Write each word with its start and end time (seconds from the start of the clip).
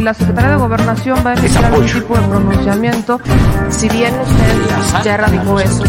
la 0.00 0.14
Secretaría 0.14 0.50
de 0.50 0.56
Gobernación 0.56 1.18
va 1.24 1.30
a 1.30 1.34
emitir 1.34 1.58
algún 1.58 1.86
tipo 1.86 2.14
de 2.16 2.22
pronunciamiento, 2.22 3.20
si 3.70 3.88
bien 3.88 4.14
usted 4.20 5.04
ya 5.04 5.16
radicó 5.16 5.60
eso, 5.60 5.84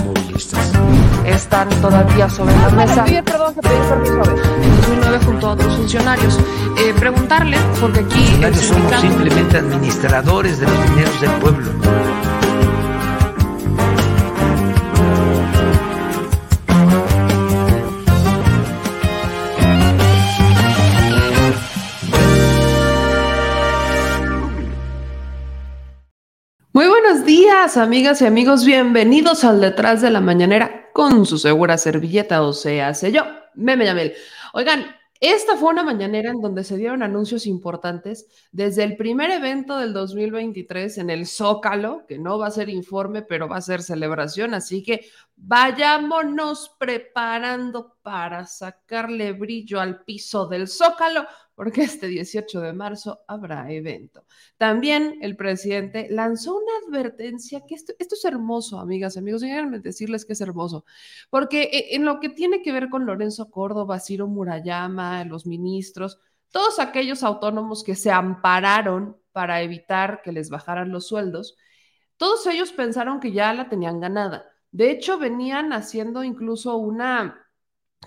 están 1.25 1.69
todavía 1.81 2.29
sobre 2.29 2.55
la 2.57 2.69
mesa. 2.69 3.05
perdón, 3.23 3.53
se 3.55 3.61
permiso 3.61 4.23
En 4.61 4.77
2009 4.77 5.19
junto 5.25 5.47
a 5.47 5.51
otros 5.51 5.75
funcionarios. 5.77 6.39
Eh, 6.77 6.93
preguntarle, 6.97 7.57
porque 7.79 7.99
aquí... 7.99 8.41
somos 8.55 9.01
simplemente 9.01 9.57
administradores 9.57 10.59
de 10.59 10.67
los 10.67 10.89
dineros 10.89 11.21
del 11.21 11.31
pueblo. 11.31 11.60
Amigas 27.77 28.21
y 28.21 28.25
amigos, 28.25 28.65
bienvenidos 28.65 29.43
al 29.43 29.61
Detrás 29.61 30.01
de 30.01 30.09
la 30.09 30.19
Mañanera 30.19 30.89
con 30.93 31.25
su 31.25 31.37
segura 31.37 31.77
servilleta, 31.77 32.41
o 32.41 32.53
sea, 32.53 32.93
sé 32.93 33.11
yo, 33.11 33.23
Meme 33.53 33.85
Yamel. 33.85 34.13
Oigan, 34.53 34.85
esta 35.21 35.55
fue 35.55 35.69
una 35.69 35.83
mañanera 35.83 36.31
en 36.31 36.41
donde 36.41 36.63
se 36.63 36.75
dieron 36.75 37.03
anuncios 37.03 37.45
importantes 37.45 38.27
desde 38.51 38.83
el 38.83 38.97
primer 38.97 39.29
evento 39.31 39.77
del 39.77 39.93
2023 39.93 40.97
en 40.97 41.09
el 41.11 41.27
Zócalo, 41.27 42.05
que 42.07 42.17
no 42.17 42.39
va 42.39 42.47
a 42.47 42.51
ser 42.51 42.67
informe, 42.67 43.21
pero 43.21 43.47
va 43.47 43.57
a 43.57 43.61
ser 43.61 43.83
celebración, 43.83 44.53
así 44.53 44.83
que 44.83 45.05
vayámonos 45.37 46.75
preparando 46.77 47.90
para 48.01 48.45
sacarle 48.45 49.33
brillo 49.33 49.79
al 49.79 50.03
piso 50.03 50.47
del 50.47 50.67
Zócalo, 50.67 51.25
porque 51.55 51.83
este 51.83 52.07
18 52.07 52.61
de 52.61 52.73
marzo 52.73 53.21
habrá 53.27 53.71
evento. 53.71 54.25
También 54.57 55.19
el 55.21 55.35
presidente 55.35 56.07
lanzó 56.09 56.55
una 56.57 56.71
advertencia 56.87 57.61
que 57.67 57.75
esto, 57.75 57.93
esto 57.99 58.15
es 58.15 58.25
hermoso, 58.25 58.79
amigas, 58.79 59.17
amigos, 59.17 59.41
déjenme 59.41 59.79
decirles 59.79 60.25
que 60.25 60.33
es 60.33 60.41
hermoso, 60.41 60.85
porque 61.29 61.63
eh, 61.63 61.95
en 61.95 62.05
lo 62.05 62.19
que 62.19 62.29
tiene 62.29 62.61
que 62.61 62.71
ver 62.71 62.89
con 62.89 63.05
Lorenzo 63.05 63.51
Córdoba, 63.51 63.99
Ciro 63.99 64.27
Murayama, 64.27 65.23
los 65.25 65.45
ministros, 65.45 66.19
todos 66.49 66.79
aquellos 66.79 67.23
autónomos 67.23 67.83
que 67.83 67.95
se 67.95 68.11
ampararon 68.11 69.17
para 69.31 69.61
evitar 69.61 70.21
que 70.23 70.31
les 70.31 70.49
bajaran 70.49 70.91
los 70.91 71.07
sueldos, 71.07 71.57
todos 72.17 72.45
ellos 72.47 72.71
pensaron 72.71 73.19
que 73.19 73.31
ya 73.31 73.53
la 73.53 73.69
tenían 73.69 73.99
ganada. 73.99 74.45
De 74.71 74.91
hecho, 74.91 75.17
venían 75.17 75.73
haciendo 75.73 76.23
incluso 76.23 76.77
una 76.77 77.45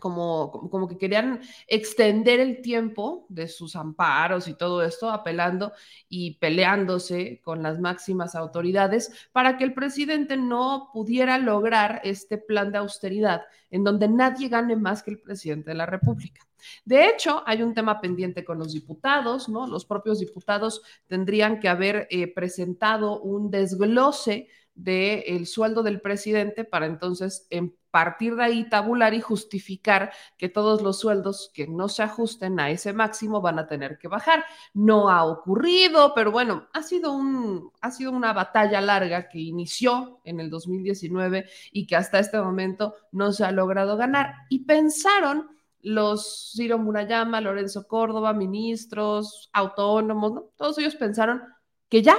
como, 0.01 0.51
como 0.71 0.89
que 0.89 0.99
querían 0.99 1.41
extender 1.67 2.41
el 2.41 2.61
tiempo 2.63 3.27
de 3.29 3.49
sus 3.49 3.77
amparos 3.77 4.49
y 4.49 4.55
todo 4.55 4.83
esto, 4.83 5.11
apelando 5.11 5.73
y 6.09 6.39
peleándose 6.39 7.41
con 7.43 7.63
las 7.63 7.81
máximas 7.81 8.35
autoridades 8.35 9.29
para 9.33 9.57
que 9.57 9.65
el 9.65 9.75
presidente 9.75 10.37
no 10.37 10.91
pudiera 10.93 11.39
lograr 11.39 12.01
este 12.05 12.39
plan 12.39 12.73
de 12.73 12.79
austeridad 12.79 13.43
en 13.71 13.85
donde 13.85 14.09
nadie 14.09 14.49
gane 14.49 14.77
más 14.77 15.03
que 15.03 15.13
el 15.13 15.21
presidente 15.21 15.71
de 15.71 15.77
la 15.77 15.87
República. 15.87 16.47
De 16.85 17.09
hecho, 17.09 17.43
hay 17.47 17.63
un 17.63 17.75
tema 17.75 18.01
pendiente 18.01 18.45
con 18.45 18.59
los 18.59 18.73
diputados, 18.73 19.49
¿no? 19.49 19.67
Los 19.67 19.85
propios 19.85 20.21
diputados 20.21 20.83
tendrían 21.07 21.61
que 21.61 21.69
haber 21.69 22.07
eh, 22.11 22.33
presentado 22.33 23.21
un 23.21 23.51
desglose 23.51 24.49
del 24.75 25.47
sueldo 25.47 25.83
del 25.83 26.01
presidente 26.01 26.65
para 26.65 26.87
entonces 26.87 27.47
en 27.51 27.77
partir 27.95 28.35
de 28.35 28.43
ahí 28.43 28.69
tabular 28.69 29.15
y 29.15 29.21
justificar 29.21 30.13
que 30.37 30.49
todos 30.49 30.83
los 30.83 30.99
sueldos 30.99 31.53
que 31.55 31.69
no 31.69 31.89
se 31.89 32.03
ajusten 32.03 32.59
a 32.59 32.71
ese 32.71 32.93
máximo 32.93 33.41
van 33.41 33.61
a 33.61 33.69
tener 33.69 33.99
que 33.99 34.09
bajar. 34.09 34.45
No 34.73 35.11
ha 35.11 35.25
ocurrido, 35.25 36.13
pero 36.13 36.33
bueno, 36.33 36.67
ha 36.73 36.83
sido, 36.83 37.13
un, 37.13 37.71
ha 37.81 37.93
sido 37.93 38.11
una 38.11 38.33
batalla 38.33 38.81
larga 38.81 39.29
que 39.29 39.39
inició 39.39 40.21
en 40.25 40.41
el 40.41 40.51
2019 40.51 41.47
y 41.71 41.87
que 41.87 41.95
hasta 41.95 42.19
este 42.19 42.41
momento 42.41 42.97
no 43.13 43.31
se 43.31 43.45
ha 43.45 43.53
logrado 43.53 43.97
ganar. 43.97 44.35
Y 44.49 44.65
pensaron 44.65 45.51
los 45.81 46.51
Ciro 46.57 46.79
Murayama, 46.79 47.41
Lorenzo 47.41 47.87
Córdoba, 47.87 48.33
ministros, 48.33 49.51
autónomos, 49.53 50.33
¿no? 50.33 50.41
todos 50.57 50.79
ellos 50.79 50.97
pensaron 50.97 51.43
que 51.89 52.03
ya 52.03 52.17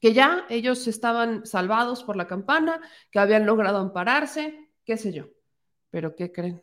que 0.00 0.12
ya 0.12 0.46
ellos 0.48 0.86
estaban 0.86 1.46
salvados 1.46 2.04
por 2.04 2.16
la 2.16 2.26
campana, 2.26 2.80
que 3.10 3.18
habían 3.18 3.46
logrado 3.46 3.78
ampararse, 3.78 4.70
qué 4.84 4.96
sé 4.96 5.12
yo. 5.12 5.26
Pero 5.90 6.14
¿qué 6.14 6.32
creen? 6.32 6.62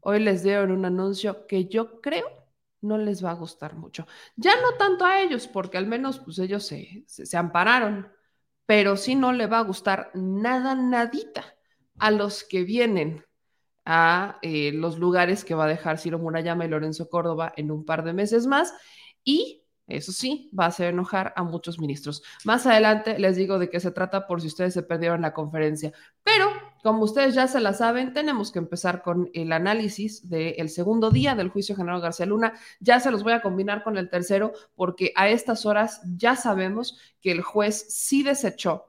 Hoy 0.00 0.20
les 0.20 0.42
dieron 0.42 0.72
un 0.72 0.84
anuncio 0.84 1.46
que 1.46 1.66
yo 1.66 2.00
creo 2.00 2.42
no 2.82 2.98
les 2.98 3.24
va 3.24 3.30
a 3.30 3.34
gustar 3.34 3.76
mucho. 3.76 4.06
Ya 4.36 4.60
no 4.60 4.76
tanto 4.76 5.04
a 5.04 5.20
ellos, 5.20 5.48
porque 5.48 5.78
al 5.78 5.86
menos 5.86 6.18
pues 6.18 6.38
ellos 6.38 6.66
se, 6.66 7.04
se, 7.06 7.36
ampararon, 7.36 8.10
pero 8.66 8.96
sí 8.96 9.14
no 9.14 9.32
le 9.32 9.46
va 9.46 9.60
a 9.60 9.64
gustar 9.64 10.10
nada, 10.14 10.74
nadita 10.74 11.44
a 11.98 12.10
los 12.10 12.44
que 12.44 12.64
vienen 12.64 13.24
a 13.84 14.38
eh, 14.42 14.72
los 14.72 14.98
lugares 14.98 15.44
que 15.44 15.54
va 15.54 15.64
a 15.64 15.68
dejar 15.68 15.98
Ciro 15.98 16.18
Murayama 16.18 16.64
y 16.64 16.68
Lorenzo 16.68 17.08
Córdoba 17.08 17.52
en 17.56 17.70
un 17.70 17.84
par 17.84 18.04
de 18.04 18.12
meses 18.12 18.46
más. 18.46 18.74
Y 19.24 19.61
eso 19.86 20.12
sí, 20.12 20.50
va 20.58 20.64
a 20.64 20.68
hacer 20.68 20.88
enojar 20.88 21.32
a 21.36 21.42
muchos 21.42 21.78
ministros. 21.78 22.22
Más 22.44 22.66
adelante 22.66 23.18
les 23.18 23.36
digo 23.36 23.58
de 23.58 23.68
qué 23.68 23.80
se 23.80 23.90
trata 23.90 24.26
por 24.26 24.40
si 24.40 24.46
ustedes 24.46 24.74
se 24.74 24.82
perdieron 24.82 25.22
la 25.22 25.34
conferencia. 25.34 25.92
Pero, 26.22 26.46
como 26.82 27.02
ustedes 27.04 27.34
ya 27.34 27.48
se 27.48 27.60
la 27.60 27.74
saben, 27.74 28.12
tenemos 28.12 28.52
que 28.52 28.60
empezar 28.60 29.02
con 29.02 29.30
el 29.34 29.52
análisis 29.52 30.28
del 30.28 30.68
segundo 30.68 31.10
día 31.10 31.34
del 31.34 31.50
juicio 31.50 31.76
general 31.76 32.00
García 32.00 32.26
Luna. 32.26 32.54
Ya 32.80 33.00
se 33.00 33.10
los 33.10 33.22
voy 33.22 33.32
a 33.32 33.42
combinar 33.42 33.82
con 33.82 33.98
el 33.98 34.08
tercero 34.08 34.52
porque 34.74 35.12
a 35.16 35.28
estas 35.28 35.66
horas 35.66 36.00
ya 36.16 36.36
sabemos 36.36 36.98
que 37.20 37.32
el 37.32 37.42
juez 37.42 37.86
sí 37.88 38.22
desechó 38.22 38.88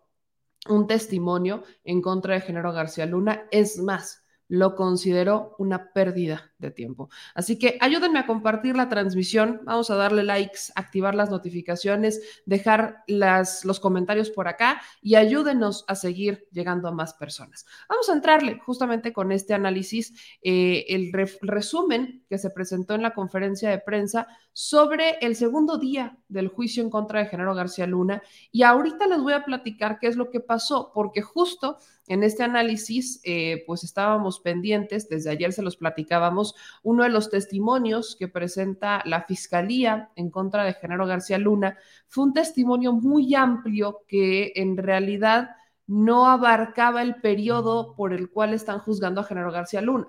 un 0.69 0.87
testimonio 0.87 1.63
en 1.83 2.01
contra 2.01 2.35
de 2.35 2.41
Genaro 2.41 2.71
García 2.71 3.05
Luna. 3.05 3.47
Es 3.51 3.79
más, 3.79 4.23
lo 4.47 4.75
considero 4.75 5.55
una 5.57 5.91
pérdida 5.93 6.52
tiempo. 6.71 7.09
Así 7.33 7.57
que 7.57 7.77
ayúdenme 7.81 8.19
a 8.19 8.25
compartir 8.25 8.75
la 8.75 8.89
transmisión, 8.89 9.61
vamos 9.63 9.89
a 9.89 9.95
darle 9.95 10.23
likes, 10.23 10.71
activar 10.75 11.15
las 11.15 11.29
notificaciones, 11.29 12.21
dejar 12.45 13.03
las, 13.07 13.65
los 13.65 13.79
comentarios 13.79 14.29
por 14.29 14.47
acá 14.47 14.81
y 15.01 15.15
ayúdenos 15.15 15.85
a 15.87 15.95
seguir 15.95 16.47
llegando 16.51 16.87
a 16.87 16.91
más 16.91 17.13
personas. 17.13 17.65
Vamos 17.89 18.09
a 18.09 18.13
entrarle 18.13 18.59
justamente 18.59 19.13
con 19.13 19.31
este 19.31 19.53
análisis, 19.53 20.13
eh, 20.41 20.85
el 20.89 21.11
resumen 21.41 22.23
que 22.29 22.37
se 22.37 22.49
presentó 22.49 22.95
en 22.95 23.01
la 23.01 23.13
conferencia 23.13 23.69
de 23.69 23.79
prensa 23.79 24.27
sobre 24.53 25.17
el 25.21 25.35
segundo 25.35 25.77
día 25.77 26.17
del 26.27 26.47
juicio 26.47 26.83
en 26.83 26.89
contra 26.89 27.19
de 27.19 27.27
Genaro 27.27 27.55
García 27.55 27.87
Luna 27.87 28.21
y 28.51 28.63
ahorita 28.63 29.07
les 29.07 29.21
voy 29.21 29.33
a 29.33 29.45
platicar 29.45 29.99
qué 29.99 30.07
es 30.07 30.15
lo 30.15 30.29
que 30.29 30.39
pasó, 30.39 30.91
porque 30.93 31.21
justo 31.21 31.77
en 32.07 32.23
este 32.23 32.43
análisis, 32.43 33.21
eh, 33.23 33.63
pues 33.65 33.83
estábamos 33.83 34.39
pendientes, 34.41 35.07
desde 35.07 35.29
ayer 35.29 35.53
se 35.53 35.61
los 35.61 35.77
platicábamos, 35.77 36.52
Uno 36.83 37.03
de 37.03 37.09
los 37.09 37.29
testimonios 37.29 38.15
que 38.17 38.27
presenta 38.27 39.01
la 39.05 39.23
Fiscalía 39.23 40.09
en 40.15 40.29
contra 40.29 40.63
de 40.63 40.73
Genaro 40.73 41.05
García 41.05 41.37
Luna 41.37 41.77
fue 42.07 42.25
un 42.25 42.33
testimonio 42.33 42.93
muy 42.93 43.35
amplio 43.35 44.01
que 44.07 44.53
en 44.55 44.77
realidad 44.77 45.51
no 45.87 46.27
abarcaba 46.27 47.01
el 47.01 47.15
periodo 47.15 47.95
por 47.95 48.13
el 48.13 48.29
cual 48.29 48.53
están 48.53 48.79
juzgando 48.79 49.21
a 49.21 49.25
Genaro 49.25 49.51
García 49.51 49.81
Luna. 49.81 50.07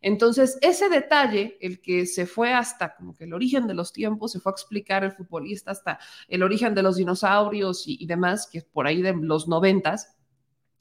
Entonces, 0.00 0.58
ese 0.60 0.88
detalle, 0.88 1.58
el 1.60 1.80
que 1.80 2.06
se 2.06 2.26
fue 2.26 2.52
hasta 2.52 2.94
como 2.94 3.14
que 3.14 3.24
el 3.24 3.34
origen 3.34 3.66
de 3.66 3.74
los 3.74 3.92
tiempos, 3.92 4.32
se 4.32 4.40
fue 4.40 4.52
a 4.52 4.54
explicar 4.54 5.04
el 5.04 5.12
futbolista 5.12 5.70
hasta 5.72 5.98
el 6.28 6.42
origen 6.42 6.74
de 6.74 6.82
los 6.82 6.96
dinosaurios 6.96 7.84
y, 7.86 8.06
demás, 8.06 8.48
que 8.50 8.62
por 8.62 8.86
ahí 8.86 9.02
de 9.02 9.14
los 9.14 9.48
noventas, 9.48 10.13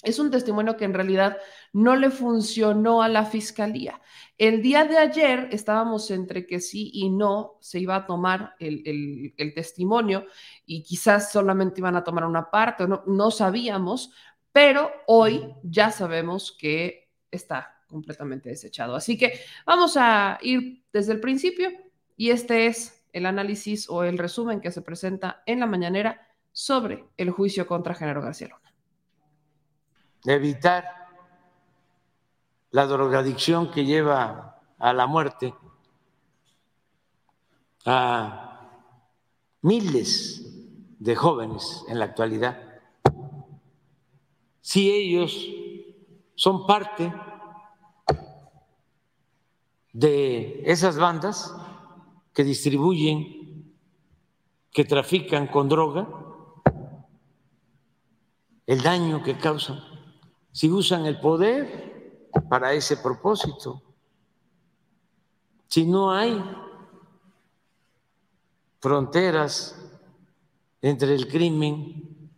es 0.04 0.20
un 0.20 0.30
testimonio 0.30 0.76
que 0.76 0.86
en 0.86 0.94
realidad 0.94 1.38
no 1.72 1.96
le 1.96 2.12
funcionó 2.12 3.02
a 3.02 3.10
la 3.10 3.26
fiscalía. 3.26 4.02
El 4.38 4.62
día 4.62 4.84
de 4.84 4.98
ayer 4.98 5.48
estábamos 5.52 6.12
entre 6.12 6.46
que 6.46 6.60
sí 6.60 6.92
y 6.94 7.10
no 7.10 7.58
se 7.62 7.80
iba 7.80 7.96
a 7.96 8.06
tomar 8.06 8.56
el, 8.60 9.34
testimonio 9.56 10.26
y 10.66 10.84
quizás 10.84 11.32
solamente 11.32 11.80
iban 11.80 11.96
a 11.96 12.04
tomar 12.04 12.26
una 12.26 12.52
parte, 12.52 12.86
no, 12.88 13.32
sabíamos, 13.32 14.12
pero 14.52 14.92
hoy 15.08 15.54
ya 15.64 15.92
sabemos 15.92 16.52
que 16.52 17.10
está 17.32 17.82
completamente 17.88 18.50
desechado. 18.50 18.96
Así 18.96 19.18
que 19.18 19.40
vamos 19.66 19.96
a 19.98 20.38
ir 20.42 20.84
desde 20.92 21.14
el 21.14 21.20
principio 21.20 21.70
y 22.18 22.32
este 22.32 22.68
es 22.68 23.06
el 23.14 23.26
análisis 23.26 23.90
o 23.90 24.04
el 24.04 24.18
resumen 24.18 24.60
que 24.60 24.72
se 24.72 24.82
presenta 24.82 25.44
en 25.46 25.60
la 25.60 25.68
mañanera 25.68 26.28
sobre 26.52 27.06
el 27.18 27.30
juicio 27.30 27.66
contra 27.66 27.96
Genaro 27.96 28.22
García. 28.22 28.58
Evitar 30.26 30.86
la 32.72 32.86
drogadicción 32.86 33.72
que 33.72 33.86
lleva 33.86 34.62
a 34.80 34.94
la 34.94 35.06
muerte 35.06 35.54
a 37.86 38.80
miles 39.62 40.42
de 41.00 41.16
jóvenes 41.16 41.84
en 41.88 42.00
la 42.00 42.06
actualidad. 42.06 42.82
Si 44.62 44.90
ellos 44.90 45.46
son 46.36 46.66
parte 46.66 47.14
de 49.92 50.64
esas 50.66 50.98
bandas 50.98 51.56
que 52.34 52.44
distribuyen, 52.44 53.76
que 54.72 54.86
trafican 54.86 55.48
con 55.48 55.70
droga, 55.70 56.08
el 58.66 58.82
daño 58.82 59.22
que 59.22 59.38
causan, 59.38 59.93
si 60.54 60.72
usan 60.72 61.08
el 61.08 61.20
poder 61.20 62.30
para 62.48 62.74
ese 62.74 62.98
propósito, 62.98 63.82
si 65.68 65.86
no 65.86 66.12
hay 66.12 66.42
fronteras 68.80 69.76
entre 70.80 71.16
el 71.16 71.28
crimen 71.28 72.30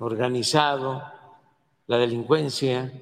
organizado, 0.00 1.00
la 1.86 1.96
delincuencia, 1.98 2.92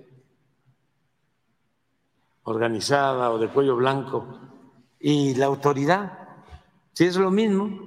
organizada 2.42 3.30
o 3.30 3.38
de 3.38 3.48
cuello 3.48 3.76
blanco 3.76 4.38
y 5.00 5.34
la 5.34 5.46
autoridad, 5.46 6.18
si 6.92 7.04
es 7.04 7.16
lo 7.16 7.30
mismo, 7.30 7.80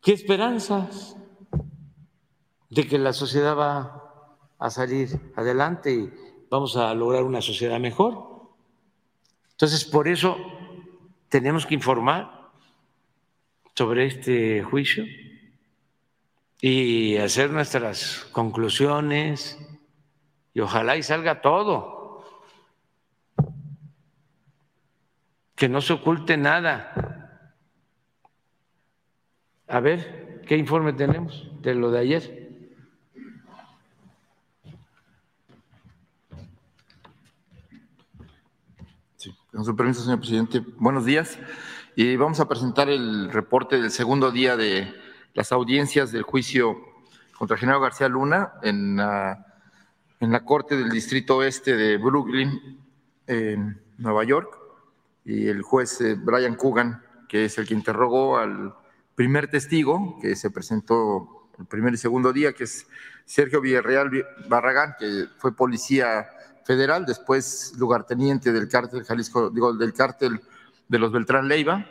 ¿qué 0.00 0.12
esperanzas 0.12 1.16
de 2.76 2.86
que 2.86 2.98
la 2.98 3.14
sociedad 3.14 3.56
va 3.56 4.36
a 4.58 4.70
salir 4.70 5.32
adelante 5.34 5.94
y 5.94 6.12
vamos 6.50 6.76
a 6.76 6.92
lograr 6.94 7.24
una 7.24 7.40
sociedad 7.40 7.80
mejor? 7.80 8.52
Entonces, 9.52 9.84
por 9.86 10.08
eso 10.08 10.36
tenemos 11.30 11.64
que 11.64 11.74
informar 11.74 12.50
sobre 13.74 14.06
este 14.06 14.62
juicio 14.62 15.04
y 16.60 17.16
hacer 17.16 17.50
nuestras 17.50 18.26
conclusiones 18.32 19.58
y 20.52 20.60
ojalá 20.60 20.98
y 20.98 21.02
salga 21.02 21.40
todo 21.40 21.96
que 25.54 25.70
no 25.70 25.80
se 25.80 25.94
oculte 25.94 26.36
nada. 26.36 27.54
A 29.66 29.80
ver, 29.80 30.42
¿qué 30.46 30.58
informe 30.58 30.92
tenemos 30.92 31.50
de 31.62 31.74
lo 31.74 31.90
de 31.90 31.98
ayer? 31.98 32.46
Sí, 39.16 39.36
con 39.56 39.64
su 39.64 39.74
permiso, 39.74 40.02
señor 40.02 40.18
presidente. 40.18 40.62
Buenos 40.76 41.06
días. 41.06 41.38
Y 41.94 42.14
vamos 42.16 42.40
a 42.40 42.46
presentar 42.46 42.90
el 42.90 43.32
reporte 43.32 43.80
del 43.80 43.90
segundo 43.90 44.30
día 44.30 44.54
de 44.54 44.94
las 45.32 45.50
audiencias 45.50 46.12
del 46.12 46.24
juicio 46.24 46.76
contra 47.38 47.56
Genaro 47.56 47.80
García 47.80 48.06
Luna 48.10 48.52
en 48.62 48.96
la, 48.96 49.46
en 50.20 50.30
la 50.30 50.44
Corte 50.44 50.76
del 50.76 50.90
Distrito 50.90 51.38
Oeste 51.38 51.74
de 51.74 51.96
Brooklyn, 51.96 52.78
en 53.26 53.80
Nueva 53.96 54.24
York 54.24 54.58
y 55.24 55.48
el 55.48 55.62
juez 55.62 56.02
eh, 56.02 56.16
Brian 56.16 56.56
Coogan, 56.56 57.02
que 57.26 57.46
es 57.46 57.56
el 57.56 57.66
que 57.66 57.72
interrogó 57.72 58.36
al 58.36 58.74
primer 59.14 59.48
testigo 59.48 60.18
que 60.20 60.36
se 60.36 60.50
presentó 60.50 61.48
el 61.58 61.64
primer 61.64 61.94
y 61.94 61.96
segundo 61.96 62.34
día, 62.34 62.52
que 62.52 62.64
es 62.64 62.86
Sergio 63.24 63.62
Villarreal 63.62 64.10
Barragán, 64.50 64.96
que 64.98 65.28
fue 65.38 65.56
policía 65.56 66.28
federal, 66.66 67.06
después 67.06 67.72
lugarteniente 67.78 68.52
del 68.52 68.68
cártel 68.68 69.04
Jalisco, 69.04 69.50
digo, 69.50 69.72
del 69.72 69.94
cártel 69.94 70.40
de 70.88 70.98
los 70.98 71.12
Beltrán 71.12 71.48
Leiva, 71.48 71.86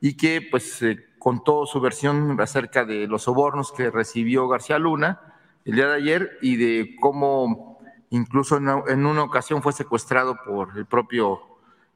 y 0.00 0.16
que 0.16 0.46
pues 0.50 0.80
eh, 0.82 0.96
contó 1.18 1.66
su 1.66 1.80
versión 1.80 2.40
acerca 2.40 2.84
de 2.84 3.06
los 3.06 3.22
sobornos 3.22 3.72
que 3.72 3.90
recibió 3.90 4.48
García 4.48 4.78
Luna 4.78 5.20
el 5.64 5.76
día 5.76 5.88
de 5.88 5.94
ayer 5.94 6.38
y 6.40 6.56
de 6.56 6.96
cómo 7.00 7.78
incluso 8.10 8.56
en 8.56 9.06
una, 9.06 9.22
ocasión 9.22 9.62
fue 9.62 9.72
secuestrado 9.72 10.36
por 10.44 10.76
el 10.76 10.86
propio 10.86 11.40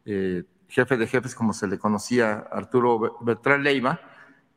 eh, 0.05 0.45
jefe 0.69 0.97
de 0.97 1.07
jefes, 1.07 1.35
como 1.35 1.53
se 1.53 1.67
le 1.67 1.79
conocía 1.79 2.47
Arturo 2.51 3.19
Bertrán 3.21 3.63
Leiva, 3.63 4.01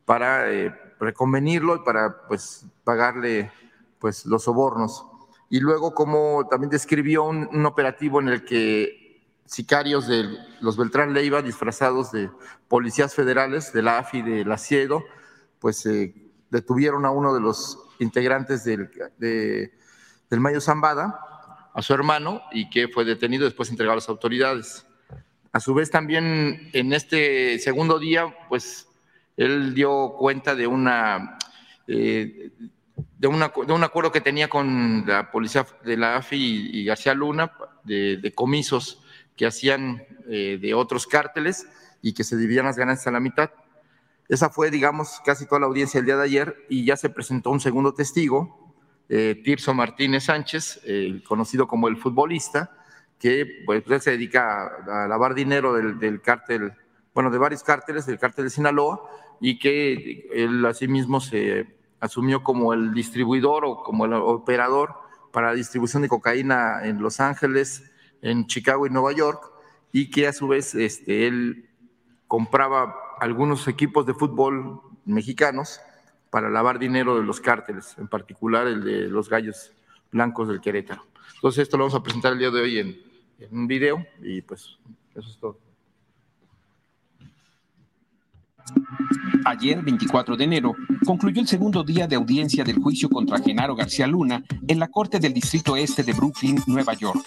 para 0.04 0.50
eh, 0.50 0.74
reconvenirlo 0.98 1.76
y 1.76 1.78
para 1.80 2.26
pues, 2.26 2.66
pagarle 2.82 3.52
pues, 3.98 4.24
los 4.26 4.44
sobornos. 4.44 5.06
Y 5.52 5.58
luego, 5.58 5.92
como 5.94 6.46
también 6.48 6.70
describió 6.70 7.24
un, 7.24 7.66
operativo 7.66 8.20
en 8.20 8.28
el 8.28 8.44
que 8.44 9.26
sicarios 9.46 10.06
de 10.06 10.24
los 10.60 10.76
Beltrán 10.76 11.12
Leiva, 11.12 11.42
disfrazados 11.42 12.12
de 12.12 12.30
policías 12.68 13.16
federales 13.16 13.72
de 13.72 13.82
la 13.82 13.98
AFI 13.98 14.22
de 14.22 14.44
la 14.44 14.56
CIEDO, 14.56 15.04
pues 15.58 15.84
eh, 15.86 16.14
detuvieron 16.50 17.04
a 17.04 17.10
uno 17.10 17.34
de 17.34 17.40
los 17.40 17.78
integrantes 17.98 18.62
del, 18.62 18.90
del 19.18 20.40
Mayo 20.40 20.60
Zambada, 20.60 21.70
a 21.74 21.82
su 21.82 21.94
hermano, 21.94 22.42
y 22.52 22.70
que 22.70 22.86
fue 22.86 23.04
detenido 23.04 23.44
después 23.44 23.70
entregado 23.70 23.94
a 23.94 23.96
las 23.96 24.08
autoridades. 24.08 24.86
A 25.52 25.58
su 25.58 25.74
vez 25.74 25.90
también 25.90 26.70
en 26.72 26.92
este 26.92 27.58
segundo 27.58 27.98
día, 27.98 28.32
pues 28.48 28.86
él 29.36 29.74
dio 29.74 30.14
cuenta 30.16 30.54
de 30.54 30.68
una... 30.68 31.38
Eh, 31.88 32.52
de, 33.20 33.28
de, 33.66 33.72
un 33.74 33.84
acuerdo 33.84 34.10
que 34.10 34.22
tenía 34.22 34.48
con 34.48 35.04
la 35.06 35.30
policía 35.30 35.66
de 35.84 35.98
la 35.98 36.16
AFI 36.16 36.70
y, 36.72 36.84
García 36.86 37.12
Luna, 37.12 37.52
de, 37.84 38.32
comisos 38.34 39.02
que 39.36 39.44
hacían 39.44 40.02
eh, 40.26 40.58
de 40.60 40.72
otros 40.72 41.06
cárteles 41.06 41.66
y 42.00 42.14
que 42.14 42.24
se 42.24 42.38
dividían 42.38 42.64
las 42.64 42.78
ganancias 42.78 43.08
a 43.08 43.10
la 43.10 43.20
mitad. 43.20 43.50
Esa 44.26 44.48
fue, 44.48 44.70
digamos, 44.70 45.20
casi 45.22 45.44
toda 45.44 45.60
la 45.60 45.66
audiencia 45.66 46.00
el 46.00 46.06
día 46.06 46.16
de 46.16 46.24
ayer 46.24 46.66
y 46.70 46.86
ya 46.86 46.96
se 46.96 47.10
presentó 47.10 47.50
un 47.50 47.60
segundo 47.60 47.92
testigo, 47.92 48.74
eh, 49.10 49.38
Tirso 49.44 49.74
Martínez 49.74 50.24
Sánchez, 50.24 50.80
conocido 51.28 51.66
como 51.66 51.88
el 51.88 51.98
futbolista, 51.98 52.74
que 53.18 53.64
pues, 53.66 53.82
él 53.86 54.00
se 54.00 54.12
dedica 54.12 54.66
a, 54.88 55.06
lavar 55.08 55.34
dinero 55.34 55.74
del, 55.74 56.22
cártel, 56.22 56.72
bueno, 57.12 57.30
de 57.30 57.36
varios 57.36 57.62
cárteles, 57.62 58.06
del 58.06 58.18
cártel 58.18 58.44
de 58.44 58.50
Sinaloa, 58.50 59.02
y 59.42 59.58
que 59.58 60.26
él 60.32 60.64
asimismo 60.64 61.20
se 61.20 61.79
asumió 62.00 62.42
como 62.42 62.72
el 62.72 62.92
distribuidor 62.92 63.64
o 63.64 63.82
como 63.82 64.06
el 64.06 64.14
operador 64.14 64.94
para 65.32 65.48
la 65.48 65.54
distribución 65.54 66.02
de 66.02 66.08
cocaína 66.08 66.80
en 66.84 67.00
Los 67.00 67.20
Ángeles, 67.20 67.90
en 68.22 68.46
Chicago 68.46 68.86
y 68.86 68.90
Nueva 68.90 69.12
York, 69.12 69.50
y 69.92 70.10
que 70.10 70.26
a 70.26 70.32
su 70.32 70.48
vez 70.48 70.74
este, 70.74 71.26
él 71.26 71.68
compraba 72.26 72.94
algunos 73.20 73.66
equipos 73.68 74.06
de 74.06 74.14
fútbol 74.14 74.80
mexicanos 75.04 75.80
para 76.30 76.48
lavar 76.48 76.78
dinero 76.78 77.16
de 77.16 77.24
los 77.24 77.40
cárteles, 77.40 77.96
en 77.98 78.08
particular 78.08 78.66
el 78.66 78.84
de 78.84 79.08
los 79.08 79.28
gallos 79.28 79.72
blancos 80.12 80.48
del 80.48 80.60
Querétaro. 80.60 81.04
Entonces 81.34 81.62
esto 81.62 81.76
lo 81.76 81.84
vamos 81.84 81.98
a 81.98 82.02
presentar 82.02 82.32
el 82.32 82.38
día 82.38 82.50
de 82.50 82.60
hoy 82.60 82.78
en, 82.78 83.00
en 83.38 83.58
un 83.58 83.66
video 83.66 84.04
y 84.22 84.42
pues 84.42 84.78
eso 85.14 85.28
es 85.28 85.38
todo. 85.38 85.69
Ayer, 89.44 89.82
24 89.82 90.36
de 90.36 90.44
enero, 90.44 90.74
concluyó 91.04 91.40
el 91.40 91.48
segundo 91.48 91.82
día 91.82 92.06
de 92.06 92.16
audiencia 92.16 92.62
del 92.62 92.78
juicio 92.78 93.08
contra 93.08 93.38
Genaro 93.38 93.74
García 93.74 94.06
Luna 94.06 94.44
en 94.68 94.78
la 94.78 94.88
Corte 94.88 95.18
del 95.18 95.32
Distrito 95.32 95.76
Este 95.76 96.02
de 96.02 96.12
Brooklyn, 96.12 96.62
Nueva 96.66 96.94
York. 96.94 97.20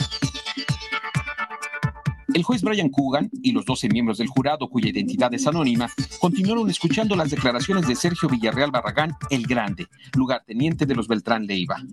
El 2.33 2.43
juez 2.43 2.63
Brian 2.63 2.89
Coogan 2.89 3.29
y 3.43 3.51
los 3.51 3.63
12 3.65 3.89
miembros 3.89 4.17
del 4.17 4.27
jurado, 4.27 4.67
cuya 4.67 4.89
identidad 4.89 5.31
es 5.33 5.45
anónima, 5.45 5.87
continuaron 6.19 6.67
escuchando 6.69 7.15
las 7.15 7.29
declaraciones 7.29 7.87
de 7.87 7.95
Sergio 7.95 8.27
Villarreal 8.27 8.71
Barragán, 8.71 9.15
el 9.29 9.45
Grande, 9.45 9.87
lugarteniente 10.15 10.87
de 10.87 10.95
los 10.95 11.07
Beltrán 11.07 11.45
Leiva. 11.45 11.83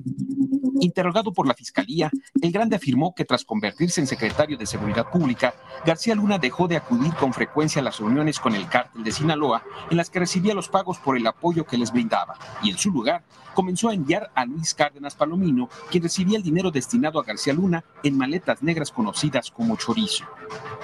Interrogado 0.81 1.33
por 1.33 1.47
la 1.47 1.55
Fiscalía, 1.55 2.11
el 2.41 2.53
Grande 2.53 2.77
afirmó 2.77 3.15
que 3.15 3.25
tras 3.25 3.45
convertirse 3.45 4.01
en 4.01 4.07
secretario 4.07 4.57
de 4.57 4.67
Seguridad 4.67 5.11
Pública, 5.11 5.55
García 5.85 6.15
Luna 6.15 6.39
dejó 6.39 6.69
de 6.69 6.77
acudir 6.77 7.15
con 7.15 7.33
frecuencia 7.33 7.81
a 7.81 7.85
las 7.85 7.99
reuniones 7.99 8.41
con 8.41 8.55
el 8.55 8.69
cártel 8.69 9.05
de 9.05 9.13
Sinaloa, 9.13 9.63
en 9.91 9.97
las 9.97 10.11
que 10.11 10.21
recibía 10.21 10.55
los 10.55 10.69
pagos 10.69 10.99
por 10.99 11.17
el 11.17 11.27
apoyo 11.27 11.65
que 11.65 11.79
les 11.79 11.93
brindaba, 11.93 12.37
y 12.63 12.71
en 12.71 12.79
su 12.79 12.91
lugar 12.91 13.25
comenzó 13.55 13.89
a 13.89 13.95
enviar 13.95 14.31
a 14.35 14.45
Luis 14.45 14.75
Cárdenas 14.75 15.15
Palomino, 15.15 15.69
quien 15.91 16.03
recibía 16.03 16.37
el 16.37 16.43
dinero 16.43 16.71
destinado 16.71 17.21
a 17.21 17.25
García 17.25 17.53
Luna 17.53 17.85
en 18.03 18.17
maletas 18.17 18.63
negras 18.63 18.91
conocidas 18.91 19.51
como 19.51 19.77
chorizo. 19.77 20.25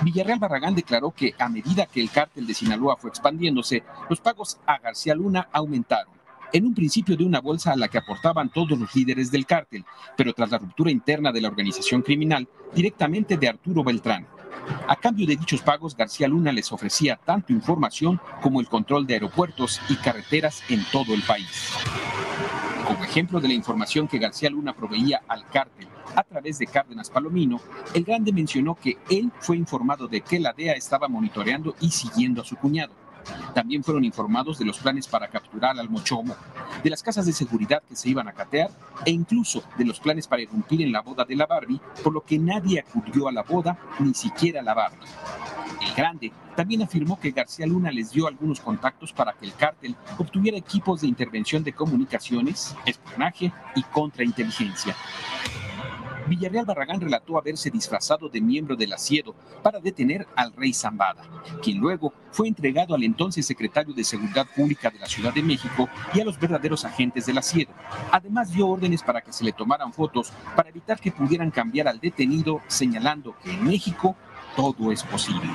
Villarreal 0.03 0.39
Barragán 0.39 0.75
declaró 0.75 1.11
que 1.11 1.35
a 1.39 1.49
medida 1.49 1.87
que 1.87 2.01
el 2.01 2.11
cártel 2.11 2.47
de 2.47 2.55
Sinaloa 2.55 2.97
fue 2.97 3.11
expandiéndose, 3.11 3.85
los 4.09 4.21
pagos 4.21 4.59
a 4.67 4.79
García 4.79 5.15
Luna 5.15 5.49
aumentaron. 5.53 6.16
En 6.53 6.65
un 6.65 6.75
principio 6.75 7.17
de 7.17 7.25
una 7.25 7.41
bolsa 7.41 7.73
a 7.73 7.77
la 7.77 7.89
que 7.89 7.99
aportaban 7.99 8.51
todos 8.51 8.79
los 8.79 8.95
líderes 8.95 9.31
del 9.31 9.47
cártel, 9.47 9.85
pero 10.17 10.33
tras 10.33 10.51
la 10.51 10.59
ruptura 10.59 10.91
interna 10.91 11.33
de 11.33 11.41
la 11.41 11.49
organización 11.49 12.03
criminal, 12.03 12.49
directamente 12.75 13.37
de 13.37 13.49
Arturo 13.49 13.83
Beltrán. 13.83 14.27
A 14.89 14.97
cambio 14.97 15.27
de 15.27 15.37
dichos 15.37 15.63
pagos, 15.63 15.97
García 15.97 16.29
Luna 16.29 16.53
les 16.53 16.73
ofrecía 16.73 17.17
tanto 17.17 17.53
información 17.53 18.21
como 18.41 18.61
el 18.61 18.69
control 18.69 19.07
de 19.07 19.15
aeropuertos 19.15 19.81
y 19.89 19.97
carreteras 19.97 20.63
en 20.69 20.85
todo 20.91 21.15
el 21.15 21.23
país. 21.23 21.75
Como 22.87 23.05
ejemplo 23.05 23.41
de 23.41 23.49
la 23.49 23.55
información 23.55 24.07
que 24.07 24.19
García 24.19 24.51
Luna 24.51 24.73
proveía 24.73 25.23
al 25.29 25.49
cártel 25.49 25.89
a 26.15 26.23
través 26.23 26.59
de 26.59 26.67
Cárdenas 26.67 27.11
Palomino, 27.11 27.61
el 27.95 28.05
Grande 28.05 28.33
mencionó 28.33 28.77
que 28.77 28.97
él 29.11 29.33
fue 29.41 29.57
informado 29.57 30.07
de 30.07 30.21
que 30.21 30.39
la 30.39 30.53
DEA 30.53 30.75
estaba 30.75 31.09
monitoreando 31.09 31.75
y 31.81 31.91
siguiendo 31.91 32.43
a 32.43 32.45
su 32.45 32.57
cuñado. 32.57 32.93
También 33.55 33.83
fueron 33.83 34.05
informados 34.05 34.59
de 34.59 34.65
los 34.65 34.79
planes 34.79 35.07
para 35.07 35.29
capturar 35.29 35.79
al 35.79 35.89
Mochomo, 35.89 36.35
de 36.83 36.91
las 36.91 37.03
casas 37.03 37.27
de 37.27 37.33
seguridad 37.33 37.83
que 37.89 37.97
se 37.97 38.09
iban 38.09 38.29
a 38.29 38.33
catear 38.33 38.71
e 39.05 39.11
incluso 39.11 39.63
de 39.77 39.85
los 39.85 40.01
planes 40.01 40.27
para 40.27 40.43
irrumpir 40.43 40.83
en 40.83 40.93
la 40.93 41.01
boda 41.01 41.25
de 41.25 41.37
la 41.37 41.47
Barbie, 41.47 41.81
por 42.03 42.13
lo 42.13 42.23
que 42.23 42.39
nadie 42.39 42.81
acudió 42.81 43.29
a 43.29 43.33
la 43.33 43.43
boda, 43.43 43.79
ni 43.99 44.15
siquiera 44.15 44.61
a 44.61 44.65
la 44.65 44.75
Barbie. 44.75 45.07
El 45.81 45.95
Grande 45.95 46.33
también 46.57 46.83
afirmó 46.83 47.21
que 47.21 47.31
García 47.31 47.67
Luna 47.67 47.91
les 47.91 48.11
dio 48.11 48.27
algunos 48.27 48.61
contactos 48.61 49.13
para 49.13 49.35
que 49.35 49.45
el 49.45 49.55
cártel 49.55 49.95
obtuviera 50.19 50.57
equipos 50.57 51.03
de 51.03 51.07
intervención 51.07 51.63
de 51.63 51.73
comunicaciones, 51.73 52.75
espionaje 52.87 53.53
y 53.75 53.83
contrainteligencia. 53.83 54.97
Villarreal 56.29 56.65
Barragán 56.65 57.01
relató 57.01 57.39
haberse 57.39 57.71
disfrazado 57.71 58.29
de 58.29 58.41
miembro 58.41 58.77
del 58.77 58.93
asiedo 58.93 59.35
para 59.63 59.79
detener 59.79 60.27
al 60.35 60.53
rey 60.53 60.73
Zambada, 60.73 61.23
quien 61.63 61.79
luego 61.79 62.13
fue 62.33 62.49
entregado 62.49 62.95
al 62.95 63.05
entonces 63.05 63.47
secretario 63.47 63.95
de 63.95 64.05
Seguridad 64.05 64.47
Pública 64.55 64.91
de 64.91 64.99
la 64.99 65.07
Ciudad 65.07 65.33
de 65.33 65.43
México 65.43 65.89
y 66.13 66.21
a 66.21 66.25
los 66.25 66.39
verdaderos 66.39 66.85
agentes 66.85 67.27
del 67.27 67.39
asiedo. 67.39 67.73
Además 68.11 68.53
dio 68.53 68.69
órdenes 68.69 69.03
para 69.03 69.21
que 69.21 69.33
se 69.33 69.45
le 69.45 69.53
tomaran 69.53 69.93
fotos 69.93 70.33
para 70.55 70.69
evitar 70.69 70.99
que 70.99 71.13
pudieran 71.13 71.51
cambiar 71.51 71.89
al 71.89 72.01
detenido, 72.01 72.61
señalando 72.67 73.37
que 73.43 73.53
en 73.53 73.65
México 73.65 74.17
todo 74.57 74.91
es 74.91 75.03
posible. 75.05 75.51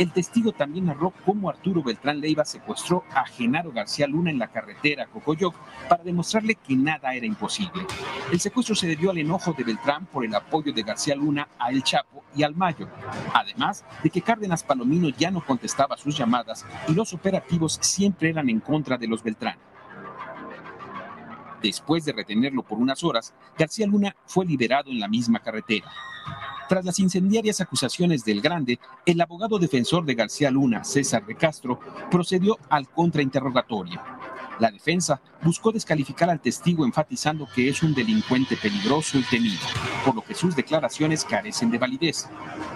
El 0.00 0.12
testigo 0.12 0.52
también 0.52 0.86
narró 0.86 1.12
cómo 1.26 1.50
Arturo 1.50 1.82
Beltrán 1.82 2.22
Leiva 2.22 2.46
secuestró 2.46 3.04
a 3.12 3.26
Genaro 3.26 3.70
García 3.70 4.06
Luna 4.06 4.30
en 4.30 4.38
la 4.38 4.48
carretera 4.48 5.04
Cocoyoc 5.04 5.54
para 5.90 6.02
demostrarle 6.02 6.54
que 6.54 6.74
nada 6.74 7.12
era 7.12 7.26
imposible. 7.26 7.82
El 8.32 8.40
secuestro 8.40 8.74
se 8.74 8.86
debió 8.86 9.10
al 9.10 9.18
enojo 9.18 9.52
de 9.52 9.62
Beltrán 9.62 10.06
por 10.06 10.24
el 10.24 10.34
apoyo 10.34 10.72
de 10.72 10.84
García 10.84 11.14
Luna 11.14 11.48
a 11.58 11.70
El 11.70 11.82
Chapo 11.82 12.24
y 12.34 12.44
al 12.44 12.54
Mayo, 12.54 12.88
además 13.34 13.84
de 14.02 14.08
que 14.08 14.22
Cárdenas 14.22 14.62
Palomino 14.62 15.10
ya 15.10 15.30
no 15.30 15.44
contestaba 15.44 15.98
sus 15.98 16.16
llamadas 16.16 16.64
y 16.88 16.94
los 16.94 17.12
operativos 17.12 17.78
siempre 17.82 18.30
eran 18.30 18.48
en 18.48 18.60
contra 18.60 18.96
de 18.96 19.06
los 19.06 19.22
Beltrán. 19.22 19.58
Después 21.62 22.04
de 22.04 22.12
retenerlo 22.12 22.62
por 22.62 22.78
unas 22.78 23.04
horas, 23.04 23.34
García 23.58 23.86
Luna 23.86 24.16
fue 24.26 24.46
liberado 24.46 24.90
en 24.90 25.00
la 25.00 25.08
misma 25.08 25.40
carretera. 25.40 25.90
Tras 26.68 26.84
las 26.84 27.00
incendiarias 27.00 27.60
acusaciones 27.60 28.24
del 28.24 28.40
Grande, 28.40 28.78
el 29.04 29.20
abogado 29.20 29.58
defensor 29.58 30.04
de 30.04 30.14
García 30.14 30.50
Luna, 30.50 30.84
César 30.84 31.26
de 31.26 31.34
Castro, 31.34 31.80
procedió 32.10 32.58
al 32.68 32.88
contrainterrogatorio. 32.88 34.00
La 34.60 34.70
defensa 34.70 35.22
buscó 35.42 35.72
descalificar 35.72 36.28
al 36.28 36.38
testigo 36.38 36.84
enfatizando 36.84 37.48
que 37.54 37.70
es 37.70 37.82
un 37.82 37.94
delincuente 37.94 38.58
peligroso 38.58 39.18
y 39.18 39.22
temido, 39.22 39.58
por 40.04 40.14
lo 40.14 40.20
que 40.20 40.34
sus 40.34 40.54
declaraciones 40.54 41.24
carecen 41.24 41.70
de 41.70 41.78
validez. 41.78 42.28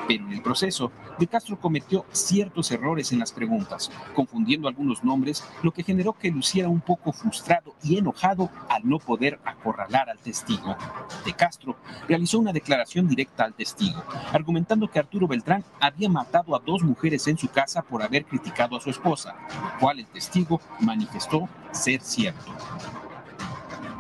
Pero 0.09 0.25
en 0.25 0.33
el 0.33 0.43
proceso, 0.43 0.91
De 1.19 1.27
Castro 1.27 1.61
cometió 1.61 2.07
ciertos 2.11 2.73
errores 2.73 3.13
en 3.13 3.19
las 3.19 3.33
preguntas, 3.33 3.91
confundiendo 4.15 4.67
algunos 4.67 5.05
nombres, 5.05 5.45
lo 5.63 5.73
que 5.73 5.85
generó 5.85 6.15
que 6.15 6.31
luciera 6.31 6.69
un 6.69 6.81
poco 6.81 7.13
frustrado 7.13 7.75
y 7.83 7.99
enojado 7.99 8.51
al 8.69 8.89
no 8.89 8.99
poder 8.99 9.39
acorralar 9.45 10.09
al 10.09 10.19
testigo. 10.19 10.77
De 11.25 11.35
Castro 11.35 11.77
realizó 12.09 12.39
una 12.39 12.53
declaración 12.53 13.07
directa 13.07 13.45
al 13.45 13.55
testigo, 13.55 14.03
argumentando 14.33 14.91
que 14.91 14.99
Arturo 14.99 15.29
Beltrán 15.29 15.65
había 15.81 16.09
matado 16.09 16.57
a 16.57 16.61
dos 16.61 16.83
mujeres 16.83 17.29
en 17.29 17.37
su 17.37 17.49
casa 17.49 17.83
por 17.83 18.03
haber 18.03 18.25
criticado 18.25 18.77
a 18.77 18.81
su 18.81 18.91
esposa, 18.91 19.37
lo 19.63 19.79
cual 19.79 20.01
el 20.01 20.07
testigo 20.07 20.61
manifestó 20.81 21.49
ser 21.75 22.01
cierto. 22.01 22.53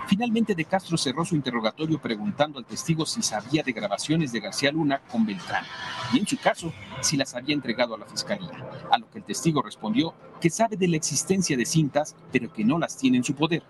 Finalmente, 0.06 0.54
De 0.54 0.64
Castro 0.64 0.96
cerró 0.96 1.24
su 1.24 1.34
interrogatorio 1.34 1.98
preguntando 1.98 2.58
al 2.58 2.64
testigo 2.64 3.06
si 3.06 3.22
sabía 3.22 3.62
de 3.62 3.72
grabaciones 3.72 4.32
de 4.32 4.40
García 4.40 4.70
Luna 4.70 5.00
con 5.10 5.24
Beltrán 5.24 5.64
y, 6.12 6.18
en 6.18 6.26
su 6.26 6.38
caso, 6.38 6.72
si 7.00 7.16
las 7.16 7.34
había 7.34 7.54
entregado 7.54 7.94
a 7.94 7.98
la 7.98 8.06
fiscalía. 8.06 8.52
A 8.90 8.98
lo 8.98 9.10
que 9.10 9.18
el 9.18 9.24
testigo 9.24 9.62
respondió 9.62 10.14
que 10.40 10.50
sabe 10.50 10.76
de 10.76 10.88
la 10.88 10.96
existencia 10.96 11.56
de 11.56 11.64
cintas, 11.64 12.14
pero 12.30 12.52
que 12.52 12.64
no 12.64 12.78
las 12.78 12.96
tiene 12.96 13.16
en 13.16 13.24
su 13.24 13.34
poder. 13.34 13.62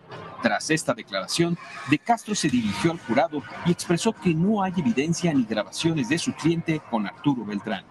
Tras 0.43 0.69
esta 0.71 0.93
declaración, 0.93 1.57
De 1.89 1.99
Castro 1.99 2.35
se 2.35 2.51
dirigió 2.51 2.91
al 2.91 3.01
jurado 3.01 3.43
y 3.65 3.73
expresó 3.73 4.13
que 4.13 4.35
no 4.35 4.63
hay 4.63 4.75
evidencia 4.77 5.33
ni 5.33 5.45
grabaciones 5.45 6.09
de 6.09 6.19
su 6.19 6.35
cliente 6.35 6.83
con 6.91 7.07
Arturo 7.07 7.45
Beltrán. 7.45 7.85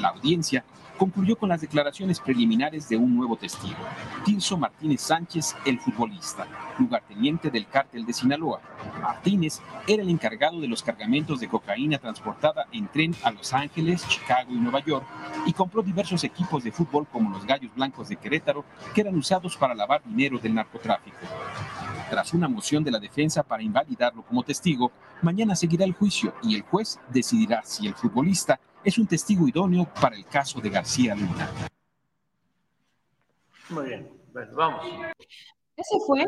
La 0.00 0.08
audiencia 0.08 0.64
concluyó 0.98 1.38
con 1.38 1.48
las 1.48 1.60
declaraciones 1.60 2.20
preliminares 2.20 2.88
de 2.88 2.96
un 2.96 3.16
nuevo 3.16 3.36
testigo, 3.36 3.76
Tirso 4.24 4.58
Martínez 4.58 5.00
Sánchez, 5.00 5.54
el 5.64 5.78
futbolista, 5.78 6.46
lugarteniente 6.78 7.50
del 7.50 7.68
cártel 7.68 8.04
de 8.04 8.12
Sinaloa. 8.12 8.60
Martínez 9.00 9.60
era 9.86 10.02
el 10.02 10.10
encargado 10.10 10.60
de 10.60 10.66
los 10.66 10.82
cargamentos 10.82 11.40
de 11.40 11.48
cocaína 11.48 11.98
transportada 11.98 12.66
en 12.72 12.88
tren 12.88 13.14
a 13.22 13.30
Los 13.30 13.54
Ángeles, 13.54 14.06
Chicago 14.08 14.50
y 14.52 14.56
Nueva 14.56 14.84
York 14.84 15.06
y 15.46 15.52
compró 15.52 15.82
diversos 15.82 16.24
equipos 16.24 16.64
de 16.64 16.72
fútbol 16.72 17.06
como 17.06 17.30
los 17.30 17.46
Gallos 17.46 17.74
Blancos 17.74 18.08
de 18.08 18.16
Querétaro 18.16 18.64
que 18.92 19.00
eran 19.00 19.16
usados 19.16 19.56
para 19.56 19.74
lavar 19.74 20.02
dinero 20.04 20.38
del 20.38 20.54
narcotráfico. 20.54 21.16
Tras 22.10 22.34
una 22.34 22.48
moción 22.48 22.82
de 22.82 22.90
la 22.90 22.98
defensa 22.98 23.42
para 23.42 23.62
invalidarlo 23.62 24.22
como 24.22 24.42
testigo, 24.42 24.90
mañana 25.22 25.54
seguirá 25.54 25.84
el 25.84 25.92
juicio 25.92 26.34
y 26.42 26.56
el 26.56 26.62
juez 26.62 26.98
decidirá 27.10 27.62
si 27.64 27.86
el 27.86 27.94
futbolista 27.94 28.58
es 28.88 28.96
un 28.96 29.06
testigo 29.06 29.46
idóneo 29.46 29.86
para 30.00 30.16
el 30.16 30.24
caso 30.24 30.60
de 30.62 30.70
García 30.70 31.14
Luna. 31.14 31.50
Muy 33.68 33.84
bien, 33.86 34.08
bueno, 34.32 34.56
vamos. 34.56 34.86
Ese 35.76 35.96
fue 36.06 36.24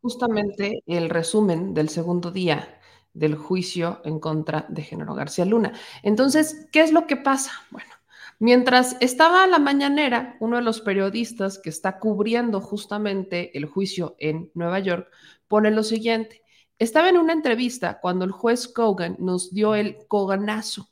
justamente 0.00 0.82
el 0.86 1.10
resumen 1.10 1.74
del 1.74 1.90
segundo 1.90 2.30
día 2.30 2.80
del 3.12 3.34
juicio 3.34 4.00
en 4.04 4.18
contra 4.18 4.64
de 4.70 4.82
Genaro 4.82 5.14
García 5.14 5.44
Luna. 5.44 5.74
Entonces, 6.02 6.68
¿qué 6.72 6.80
es 6.80 6.90
lo 6.90 7.06
que 7.06 7.16
pasa? 7.16 7.52
Bueno, 7.70 7.90
mientras 8.38 8.96
estaba 9.00 9.46
la 9.46 9.58
mañanera, 9.58 10.38
uno 10.40 10.56
de 10.56 10.62
los 10.62 10.80
periodistas 10.80 11.58
que 11.58 11.68
está 11.68 11.98
cubriendo 11.98 12.62
justamente 12.62 13.56
el 13.58 13.66
juicio 13.66 14.16
en 14.18 14.50
Nueva 14.54 14.78
York 14.78 15.10
pone 15.48 15.70
lo 15.70 15.82
siguiente. 15.82 16.44
Estaba 16.78 17.10
en 17.10 17.18
una 17.18 17.34
entrevista 17.34 18.00
cuando 18.00 18.24
el 18.24 18.30
juez 18.30 18.68
Kogan 18.68 19.16
nos 19.18 19.52
dio 19.52 19.74
el 19.74 19.98
coganazo 20.08 20.89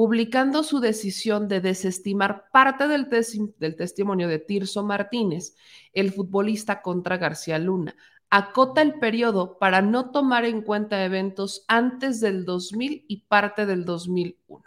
publicando 0.00 0.62
su 0.62 0.80
decisión 0.80 1.46
de 1.46 1.60
desestimar 1.60 2.48
parte 2.50 2.88
del, 2.88 3.10
del, 3.58 3.76
testimonio 3.76 4.28
de 4.28 4.38
Tirso 4.38 4.82
Martínez, 4.82 5.54
el 5.92 6.10
futbolista 6.10 6.80
contra 6.80 7.18
García 7.18 7.58
Luna. 7.58 7.94
Acota 8.30 8.80
el 8.80 8.94
periodo 8.94 9.58
para 9.58 9.82
no 9.82 10.10
tomar 10.10 10.46
en 10.46 10.62
cuenta 10.62 11.04
eventos 11.04 11.66
antes 11.68 12.18
del 12.18 12.46
2000 12.46 13.04
y 13.08 13.24
parte 13.26 13.66
del 13.66 13.84
2001. 13.84 14.64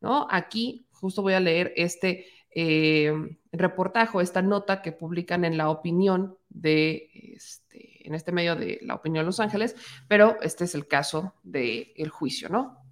¿no? 0.00 0.26
Aquí 0.28 0.88
justo 0.90 1.22
voy 1.22 1.34
a 1.34 1.40
leer 1.40 1.72
este 1.76 2.26
eh, 2.52 3.12
reportaje, 3.52 4.20
esta 4.20 4.42
nota 4.42 4.82
que 4.82 4.90
publican 4.90 5.44
en 5.44 5.58
la 5.58 5.70
opinión 5.70 6.36
de 6.48 7.08
este, 7.36 8.04
en 8.04 8.16
este 8.16 8.32
medio 8.32 8.56
de 8.56 8.80
la 8.82 8.96
opinión 8.96 9.26
Los 9.26 9.38
Ángeles, 9.38 9.76
pero 10.08 10.38
este 10.42 10.64
es 10.64 10.74
el 10.74 10.88
caso 10.88 11.34
del 11.44 12.08
juicio, 12.10 12.48
¿no? 12.48 12.82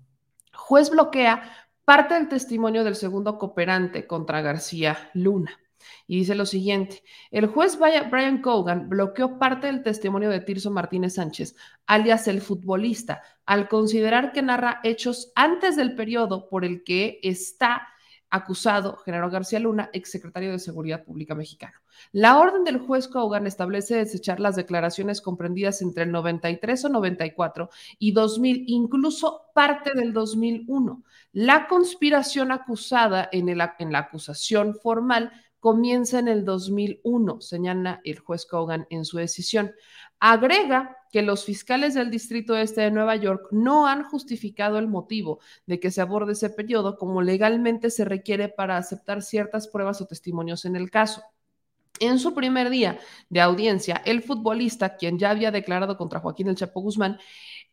Juez 0.52 0.90
bloquea 0.90 1.68
parte 1.84 2.14
del 2.14 2.28
testimonio 2.28 2.84
del 2.84 2.96
segundo 2.96 3.38
cooperante 3.38 4.06
contra 4.06 4.40
García 4.40 5.10
Luna. 5.14 5.58
Y 6.06 6.18
dice 6.18 6.34
lo 6.34 6.44
siguiente, 6.46 7.02
el 7.30 7.46
juez 7.46 7.78
Brian 7.78 8.42
Cogan 8.42 8.88
bloqueó 8.88 9.38
parte 9.38 9.66
del 9.66 9.82
testimonio 9.82 10.28
de 10.28 10.40
Tirso 10.40 10.70
Martínez 10.70 11.14
Sánchez, 11.14 11.56
alias 11.86 12.28
el 12.28 12.40
futbolista, 12.40 13.22
al 13.46 13.68
considerar 13.68 14.32
que 14.32 14.42
narra 14.42 14.80
hechos 14.84 15.32
antes 15.34 15.76
del 15.76 15.94
periodo 15.94 16.48
por 16.48 16.64
el 16.64 16.84
que 16.84 17.18
está 17.22 17.88
acusado 18.30 18.96
Genaro 18.98 19.30
García 19.30 19.58
Luna, 19.58 19.90
exsecretario 19.92 20.52
de 20.52 20.58
Seguridad 20.58 21.04
Pública 21.04 21.34
mexicano. 21.34 21.78
La 22.12 22.38
orden 22.38 22.64
del 22.64 22.78
juez 22.78 23.08
Cogan 23.08 23.46
establece 23.46 23.96
desechar 23.96 24.40
las 24.40 24.56
declaraciones 24.56 25.20
comprendidas 25.20 25.82
entre 25.82 26.04
el 26.04 26.12
93 26.12 26.84
o 26.84 26.88
94 26.88 27.70
y 27.98 28.12
2000, 28.12 28.64
incluso 28.68 29.46
parte 29.54 29.92
del 29.94 30.12
2001. 30.12 31.02
La 31.32 31.66
conspiración 31.66 32.52
acusada 32.52 33.28
en, 33.32 33.48
el, 33.48 33.60
en 33.78 33.92
la 33.92 33.98
acusación 33.98 34.74
formal 34.74 35.32
comienza 35.58 36.18
en 36.18 36.28
el 36.28 36.44
2001, 36.44 37.40
señala 37.40 38.00
el 38.04 38.18
juez 38.18 38.46
Cogan 38.46 38.86
en 38.90 39.04
su 39.04 39.18
decisión. 39.18 39.72
Agrega 40.18 40.96
que 41.10 41.22
los 41.22 41.44
fiscales 41.44 41.94
del 41.94 42.10
Distrito 42.10 42.56
Este 42.56 42.82
de 42.82 42.90
Nueva 42.90 43.16
York 43.16 43.48
no 43.50 43.86
han 43.86 44.04
justificado 44.04 44.78
el 44.78 44.88
motivo 44.88 45.40
de 45.66 45.80
que 45.80 45.90
se 45.90 46.00
aborde 46.00 46.32
ese 46.32 46.50
periodo 46.50 46.96
como 46.96 47.22
legalmente 47.22 47.90
se 47.90 48.04
requiere 48.04 48.48
para 48.48 48.76
aceptar 48.76 49.22
ciertas 49.22 49.68
pruebas 49.68 50.00
o 50.00 50.06
testimonios 50.06 50.64
en 50.64 50.76
el 50.76 50.90
caso. 50.90 51.22
En 51.98 52.18
su 52.18 52.32
primer 52.32 52.70
día 52.70 52.98
de 53.28 53.42
audiencia, 53.42 54.00
el 54.06 54.22
futbolista, 54.22 54.96
quien 54.96 55.18
ya 55.18 55.30
había 55.30 55.50
declarado 55.50 55.98
contra 55.98 56.20
Joaquín 56.20 56.48
El 56.48 56.56
Chapo 56.56 56.80
Guzmán, 56.80 57.18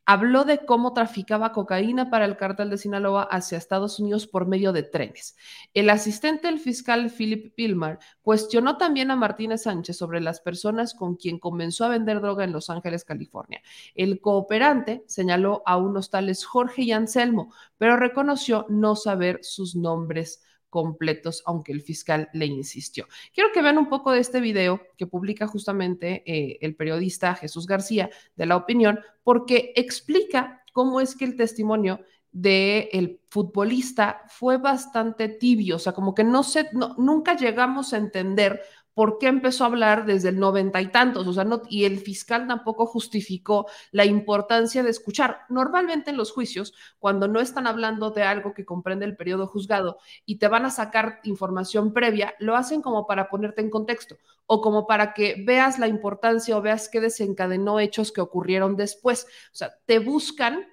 habló 0.07 0.45
de 0.45 0.65
cómo 0.65 0.93
traficaba 0.93 1.51
cocaína 1.51 2.09
para 2.09 2.23
el 2.23 2.37
cártel 2.37 2.69
de 2.69 2.77
Sinaloa 2.77 3.23
hacia 3.23 3.57
Estados 3.57 3.99
Unidos 3.99 4.25
por 4.25 4.47
medio 4.47 4.71
de 4.71 4.83
trenes. 4.83 5.35
El 5.73 5.89
asistente 5.89 6.47
del 6.47 6.59
fiscal 6.59 7.11
Philip 7.11 7.53
Pilmar 7.53 7.99
cuestionó 8.21 8.77
también 8.77 9.11
a 9.11 9.17
Martínez 9.17 9.63
Sánchez 9.63 9.97
sobre 9.97 10.21
las 10.21 10.39
personas 10.39 10.93
con 10.93 11.17
quien 11.17 11.39
comenzó 11.39 11.83
a 11.83 11.89
vender 11.89 12.22
droga 12.22 12.46
en 12.46 12.53
Los 12.53 12.70
Ángeles, 12.70 13.03
California. 13.03 13.61
El 13.96 14.22
cooperante 14.22 15.03
señaló 15.07 15.61
a 15.65 15.75
unos 15.75 16.09
tales 16.09 16.46
Jorge 16.46 16.83
y 16.83 16.93
Anselmo, 16.93 17.53
pero 17.77 17.98
reconoció 17.98 18.65
no 18.70 18.96
saber 18.96 19.39
sus 19.41 19.75
nombres 19.75 20.41
completos, 20.77 21.42
aunque 21.48 21.72
el 21.72 21.81
fiscal 21.81 22.29
le 22.33 22.46
insistió. 22.46 23.07
Quiero 23.33 23.50
que 23.51 23.63
vean 23.63 23.79
un 23.79 23.90
poco 23.90 24.11
de 24.11 24.20
este 24.20 24.40
video 24.40 24.79
que 24.96 25.07
publica 25.07 25.48
justamente 25.48 26.22
eh, 26.27 26.59
el 26.61 26.75
periodista 26.75 27.33
Jesús 27.33 27.66
García 27.66 28.11
de 28.35 28.46
La 28.46 28.57
Opinión, 28.57 29.00
porque 29.24 29.74
explica 29.75 30.61
cómo 30.74 31.01
es 31.01 31.16
que 31.16 31.25
el 31.25 31.35
testimonio 31.35 32.01
del 32.31 32.90
el 32.92 33.22
futbolista 33.27 34.22
fue 34.27 34.57
bastante 34.57 35.29
tibio, 35.29 35.77
o 35.77 35.79
sea, 35.79 35.94
como 35.94 36.13
que 36.13 36.24
no 36.24 36.44
sé, 36.44 36.70
nunca 37.00 37.35
llegamos 37.35 37.94
a 37.94 37.98
entender 37.98 38.61
¿por 38.98 39.20
qué 39.20 39.27
empezó 39.27 39.64
a 39.64 39.68
hablar 39.68 40.07
desde 40.07 40.29
el 40.29 40.40
noventa 40.40 40.81
y 40.81 40.88
tantos? 40.88 41.27
O 41.27 41.31
sea, 41.33 41.44
no, 41.44 41.62
y 41.70 41.86
el 41.86 42.00
fiscal 42.00 42.48
tampoco 42.48 42.88
justificó 42.88 43.68
la 43.92 44.05
importancia 44.05 44.81
de 44.81 44.90
escuchar. 44.90 45.42
Normalmente 45.50 46.10
en 46.10 46.18
los 46.18 46.31
juicios, 46.31 46.74
cuando 46.98 47.27
no 47.27 47.40
están 47.40 47.68
hablando 47.68 48.10
de 48.10 48.24
algo 48.24 48.55
que 48.55 48.66
comprende 48.66 49.05
el 49.05 49.16
periodo 49.16 49.46
juzgado 49.46 50.00
y 50.25 50.40
te 50.40 50.48
van 50.48 50.66
a 50.66 50.72
sacar 50.72 51.20
información 51.25 51.94
previa, 51.94 52.33
lo 52.40 52.55
hacen 52.55 52.81
como 52.81 53.05
para 53.05 53.29
ponerte 53.29 53.62
en 53.62 53.70
contexto 53.70 54.18
o 54.48 54.62
como 54.62 54.88
para 54.88 55.14
que 55.14 55.44
veas 55.46 55.77
la 55.77 55.88
importancia 55.88 56.57
o 56.57 56.64
veas 56.64 56.90
qué 56.90 57.00
desencadenó 57.00 57.79
hechos 57.79 58.12
que 58.12 58.22
ocurrieron 58.22 58.75
después. 58.77 59.27
O 59.53 59.55
sea, 59.55 59.75
te 59.86 60.00
buscan 60.00 60.66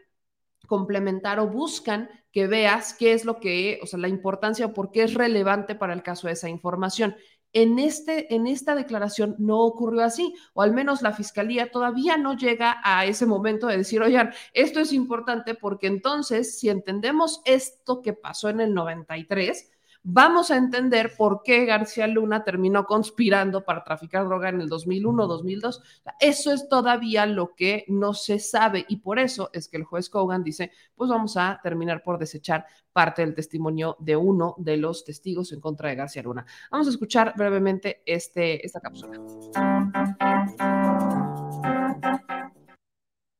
complementar 0.66 1.40
o 1.40 1.48
buscan 1.48 2.08
que 2.32 2.46
veas 2.46 2.94
qué 2.94 3.12
es 3.12 3.24
lo 3.24 3.38
que, 3.38 3.78
o 3.82 3.86
sea, 3.86 3.98
la 3.98 4.08
importancia 4.08 4.66
o 4.66 4.74
por 4.74 4.90
qué 4.90 5.04
es 5.04 5.14
relevante 5.14 5.74
para 5.74 5.92
el 5.92 6.02
caso 6.02 6.26
de 6.26 6.32
esa 6.32 6.48
información. 6.48 7.16
En, 7.54 7.78
este, 7.78 8.34
en 8.34 8.46
esta 8.46 8.74
declaración 8.74 9.36
no 9.38 9.60
ocurrió 9.60 10.02
así, 10.02 10.34
o 10.52 10.62
al 10.62 10.74
menos 10.74 11.02
la 11.02 11.12
fiscalía 11.12 11.70
todavía 11.70 12.16
no 12.16 12.36
llega 12.36 12.80
a 12.82 13.06
ese 13.06 13.26
momento 13.26 13.68
de 13.68 13.78
decir, 13.78 14.02
oigan, 14.02 14.32
esto 14.52 14.80
es 14.80 14.92
importante 14.92 15.54
porque 15.54 15.86
entonces, 15.86 16.58
si 16.58 16.68
entendemos 16.68 17.40
esto 17.44 18.02
que 18.02 18.12
pasó 18.12 18.48
en 18.48 18.60
el 18.60 18.74
93, 18.74 19.70
vamos 20.04 20.50
a 20.50 20.56
entender 20.56 21.14
por 21.16 21.42
qué 21.42 21.64
García 21.64 22.06
Luna 22.06 22.44
terminó 22.44 22.84
conspirando 22.84 23.64
para 23.64 23.82
traficar 23.82 24.26
droga 24.26 24.50
en 24.50 24.60
el 24.60 24.68
2001, 24.68 25.26
2002. 25.26 25.82
Eso 26.20 26.52
es 26.52 26.68
todavía 26.68 27.26
lo 27.26 27.54
que 27.54 27.84
no 27.88 28.12
se 28.12 28.38
sabe 28.38 28.84
y 28.88 28.98
por 28.98 29.18
eso 29.18 29.50
es 29.52 29.66
que 29.68 29.78
el 29.78 29.84
juez 29.84 30.10
Cogan 30.10 30.44
dice, 30.44 30.70
pues 30.94 31.10
vamos 31.10 31.36
a 31.36 31.58
terminar 31.62 32.02
por 32.02 32.18
desechar 32.18 32.66
parte 32.92 33.22
del 33.22 33.34
testimonio 33.34 33.96
de 33.98 34.14
uno 34.14 34.54
de 34.58 34.76
los 34.76 35.04
testigos 35.04 35.52
en 35.52 35.60
contra 35.60 35.88
de 35.88 35.96
García 35.96 36.22
Luna. 36.22 36.46
Vamos 36.70 36.86
a 36.86 36.90
escuchar 36.90 37.32
brevemente 37.36 38.02
este, 38.04 38.64
esta 38.64 38.80
cápsula. 38.80 39.18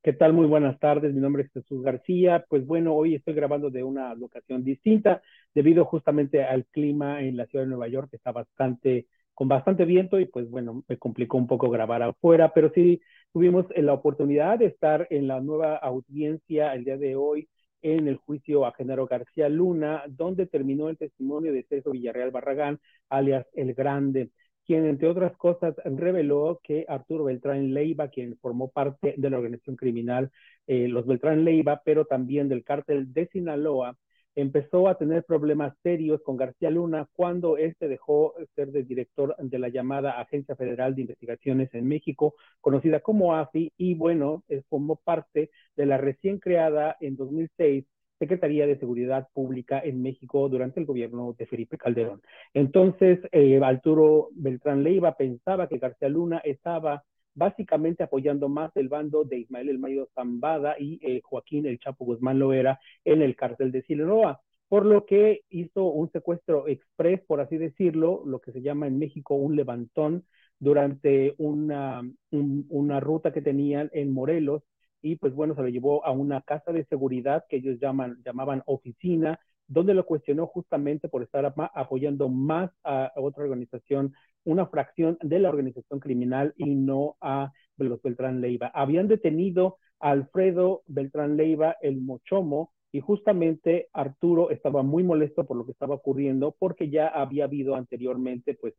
¿Qué 0.04 0.12
tal? 0.12 0.34
Muy 0.34 0.44
buenas 0.44 0.78
tardes. 0.80 1.14
Mi 1.14 1.20
nombre 1.22 1.44
es 1.44 1.52
Jesús 1.52 1.82
García. 1.82 2.44
Pues 2.50 2.66
bueno, 2.66 2.94
hoy 2.94 3.14
estoy 3.14 3.32
grabando 3.32 3.70
de 3.70 3.82
una 3.82 4.14
locación 4.14 4.62
distinta 4.62 5.22
debido 5.54 5.86
justamente 5.86 6.44
al 6.44 6.66
clima 6.66 7.22
en 7.22 7.38
la 7.38 7.46
ciudad 7.46 7.64
de 7.64 7.70
Nueva 7.70 7.88
York 7.88 8.10
que 8.10 8.16
está 8.16 8.30
bastante 8.30 9.06
con 9.32 9.48
bastante 9.48 9.86
viento 9.86 10.20
y 10.20 10.26
pues 10.26 10.50
bueno, 10.50 10.84
me 10.86 10.98
complicó 10.98 11.38
un 11.38 11.46
poco 11.46 11.70
grabar 11.70 12.02
afuera, 12.02 12.52
pero 12.52 12.70
sí 12.74 13.00
tuvimos 13.32 13.64
la 13.74 13.94
oportunidad 13.94 14.58
de 14.58 14.66
estar 14.66 15.06
en 15.08 15.26
la 15.26 15.40
nueva 15.40 15.76
audiencia 15.76 16.74
el 16.74 16.84
día 16.84 16.98
de 16.98 17.16
hoy 17.16 17.48
en 17.80 18.06
el 18.06 18.16
juicio 18.16 18.66
a 18.66 18.74
Genaro 18.74 19.06
García 19.06 19.48
Luna, 19.48 20.04
donde 20.06 20.46
terminó 20.46 20.90
el 20.90 20.98
testimonio 20.98 21.50
de 21.50 21.62
César 21.64 21.92
Villarreal 21.94 22.30
Barragán, 22.30 22.78
alias 23.08 23.46
El 23.54 23.72
Grande 23.72 24.30
quien 24.66 24.86
entre 24.86 25.08
otras 25.08 25.36
cosas 25.36 25.74
reveló 25.84 26.60
que 26.62 26.84
Arturo 26.88 27.24
Beltrán 27.24 27.72
Leiva, 27.74 28.08
quien 28.08 28.36
formó 28.38 28.70
parte 28.70 29.14
de 29.16 29.30
la 29.30 29.38
organización 29.38 29.76
criminal 29.76 30.30
eh, 30.66 30.88
Los 30.88 31.06
Beltrán 31.06 31.44
Leiva, 31.44 31.82
pero 31.84 32.06
también 32.06 32.48
del 32.48 32.64
cártel 32.64 33.12
de 33.12 33.28
Sinaloa, 33.28 33.96
empezó 34.34 34.88
a 34.88 34.98
tener 34.98 35.24
problemas 35.24 35.74
serios 35.82 36.20
con 36.22 36.36
García 36.36 36.70
Luna 36.70 37.08
cuando 37.12 37.56
éste 37.56 37.88
dejó 37.88 38.34
ser 38.56 38.72
de 38.72 38.82
director 38.82 39.36
de 39.38 39.58
la 39.58 39.68
llamada 39.68 40.20
Agencia 40.20 40.56
Federal 40.56 40.94
de 40.94 41.02
Investigaciones 41.02 41.72
en 41.74 41.86
México, 41.86 42.34
conocida 42.60 43.00
como 43.00 43.34
AFI, 43.34 43.72
y 43.76 43.94
bueno, 43.94 44.42
formó 44.68 44.96
parte 44.96 45.50
de 45.76 45.86
la 45.86 45.98
recién 45.98 46.38
creada 46.38 46.96
en 47.00 47.16
2006 47.16 47.84
Secretaría 48.18 48.66
de 48.66 48.78
Seguridad 48.78 49.28
Pública 49.32 49.80
en 49.80 50.02
México 50.02 50.48
durante 50.48 50.80
el 50.80 50.86
gobierno 50.86 51.34
de 51.38 51.46
Felipe 51.46 51.78
Calderón. 51.78 52.22
Entonces, 52.54 53.18
eh, 53.32 53.60
Arturo 53.62 54.28
Beltrán 54.32 54.82
Leiva 54.82 55.16
pensaba 55.16 55.68
que 55.68 55.78
García 55.78 56.08
Luna 56.08 56.38
estaba 56.44 57.04
básicamente 57.34 58.02
apoyando 58.04 58.48
más 58.48 58.70
el 58.76 58.88
bando 58.88 59.24
de 59.24 59.38
Ismael 59.38 59.68
El 59.68 59.78
Mayo 59.78 60.08
Zambada 60.14 60.76
y 60.78 61.00
eh, 61.02 61.20
Joaquín 61.24 61.66
El 61.66 61.78
Chapo 61.78 62.04
Guzmán 62.04 62.38
Loera 62.38 62.78
en 63.04 63.22
el 63.22 63.36
cárcel 63.36 63.72
de 63.72 63.82
Sinaloa, 63.82 64.40
por 64.68 64.86
lo 64.86 65.04
que 65.04 65.42
hizo 65.50 65.84
un 65.84 66.10
secuestro 66.10 66.68
express, 66.68 67.20
por 67.26 67.40
así 67.40 67.58
decirlo, 67.58 68.22
lo 68.24 68.40
que 68.40 68.52
se 68.52 68.62
llama 68.62 68.86
en 68.86 68.98
México 68.98 69.34
un 69.34 69.56
levantón 69.56 70.24
durante 70.58 71.34
una, 71.38 72.02
una 72.30 73.00
ruta 73.00 73.32
que 73.32 73.42
tenían 73.42 73.90
en 73.92 74.12
Morelos 74.12 74.62
y 75.04 75.16
pues 75.16 75.34
bueno, 75.34 75.54
se 75.54 75.60
lo 75.60 75.68
llevó 75.68 76.04
a 76.06 76.12
una 76.12 76.40
casa 76.40 76.72
de 76.72 76.86
seguridad 76.86 77.44
que 77.46 77.56
ellos 77.56 77.78
llaman, 77.78 78.22
llamaban 78.24 78.62
oficina, 78.64 79.38
donde 79.66 79.92
lo 79.92 80.06
cuestionó 80.06 80.46
justamente 80.46 81.10
por 81.10 81.22
estar 81.22 81.44
apoyando 81.74 82.30
más 82.30 82.70
a 82.84 83.12
otra 83.16 83.44
organización, 83.44 84.14
una 84.44 84.66
fracción 84.66 85.18
de 85.20 85.40
la 85.40 85.50
organización 85.50 86.00
criminal 86.00 86.54
y 86.56 86.74
no 86.74 87.16
a 87.20 87.52
Beltrán 87.76 88.40
Leiva. 88.40 88.68
Habían 88.74 89.06
detenido 89.06 89.76
a 90.00 90.10
Alfredo 90.10 90.82
Beltrán 90.86 91.36
Leiva, 91.36 91.76
el 91.82 92.00
Mochomo, 92.00 92.72
y 92.94 93.00
justamente 93.00 93.88
Arturo 93.92 94.50
estaba 94.50 94.84
muy 94.84 95.02
molesto 95.02 95.44
por 95.44 95.56
lo 95.56 95.66
que 95.66 95.72
estaba 95.72 95.96
ocurriendo 95.96 96.54
porque 96.56 96.90
ya 96.90 97.08
había 97.08 97.46
habido 97.46 97.74
anteriormente 97.74 98.54
pues 98.54 98.74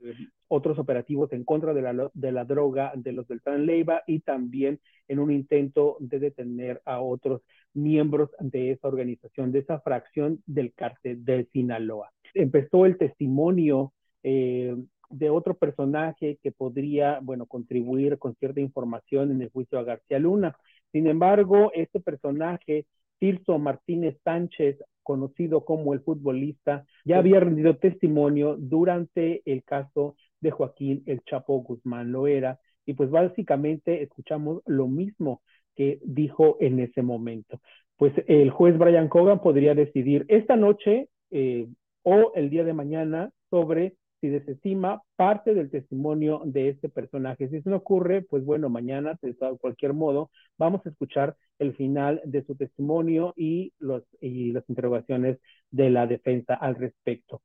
otros 0.47 0.79
operativos 0.79 1.33
en 1.33 1.43
contra 1.43 1.73
de 1.73 1.81
la, 1.81 2.09
de 2.13 2.31
la 2.31 2.45
droga 2.45 2.93
de 2.95 3.11
los 3.11 3.27
Beltrán 3.27 3.65
Leiva 3.65 4.03
y 4.07 4.21
también 4.21 4.79
en 5.09 5.19
un 5.19 5.31
intento 5.31 5.97
de 5.99 6.19
detener 6.19 6.81
a 6.85 7.01
otros 7.01 7.41
miembros 7.73 8.29
de 8.39 8.71
esa 8.71 8.87
organización, 8.87 9.51
de 9.51 9.59
esa 9.59 9.81
fracción 9.81 10.41
del 10.45 10.71
cártel 10.71 11.25
de 11.25 11.49
Sinaloa. 11.51 12.09
Empezó 12.33 12.85
el 12.85 12.97
testimonio 12.97 13.91
eh, 14.23 14.77
de 15.09 15.29
otro 15.29 15.57
personaje 15.57 16.39
que 16.41 16.53
podría, 16.53 17.19
bueno, 17.21 17.47
contribuir 17.47 18.17
con 18.17 18.33
cierta 18.35 18.61
información 18.61 19.31
en 19.31 19.41
el 19.41 19.49
juicio 19.49 19.77
a 19.77 19.83
García 19.83 20.19
Luna. 20.19 20.55
Sin 20.93 21.05
embargo, 21.07 21.73
este 21.73 21.99
personaje 21.99 22.85
Tirso 23.19 23.59
Martínez 23.59 24.17
Sánchez, 24.23 24.77
conocido 25.03 25.65
como 25.65 25.93
el 25.93 26.01
futbolista, 26.01 26.85
ya 27.05 27.19
había 27.19 27.39
rendido 27.39 27.77
testimonio 27.77 28.55
durante 28.57 29.41
el 29.45 29.63
caso 29.63 30.15
de 30.41 30.51
Joaquín 30.51 31.03
El 31.05 31.21
Chapo 31.23 31.61
Guzmán 31.61 32.11
Loera. 32.11 32.59
Y 32.85 32.93
pues 32.93 33.09
básicamente 33.09 34.03
escuchamos 34.03 34.61
lo 34.65 34.87
mismo 34.87 35.41
que 35.75 35.99
dijo 36.03 36.57
en 36.59 36.79
ese 36.79 37.01
momento. 37.01 37.61
Pues 37.97 38.13
el 38.27 38.49
juez 38.49 38.77
Brian 38.77 39.07
Cogan 39.07 39.41
podría 39.41 39.73
decidir 39.75 40.25
esta 40.27 40.55
noche 40.55 41.09
eh, 41.31 41.67
o 42.03 42.31
el 42.35 42.49
día 42.49 42.63
de 42.63 42.73
mañana 42.73 43.31
sobre 43.49 43.95
si 44.25 44.31
desestima 44.31 45.03
parte 45.15 45.53
del 45.53 45.69
testimonio 45.69 46.41
de 46.45 46.69
este 46.69 46.89
personaje. 46.89 47.47
Si 47.47 47.57
eso 47.57 47.69
no 47.69 47.77
ocurre, 47.77 48.23
pues 48.23 48.43
bueno, 48.43 48.69
mañana, 48.69 49.19
de 49.21 49.35
cualquier 49.59 49.93
modo, 49.93 50.31
vamos 50.57 50.83
a 50.85 50.89
escuchar 50.89 51.35
el 51.59 51.75
final 51.75 52.21
de 52.25 52.43
su 52.43 52.55
testimonio 52.55 53.33
y, 53.37 53.71
los, 53.77 54.03
y 54.19 54.51
las 54.51 54.67
interrogaciones 54.67 55.37
de 55.69 55.91
la 55.91 56.07
defensa 56.07 56.55
al 56.55 56.75
respecto. 56.75 57.43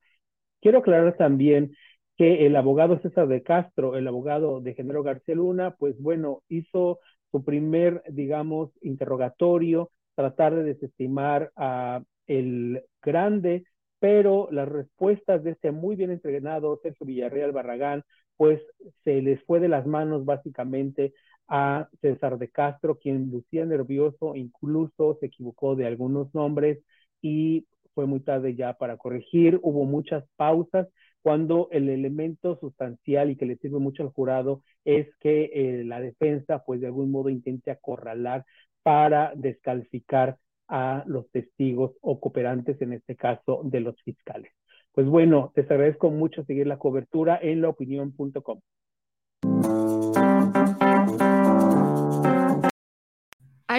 Quiero 0.63 0.79
aclarar 0.79 1.17
también 1.19 1.75
que 2.17 2.47
el 2.47 2.57
abogado 2.57 2.99
César 3.01 3.29
de 3.29 3.43
Castro, 3.43 3.97
el 3.97 4.09
abogado 4.09 4.61
de 4.63 4.75
Genero 4.75 5.03
García 5.03 5.35
Luna, 5.35 5.75
pues 5.79 6.01
bueno, 6.01 6.43
hizo 6.49 7.01
su 7.31 7.45
primer, 7.45 8.03
digamos, 8.09 8.71
interrogatorio, 8.81 9.91
tratar 10.15 10.55
de 10.55 10.65
desestimar 10.65 11.53
a 11.57 12.03
el 12.27 12.83
grande, 13.03 13.65
pero 14.01 14.49
las 14.51 14.69
respuestas 14.69 15.45
de 15.45 15.53
este 15.53 15.71
muy 15.73 15.97
bien 15.97 16.11
entrenado 16.11 16.81
Sergio 16.83 17.07
Villarreal 17.07 17.53
Barragán, 17.53 18.05
pues 18.37 18.61
se 19.05 19.23
les 19.23 19.43
fue 19.45 19.61
de 19.61 19.69
las 19.69 19.87
manos 19.87 20.25
básicamente 20.25 21.13
a 21.49 21.89
César 22.01 22.39
de 22.39 22.49
Castro, 22.51 22.99
quien 22.99 23.31
lucía 23.31 23.65
nervioso, 23.67 24.35
incluso 24.37 25.17
se 25.21 25.27
equivocó 25.27 25.77
de 25.77 25.87
algunos 25.87 26.35
nombres 26.35 26.79
y 27.21 27.67
fue 27.95 28.07
muy 28.07 28.21
tarde 28.21 28.55
ya 28.55 28.75
para 28.75 28.97
corregir, 28.97 29.59
hubo 29.63 29.85
muchas 29.85 30.25
pausas 30.37 30.89
cuando 31.23 31.69
el 31.71 31.89
elemento 31.91 32.59
sustancial 32.59 33.31
y 33.31 33.37
que 33.37 33.47
le 33.47 33.57
sirve 33.59 33.79
mucho 33.79 34.03
al 34.03 34.11
jurado 34.11 34.63
es 34.85 35.09
que 35.21 35.51
eh, 35.53 35.85
la 35.85 36.01
defensa 36.01 36.63
pues 36.65 36.81
de 36.81 36.87
algún 36.87 37.11
modo 37.11 37.29
intente 37.29 37.71
acorralar 37.71 38.45
para 38.83 39.33
descalificar 39.37 40.39
a 40.71 41.05
los 41.07 41.31
testigos 41.31 41.93
o 42.01 42.21
cooperantes, 42.21 42.81
en 42.81 42.95
este 42.95 43.17
caso 43.17 43.61
de 43.65 43.81
los 43.81 44.01
fiscales. 44.03 44.53
Pues 44.93 45.07
bueno, 45.07 45.53
te 45.55 45.63
agradezco 45.63 46.11
mucho 46.11 46.45
seguir 46.45 46.67
la 46.67 46.79
cobertura 46.79 47.39
en 47.43 47.61
laopinión.com. 47.63 48.61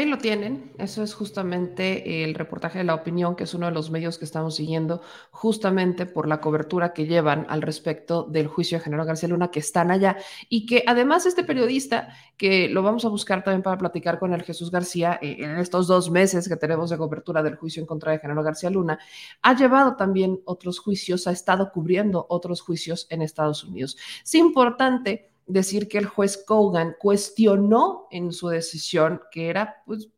Ahí 0.02 0.08
lo 0.08 0.18
tienen, 0.18 0.72
eso 0.80 1.04
es 1.04 1.14
justamente 1.14 2.24
el 2.24 2.34
reportaje 2.34 2.80
de 2.80 2.84
la 2.84 2.96
opinión, 2.96 3.36
que 3.36 3.44
es 3.44 3.54
uno 3.54 3.68
de 3.68 3.72
los 3.72 3.92
medios 3.92 4.18
que 4.18 4.26
estamos 4.26 4.56
siguiendo, 4.56 5.04
justamente 5.30 6.08
por 6.08 6.28
la 6.28 6.42
cobertura 6.42 6.92
que 6.92 7.06
llevan 7.06 7.46
al 7.50 7.62
respecto 7.62 8.24
del 8.24 8.48
juicio 8.48 8.80
de 8.80 8.84
General 8.84 9.06
García 9.06 9.30
Luna, 9.30 9.52
que 9.52 9.60
están 9.60 9.92
allá, 9.92 10.18
y 10.50 10.66
que 10.66 10.84
además 10.88 11.28
este 11.28 11.44
periodista, 11.44 12.16
que 12.36 12.68
lo 12.68 12.82
vamos 12.82 13.06
a 13.06 13.10
buscar 13.10 13.44
también 13.44 13.62
para 13.62 13.78
platicar 13.78 14.18
con 14.18 14.34
el 14.34 14.42
Jesús 14.42 14.72
García 14.72 15.20
eh, 15.22 15.36
en 15.38 15.58
estos 15.58 15.86
dos 15.86 16.10
meses 16.10 16.50
que 16.50 16.56
tenemos 16.56 16.90
de 16.90 16.98
cobertura 16.98 17.44
del 17.44 17.58
juicio 17.58 17.80
en 17.80 17.86
contra 17.86 18.12
de 18.12 18.18
General 18.18 18.44
García 18.44 18.72
Luna, 18.72 18.98
ha 19.44 19.56
llevado 19.56 19.98
también 19.98 20.42
otros 20.46 20.80
juicios, 20.80 21.28
ha 21.28 21.32
estado 21.32 21.72
cubriendo 21.72 22.26
otros 22.28 22.62
juicios 22.62 23.06
en 23.12 23.22
Estados 23.22 23.64
Unidos. 23.64 23.96
Es 24.24 24.34
importante 24.34 25.31
decir 25.48 25.88
que 25.88 25.98
el 25.98 26.06
juez 26.06 26.44
Kogan 26.46 26.96
cuestionó 27.00 28.08
en 28.12 28.32
su 28.32 28.50
decisión 28.50 29.22
que 29.32 29.50
era 29.50 29.84
pues 29.86 30.10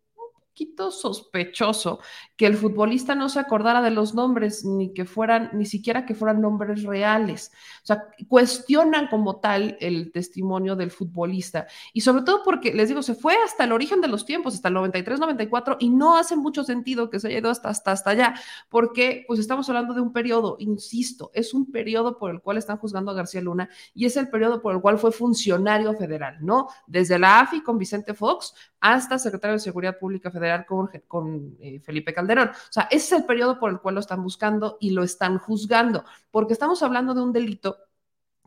poquito 0.54 0.92
sospechoso 0.92 2.00
que 2.38 2.46
el 2.46 2.56
futbolista 2.56 3.16
no 3.16 3.28
se 3.28 3.40
acordara 3.40 3.82
de 3.82 3.90
los 3.90 4.14
nombres, 4.14 4.64
ni 4.64 4.94
que 4.94 5.04
fueran, 5.04 5.50
ni 5.54 5.66
siquiera 5.66 6.06
que 6.06 6.14
fueran 6.14 6.42
nombres 6.42 6.84
reales. 6.84 7.52
O 7.82 7.88
sea, 7.88 8.08
cuestionan 8.28 9.08
como 9.08 9.40
tal 9.40 9.78
el 9.80 10.12
testimonio 10.12 10.76
del 10.76 10.92
futbolista. 10.92 11.66
Y 11.92 12.02
sobre 12.02 12.22
todo 12.22 12.42
porque, 12.44 12.72
les 12.72 12.88
digo, 12.88 13.02
se 13.02 13.16
fue 13.16 13.36
hasta 13.44 13.64
el 13.64 13.72
origen 13.72 14.00
de 14.00 14.08
los 14.08 14.26
tiempos, 14.26 14.54
hasta 14.54 14.68
el 14.68 14.76
93, 14.76 15.20
94, 15.20 15.78
y 15.80 15.90
no 15.90 16.18
hace 16.18 16.36
mucho 16.36 16.64
sentido 16.64 17.10
que 17.10 17.20
se 17.20 17.30
haya 17.30 17.40
ido 17.40 17.50
hasta, 17.50 17.70
hasta, 17.70 17.92
hasta 17.92 18.12
allá, 18.12 18.36
porque 18.70 19.26
pues 19.28 19.40
estamos 19.40 19.68
hablando 19.70 19.96
de 19.96 20.02
un 20.02 20.14
periodo, 20.14 20.58
insisto, 20.60 21.32
es 21.34 21.56
un 21.56 21.72
periodo 21.72 22.20
por 22.20 22.30
el 22.30 22.42
cual 22.42 22.58
están 22.58 22.78
juzgando 22.78 23.10
a 23.10 23.16
García 23.16 23.42
Luna 23.42 23.70
y 23.96 24.06
es 24.06 24.18
el 24.18 24.30
periodo 24.30 24.62
por 24.62 24.76
el 24.76 24.82
cual 24.82 25.00
fue 25.00 25.12
funcionario 25.12 25.96
federal, 25.96 26.38
¿no? 26.42 26.68
Desde 26.86 27.18
la 27.18 27.40
AFI 27.40 27.62
con 27.62 27.80
Vicente 27.80 28.14
Fox 28.14 28.54
hasta 28.80 29.18
secretario 29.18 29.54
de 29.54 29.60
Seguridad 29.60 29.98
Pública 29.98 30.30
Federal 30.30 30.43
con, 30.66 30.90
con 31.08 31.58
eh, 31.60 31.80
Felipe 31.80 32.14
Calderón. 32.14 32.50
O 32.50 32.72
sea, 32.72 32.84
ese 32.92 33.16
es 33.16 33.22
el 33.22 33.26
periodo 33.26 33.60
por 33.60 33.72
el 33.72 33.80
cual 33.80 33.96
lo 33.96 34.02
están 34.02 34.24
buscando 34.24 34.78
y 34.80 34.92
lo 34.92 35.04
están 35.04 35.40
juzgando, 35.40 36.04
porque 36.32 36.54
estamos 36.54 36.82
hablando 36.84 37.14
de 37.14 37.22
un 37.22 37.34
delito 37.34 37.78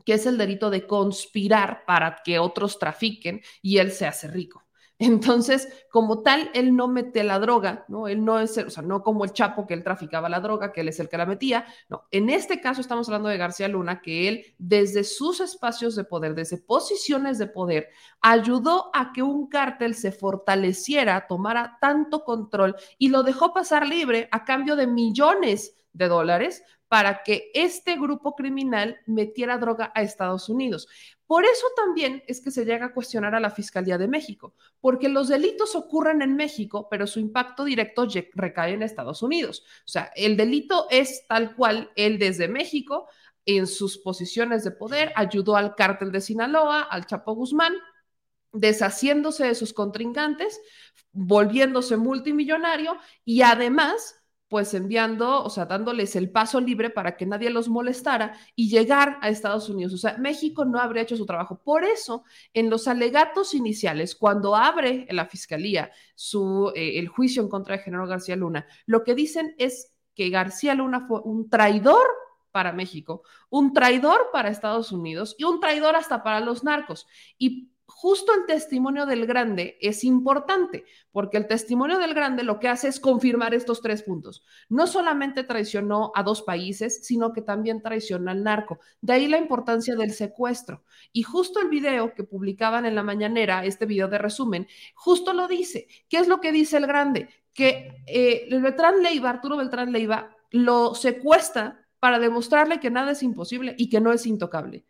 que 0.05 0.13
es 0.13 0.25
el 0.25 0.37
delito 0.37 0.69
de 0.69 0.87
conspirar 0.87 1.83
para 1.85 2.21
que 2.23 2.39
otros 2.39 2.79
trafiquen 2.79 3.41
y 3.61 3.79
él 3.79 3.91
se 3.91 4.07
hace 4.07 4.27
rico. 4.29 4.66
Entonces, 4.99 5.67
como 5.91 6.23
tal, 6.23 6.49
él 6.55 6.75
no 6.75 6.87
mete 6.87 7.23
la 7.23 7.37
droga, 7.37 7.85
¿no? 7.87 8.07
Él 8.07 8.25
no 8.25 8.39
es, 8.39 8.57
o 8.57 8.69
sea, 8.69 8.81
no 8.81 9.03
como 9.03 9.25
el 9.25 9.31
Chapo 9.31 9.67
que 9.67 9.75
él 9.75 9.83
traficaba 9.83 10.27
la 10.27 10.39
droga, 10.39 10.71
que 10.71 10.81
él 10.81 10.87
es 10.87 10.99
el 10.99 11.07
que 11.07 11.17
la 11.17 11.27
metía, 11.27 11.65
no. 11.87 12.05
En 12.09 12.31
este 12.31 12.59
caso 12.61 12.81
estamos 12.81 13.07
hablando 13.07 13.29
de 13.29 13.37
García 13.37 13.67
Luna, 13.67 14.01
que 14.01 14.27
él 14.27 14.45
desde 14.57 15.03
sus 15.03 15.39
espacios 15.39 15.95
de 15.95 16.03
poder, 16.03 16.33
desde 16.33 16.57
posiciones 16.57 17.37
de 17.37 17.45
poder, 17.45 17.89
ayudó 18.21 18.89
a 18.93 19.11
que 19.13 19.21
un 19.21 19.47
cártel 19.47 19.93
se 19.93 20.11
fortaleciera, 20.11 21.27
tomara 21.27 21.77
tanto 21.79 22.23
control 22.23 22.75
y 22.97 23.09
lo 23.09 23.21
dejó 23.21 23.53
pasar 23.53 23.85
libre 23.85 24.27
a 24.31 24.45
cambio 24.45 24.75
de 24.75 24.87
millones 24.87 25.75
de 25.93 26.07
dólares 26.07 26.63
para 26.87 27.23
que 27.23 27.51
este 27.53 27.97
grupo 27.97 28.35
criminal 28.35 28.97
metiera 29.05 29.57
droga 29.57 29.91
a 29.93 30.01
Estados 30.01 30.49
Unidos. 30.49 30.87
Por 31.25 31.43
eso 31.43 31.67
también 31.75 32.23
es 32.27 32.39
que 32.39 32.51
se 32.51 32.63
llega 32.63 32.87
a 32.87 32.93
cuestionar 32.93 33.35
a 33.35 33.41
la 33.41 33.51
Fiscalía 33.51 33.97
de 33.97 34.07
México, 34.07 34.55
porque 34.79 35.09
los 35.09 35.27
delitos 35.27 35.75
ocurren 35.75 36.21
en 36.21 36.35
México, 36.35 36.87
pero 36.89 37.05
su 37.05 37.19
impacto 37.19 37.65
directo 37.65 38.07
recae 38.33 38.73
en 38.73 38.83
Estados 38.83 39.21
Unidos. 39.21 39.63
O 39.79 39.89
sea, 39.89 40.11
el 40.15 40.37
delito 40.37 40.87
es 40.89 41.27
tal 41.27 41.55
cual, 41.55 41.91
él 41.95 42.17
desde 42.17 42.47
México, 42.47 43.09
en 43.45 43.67
sus 43.67 43.97
posiciones 43.97 44.63
de 44.63 44.71
poder, 44.71 45.11
ayudó 45.15 45.57
al 45.57 45.75
cártel 45.75 46.11
de 46.11 46.21
Sinaloa, 46.21 46.83
al 46.83 47.05
Chapo 47.05 47.33
Guzmán, 47.33 47.73
deshaciéndose 48.53 49.45
de 49.45 49.55
sus 49.55 49.73
contrincantes, 49.73 50.61
volviéndose 51.11 51.97
multimillonario 51.97 52.97
y 53.25 53.41
además 53.41 54.16
pues 54.47 54.73
enviando, 54.73 55.43
o 55.43 55.49
sea, 55.49 55.65
dándoles 55.65 56.15
el 56.15 56.29
paso 56.31 56.61
libre 56.61 56.89
para 56.89 57.17
que 57.17 57.25
nadie 57.25 57.49
los 57.49 57.67
molestara 57.67 58.37
y 58.55 58.69
llegar 58.69 59.17
a 59.21 59.29
Estados 59.29 59.69
Unidos. 59.69 59.93
O 59.93 59.97
sea, 59.97 60.17
México 60.17 60.63
no 60.63 60.79
habría 60.79 61.03
hecho 61.03 61.17
su 61.17 61.25
trabajo. 61.25 61.59
Por 61.63 61.83
eso, 61.83 62.23
en 62.53 62.69
los 62.69 62.87
alegatos 62.87 63.53
iniciales, 63.53 64.15
cuando 64.15 64.55
abre 64.55 65.05
la 65.11 65.25
fiscalía 65.25 65.91
su, 66.15 66.71
eh, 66.75 66.97
el 66.99 67.09
juicio 67.09 67.41
en 67.41 67.49
contra 67.49 67.75
de 67.75 67.83
General 67.83 68.07
García 68.07 68.35
Luna, 68.35 68.65
lo 68.85 69.03
que 69.03 69.15
dicen 69.15 69.53
es 69.57 69.93
que 70.15 70.29
García 70.29 70.75
Luna 70.75 71.05
fue 71.07 71.21
un 71.21 71.49
traidor 71.49 72.07
para 72.51 72.71
México, 72.71 73.23
un 73.49 73.73
traidor 73.73 74.29
para 74.31 74.49
Estados 74.49 74.91
Unidos 74.91 75.35
y 75.37 75.43
un 75.43 75.59
traidor 75.59 75.95
hasta 75.95 76.23
para 76.23 76.39
los 76.39 76.63
narcos. 76.63 77.05
Y 77.37 77.69
justo 77.99 78.31
el 78.31 78.45
testimonio 78.45 79.07
del 79.07 79.25
grande 79.25 79.75
es 79.81 80.03
importante, 80.03 80.85
porque 81.11 81.37
el 81.37 81.47
testimonio 81.47 81.97
del 81.97 82.13
grande 82.13 82.43
lo 82.43 82.59
que 82.59 82.67
hace 82.67 82.89
es 82.89 82.99
confirmar 82.99 83.55
estos 83.55 83.81
tres 83.81 84.03
puntos. 84.03 84.45
No 84.69 84.85
solamente 84.85 85.43
traicionó 85.43 86.11
a 86.13 86.21
dos 86.21 86.43
países, 86.43 87.03
sino 87.07 87.33
que 87.33 87.41
también 87.41 87.81
traicionó 87.81 88.29
al 88.29 88.43
narco. 88.43 88.77
De 89.01 89.13
ahí 89.13 89.27
la 89.27 89.39
importancia 89.39 89.95
del 89.95 90.11
secuestro. 90.11 90.83
Y 91.11 91.23
justo 91.23 91.59
el 91.59 91.69
video 91.69 92.13
que 92.13 92.23
publicaban 92.23 92.85
en 92.85 92.93
la 92.93 93.01
mañanera, 93.01 93.65
este 93.65 93.87
video 93.87 94.07
de 94.07 94.19
resumen, 94.19 94.67
justo 94.93 95.33
lo 95.33 95.47
dice. 95.47 95.87
¿Qué 96.07 96.17
es 96.19 96.27
lo 96.27 96.39
que 96.39 96.51
dice 96.51 96.77
el 96.77 96.85
grande? 96.85 97.29
Que 97.51 98.03
eh, 98.05 98.45
el 98.47 98.61
Beltrán 98.61 99.01
Leiva, 99.01 99.31
Arturo 99.31 99.57
Beltrán 99.57 99.91
Leiva, 99.91 100.37
lo 100.51 100.93
secuestra 100.93 101.83
para 101.99 102.19
demostrarle 102.19 102.79
que 102.79 102.91
nada 102.91 103.13
es 103.13 103.23
imposible 103.23 103.73
y 103.75 103.89
que 103.89 104.01
no 104.01 104.13
es 104.13 104.27
intocable, 104.27 104.85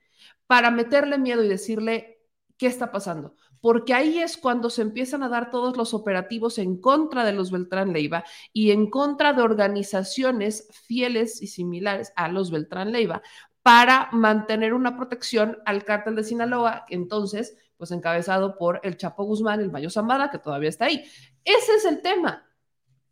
para 0.46 0.72
meterle 0.72 1.18
miedo 1.18 1.42
y 1.42 1.48
decirle, 1.48 2.17
qué 2.58 2.68
está 2.68 2.92
pasando, 2.92 3.36
porque 3.62 3.94
ahí 3.94 4.20
es 4.20 4.38
cuando 4.38 4.70
se 4.70 4.82
empiezan 4.82 5.24
a 5.24 5.30
dar 5.30 5.50
todos 5.50 5.78
los 5.78 5.94
operativos 5.94 6.58
en 6.58 6.80
contra 6.80 7.24
de 7.24 7.34
los 7.34 7.52
Beltrán 7.52 7.94
Leiva 7.94 8.24
y 8.54 8.72
en 8.72 8.90
contra 8.90 9.34
de 9.34 9.42
organizaciones 9.42 10.68
fieles 10.88 11.42
y 11.42 11.48
similares 11.48 12.14
a 12.16 12.28
los 12.30 12.52
Beltrán 12.52 12.92
Leiva 12.92 13.22
para 13.62 14.10
mantener 14.12 14.74
una 14.74 14.96
protección 14.96 15.58
al 15.66 15.84
cártel 15.84 16.16
de 16.16 16.24
Sinaloa, 16.24 16.86
entonces, 16.90 17.58
pues 17.76 17.92
encabezado 17.92 18.58
por 18.58 18.80
el 18.84 18.96
Chapo 18.96 19.26
Guzmán, 19.26 19.60
el 19.60 19.72
Mayo 19.72 19.90
Zambada, 19.90 20.32
que 20.32 20.40
todavía 20.40 20.70
está 20.70 20.86
ahí. 20.86 21.04
Ese 21.44 21.76
es 21.76 21.86
el 21.86 22.02
tema, 22.02 22.48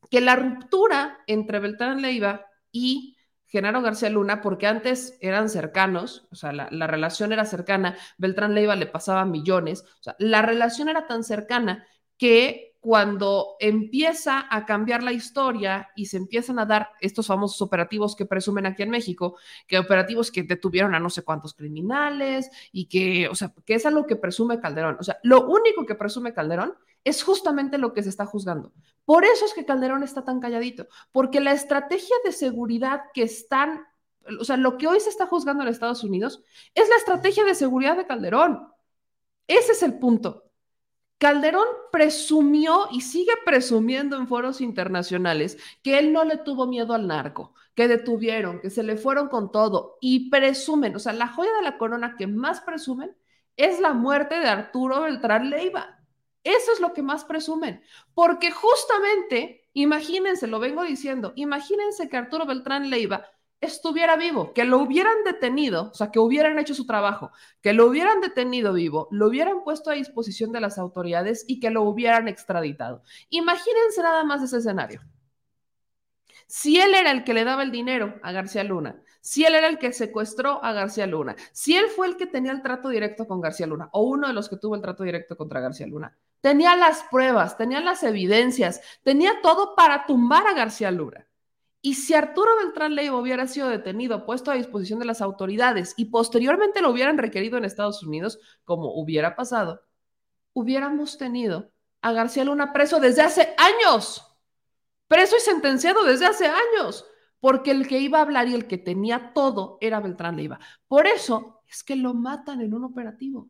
que 0.09 0.21
la 0.21 0.37
ruptura 0.37 1.19
entre 1.27 1.59
Beltrán 1.59 2.01
Leiva 2.01 2.45
y 2.71 3.14
Genaro 3.55 3.81
García 3.81 4.09
Luna, 4.09 4.41
porque 4.41 4.67
antes 4.67 5.17
eran 5.21 5.47
cercanos, 5.47 6.27
o 6.29 6.35
sea, 6.35 6.51
la, 6.51 6.87
relación 6.87 7.31
era 7.31 7.45
cercana, 7.45 7.95
Beltrán 8.17 8.53
Leiva 8.53 8.75
le 8.75 8.85
pasaba 8.85 9.23
millones, 9.23 9.85
o 10.01 10.03
sea, 10.03 10.15
la 10.19 10.41
relación 10.41 10.89
era 10.89 11.07
tan 11.07 11.23
cercana 11.23 11.87
que 12.17 12.75
cuando 12.81 13.55
empieza 13.61 14.45
a 14.49 14.65
cambiar 14.65 15.03
la 15.03 15.13
historia 15.13 15.89
y 15.95 16.07
se 16.07 16.17
empiezan 16.17 16.59
a 16.59 16.65
dar 16.65 16.89
estos 16.99 17.27
famosos 17.27 17.61
operativos 17.61 18.13
que 18.13 18.25
presumen 18.25 18.65
aquí 18.65 18.83
en 18.83 18.89
México, 18.89 19.37
que 19.67 19.79
operativos 19.79 20.31
que 20.31 20.43
detuvieron 20.43 20.93
a 20.93 20.99
no 20.99 21.09
sé 21.09 21.23
cuántos 21.23 21.53
criminales 21.53 22.51
y 22.73 22.87
que, 22.89 23.29
o 23.29 23.35
sea, 23.35 23.53
que 23.65 23.75
es 23.75 23.85
algo 23.85 24.05
que 24.05 24.17
presume 24.17 24.59
Calderón. 24.59 24.97
O 24.99 25.03
sea, 25.03 25.17
lo 25.23 25.47
único 25.47 25.85
que 25.85 25.95
presume 25.95 26.33
Calderón 26.33 26.75
es 27.05 27.23
justamente 27.23 27.77
lo 27.77 27.93
que 27.93 28.03
se 28.03 28.09
está 28.09 28.25
juzgando. 28.25 28.73
Por 29.05 29.23
eso 29.23 29.45
es 29.45 29.53
que 29.53 29.65
Calderón 29.65 30.03
está 30.03 30.25
tan 30.25 30.41
calladito, 30.41 30.87
porque 31.13 31.39
la 31.39 31.53
estrategia 31.53 32.15
de 32.25 32.33
seguridad 32.33 33.03
que 33.13 33.23
están 33.23 33.85
o 34.39 34.43
sea, 34.43 34.57
lo 34.57 34.77
que 34.77 34.87
hoy 34.87 34.99
se 34.99 35.09
está 35.09 35.27
juzgando 35.27 35.63
en 35.63 35.69
Estados 35.69 36.03
Unidos 36.03 36.43
es 36.73 36.89
la 36.89 36.95
estrategia 36.95 37.43
de 37.43 37.55
seguridad 37.55 37.95
de 37.95 38.07
Calderón. 38.07 38.67
Ese 39.47 39.73
es 39.73 39.83
el 39.83 39.99
punto. 39.99 40.45
Calderón 41.17 41.67
presumió 41.91 42.87
y 42.91 43.01
sigue 43.01 43.31
presumiendo 43.45 44.17
en 44.17 44.27
foros 44.27 44.59
internacionales 44.59 45.57
que 45.81 45.97
él 45.97 46.11
no 46.11 46.25
le 46.25 46.37
tuvo 46.37 46.67
miedo 46.67 46.93
al 46.93 47.07
narco, 47.07 47.53
que 47.73 47.87
detuvieron, 47.87 48.59
que 48.59 48.69
se 48.69 48.83
le 48.83 48.97
fueron 48.97 49.29
con 49.29 49.51
todo 49.51 49.97
y 50.01 50.29
presumen, 50.29 50.95
o 50.95 50.99
sea, 50.99 51.13
la 51.13 51.27
joya 51.27 51.53
de 51.55 51.61
la 51.61 51.77
corona 51.77 52.15
que 52.17 52.27
más 52.27 52.61
presumen 52.61 53.15
es 53.55 53.79
la 53.79 53.93
muerte 53.93 54.39
de 54.39 54.47
Arturo 54.47 55.01
Beltrán 55.01 55.49
Leiva. 55.49 55.94
Eso 56.45 56.71
es 56.73 56.79
lo 56.79 56.93
que 56.93 57.01
más 57.01 57.25
presumen, 57.25 57.81
porque 58.13 58.51
justamente, 58.51 59.67
imagínense, 59.73 60.45
lo 60.45 60.59
vengo 60.59 60.83
diciendo, 60.83 61.33
imagínense 61.35 62.07
que 62.07 62.17
Arturo 62.17 62.45
Beltrán 62.45 62.91
Leiva 62.91 63.25
estuviera 63.59 64.15
vivo, 64.15 64.53
que 64.53 64.63
lo 64.63 64.77
hubieran 64.77 65.23
detenido, 65.25 65.89
o 65.89 65.93
sea, 65.95 66.11
que 66.11 66.19
hubieran 66.19 66.59
hecho 66.59 66.75
su 66.75 66.85
trabajo, 66.85 67.31
que 67.61 67.73
lo 67.73 67.87
hubieran 67.87 68.21
detenido 68.21 68.73
vivo, 68.73 69.07
lo 69.09 69.25
hubieran 69.27 69.63
puesto 69.63 69.89
a 69.89 69.95
disposición 69.95 70.51
de 70.51 70.61
las 70.61 70.77
autoridades 70.77 71.45
y 71.47 71.59
que 71.59 71.71
lo 71.71 71.81
hubieran 71.81 72.27
extraditado. 72.27 73.01
Imagínense 73.29 74.03
nada 74.03 74.23
más 74.23 74.43
ese 74.43 74.57
escenario. 74.57 75.01
Si 76.47 76.79
él 76.79 76.93
era 76.93 77.09
el 77.09 77.23
que 77.23 77.33
le 77.33 77.43
daba 77.43 77.63
el 77.63 77.71
dinero 77.71 78.19
a 78.21 78.31
García 78.31 78.63
Luna, 78.63 79.01
si 79.19 79.45
él 79.45 79.55
era 79.55 79.67
el 79.67 79.79
que 79.79 79.91
secuestró 79.93 80.63
a 80.63 80.73
García 80.73 81.07
Luna, 81.07 81.35
si 81.51 81.75
él 81.75 81.87
fue 81.87 82.05
el 82.05 82.17
que 82.17 82.27
tenía 82.27 82.51
el 82.51 82.61
trato 82.61 82.89
directo 82.89 83.27
con 83.27 83.41
García 83.41 83.65
Luna 83.65 83.89
o 83.93 84.03
uno 84.03 84.27
de 84.27 84.33
los 84.33 84.47
que 84.47 84.57
tuvo 84.57 84.75
el 84.75 84.81
trato 84.81 85.03
directo 85.03 85.35
contra 85.35 85.59
García 85.59 85.87
Luna, 85.87 86.15
tenía 86.45 86.75
las 86.75 87.01
pruebas, 87.01 87.57
tenía 87.57 87.81
las 87.81 88.03
evidencias, 88.03 88.79
tenía 89.01 89.41
todo 89.41 89.73
para 89.73 90.05
tumbar 90.05 90.45
a 90.45 90.53
García 90.53 90.91
Luna. 90.91 91.27
Y 91.81 91.95
si 91.95 92.13
Arturo 92.13 92.51
Beltrán 92.57 92.93
Leiva 92.93 93.17
hubiera 93.17 93.47
sido 93.47 93.67
detenido, 93.67 94.27
puesto 94.27 94.51
a 94.51 94.53
disposición 94.53 94.99
de 94.99 95.05
las 95.05 95.23
autoridades 95.23 95.95
y 95.97 96.05
posteriormente 96.05 96.83
lo 96.83 96.91
hubieran 96.91 97.17
requerido 97.17 97.57
en 97.57 97.65
Estados 97.65 98.03
Unidos, 98.03 98.37
como 98.63 98.93
hubiera 98.93 99.35
pasado, 99.35 99.81
hubiéramos 100.53 101.17
tenido 101.17 101.71
a 102.03 102.11
García 102.11 102.43
Luna 102.43 102.73
preso 102.73 102.99
desde 102.99 103.23
hace 103.23 103.55
años, 103.57 104.23
preso 105.07 105.37
y 105.37 105.39
sentenciado 105.39 106.03
desde 106.03 106.27
hace 106.27 106.45
años, 106.45 107.07
porque 107.39 107.71
el 107.71 107.87
que 107.87 107.97
iba 107.97 108.19
a 108.19 108.21
hablar 108.21 108.49
y 108.49 108.53
el 108.53 108.67
que 108.67 108.77
tenía 108.77 109.33
todo 109.33 109.79
era 109.81 109.99
Beltrán 109.99 110.35
Leiva. 110.35 110.59
Por 110.87 111.07
eso 111.07 111.63
es 111.67 111.83
que 111.83 111.95
lo 111.95 112.13
matan 112.13 112.61
en 112.61 112.75
un 112.75 112.83
operativo. 112.83 113.49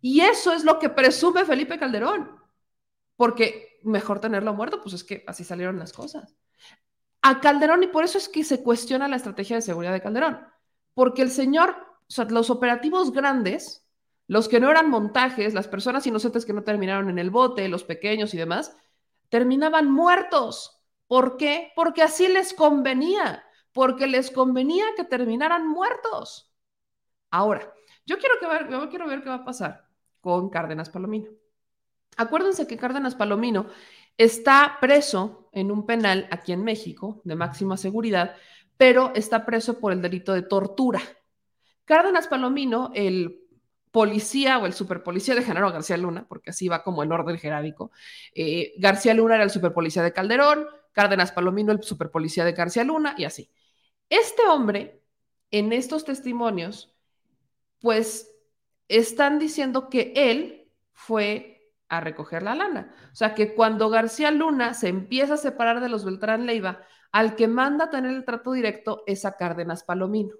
Y 0.00 0.20
eso 0.20 0.52
es 0.52 0.64
lo 0.64 0.78
que 0.78 0.88
presume 0.88 1.44
Felipe 1.44 1.78
Calderón, 1.78 2.40
porque 3.16 3.78
mejor 3.82 4.20
tenerlo 4.20 4.54
muerto, 4.54 4.80
pues 4.82 4.94
es 4.94 5.04
que 5.04 5.24
así 5.26 5.44
salieron 5.44 5.78
las 5.78 5.92
cosas 5.92 6.36
a 7.22 7.40
Calderón 7.40 7.82
y 7.82 7.88
por 7.88 8.04
eso 8.04 8.18
es 8.18 8.28
que 8.28 8.44
se 8.44 8.62
cuestiona 8.62 9.08
la 9.08 9.16
estrategia 9.16 9.56
de 9.56 9.62
seguridad 9.62 9.92
de 9.92 10.00
Calderón, 10.00 10.46
porque 10.94 11.22
el 11.22 11.30
señor, 11.30 11.76
o 12.08 12.10
sea, 12.10 12.24
los 12.26 12.50
operativos 12.50 13.12
grandes, 13.12 13.86
los 14.26 14.48
que 14.48 14.60
no 14.60 14.70
eran 14.70 14.88
montajes, 14.88 15.54
las 15.54 15.68
personas 15.68 16.06
inocentes 16.06 16.46
que 16.46 16.52
no 16.52 16.62
terminaron 16.62 17.10
en 17.10 17.18
el 17.18 17.30
bote, 17.30 17.68
los 17.68 17.84
pequeños 17.84 18.32
y 18.32 18.38
demás, 18.38 18.76
terminaban 19.28 19.90
muertos. 19.90 20.80
¿Por 21.08 21.36
qué? 21.36 21.72
Porque 21.74 22.02
así 22.02 22.28
les 22.28 22.54
convenía, 22.54 23.44
porque 23.72 24.06
les 24.06 24.30
convenía 24.30 24.84
que 24.96 25.04
terminaran 25.04 25.66
muertos. 25.66 26.54
Ahora, 27.30 27.72
yo 28.06 28.18
quiero, 28.18 28.36
que 28.38 28.46
ver, 28.46 28.70
yo 28.70 28.88
quiero 28.88 29.06
ver 29.08 29.22
qué 29.22 29.28
va 29.28 29.36
a 29.36 29.44
pasar 29.44 29.89
con 30.20 30.50
Cárdenas 30.50 30.90
Palomino. 30.90 31.30
Acuérdense 32.16 32.66
que 32.66 32.76
Cárdenas 32.76 33.14
Palomino 33.14 33.66
Está 34.20 34.76
preso 34.82 35.48
en 35.50 35.70
un 35.70 35.86
penal 35.86 36.28
aquí 36.30 36.52
en 36.52 36.62
México 36.62 37.22
de 37.24 37.36
máxima 37.36 37.78
seguridad, 37.78 38.36
pero 38.76 39.12
está 39.14 39.46
preso 39.46 39.78
por 39.80 39.92
el 39.92 40.02
delito 40.02 40.34
de 40.34 40.42
tortura. 40.42 41.00
Cárdenas 41.86 42.28
Palomino, 42.28 42.90
el 42.94 43.40
policía 43.90 44.58
o 44.58 44.66
el 44.66 44.74
superpolicía 44.74 45.34
de 45.34 45.42
Genaro 45.42 45.72
García 45.72 45.96
Luna, 45.96 46.26
porque 46.28 46.50
así 46.50 46.68
va 46.68 46.82
como 46.82 47.02
en 47.02 47.12
orden 47.12 47.38
jerábico. 47.38 47.92
Eh, 48.34 48.74
García 48.76 49.14
Luna 49.14 49.36
era 49.36 49.44
el 49.44 49.50
superpolicía 49.50 50.02
de 50.02 50.12
Calderón, 50.12 50.66
Cárdenas 50.92 51.32
Palomino 51.32 51.72
el 51.72 51.82
superpolicía 51.82 52.44
de 52.44 52.52
García 52.52 52.84
Luna 52.84 53.14
y 53.16 53.24
así. 53.24 53.50
Este 54.10 54.42
hombre, 54.42 55.02
en 55.50 55.72
estos 55.72 56.04
testimonios, 56.04 56.94
pues 57.80 58.29
están 58.90 59.38
diciendo 59.38 59.88
que 59.88 60.12
él 60.14 60.68
fue 60.92 61.72
a 61.88 62.00
recoger 62.00 62.42
la 62.42 62.54
lana. 62.54 62.92
O 63.12 63.16
sea 63.16 63.34
que 63.34 63.54
cuando 63.54 63.88
García 63.90 64.30
Luna 64.30 64.74
se 64.74 64.88
empieza 64.88 65.34
a 65.34 65.38
separar 65.38 65.80
de 65.80 65.88
los 65.88 66.04
Beltrán 66.04 66.46
Leiva, 66.46 66.82
al 67.12 67.34
que 67.34 67.48
manda 67.48 67.86
a 67.86 67.90
tener 67.90 68.12
el 68.12 68.24
trato 68.24 68.52
directo 68.52 69.02
es 69.06 69.24
a 69.24 69.32
Cárdenas 69.32 69.82
Palomino. 69.84 70.34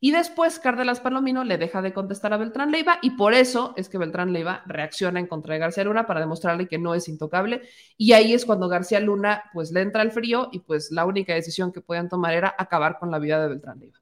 Y 0.00 0.12
después 0.12 0.58
Cárdenas 0.58 1.00
Palomino 1.00 1.44
le 1.44 1.58
deja 1.58 1.82
de 1.82 1.92
contestar 1.92 2.32
a 2.32 2.38
Beltrán 2.38 2.70
Leiva 2.70 2.98
y 3.02 3.10
por 3.10 3.34
eso 3.34 3.74
es 3.76 3.88
que 3.88 3.98
Beltrán 3.98 4.32
Leiva 4.32 4.62
reacciona 4.66 5.20
en 5.20 5.26
contra 5.26 5.54
de 5.54 5.60
García 5.60 5.84
Luna 5.84 6.06
para 6.06 6.20
demostrarle 6.20 6.68
que 6.68 6.78
no 6.78 6.94
es 6.94 7.08
intocable. 7.08 7.62
Y 7.96 8.12
ahí 8.12 8.32
es 8.32 8.46
cuando 8.46 8.68
García 8.68 9.00
Luna 9.00 9.44
pues 9.52 9.72
le 9.72 9.82
entra 9.82 10.02
el 10.02 10.12
frío 10.12 10.48
y 10.52 10.60
pues 10.60 10.90
la 10.90 11.04
única 11.04 11.34
decisión 11.34 11.72
que 11.72 11.80
podían 11.80 12.08
tomar 12.08 12.32
era 12.32 12.54
acabar 12.56 12.98
con 12.98 13.10
la 13.10 13.18
vida 13.18 13.40
de 13.40 13.48
Beltrán 13.48 13.78
Leiva. 13.80 13.98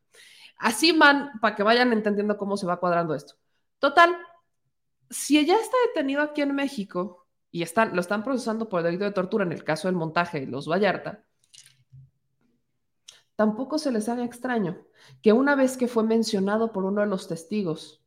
Así 0.58 0.92
man, 0.92 1.30
para 1.40 1.56
que 1.56 1.62
vayan 1.62 1.92
entendiendo 1.92 2.36
cómo 2.36 2.56
se 2.56 2.66
va 2.66 2.78
cuadrando 2.78 3.14
esto. 3.14 3.34
Total, 3.84 4.16
si 5.10 5.36
ella 5.38 5.56
está 5.60 5.76
detenido 5.88 6.22
aquí 6.22 6.40
en 6.40 6.54
México 6.54 7.26
y 7.50 7.60
están, 7.60 7.94
lo 7.94 8.00
están 8.00 8.24
procesando 8.24 8.66
por 8.66 8.80
el 8.80 8.86
delito 8.86 9.04
de 9.04 9.10
tortura 9.10 9.44
en 9.44 9.52
el 9.52 9.62
caso 9.62 9.88
del 9.88 9.94
montaje 9.94 10.38
y 10.38 10.46
los 10.46 10.66
Vallarta, 10.66 11.22
tampoco 13.36 13.76
se 13.76 13.92
les 13.92 14.08
haga 14.08 14.24
extraño 14.24 14.86
que 15.20 15.34
una 15.34 15.54
vez 15.54 15.76
que 15.76 15.86
fue 15.86 16.02
mencionado 16.02 16.72
por 16.72 16.86
uno 16.86 17.02
de 17.02 17.08
los 17.08 17.28
testigos 17.28 18.02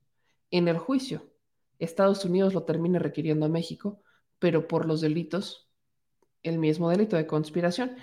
en 0.49 0.67
el 0.67 0.79
juicio, 0.79 1.29
Estados 1.77 2.25
Unidos 2.25 2.55
lo 2.55 2.63
termine 2.63 2.97
requiriendo 2.97 3.45
a 3.45 3.49
México, 3.49 4.01
pero 4.39 4.67
por 4.67 4.87
los 4.87 4.99
delitos, 4.99 5.69
el 6.41 6.57
mismo 6.57 6.89
delito 6.89 7.17
de 7.17 7.27
conspiración. 7.27 7.97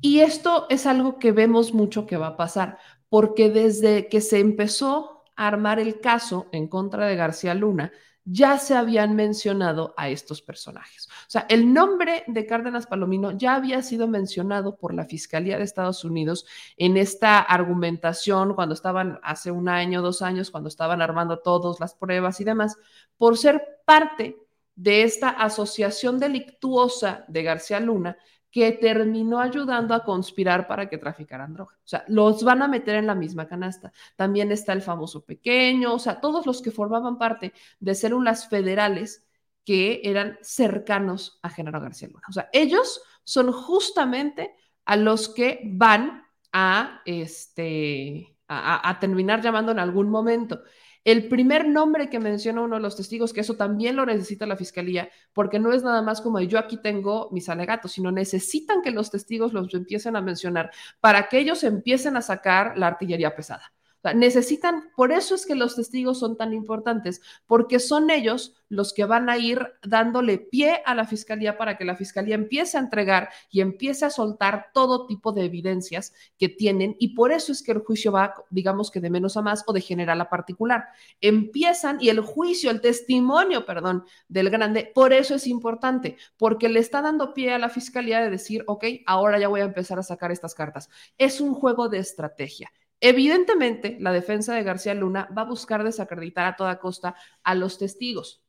Y 0.00 0.20
esto 0.20 0.64
es 0.70 0.86
algo 0.86 1.18
que 1.18 1.32
vemos 1.32 1.74
mucho 1.74 2.06
que 2.06 2.16
va 2.16 2.28
a 2.28 2.36
pasar, 2.38 2.78
porque 3.10 3.50
desde 3.50 4.08
que 4.08 4.22
se 4.22 4.38
empezó 4.38 5.19
armar 5.46 5.80
el 5.80 6.00
caso 6.00 6.48
en 6.52 6.68
contra 6.68 7.06
de 7.06 7.16
García 7.16 7.54
Luna, 7.54 7.92
ya 8.24 8.58
se 8.58 8.74
habían 8.74 9.16
mencionado 9.16 9.94
a 9.96 10.10
estos 10.10 10.42
personajes. 10.42 11.08
O 11.08 11.30
sea, 11.30 11.46
el 11.48 11.72
nombre 11.72 12.24
de 12.26 12.44
Cárdenas 12.46 12.86
Palomino 12.86 13.32
ya 13.32 13.54
había 13.54 13.82
sido 13.82 14.06
mencionado 14.06 14.76
por 14.76 14.92
la 14.92 15.06
Fiscalía 15.06 15.56
de 15.56 15.64
Estados 15.64 16.04
Unidos 16.04 16.46
en 16.76 16.98
esta 16.98 17.38
argumentación 17.38 18.54
cuando 18.54 18.74
estaban 18.74 19.18
hace 19.22 19.50
un 19.50 19.68
año, 19.68 20.02
dos 20.02 20.20
años, 20.20 20.50
cuando 20.50 20.68
estaban 20.68 21.00
armando 21.00 21.38
todas 21.38 21.80
las 21.80 21.94
pruebas 21.94 22.40
y 22.40 22.44
demás, 22.44 22.76
por 23.16 23.38
ser 23.38 23.80
parte 23.86 24.36
de 24.76 25.02
esta 25.02 25.30
asociación 25.30 26.18
delictuosa 26.18 27.24
de 27.28 27.42
García 27.42 27.80
Luna 27.80 28.18
que 28.50 28.72
terminó 28.72 29.38
ayudando 29.38 29.94
a 29.94 30.04
conspirar 30.04 30.66
para 30.66 30.88
que 30.88 30.98
traficaran 30.98 31.54
droga. 31.54 31.74
O 31.76 31.88
sea, 31.88 32.04
los 32.08 32.42
van 32.42 32.62
a 32.62 32.68
meter 32.68 32.96
en 32.96 33.06
la 33.06 33.14
misma 33.14 33.46
canasta. 33.46 33.92
También 34.16 34.50
está 34.50 34.72
el 34.72 34.82
famoso 34.82 35.24
pequeño, 35.24 35.94
o 35.94 35.98
sea, 35.98 36.20
todos 36.20 36.46
los 36.46 36.60
que 36.60 36.70
formaban 36.70 37.16
parte 37.18 37.52
de 37.78 37.94
células 37.94 38.48
federales 38.48 39.26
que 39.64 40.00
eran 40.04 40.38
cercanos 40.42 41.38
a 41.42 41.50
Genaro 41.50 41.80
García 41.80 42.08
Luna. 42.08 42.22
O 42.28 42.32
sea, 42.32 42.48
ellos 42.52 43.02
son 43.24 43.52
justamente 43.52 44.54
a 44.84 44.96
los 44.96 45.28
que 45.28 45.60
van 45.64 46.24
a, 46.52 47.02
este, 47.04 48.36
a, 48.48 48.88
a 48.88 48.98
terminar 48.98 49.42
llamando 49.42 49.70
en 49.70 49.78
algún 49.78 50.10
momento. 50.10 50.62
El 51.04 51.28
primer 51.28 51.66
nombre 51.66 52.10
que 52.10 52.20
menciona 52.20 52.60
uno 52.60 52.76
de 52.76 52.82
los 52.82 52.96
testigos, 52.96 53.32
que 53.32 53.40
eso 53.40 53.56
también 53.56 53.96
lo 53.96 54.04
necesita 54.04 54.44
la 54.46 54.56
fiscalía, 54.56 55.08
porque 55.32 55.58
no 55.58 55.72
es 55.72 55.82
nada 55.82 56.02
más 56.02 56.20
como 56.20 56.40
yo 56.40 56.58
aquí 56.58 56.76
tengo 56.76 57.30
mis 57.32 57.48
alegatos, 57.48 57.92
sino 57.92 58.12
necesitan 58.12 58.82
que 58.82 58.90
los 58.90 59.10
testigos 59.10 59.52
los 59.54 59.72
empiecen 59.72 60.16
a 60.16 60.20
mencionar 60.20 60.70
para 61.00 61.28
que 61.28 61.38
ellos 61.38 61.64
empiecen 61.64 62.16
a 62.16 62.22
sacar 62.22 62.76
la 62.76 62.88
artillería 62.88 63.34
pesada 63.34 63.72
necesitan, 64.14 64.90
por 64.96 65.12
eso 65.12 65.34
es 65.34 65.46
que 65.46 65.54
los 65.54 65.76
testigos 65.76 66.18
son 66.18 66.36
tan 66.36 66.52
importantes, 66.52 67.20
porque 67.46 67.78
son 67.78 68.10
ellos 68.10 68.54
los 68.68 68.94
que 68.94 69.04
van 69.04 69.28
a 69.28 69.36
ir 69.36 69.66
dándole 69.82 70.38
pie 70.38 70.80
a 70.86 70.94
la 70.94 71.04
fiscalía 71.04 71.58
para 71.58 71.76
que 71.76 71.84
la 71.84 71.96
fiscalía 71.96 72.36
empiece 72.36 72.78
a 72.78 72.80
entregar 72.80 73.28
y 73.50 73.60
empiece 73.60 74.04
a 74.04 74.10
soltar 74.10 74.70
todo 74.72 75.06
tipo 75.06 75.32
de 75.32 75.44
evidencias 75.44 76.14
que 76.38 76.48
tienen 76.48 76.96
y 76.98 77.14
por 77.14 77.32
eso 77.32 77.52
es 77.52 77.62
que 77.62 77.72
el 77.72 77.80
juicio 77.80 78.12
va, 78.12 78.34
digamos 78.48 78.90
que 78.90 79.00
de 79.00 79.10
menos 79.10 79.36
a 79.36 79.42
más 79.42 79.64
o 79.66 79.72
de 79.72 79.80
general 79.80 80.20
a 80.20 80.30
particular. 80.30 80.84
Empiezan 81.20 81.98
y 82.00 82.08
el 82.08 82.20
juicio, 82.20 82.70
el 82.70 82.80
testimonio, 82.80 83.66
perdón, 83.66 84.04
del 84.28 84.50
grande, 84.50 84.90
por 84.94 85.12
eso 85.12 85.34
es 85.34 85.46
importante, 85.46 86.16
porque 86.38 86.68
le 86.68 86.80
está 86.80 87.02
dando 87.02 87.34
pie 87.34 87.52
a 87.52 87.58
la 87.58 87.68
fiscalía 87.68 88.20
de 88.20 88.30
decir, 88.30 88.62
ok, 88.66 88.84
ahora 89.06 89.38
ya 89.38 89.48
voy 89.48 89.60
a 89.60 89.64
empezar 89.64 89.98
a 89.98 90.04
sacar 90.04 90.30
estas 90.30 90.54
cartas. 90.54 90.88
Es 91.18 91.40
un 91.40 91.54
juego 91.54 91.88
de 91.88 91.98
estrategia. 91.98 92.70
Evidentemente, 93.00 93.96
la 94.00 94.12
defensa 94.12 94.54
de 94.54 94.62
García 94.62 94.94
Luna 94.94 95.28
va 95.36 95.42
a 95.42 95.46
buscar 95.46 95.84
desacreditar 95.84 96.46
a 96.46 96.56
toda 96.56 96.78
costa 96.78 97.14
a 97.42 97.54
los 97.54 97.78
testigos 97.78 98.44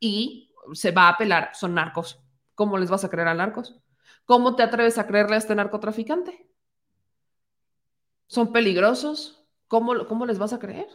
y 0.00 0.52
se 0.72 0.90
va 0.90 1.04
a 1.04 1.10
apelar, 1.10 1.50
son 1.54 1.74
narcos. 1.74 2.20
¿Cómo 2.54 2.78
les 2.78 2.90
vas 2.90 3.04
a 3.04 3.10
creer 3.10 3.28
a 3.28 3.34
narcos? 3.34 3.76
¿Cómo 4.24 4.56
te 4.56 4.62
atreves 4.62 4.98
a 4.98 5.06
creerle 5.06 5.36
a 5.36 5.38
este 5.38 5.54
narcotraficante? 5.54 6.52
son 8.32 8.50
peligrosos. 8.50 9.44
¿Cómo, 9.68 10.06
¿Cómo 10.06 10.24
les 10.24 10.38
vas 10.38 10.54
a 10.54 10.58
creer? 10.58 10.86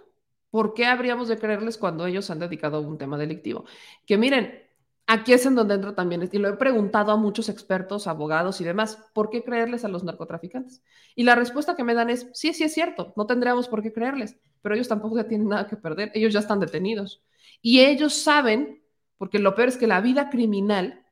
¿Por 0.49 0.73
qué 0.73 0.87
habríamos 0.87 1.27
de 1.27 1.37
creerles 1.37 1.77
cuando 1.77 2.07
ellos 2.07 2.31
han 2.31 2.39
dedicado 2.39 2.77
a 2.77 2.79
un 2.79 2.97
tema 2.97 3.15
delictivo? 3.15 3.65
Que 4.07 4.17
miren, 4.17 4.66
aquí 5.07 5.33
es 5.33 5.45
en 5.45 5.55
donde 5.55 5.75
entro 5.75 5.95
también, 5.95 6.29
y 6.31 6.37
lo 6.37 6.49
he 6.49 6.53
preguntado 6.53 7.11
a 7.11 7.17
muchos 7.17 7.49
expertos, 7.49 8.07
abogados 8.07 8.61
y 8.61 8.65
demás, 8.65 8.99
¿por 9.13 9.29
qué 9.29 9.43
creerles 9.43 9.85
a 9.85 9.87
los 9.87 10.03
narcotraficantes? 10.03 10.83
Y 11.15 11.23
la 11.23 11.35
respuesta 11.35 11.75
que 11.75 11.83
me 11.83 11.93
dan 11.93 12.09
es, 12.09 12.27
sí, 12.33 12.53
sí 12.53 12.65
es 12.65 12.73
cierto, 12.73 13.13
no 13.15 13.25
tendríamos 13.25 13.67
por 13.69 13.81
qué 13.81 13.93
creerles, 13.93 14.37
pero 14.61 14.75
ellos 14.75 14.89
tampoco 14.89 15.17
ya 15.17 15.27
tienen 15.27 15.47
nada 15.47 15.67
que 15.67 15.77
perder, 15.77 16.11
ellos 16.13 16.33
ya 16.33 16.39
están 16.39 16.59
detenidos. 16.59 17.23
Y 17.61 17.79
ellos 17.79 18.13
saben, 18.13 18.83
porque 19.17 19.39
lo 19.39 19.55
peor 19.55 19.69
es 19.69 19.77
que 19.77 19.87
la 19.87 20.01
vida 20.01 20.29
criminal, 20.29 21.05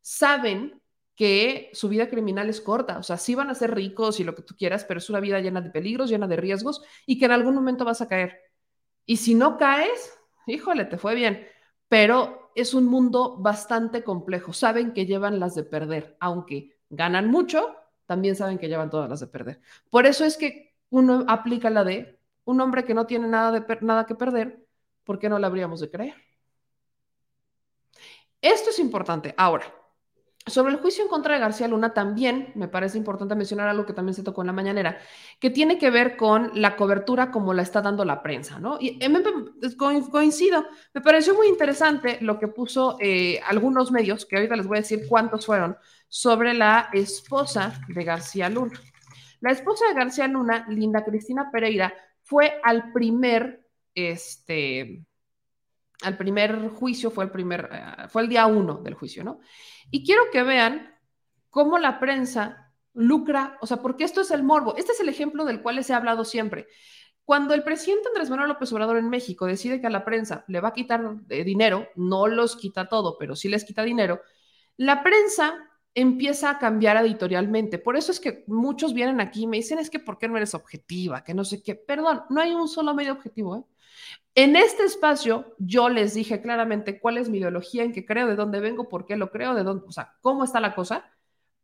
saben 0.00 0.80
que 1.14 1.70
su 1.74 1.88
vida 1.88 2.08
criminal 2.08 2.48
es 2.48 2.60
corta, 2.60 2.98
o 2.98 3.02
sea, 3.02 3.16
sí 3.18 3.34
van 3.34 3.50
a 3.50 3.54
ser 3.54 3.74
ricos 3.74 4.18
y 4.20 4.24
lo 4.24 4.34
que 4.34 4.42
tú 4.42 4.56
quieras, 4.56 4.84
pero 4.84 4.98
es 4.98 5.10
una 5.10 5.20
vida 5.20 5.40
llena 5.40 5.60
de 5.60 5.70
peligros, 5.70 6.10
llena 6.10 6.26
de 6.26 6.36
riesgos 6.36 6.82
y 7.06 7.18
que 7.18 7.26
en 7.26 7.32
algún 7.32 7.54
momento 7.54 7.84
vas 7.84 8.00
a 8.00 8.08
caer. 8.08 8.38
Y 9.04 9.18
si 9.18 9.34
no 9.34 9.58
caes, 9.58 10.16
híjole, 10.46 10.84
te 10.86 10.96
fue 10.96 11.14
bien, 11.14 11.46
pero 11.88 12.41
es 12.54 12.74
un 12.74 12.86
mundo 12.86 13.36
bastante 13.38 14.04
complejo. 14.04 14.52
Saben 14.52 14.92
que 14.92 15.06
llevan 15.06 15.40
las 15.40 15.54
de 15.54 15.64
perder, 15.64 16.16
aunque 16.20 16.76
ganan 16.90 17.30
mucho, 17.30 17.76
también 18.06 18.36
saben 18.36 18.58
que 18.58 18.68
llevan 18.68 18.90
todas 18.90 19.08
las 19.08 19.20
de 19.20 19.26
perder. 19.26 19.60
Por 19.90 20.06
eso 20.06 20.24
es 20.24 20.36
que 20.36 20.74
uno 20.90 21.24
aplica 21.28 21.70
la 21.70 21.84
de 21.84 22.18
un 22.44 22.60
hombre 22.60 22.84
que 22.84 22.94
no 22.94 23.06
tiene 23.06 23.28
nada, 23.28 23.52
de 23.52 23.78
nada 23.80 24.06
que 24.06 24.14
perder, 24.14 24.66
¿por 25.04 25.18
qué 25.18 25.28
no 25.28 25.38
le 25.38 25.46
habríamos 25.46 25.80
de 25.80 25.90
creer? 25.90 26.14
Esto 28.40 28.70
es 28.70 28.78
importante. 28.78 29.34
Ahora, 29.36 29.64
sobre 30.46 30.72
el 30.72 30.80
juicio 30.80 31.04
en 31.04 31.10
contra 31.10 31.34
de 31.34 31.40
García 31.40 31.68
Luna 31.68 31.94
también 31.94 32.52
me 32.54 32.68
parece 32.68 32.98
importante 32.98 33.34
mencionar 33.34 33.68
algo 33.68 33.86
que 33.86 33.92
también 33.92 34.14
se 34.14 34.22
tocó 34.22 34.42
en 34.42 34.48
la 34.48 34.52
mañanera, 34.52 34.98
que 35.38 35.50
tiene 35.50 35.78
que 35.78 35.90
ver 35.90 36.16
con 36.16 36.50
la 36.54 36.76
cobertura 36.76 37.30
como 37.30 37.54
la 37.54 37.62
está 37.62 37.80
dando 37.80 38.04
la 38.04 38.22
prensa, 38.22 38.58
¿no? 38.58 38.78
Y 38.80 38.98
eh, 39.00 40.06
coincido, 40.10 40.66
me 40.92 41.00
pareció 41.00 41.34
muy 41.34 41.48
interesante 41.48 42.18
lo 42.20 42.38
que 42.38 42.48
puso 42.48 42.96
eh, 43.00 43.40
algunos 43.46 43.92
medios, 43.92 44.26
que 44.26 44.36
ahorita 44.36 44.56
les 44.56 44.66
voy 44.66 44.78
a 44.78 44.80
decir 44.80 45.06
cuántos 45.08 45.46
fueron, 45.46 45.76
sobre 46.08 46.54
la 46.54 46.88
esposa 46.92 47.80
de 47.88 48.04
García 48.04 48.48
Luna. 48.48 48.80
La 49.40 49.50
esposa 49.50 49.86
de 49.88 49.94
García 49.94 50.28
Luna, 50.28 50.66
Linda 50.68 51.04
Cristina 51.04 51.50
Pereira, 51.50 51.92
fue 52.22 52.60
al 52.62 52.92
primer, 52.92 53.64
este, 53.94 55.04
al 56.02 56.16
primer 56.16 56.68
juicio, 56.70 57.10
fue 57.10 57.24
el 57.24 57.30
primer, 57.30 57.68
eh, 57.72 58.08
fue 58.08 58.22
el 58.22 58.28
día 58.28 58.46
uno 58.46 58.78
del 58.78 58.94
juicio, 58.94 59.22
¿no? 59.24 59.40
Y 59.90 60.04
quiero 60.04 60.22
que 60.32 60.42
vean 60.42 60.94
cómo 61.50 61.78
la 61.78 62.00
prensa 62.00 62.72
lucra, 62.94 63.58
o 63.60 63.66
sea, 63.66 63.78
porque 63.78 64.04
esto 64.04 64.20
es 64.20 64.30
el 64.30 64.42
morbo. 64.42 64.76
Este 64.76 64.92
es 64.92 65.00
el 65.00 65.08
ejemplo 65.08 65.44
del 65.44 65.62
cual 65.62 65.76
les 65.76 65.90
he 65.90 65.94
hablado 65.94 66.24
siempre. 66.24 66.66
Cuando 67.24 67.54
el 67.54 67.62
presidente 67.62 68.08
Andrés 68.08 68.30
Manuel 68.30 68.48
López 68.48 68.72
Obrador 68.72 68.96
en 68.96 69.08
México 69.08 69.46
decide 69.46 69.80
que 69.80 69.86
a 69.86 69.90
la 69.90 70.04
prensa 70.04 70.44
le 70.48 70.60
va 70.60 70.68
a 70.68 70.72
quitar 70.72 71.18
eh, 71.28 71.44
dinero, 71.44 71.88
no 71.94 72.26
los 72.26 72.56
quita 72.56 72.88
todo, 72.88 73.16
pero 73.18 73.36
sí 73.36 73.48
les 73.48 73.64
quita 73.64 73.82
dinero, 73.82 74.20
la 74.76 75.02
prensa 75.02 75.54
empieza 75.94 76.50
a 76.50 76.58
cambiar 76.58 76.96
editorialmente. 76.96 77.78
Por 77.78 77.96
eso 77.96 78.12
es 78.12 78.18
que 78.18 78.44
muchos 78.46 78.94
vienen 78.94 79.20
aquí 79.20 79.42
y 79.42 79.46
me 79.46 79.58
dicen, 79.58 79.78
es 79.78 79.90
que 79.90 80.00
¿por 80.00 80.18
qué 80.18 80.26
no 80.26 80.36
eres 80.36 80.54
objetiva? 80.54 81.22
Que 81.22 81.34
no 81.34 81.44
sé 81.44 81.62
qué. 81.62 81.74
Perdón, 81.74 82.22
no 82.30 82.40
hay 82.40 82.52
un 82.52 82.66
solo 82.66 82.94
medio 82.94 83.12
objetivo. 83.12 83.56
¿eh? 83.56 83.62
En 84.34 84.56
este 84.56 84.84
espacio 84.84 85.54
yo 85.58 85.88
les 85.88 86.14
dije 86.14 86.40
claramente 86.40 86.98
cuál 87.00 87.18
es 87.18 87.28
mi 87.28 87.38
ideología, 87.38 87.84
en 87.84 87.92
qué 87.92 88.06
creo, 88.06 88.26
de 88.26 88.36
dónde 88.36 88.60
vengo, 88.60 88.88
por 88.88 89.04
qué 89.04 89.16
lo 89.16 89.30
creo, 89.30 89.54
de 89.54 89.62
dónde, 89.62 89.84
o 89.86 89.92
sea, 89.92 90.16
cómo 90.20 90.44
está 90.44 90.60
la 90.60 90.74
cosa, 90.74 91.04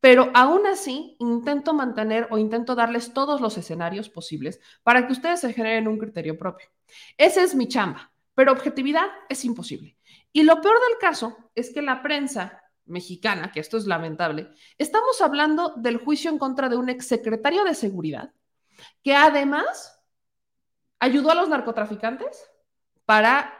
pero 0.00 0.30
aún 0.34 0.66
así 0.66 1.16
intento 1.18 1.72
mantener 1.72 2.28
o 2.30 2.38
intento 2.38 2.74
darles 2.74 3.12
todos 3.12 3.40
los 3.40 3.56
escenarios 3.56 4.08
posibles 4.08 4.60
para 4.82 5.06
que 5.06 5.12
ustedes 5.12 5.40
se 5.40 5.52
generen 5.52 5.88
un 5.88 5.98
criterio 5.98 6.38
propio. 6.38 6.68
Esa 7.16 7.42
es 7.42 7.54
mi 7.54 7.68
chamba, 7.68 8.12
pero 8.34 8.52
objetividad 8.52 9.06
es 9.28 9.44
imposible. 9.44 9.96
Y 10.32 10.42
lo 10.42 10.60
peor 10.60 10.74
del 10.74 10.98
caso 11.00 11.36
es 11.54 11.72
que 11.72 11.82
la 11.82 12.02
prensa 12.02 12.62
mexicana, 12.84 13.50
que 13.50 13.60
esto 13.60 13.76
es 13.76 13.86
lamentable, 13.86 14.50
estamos 14.76 15.20
hablando 15.20 15.74
del 15.76 15.98
juicio 15.98 16.30
en 16.30 16.38
contra 16.38 16.68
de 16.68 16.76
un 16.76 16.88
exsecretario 16.88 17.64
de 17.64 17.74
seguridad 17.74 18.32
que 19.02 19.14
además 19.14 19.97
ayudó 21.00 21.30
a 21.30 21.34
los 21.34 21.48
narcotraficantes 21.48 22.50
para 23.04 23.54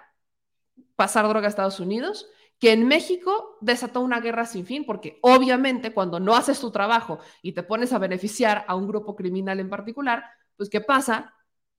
pasar 0.97 1.29
droga 1.29 1.47
a 1.47 1.49
Estados 1.49 1.81
Unidos, 1.81 2.29
que 2.59 2.73
en 2.73 2.87
México 2.89 3.57
desató 3.61 4.01
una 4.01 4.21
guerra 4.21 4.45
sin 4.45 4.67
fin, 4.67 4.85
porque 4.85 5.19
obviamente 5.23 5.95
cuando 5.95 6.19
no 6.19 6.35
haces 6.35 6.61
tu 6.61 6.71
trabajo 6.71 7.21
y 7.41 7.53
te 7.53 7.63
pones 7.63 7.93
a 7.93 7.99
beneficiar 7.99 8.65
a 8.67 8.75
un 8.75 8.89
grupo 8.89 9.15
criminal 9.15 9.61
en 9.61 9.71
particular, 9.71 10.25
pues 10.57 10.69
¿qué 10.69 10.81
pasa? 10.81 11.35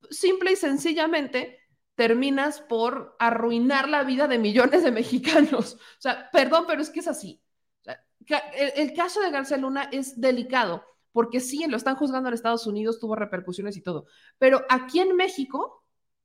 Simple 0.10 0.54
y 0.54 0.56
sencillamente 0.56 1.60
terminas 1.95 2.62
por 2.62 3.17
arruinar 3.19 3.89
la 3.89 4.04
vida 4.04 4.28
de 4.30 4.38
millones 4.38 4.84
de 4.84 4.91
mexicanos. 5.00 5.76
O 5.76 6.02
sea, 6.02 6.30
perdón, 6.32 6.63
pero 6.65 6.82
es 6.82 6.89
que 6.89 7.02
es 7.02 7.08
así. 7.10 7.41
el, 7.86 8.72
el 8.76 8.93
caso 8.93 9.19
de 9.19 9.32
García 9.32 9.58
Luna 9.58 9.89
es 9.91 10.19
delicado, 10.19 10.86
porque 11.12 11.39
sí, 11.39 11.65
lo 11.67 11.78
están 11.78 11.95
juzgando 11.95 12.30
en 12.30 12.36
Estados 12.36 12.67
Unidos, 12.67 13.00
tuvo 13.00 13.15
repercusiones 13.15 13.78
y 13.78 13.82
todo, 13.82 14.06
pero 14.38 14.65
aquí 14.69 15.00
en 15.00 15.15
México 15.15 15.84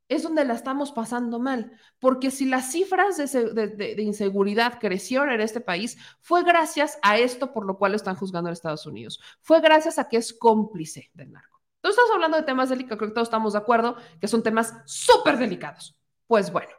es 0.09 0.23
donde 0.23 0.45
la 0.45 0.55
estamos 0.55 0.93
pasando 0.93 1.39
mal, 1.39 1.73
porque 1.99 2.31
si 2.31 2.45
las 2.45 2.71
cifras 2.71 3.17
de, 3.17 3.95
inseguridad 3.99 4.79
crecieron 4.79 5.31
en 5.31 5.41
este 5.41 5.61
país, 5.61 5.97
fue 6.21 6.45
gracias 6.45 6.99
a 7.03 7.19
esto 7.19 7.53
por 7.53 7.67
lo 7.67 7.79
cual 7.79 7.93
lo 7.93 7.97
están 7.97 8.17
juzgando 8.17 8.49
en 8.49 8.53
Estados 8.53 8.87
Unidos, 8.87 9.21
fue 9.41 9.61
gracias 9.61 9.99
a 9.99 10.09
que 10.09 10.19
es 10.19 10.33
cómplice 10.33 11.11
del 11.15 11.33
narco. 11.33 11.63
Entonces 11.77 11.99
estamos 11.99 12.15
hablando 12.15 12.37
de 12.37 12.45
temas 12.45 12.69
delicados, 12.69 12.99
creo 12.99 13.11
que 13.11 13.15
todos 13.15 13.29
estamos 13.29 13.53
de 13.53 13.59
acuerdo 13.59 13.97
que 14.21 14.29
son 14.29 14.43
temas 14.43 14.75
súper 14.87 15.37
delicados. 15.37 15.99
Pues 16.27 16.51
bueno, 16.51 16.73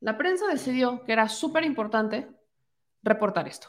la 0.00 0.16
prensa 0.16 0.46
decidió 0.46 1.04
que 1.04 1.12
era 1.12 1.28
súper 1.28 1.64
importante 1.64 2.28
reportar 3.02 3.48
esto. 3.48 3.68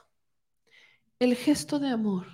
El 1.19 1.35
gesto 1.35 1.79
de 1.79 1.89
amor 1.89 2.27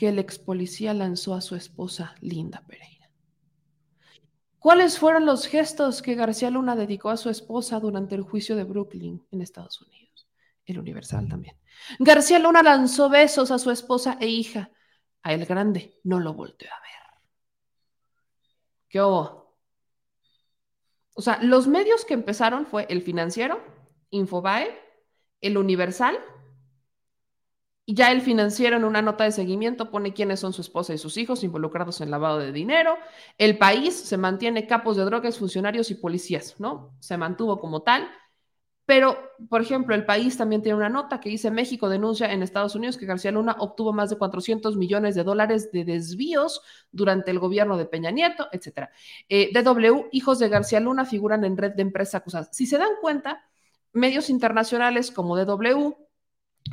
que 0.00 0.08
el 0.08 0.18
ex 0.18 0.38
policía 0.38 0.94
lanzó 0.94 1.34
a 1.34 1.42
su 1.42 1.54
esposa 1.56 2.14
Linda 2.22 2.64
Pereira. 2.66 3.10
¿Cuáles 4.58 4.98
fueron 4.98 5.26
los 5.26 5.46
gestos 5.46 6.00
que 6.00 6.14
García 6.14 6.48
Luna 6.48 6.74
dedicó 6.74 7.10
a 7.10 7.18
su 7.18 7.28
esposa 7.28 7.78
durante 7.80 8.14
el 8.14 8.22
juicio 8.22 8.56
de 8.56 8.64
Brooklyn 8.64 9.22
en 9.30 9.42
Estados 9.42 9.82
Unidos? 9.82 10.26
El 10.64 10.78
Universal 10.78 11.28
también. 11.28 11.54
García 11.98 12.38
Luna 12.38 12.62
lanzó 12.62 13.10
besos 13.10 13.50
a 13.50 13.58
su 13.58 13.70
esposa 13.70 14.16
e 14.18 14.28
hija. 14.28 14.70
A 15.22 15.34
el 15.34 15.44
grande 15.44 16.00
no 16.02 16.18
lo 16.18 16.32
volteó 16.32 16.70
a 16.70 16.80
ver. 16.80 17.20
¿Qué 18.88 19.02
hubo? 19.02 19.54
O 21.12 21.20
sea, 21.20 21.42
los 21.42 21.66
medios 21.66 22.06
que 22.06 22.14
empezaron 22.14 22.64
fue 22.64 22.86
el 22.88 23.02
financiero, 23.02 23.62
Infobae, 24.08 24.80
el 25.42 25.58
Universal 25.58 26.18
y 27.90 27.94
ya 27.94 28.12
el 28.12 28.20
financiero 28.20 28.76
en 28.76 28.84
una 28.84 29.02
nota 29.02 29.24
de 29.24 29.32
seguimiento 29.32 29.90
pone 29.90 30.12
quiénes 30.12 30.38
son 30.38 30.52
su 30.52 30.60
esposa 30.60 30.94
y 30.94 30.98
sus 30.98 31.16
hijos 31.16 31.42
involucrados 31.42 32.00
en 32.00 32.12
lavado 32.12 32.38
de 32.38 32.52
dinero. 32.52 32.96
El 33.36 33.58
país 33.58 33.96
se 33.96 34.16
mantiene 34.16 34.68
capos 34.68 34.96
de 34.96 35.04
drogas, 35.04 35.38
funcionarios 35.38 35.90
y 35.90 35.96
policías, 35.96 36.54
¿no? 36.60 36.94
Se 37.00 37.16
mantuvo 37.16 37.58
como 37.58 37.82
tal. 37.82 38.08
Pero, 38.86 39.18
por 39.48 39.60
ejemplo, 39.60 39.96
el 39.96 40.06
país 40.06 40.36
también 40.36 40.62
tiene 40.62 40.78
una 40.78 40.88
nota 40.88 41.18
que 41.18 41.30
dice 41.30 41.50
México 41.50 41.88
denuncia 41.88 42.32
en 42.32 42.44
Estados 42.44 42.76
Unidos 42.76 42.96
que 42.96 43.06
García 43.06 43.32
Luna 43.32 43.56
obtuvo 43.58 43.92
más 43.92 44.08
de 44.08 44.18
400 44.18 44.76
millones 44.76 45.16
de 45.16 45.24
dólares 45.24 45.72
de 45.72 45.84
desvíos 45.84 46.62
durante 46.92 47.32
el 47.32 47.40
gobierno 47.40 47.76
de 47.76 47.86
Peña 47.86 48.12
Nieto, 48.12 48.46
etc. 48.52 48.88
Eh, 49.28 49.50
DW, 49.52 50.10
hijos 50.12 50.38
de 50.38 50.48
García 50.48 50.78
Luna 50.78 51.06
figuran 51.06 51.44
en 51.44 51.56
red 51.56 51.72
de 51.72 51.82
empresas 51.82 52.14
acusadas. 52.14 52.50
Si 52.52 52.66
se 52.66 52.78
dan 52.78 52.92
cuenta, 53.00 53.50
medios 53.92 54.30
internacionales 54.30 55.10
como 55.10 55.36
DW, 55.36 55.96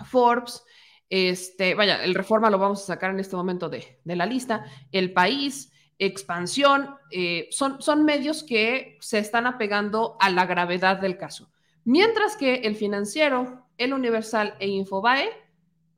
Forbes, 0.06 0.62
este, 1.10 1.74
vaya, 1.76 2.04
el 2.04 2.16
Reforma 2.16 2.50
lo 2.50 2.58
vamos 2.58 2.84
a 2.84 2.88
sacar 2.88 3.12
en 3.12 3.20
este 3.20 3.36
momento 3.36 3.70
de, 3.70 4.00
la 4.04 4.26
lista. 4.26 4.66
El 4.92 5.14
País, 5.14 5.72
Expansión, 6.00 6.96
eh, 7.12 7.48
son, 7.52 7.82
son 7.82 8.04
medios 8.04 8.44
que 8.44 8.98
se 9.00 9.20
están 9.20 9.48
apegando 9.48 10.18
a 10.20 10.30
la 10.30 10.46
gravedad 10.46 10.98
del 10.98 11.18
caso. 11.18 11.52
Mientras 11.86 12.36
que 12.36 12.56
el 12.56 12.76
Financiero, 12.76 13.68
el 13.78 13.94
Universal 13.94 14.56
e 14.60 14.68
Infobae 14.68 15.30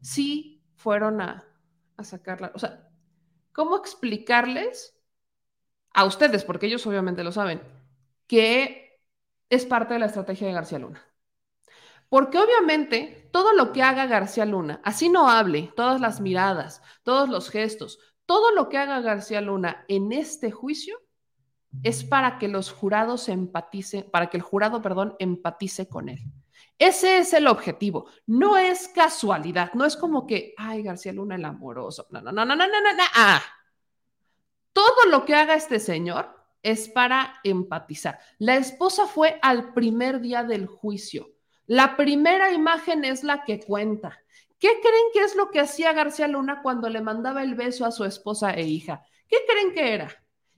sí 0.01 0.61
fueron 0.75 1.21
a, 1.21 1.43
a 1.97 2.03
sacarla. 2.03 2.51
O 2.53 2.59
sea, 2.59 2.87
¿cómo 3.51 3.77
explicarles 3.77 4.95
a 5.93 6.05
ustedes, 6.05 6.43
porque 6.43 6.67
ellos 6.67 6.85
obviamente 6.85 7.23
lo 7.23 7.31
saben, 7.31 7.61
que 8.27 9.01
es 9.49 9.65
parte 9.65 9.95
de 9.95 9.99
la 9.99 10.05
estrategia 10.05 10.47
de 10.47 10.53
García 10.53 10.79
Luna? 10.79 11.08
Porque 12.09 12.39
obviamente 12.39 13.29
todo 13.31 13.53
lo 13.53 13.71
que 13.71 13.83
haga 13.83 14.07
García 14.07 14.45
Luna, 14.45 14.81
así 14.83 15.09
no 15.09 15.29
hable, 15.29 15.71
todas 15.75 16.01
las 16.01 16.19
miradas, 16.19 16.81
todos 17.03 17.29
los 17.29 17.49
gestos, 17.49 17.99
todo 18.25 18.51
lo 18.51 18.67
que 18.69 18.77
haga 18.77 19.01
García 19.01 19.41
Luna 19.41 19.85
en 19.87 20.11
este 20.11 20.51
juicio 20.51 20.99
es 21.83 22.03
para 22.03 22.39
que 22.39 22.47
los 22.47 22.71
jurados 22.71 23.29
empaticen, 23.29 24.09
para 24.09 24.27
que 24.27 24.37
el 24.37 24.43
jurado, 24.43 24.81
perdón, 24.81 25.15
empatice 25.19 25.87
con 25.87 26.09
él. 26.09 26.19
Ese 26.79 27.19
es 27.19 27.33
el 27.33 27.47
objetivo. 27.47 28.09
No 28.25 28.57
es 28.57 28.87
casualidad, 28.87 29.73
no 29.73 29.85
es 29.85 29.95
como 29.95 30.25
que, 30.25 30.53
ay, 30.57 30.81
García 30.81 31.13
Luna 31.13 31.35
el 31.35 31.45
amoroso. 31.45 32.07
No, 32.09 32.21
no, 32.21 32.31
no, 32.31 32.45
no, 32.45 32.55
no, 32.55 32.65
no, 32.67 32.93
no. 32.93 33.03
Ah. 33.15 33.41
Todo 34.73 35.05
lo 35.09 35.25
que 35.25 35.35
haga 35.35 35.55
este 35.55 35.79
señor 35.79 36.33
es 36.63 36.87
para 36.87 37.39
empatizar. 37.43 38.19
La 38.37 38.55
esposa 38.55 39.07
fue 39.07 39.39
al 39.41 39.73
primer 39.73 40.21
día 40.21 40.43
del 40.43 40.67
juicio. 40.67 41.27
La 41.69 41.95
primera 41.95 42.51
imagen 42.51 43.05
es 43.05 43.23
la 43.23 43.43
que 43.43 43.59
cuenta. 43.59 44.17
¿Qué 44.57 44.69
creen 44.81 45.05
que 45.13 45.21
es 45.21 45.35
lo 45.35 45.51
que 45.51 45.59
hacía 45.59 45.93
García 45.93 46.27
Luna 46.27 46.63
cuando 46.63 46.89
le 46.89 46.99
mandaba 46.99 47.43
el 47.43 47.53
beso 47.53 47.85
a 47.85 47.91
su 47.91 48.05
esposa 48.05 48.55
e 48.55 48.63
hija? 48.63 49.03
¿Qué 49.27 49.37
creen 49.47 49.75
que 49.75 49.93
era? 49.93 50.09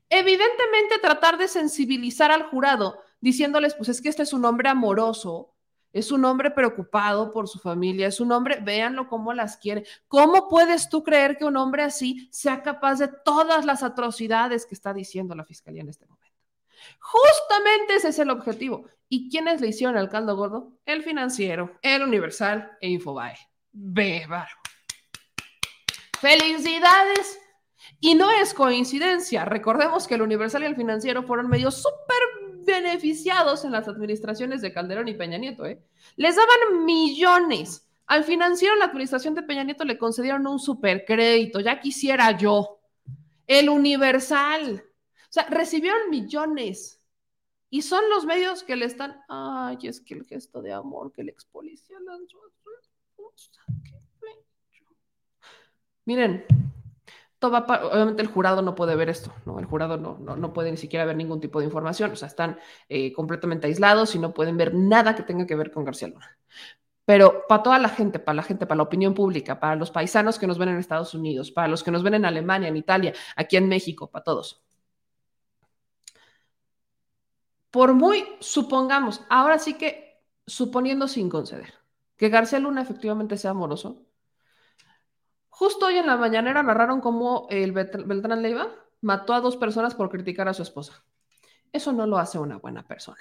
Evidentemente 0.07 0.99
tratar 1.01 1.37
de 1.37 1.49
sensibilizar 1.49 2.31
al 2.31 2.43
jurado, 2.43 3.01
diciéndoles, 3.19 3.75
pues 3.75 3.89
es 3.89 4.01
que 4.01 4.07
este 4.07 4.23
es 4.23 4.31
un 4.31 4.45
hombre 4.45 4.69
amoroso, 4.69 5.53
es 5.91 6.13
un 6.13 6.23
hombre 6.23 6.49
preocupado 6.49 7.33
por 7.33 7.49
su 7.49 7.59
familia, 7.59 8.07
es 8.07 8.21
un 8.21 8.31
hombre, 8.31 8.61
véanlo 8.61 9.09
cómo 9.09 9.33
las 9.33 9.57
quiere. 9.57 9.83
¿Cómo 10.07 10.47
puedes 10.47 10.87
tú 10.87 11.03
creer 11.03 11.37
que 11.37 11.43
un 11.43 11.57
hombre 11.57 11.83
así 11.83 12.29
sea 12.31 12.63
capaz 12.63 12.99
de 12.99 13.09
todas 13.09 13.65
las 13.65 13.83
atrocidades 13.83 14.65
que 14.65 14.75
está 14.75 14.93
diciendo 14.93 15.35
la 15.35 15.43
fiscalía 15.43 15.81
en 15.81 15.89
este 15.89 16.05
momento? 16.05 16.20
Justamente 16.99 17.95
ese 17.95 18.09
es 18.09 18.19
el 18.19 18.29
objetivo. 18.29 18.85
¿Y 19.09 19.29
quiénes 19.29 19.59
le 19.61 19.67
hicieron 19.67 19.97
el 19.97 20.09
caldo 20.09 20.35
gordo? 20.35 20.77
El 20.85 21.03
financiero, 21.03 21.77
el 21.81 22.03
universal 22.03 22.71
e 22.79 22.89
Infobae. 22.89 23.37
Bébaro. 23.71 24.55
Felicidades. 26.19 27.39
Y 27.99 28.15
no 28.15 28.31
es 28.31 28.53
coincidencia. 28.53 29.45
Recordemos 29.45 30.07
que 30.07 30.15
el 30.15 30.21
universal 30.21 30.63
y 30.63 30.67
el 30.67 30.75
financiero 30.75 31.23
fueron 31.23 31.49
medios 31.49 31.75
súper 31.81 32.17
beneficiados 32.65 33.65
en 33.65 33.71
las 33.71 33.87
administraciones 33.87 34.61
de 34.61 34.71
Calderón 34.71 35.07
y 35.07 35.13
Peña 35.13 35.37
Nieto, 35.37 35.65
¿eh? 35.65 35.81
Les 36.15 36.35
daban 36.35 36.85
millones. 36.85 37.87
Al 38.07 38.23
financiero, 38.23 38.75
la 38.75 38.85
administración 38.85 39.35
de 39.35 39.43
Peña 39.43 39.63
Nieto 39.63 39.83
le 39.83 39.97
concedieron 39.97 40.45
un 40.47 40.59
supercrédito, 40.59 41.59
ya 41.59 41.79
quisiera 41.79 42.37
yo. 42.37 42.79
El 43.47 43.69
Universal. 43.69 44.83
O 45.31 45.33
sea, 45.33 45.45
recibieron 45.45 46.09
millones. 46.09 47.01
Y 47.69 47.83
son 47.83 48.01
los 48.09 48.25
medios 48.25 48.63
que 48.63 48.75
le 48.75 48.83
están. 48.83 49.21
Ay, 49.29 49.77
es 49.83 50.01
que 50.01 50.13
el 50.13 50.25
gesto 50.25 50.61
de 50.61 50.73
amor 50.73 51.13
que 51.13 51.21
el 51.21 51.29
ex 51.29 51.45
policía 51.45 51.97
lanzó. 52.01 52.37
Miren, 56.03 56.43
obviamente 57.39 58.21
el 58.21 58.27
jurado 58.27 58.61
no 58.61 58.75
puede 58.75 58.95
ver 58.97 59.07
esto, 59.07 59.31
¿no? 59.45 59.59
El 59.59 59.65
jurado 59.65 59.95
no, 59.95 60.17
no, 60.17 60.53
puede 60.53 60.71
ni 60.71 60.75
siquiera 60.75 61.05
ver 61.05 61.15
ningún 61.15 61.39
tipo 61.39 61.59
de 61.59 61.65
información, 61.65 62.11
o 62.11 62.15
sea, 62.17 62.27
están 62.27 62.59
eh, 62.89 63.13
completamente 63.13 63.67
aislados 63.67 64.13
y 64.15 64.19
no 64.19 64.33
pueden 64.33 64.57
ver 64.57 64.73
nada 64.73 65.15
que 65.15 65.23
tenga 65.23 65.45
que 65.45 65.55
ver 65.55 65.71
con 65.71 65.85
García 65.85 66.09
Luna. 66.09 66.37
Pero 67.05 67.43
para 67.47 67.63
toda 67.63 67.79
la 67.79 67.89
gente, 67.89 68.19
para 68.19 68.35
la 68.35 68.43
gente, 68.43 68.65
para 68.65 68.77
la 68.77 68.83
opinión 68.83 69.13
pública, 69.13 69.59
para 69.59 69.75
los 69.75 69.91
paisanos 69.91 70.37
que 70.37 70.47
nos 70.47 70.57
ven 70.57 70.69
en 70.69 70.77
Estados 70.77 71.13
Unidos, 71.13 71.51
para 71.51 71.67
los 71.67 71.83
que 71.83 71.91
nos 71.91 72.03
ven 72.03 72.15
en 72.15 72.25
Alemania, 72.25 72.67
en 72.67 72.77
Italia, 72.77 73.13
aquí 73.35 73.57
en 73.57 73.69
México, 73.69 74.09
para 74.09 74.23
todos. 74.23 74.63
Por 77.71 77.93
muy, 77.93 78.25
supongamos, 78.39 79.21
ahora 79.29 79.57
sí 79.57 79.73
que 79.75 80.21
suponiendo 80.45 81.07
sin 81.07 81.29
conceder, 81.29 81.73
que 82.17 82.29
García 82.29 82.59
Luna 82.59 82.81
efectivamente 82.81 83.37
sea 83.37 83.51
amoroso, 83.51 84.05
Justo 85.61 85.85
hoy 85.85 85.97
en 85.97 86.07
la 86.07 86.17
mañanera 86.17 86.63
narraron 86.63 87.01
cómo 87.01 87.45
el 87.51 87.71
Beltrán 87.71 88.41
Leiva 88.41 88.67
mató 89.01 89.35
a 89.35 89.41
dos 89.41 89.57
personas 89.57 89.93
por 89.93 90.09
criticar 90.09 90.47
a 90.47 90.55
su 90.55 90.63
esposa. 90.63 91.05
Eso 91.71 91.93
no 91.93 92.07
lo 92.07 92.17
hace 92.17 92.39
una 92.39 92.57
buena 92.57 92.87
persona. 92.87 93.19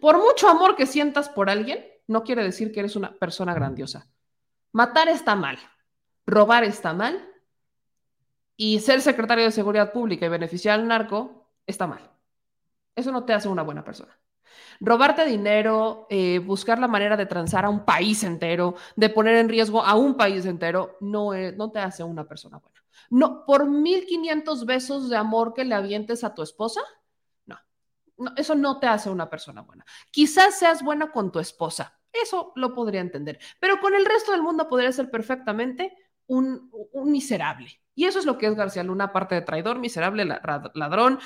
Por 0.00 0.18
mucho 0.18 0.48
amor 0.48 0.74
que 0.74 0.86
sientas 0.86 1.28
por 1.28 1.48
alguien, 1.48 1.86
no 2.08 2.24
quiere 2.24 2.42
decir 2.42 2.72
que 2.72 2.80
eres 2.80 2.96
una 2.96 3.16
persona 3.16 3.54
grandiosa. 3.54 4.08
Matar 4.72 5.08
está 5.08 5.36
mal, 5.36 5.56
robar 6.26 6.64
está 6.64 6.94
mal 6.94 7.30
y 8.56 8.80
ser 8.80 9.00
secretario 9.00 9.44
de 9.44 9.52
Seguridad 9.52 9.92
Pública 9.92 10.26
y 10.26 10.30
beneficiar 10.30 10.80
al 10.80 10.88
narco 10.88 11.48
está 11.64 11.86
mal. 11.86 12.11
Eso 12.94 13.12
no 13.12 13.24
te 13.24 13.32
hace 13.32 13.48
una 13.48 13.62
buena 13.62 13.84
persona 13.84 14.18
robarte 14.80 15.24
dinero, 15.24 16.06
eh, 16.10 16.38
buscar 16.40 16.78
la 16.78 16.88
manera 16.88 17.16
de 17.16 17.26
transar 17.26 17.64
a 17.64 17.68
un 17.68 17.84
país 17.84 18.22
entero, 18.24 18.74
de 18.96 19.08
poner 19.10 19.36
en 19.36 19.48
riesgo 19.48 19.82
a 19.84 19.94
un 19.94 20.16
país 20.16 20.44
entero, 20.46 20.96
no, 21.00 21.32
no 21.32 21.70
te 21.70 21.78
hace 21.78 22.02
una 22.02 22.26
persona 22.26 22.58
buena. 22.58 22.82
No, 23.10 23.44
por 23.46 23.68
1500 23.68 24.66
besos 24.66 25.08
de 25.08 25.16
amor 25.16 25.54
que 25.54 25.64
le 25.64 25.74
avientes 25.74 26.24
a 26.24 26.34
tu 26.34 26.42
esposa, 26.42 26.80
no, 27.46 27.58
eso 28.36 28.54
no 28.54 28.78
te 28.78 28.86
hace 28.86 29.10
una 29.10 29.28
persona 29.28 29.62
buena. 29.62 29.84
Quizás 30.10 30.58
seas 30.58 30.82
buena 30.82 31.12
con 31.12 31.30
tu 31.30 31.38
esposa, 31.38 31.98
eso 32.12 32.52
lo 32.56 32.74
podría 32.74 33.00
entender, 33.00 33.38
pero 33.60 33.80
con 33.80 33.94
el 33.94 34.04
resto 34.04 34.32
del 34.32 34.42
mundo 34.42 34.68
podría 34.68 34.92
ser 34.92 35.10
perfectamente 35.10 35.96
un, 36.26 36.70
un 36.92 37.10
miserable. 37.10 37.80
Y 37.94 38.06
eso 38.06 38.18
es 38.18 38.24
lo 38.24 38.38
que 38.38 38.46
es 38.46 38.54
García 38.54 38.82
Luna, 38.82 39.04
aparte 39.04 39.34
de 39.34 39.42
traidor, 39.42 39.78
miserable, 39.78 40.24
ladrón, 40.24 41.18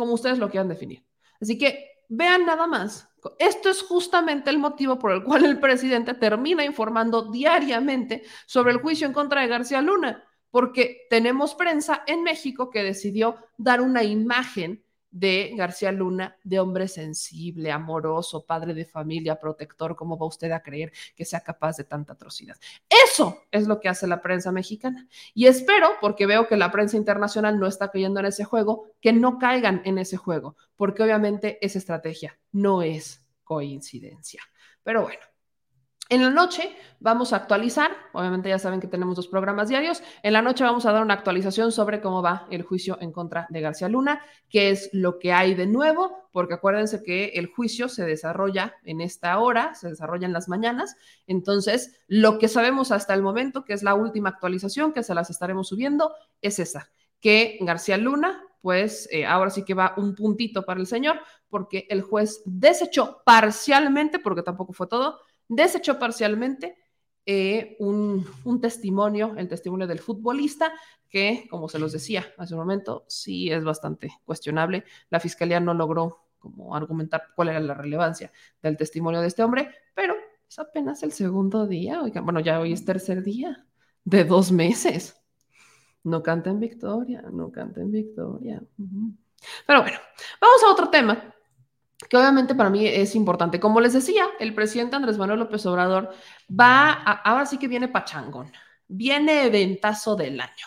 como 0.00 0.14
ustedes 0.14 0.38
lo 0.38 0.50
quieran 0.50 0.68
definir. 0.68 1.04
Así 1.40 1.56
que 1.56 1.90
Vean 2.12 2.44
nada 2.44 2.66
más. 2.66 3.08
Esto 3.38 3.70
es 3.70 3.82
justamente 3.82 4.50
el 4.50 4.58
motivo 4.58 4.98
por 4.98 5.12
el 5.12 5.22
cual 5.22 5.44
el 5.44 5.60
presidente 5.60 6.12
termina 6.12 6.64
informando 6.64 7.30
diariamente 7.30 8.24
sobre 8.46 8.72
el 8.72 8.78
juicio 8.78 9.06
en 9.06 9.12
contra 9.12 9.42
de 9.42 9.46
García 9.46 9.80
Luna, 9.80 10.24
porque 10.50 11.06
tenemos 11.08 11.54
prensa 11.54 12.02
en 12.08 12.24
México 12.24 12.68
que 12.68 12.82
decidió 12.82 13.36
dar 13.56 13.80
una 13.80 14.02
imagen 14.02 14.84
de 15.10 15.52
García 15.56 15.92
Luna, 15.92 16.36
de 16.44 16.60
hombre 16.60 16.88
sensible, 16.88 17.72
amoroso, 17.72 18.44
padre 18.44 18.74
de 18.74 18.84
familia, 18.84 19.38
protector, 19.38 19.96
¿cómo 19.96 20.18
va 20.18 20.26
usted 20.26 20.50
a 20.52 20.62
creer 20.62 20.92
que 21.14 21.24
sea 21.24 21.40
capaz 21.40 21.76
de 21.76 21.84
tanta 21.84 22.12
atrocidad? 22.12 22.56
Eso 22.88 23.42
es 23.50 23.66
lo 23.66 23.80
que 23.80 23.88
hace 23.88 24.06
la 24.06 24.22
prensa 24.22 24.52
mexicana. 24.52 25.08
Y 25.34 25.46
espero, 25.46 25.88
porque 26.00 26.26
veo 26.26 26.46
que 26.46 26.56
la 26.56 26.70
prensa 26.70 26.96
internacional 26.96 27.58
no 27.58 27.66
está 27.66 27.90
cayendo 27.90 28.20
en 28.20 28.26
ese 28.26 28.44
juego, 28.44 28.86
que 29.00 29.12
no 29.12 29.38
caigan 29.38 29.82
en 29.84 29.98
ese 29.98 30.16
juego, 30.16 30.56
porque 30.76 31.02
obviamente 31.02 31.58
esa 31.64 31.78
estrategia 31.78 32.38
no 32.52 32.82
es 32.82 33.26
coincidencia. 33.44 34.42
Pero 34.82 35.02
bueno, 35.02 35.20
en 36.10 36.22
la 36.22 36.30
noche 36.30 36.76
vamos 36.98 37.32
a 37.32 37.36
actualizar, 37.36 37.92
obviamente 38.12 38.48
ya 38.48 38.58
saben 38.58 38.80
que 38.80 38.88
tenemos 38.88 39.16
dos 39.16 39.28
programas 39.28 39.68
diarios, 39.68 40.02
en 40.22 40.32
la 40.32 40.42
noche 40.42 40.64
vamos 40.64 40.84
a 40.84 40.92
dar 40.92 41.02
una 41.02 41.14
actualización 41.14 41.72
sobre 41.72 42.00
cómo 42.00 42.20
va 42.20 42.46
el 42.50 42.62
juicio 42.62 42.98
en 43.00 43.12
contra 43.12 43.46
de 43.48 43.60
García 43.60 43.88
Luna, 43.88 44.20
qué 44.48 44.70
es 44.70 44.90
lo 44.92 45.18
que 45.18 45.32
hay 45.32 45.54
de 45.54 45.66
nuevo, 45.66 46.28
porque 46.32 46.54
acuérdense 46.54 47.02
que 47.02 47.26
el 47.36 47.46
juicio 47.46 47.88
se 47.88 48.04
desarrolla 48.04 48.74
en 48.84 49.00
esta 49.00 49.38
hora, 49.38 49.74
se 49.74 49.88
desarrolla 49.88 50.26
en 50.26 50.32
las 50.32 50.48
mañanas, 50.48 50.96
entonces 51.26 52.00
lo 52.08 52.38
que 52.38 52.48
sabemos 52.48 52.90
hasta 52.90 53.14
el 53.14 53.22
momento, 53.22 53.64
que 53.64 53.72
es 53.72 53.82
la 53.82 53.94
última 53.94 54.28
actualización 54.28 54.92
que 54.92 55.02
se 55.02 55.14
las 55.14 55.30
estaremos 55.30 55.68
subiendo, 55.68 56.12
es 56.42 56.58
esa, 56.58 56.90
que 57.20 57.56
García 57.60 57.96
Luna 57.96 58.44
pues 58.60 59.08
eh, 59.10 59.24
ahora 59.24 59.50
sí 59.50 59.64
que 59.64 59.74
va 59.74 59.94
un 59.96 60.14
puntito 60.14 60.64
para 60.64 60.80
el 60.80 60.86
señor, 60.86 61.20
porque 61.48 61.86
el 61.88 62.02
juez 62.02 62.42
desechó 62.44 63.22
parcialmente, 63.24 64.18
porque 64.18 64.42
tampoco 64.42 64.72
fue 64.72 64.86
todo, 64.86 65.18
desechó 65.50 65.98
parcialmente 65.98 66.78
eh, 67.26 67.76
un, 67.80 68.24
testimonio, 68.60 69.34
el 69.36 69.48
testimonio 69.48 69.86
del 69.86 69.98
futbolista, 69.98 70.72
que, 71.08 71.46
como 71.50 71.68
se 71.68 71.78
los 71.78 71.92
decía 71.92 72.24
hace 72.38 72.54
un 72.54 72.60
momento, 72.60 73.04
sí 73.08 73.50
es 73.50 73.62
bastante 73.64 74.10
cuestionable. 74.24 74.84
La 75.10 75.20
fiscalía 75.20 75.60
no 75.60 75.74
logró 75.74 76.28
como 76.38 76.74
argumentar 76.74 77.24
cuál 77.34 77.48
era 77.50 77.60
la 77.60 77.74
relevancia 77.74 78.32
del 78.62 78.76
testimonio 78.76 79.20
de 79.20 79.26
este 79.26 79.42
hombre, 79.42 79.68
pero 79.94 80.14
es 80.48 80.58
apenas 80.58 81.02
el 81.02 81.12
segundo 81.12 81.66
día, 81.66 82.00
bueno, 82.22 82.40
ya 82.40 82.60
hoy 82.60 82.72
es 82.72 82.84
tercer 82.84 83.22
día 83.22 83.66
de 84.04 84.24
dos 84.24 84.52
meses. 84.52 85.16
No 86.02 86.22
canten 86.22 86.60
victoria, 86.60 87.22
no 87.30 87.50
canten 87.50 87.90
victoria. 87.90 88.62
Pero 89.66 89.82
bueno, 89.82 89.98
vamos 90.40 90.64
a 90.64 90.72
otro 90.72 90.88
tema 90.88 91.34
que 92.08 92.16
obviamente 92.16 92.54
para 92.54 92.70
mí 92.70 92.86
es 92.86 93.14
importante. 93.14 93.60
Como 93.60 93.80
les 93.80 93.92
decía, 93.92 94.24
el 94.38 94.54
presidente 94.54 94.96
Andrés 94.96 95.18
Manuel 95.18 95.40
López 95.40 95.64
Obrador 95.66 96.10
va, 96.48 96.92
ahora 96.92 97.46
sí 97.46 97.58
que 97.58 97.68
viene 97.68 97.88
pachangón, 97.88 98.50
viene 98.88 99.44
eventazo 99.44 100.16
del 100.16 100.40
año. 100.40 100.66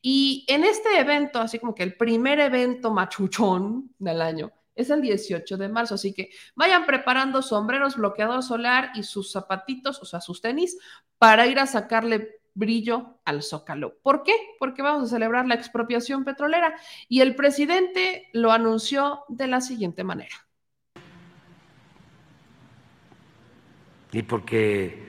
Y 0.00 0.44
en 0.48 0.64
este 0.64 0.98
evento, 0.98 1.40
así 1.40 1.58
como 1.58 1.74
que 1.74 1.82
el 1.82 1.96
primer 1.96 2.38
evento 2.38 2.92
machuchón 2.92 3.94
del 3.98 4.22
año, 4.22 4.52
es 4.74 4.90
el 4.90 5.00
18 5.00 5.56
de 5.56 5.68
marzo, 5.68 5.96
así 5.96 6.14
que 6.14 6.30
vayan 6.54 6.86
preparando 6.86 7.42
sombreros, 7.42 7.96
bloqueador 7.96 8.44
solar 8.44 8.92
y 8.94 9.02
sus 9.02 9.32
zapatitos, 9.32 10.00
o 10.00 10.04
sea, 10.04 10.20
sus 10.20 10.40
tenis, 10.40 10.78
para 11.18 11.48
ir 11.48 11.58
a 11.58 11.66
sacarle 11.66 12.40
brillo 12.54 13.18
al 13.24 13.42
zócalo. 13.42 13.98
¿Por 14.02 14.22
qué? 14.22 14.34
Porque 14.60 14.82
vamos 14.82 15.04
a 15.04 15.14
celebrar 15.14 15.46
la 15.46 15.56
expropiación 15.56 16.24
petrolera 16.24 16.76
y 17.08 17.20
el 17.22 17.34
presidente 17.34 18.28
lo 18.32 18.52
anunció 18.52 19.24
de 19.28 19.48
la 19.48 19.60
siguiente 19.60 20.04
manera. 20.04 20.47
Y 24.12 24.22
porque 24.22 25.08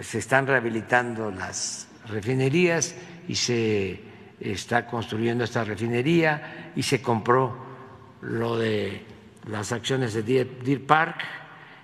se 0.00 0.18
están 0.18 0.46
rehabilitando 0.46 1.30
las 1.30 1.88
refinerías 2.08 2.94
y 3.28 3.34
se 3.34 4.00
está 4.40 4.86
construyendo 4.86 5.44
esta 5.44 5.64
refinería 5.64 6.72
y 6.76 6.82
se 6.82 7.00
compró 7.00 7.56
lo 8.20 8.58
de 8.58 9.04
las 9.48 9.72
acciones 9.72 10.14
de 10.14 10.22
Deer 10.22 10.86
Park 10.86 11.22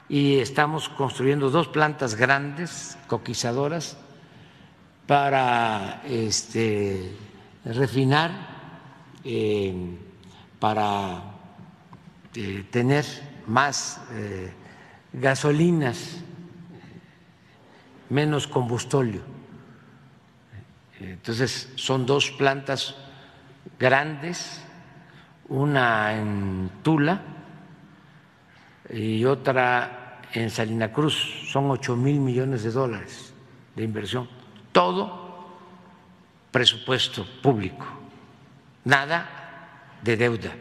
y 0.09 0.39
estamos 0.39 0.89
construyendo 0.89 1.51
dos 1.51 1.69
plantas 1.69 2.17
grandes, 2.17 2.99
coquizadoras, 3.07 3.97
para 5.07 6.03
este, 6.05 7.13
refinar 7.65 8.31
eh, 9.25 9.75
para 10.59 11.23
eh, 12.35 12.65
tener 12.71 13.05
más 13.47 14.01
eh, 14.13 14.53
gasolinas, 15.13 16.19
menos 18.09 18.47
combustóleo. 18.47 19.23
Entonces, 21.01 21.73
son 21.77 22.05
dos 22.05 22.31
plantas 22.31 22.95
grandes, 23.79 24.63
una 25.49 26.15
en 26.15 26.71
Tula 26.83 27.23
y 28.93 29.25
otra 29.25 30.21
en 30.33 30.51
Salina 30.51 30.93
Cruz. 30.93 31.49
Son 31.51 31.71
8 31.71 31.97
mil 31.97 32.21
millones 32.21 32.63
de 32.63 32.71
dólares 32.71 33.33
de 33.75 33.83
inversión. 33.85 34.29
Todo 34.73 35.31
presupuesto 36.51 37.27
público, 37.43 37.87
nada 38.85 39.29
de 40.03 40.17
deuda. 40.17 40.53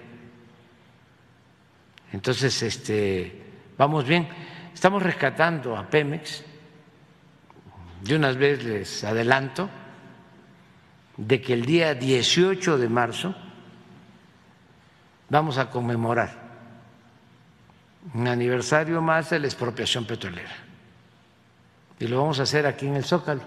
Entonces, 2.11 2.63
este, 2.63 3.48
vamos 3.79 4.05
bien. 4.05 4.27
Estamos 4.73 5.01
rescatando 5.01 5.75
a 5.75 5.89
Pemex. 5.89 6.43
De 8.03 8.15
unas 8.15 8.37
veces 8.37 8.63
les 8.65 9.03
adelanto 9.03 9.69
de 11.17 11.41
que 11.41 11.53
el 11.53 11.65
día 11.65 11.95
18 11.95 12.77
de 12.77 12.89
marzo 12.89 13.35
vamos 15.29 15.57
a 15.57 15.69
conmemorar 15.69 16.49
un 18.13 18.27
aniversario 18.27 19.01
más 19.01 19.29
de 19.29 19.39
la 19.39 19.47
expropiación 19.47 20.05
petrolera. 20.05 20.55
Y 21.99 22.07
lo 22.07 22.21
vamos 22.21 22.39
a 22.39 22.43
hacer 22.43 22.65
aquí 22.65 22.87
en 22.87 22.95
el 22.95 23.03
Zócalo. 23.03 23.41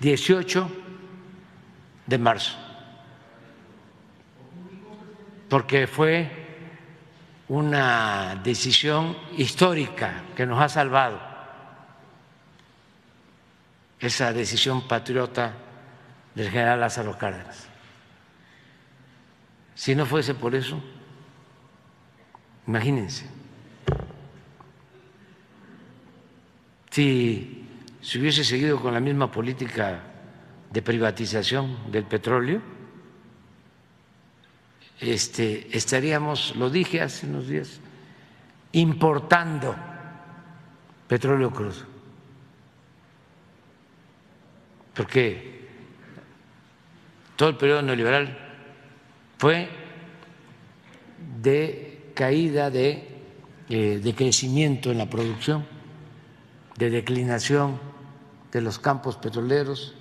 18 0.00 0.70
de 2.06 2.18
marzo. 2.18 2.56
Porque 5.48 5.86
fue 5.86 6.37
una 7.48 8.40
decisión 8.42 9.16
histórica 9.36 10.24
que 10.36 10.44
nos 10.44 10.60
ha 10.60 10.68
salvado 10.68 11.18
esa 13.98 14.32
decisión 14.32 14.86
patriota 14.86 15.54
del 16.34 16.50
general 16.50 16.80
Lázaro 16.80 17.16
Cárdenas. 17.16 17.66
Si 19.74 19.94
no 19.94 20.06
fuese 20.06 20.34
por 20.34 20.54
eso, 20.54 20.80
imagínense, 22.66 23.26
si 26.90 27.66
se 28.00 28.18
hubiese 28.18 28.44
seguido 28.44 28.80
con 28.80 28.92
la 28.92 29.00
misma 29.00 29.30
política 29.30 30.00
de 30.70 30.82
privatización 30.82 31.90
del 31.90 32.04
petróleo, 32.04 32.60
este, 35.00 35.68
estaríamos, 35.76 36.56
lo 36.56 36.70
dije 36.70 37.00
hace 37.00 37.26
unos 37.26 37.48
días, 37.48 37.80
importando 38.72 39.74
petróleo 41.06 41.50
crudo. 41.50 41.86
Porque 44.94 45.68
todo 47.36 47.50
el 47.50 47.56
periodo 47.56 47.82
neoliberal 47.82 48.36
fue 49.38 49.68
de 51.40 52.10
caída 52.14 52.70
de, 52.70 53.08
eh, 53.68 54.00
de 54.02 54.14
crecimiento 54.14 54.90
en 54.90 54.98
la 54.98 55.08
producción, 55.08 55.64
de 56.76 56.90
declinación 56.90 57.80
de 58.50 58.60
los 58.60 58.78
campos 58.78 59.16
petroleros 59.16 59.94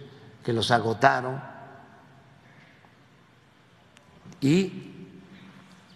que 0.44 0.54
los 0.54 0.72
agotaron 0.72 1.42
y 4.42 4.72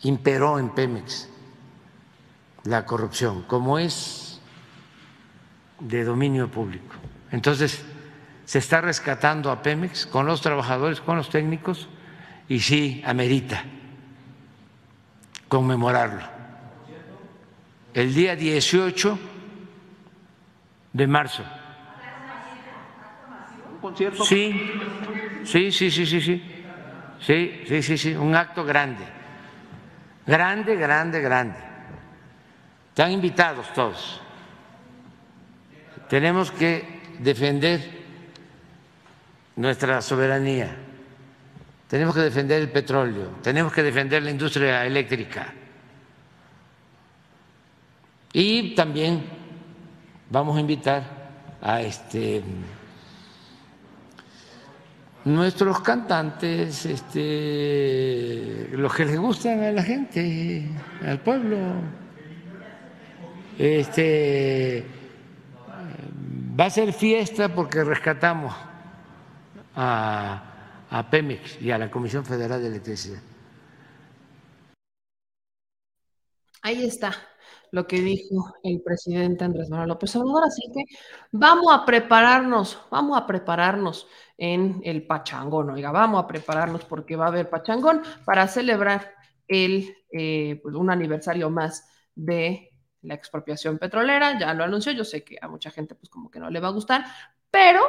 imperó 0.03 0.59
en 0.59 0.69
Pemex 0.69 1.29
la 2.63 2.85
corrupción, 2.85 3.43
como 3.43 3.79
es 3.79 4.39
de 5.79 6.03
dominio 6.03 6.49
público. 6.49 6.95
Entonces, 7.31 7.83
se 8.45 8.59
está 8.59 8.81
rescatando 8.81 9.51
a 9.51 9.61
Pemex 9.61 10.05
con 10.05 10.25
los 10.25 10.41
trabajadores, 10.41 11.01
con 11.01 11.17
los 11.17 11.29
técnicos, 11.29 11.87
y 12.47 12.59
sí, 12.59 13.01
amerita 13.05 13.63
conmemorarlo. 15.47 16.23
El 17.93 18.13
día 18.13 18.37
18 18.37 19.19
de 20.93 21.07
marzo. 21.07 21.43
Sí, 24.23 24.71
sí, 25.43 25.71
sí, 25.71 25.91
sí, 25.91 26.05
sí, 26.05 26.21
sí. 26.21 26.50
Sí, 27.21 27.63
sí, 27.67 27.83
sí, 27.83 27.97
sí, 27.97 28.15
un 28.15 28.35
acto 28.35 28.63
grande. 28.65 29.05
Grande, 30.25 30.75
grande, 30.75 31.21
grande. 31.21 31.59
Están 32.89 33.11
invitados 33.11 33.71
todos. 33.73 34.21
Tenemos 36.09 36.51
que 36.51 37.01
defender 37.19 38.01
nuestra 39.55 40.01
soberanía, 40.01 40.75
tenemos 41.87 42.15
que 42.15 42.21
defender 42.21 42.61
el 42.61 42.69
petróleo, 42.69 43.37
tenemos 43.43 43.71
que 43.71 43.83
defender 43.83 44.23
la 44.23 44.31
industria 44.31 44.85
eléctrica. 44.85 45.53
Y 48.33 48.75
también 48.75 49.23
vamos 50.29 50.57
a 50.57 50.61
invitar 50.61 51.03
a 51.61 51.81
este 51.81 52.41
nuestros 55.25 55.81
cantantes, 55.81 56.85
este, 56.85 58.69
los 58.71 58.93
que 58.93 59.05
les 59.05 59.19
gustan 59.19 59.63
a 59.63 59.71
la 59.71 59.83
gente, 59.83 60.67
al 61.05 61.19
pueblo. 61.19 61.57
Este 63.57 64.85
va 66.59 66.65
a 66.65 66.69
ser 66.69 66.93
fiesta 66.93 67.53
porque 67.53 67.83
rescatamos 67.83 68.53
a, 69.75 70.47
Pemex 71.09 71.61
y 71.61 71.71
a 71.71 71.77
la 71.77 71.89
Comisión 71.89 72.25
Federal 72.25 72.61
de 72.61 72.67
Electricidad. 72.67 73.21
Ahí 76.61 76.85
está 76.85 77.13
lo 77.71 77.87
que 77.87 78.01
dijo 78.01 78.53
el 78.63 78.81
presidente 78.81 79.45
Andrés 79.45 79.69
Manuel 79.69 79.89
López 79.89 80.15
Obrador. 80.17 80.43
Así 80.43 80.61
que 80.73 80.83
vamos 81.31 81.73
a 81.73 81.85
prepararnos, 81.85 82.77
vamos 82.91 83.17
a 83.17 83.25
prepararnos 83.25 84.07
en 84.41 84.81
el 84.83 85.05
pachangón, 85.05 85.69
oiga, 85.69 85.91
vamos 85.91 86.23
a 86.23 86.25
prepararnos 86.25 86.83
porque 86.85 87.15
va 87.15 87.25
a 87.25 87.27
haber 87.27 87.47
pachangón 87.47 88.01
para 88.25 88.47
celebrar 88.47 89.13
el, 89.47 89.95
eh, 90.11 90.59
pues, 90.63 90.73
un 90.73 90.89
aniversario 90.89 91.51
más 91.51 91.87
de 92.15 92.71
la 93.03 93.13
expropiación 93.13 93.77
petrolera. 93.77 94.39
Ya 94.39 94.51
lo 94.55 94.63
anunció, 94.63 94.93
yo 94.93 95.03
sé 95.03 95.23
que 95.23 95.37
a 95.39 95.47
mucha 95.47 95.69
gente 95.69 95.93
pues 95.93 96.09
como 96.09 96.31
que 96.31 96.39
no 96.39 96.49
le 96.49 96.59
va 96.59 96.69
a 96.69 96.71
gustar, 96.71 97.05
pero 97.51 97.81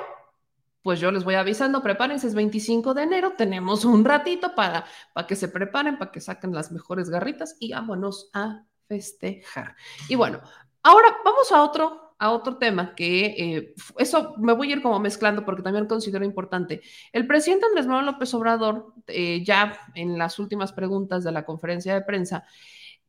pues 0.83 1.01
yo 1.01 1.11
les 1.11 1.25
voy 1.25 1.37
avisando, 1.37 1.83
prepárense, 1.83 2.27
es 2.27 2.35
25 2.35 2.93
de 2.93 3.05
enero, 3.05 3.33
tenemos 3.35 3.87
un 3.87 4.05
ratito 4.05 4.55
para, 4.55 4.85
para 5.15 5.27
que 5.27 5.37
se 5.37 5.49
preparen, 5.49 5.97
para 5.97 6.13
que 6.13 6.21
saquen 6.21 6.53
las 6.53 6.71
mejores 6.71 7.09
garritas 7.09 7.57
y 7.61 7.73
vámonos 7.73 8.29
a 8.35 8.67
festejar. 8.89 9.75
Y 10.07 10.17
bueno, 10.17 10.43
ahora 10.83 11.17
vamos 11.25 11.51
a 11.51 11.63
otro, 11.63 12.02
a 12.23 12.31
otro 12.31 12.57
tema 12.57 12.95
que 12.95 13.35
eh, 13.37 13.75
eso 13.99 14.37
me 14.39 14.53
voy 14.53 14.71
a 14.71 14.77
ir 14.77 14.83
como 14.83 15.01
mezclando 15.01 15.45
porque 15.45 15.63
también 15.63 15.87
considero 15.87 16.25
importante. 16.25 16.81
El 17.13 17.27
presidente 17.27 17.67
Andrés 17.67 17.89
Manuel 17.89 18.07
López 18.07 18.33
Obrador, 18.35 18.95
eh, 19.09 19.43
ya 19.45 19.77
en 19.97 20.17
las 20.17 20.39
últimas 20.39 20.73
preguntas 20.73 21.25
de 21.25 21.33
la 21.33 21.45
conferencia 21.45 21.95
de 21.95 22.03
prensa, 22.03 22.45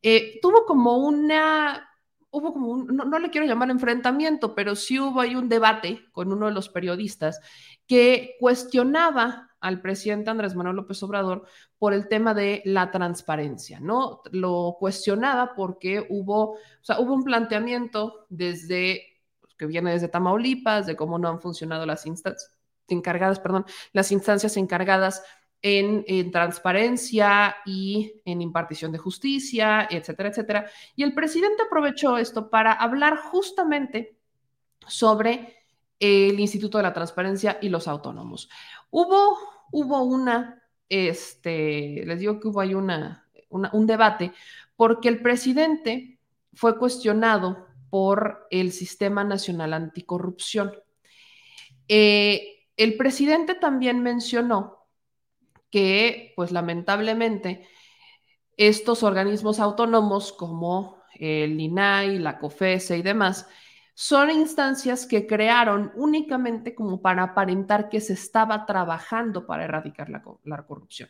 eh, 0.02 0.40
tuvo 0.42 0.66
como 0.66 0.96
una 0.96 1.88
hubo 2.32 2.52
como 2.52 2.66
un, 2.66 2.86
no, 2.88 3.18
le 3.20 3.30
quiero 3.30 3.46
llamar 3.46 3.70
enfrentamiento, 3.70 4.56
pero 4.56 4.74
sí 4.74 4.98
hubo 4.98 5.20
ahí 5.20 5.36
un 5.36 5.48
debate 5.48 6.00
con 6.10 6.32
uno 6.32 6.46
de 6.46 6.52
los 6.52 6.68
periodistas 6.68 7.38
que 7.86 8.34
cuestionaba 8.40 9.53
al 9.64 9.80
presidente 9.80 10.28
Andrés 10.28 10.54
Manuel 10.54 10.76
López 10.76 11.02
Obrador 11.02 11.46
por 11.78 11.94
el 11.94 12.06
tema 12.06 12.34
de 12.34 12.60
la 12.66 12.90
transparencia, 12.90 13.80
¿no? 13.80 14.20
Lo 14.30 14.76
cuestionaba 14.78 15.54
porque 15.54 16.06
hubo, 16.10 16.50
o 16.50 16.58
sea, 16.82 17.00
hubo 17.00 17.14
un 17.14 17.24
planteamiento 17.24 18.26
desde 18.28 19.22
pues, 19.40 19.54
que 19.54 19.64
viene 19.64 19.92
desde 19.92 20.08
Tamaulipas 20.08 20.86
de 20.86 20.96
cómo 20.96 21.18
no 21.18 21.28
han 21.28 21.40
funcionado 21.40 21.86
las 21.86 22.04
instancias 22.04 22.58
encargadas, 22.88 23.40
perdón, 23.40 23.64
las 23.94 24.12
instancias 24.12 24.58
encargadas 24.58 25.22
en, 25.62 26.30
transparencia 26.30 27.56
y 27.64 28.20
en 28.26 28.42
impartición 28.42 28.92
de 28.92 28.98
justicia, 28.98 29.88
etcétera, 29.90 30.28
etcétera. 30.28 30.70
Y 30.94 31.04
el 31.04 31.14
presidente 31.14 31.62
aprovechó 31.62 32.18
esto 32.18 32.50
para 32.50 32.74
hablar 32.74 33.16
justamente 33.16 34.18
sobre 34.86 35.64
el 35.98 36.38
Instituto 36.38 36.76
de 36.76 36.84
la 36.84 36.92
Transparencia 36.92 37.58
y 37.62 37.70
los 37.70 37.88
autónomos. 37.88 38.50
Hubo, 38.90 39.38
hubo 39.74 40.04
una, 40.04 40.62
este, 40.88 42.04
les 42.06 42.20
digo 42.20 42.38
que 42.38 42.46
hubo 42.46 42.60
ahí 42.60 42.74
una, 42.74 43.28
un 43.50 43.86
debate, 43.86 44.32
porque 44.76 45.08
el 45.08 45.20
presidente 45.20 46.20
fue 46.52 46.78
cuestionado 46.78 47.66
por 47.90 48.46
el 48.50 48.70
Sistema 48.70 49.24
Nacional 49.24 49.72
Anticorrupción. 49.72 50.72
Eh, 51.88 52.60
el 52.76 52.96
presidente 52.96 53.54
también 53.54 54.00
mencionó 54.00 54.86
que, 55.70 56.32
pues 56.36 56.52
lamentablemente, 56.52 57.66
estos 58.56 59.02
organismos 59.02 59.58
autónomos 59.58 60.32
como 60.32 61.02
el 61.14 61.60
INAI, 61.60 62.18
la 62.20 62.38
COFESE 62.38 62.98
y 62.98 63.02
demás, 63.02 63.48
son 63.94 64.30
instancias 64.30 65.06
que 65.06 65.26
crearon 65.26 65.92
únicamente 65.94 66.74
como 66.74 67.00
para 67.00 67.22
aparentar 67.22 67.88
que 67.88 68.00
se 68.00 68.14
estaba 68.14 68.66
trabajando 68.66 69.46
para 69.46 69.64
erradicar 69.64 70.10
la, 70.10 70.64
corrupción. 70.66 71.08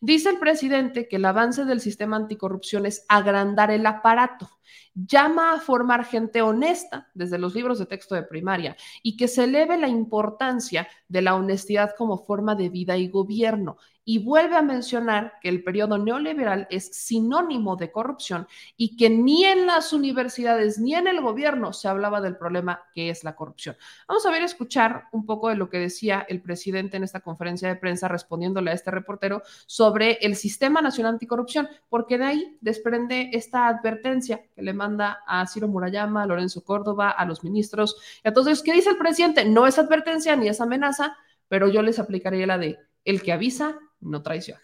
Dice 0.00 0.30
el 0.30 0.38
presidente 0.38 1.08
que 1.08 1.16
el 1.16 1.26
avance 1.26 1.66
del 1.66 1.80
sistema 1.80 2.16
anticorrupción 2.16 2.86
es 2.86 3.04
agrandar 3.08 3.70
el 3.70 3.84
aparato, 3.84 4.48
llama 4.94 5.52
a 5.52 5.60
formar 5.60 6.06
gente 6.06 6.40
honesta 6.40 7.10
desde 7.12 7.38
los 7.38 7.54
libros 7.54 7.78
de 7.78 7.86
texto 7.86 8.14
de 8.14 8.22
primaria 8.22 8.76
y 9.02 9.16
que 9.16 9.28
se 9.28 9.44
eleve 9.44 9.76
la 9.76 9.88
importancia 9.88 10.88
de 11.08 11.22
la 11.22 11.34
honestidad 11.34 11.94
como 11.96 12.24
forma 12.24 12.54
de 12.54 12.70
vida 12.70 12.96
y 12.96 13.08
gobierno 13.08 13.76
y 14.04 14.18
vuelve 14.18 14.56
a 14.56 14.62
mencionar 14.62 15.34
que 15.40 15.48
el 15.48 15.62
periodo 15.62 15.98
neoliberal 15.98 16.66
es 16.70 16.94
sinónimo 16.94 17.76
de 17.76 17.92
corrupción 17.92 18.48
y 18.76 18.96
que 18.96 19.10
ni 19.10 19.44
en 19.44 19.66
las 19.66 19.92
universidades 19.92 20.78
ni 20.78 20.94
en 20.94 21.06
el 21.06 21.20
gobierno 21.20 21.72
se 21.72 21.88
hablaba 21.88 22.20
del 22.20 22.36
problema 22.36 22.82
que 22.94 23.10
es 23.10 23.22
la 23.22 23.36
corrupción. 23.36 23.76
Vamos 24.08 24.26
a 24.26 24.30
ver, 24.30 24.42
escuchar 24.42 25.04
un 25.12 25.24
poco 25.24 25.48
de 25.48 25.54
lo 25.54 25.70
que 25.70 25.78
decía 25.78 26.26
el 26.28 26.42
presidente 26.42 26.96
en 26.96 27.04
esta 27.04 27.20
conferencia 27.20 27.68
de 27.68 27.76
prensa 27.76 28.08
respondiéndole 28.08 28.70
a 28.70 28.74
este 28.74 28.90
reportero 28.90 29.42
sobre 29.66 30.18
el 30.22 30.34
Sistema 30.36 30.80
Nacional 30.80 31.14
Anticorrupción, 31.14 31.68
porque 31.88 32.18
de 32.18 32.24
ahí 32.24 32.58
desprende 32.60 33.30
esta 33.32 33.68
advertencia 33.68 34.44
que 34.54 34.62
le 34.62 34.72
manda 34.72 35.22
a 35.26 35.46
Ciro 35.46 35.68
Murayama, 35.68 36.22
a 36.22 36.26
Lorenzo 36.26 36.64
Córdoba, 36.64 37.10
a 37.10 37.24
los 37.24 37.44
ministros. 37.44 37.96
Entonces, 38.24 38.62
¿qué 38.62 38.72
dice 38.72 38.90
el 38.90 38.98
presidente? 38.98 39.44
No 39.44 39.66
es 39.66 39.78
advertencia 39.78 40.34
ni 40.36 40.48
es 40.48 40.60
amenaza, 40.60 41.16
pero 41.48 41.68
yo 41.68 41.82
les 41.82 41.98
aplicaría 41.98 42.46
la 42.46 42.58
de 42.58 42.78
el 43.04 43.22
que 43.22 43.32
avisa 43.32 43.78
no 44.02 44.22
traiciona. 44.22 44.60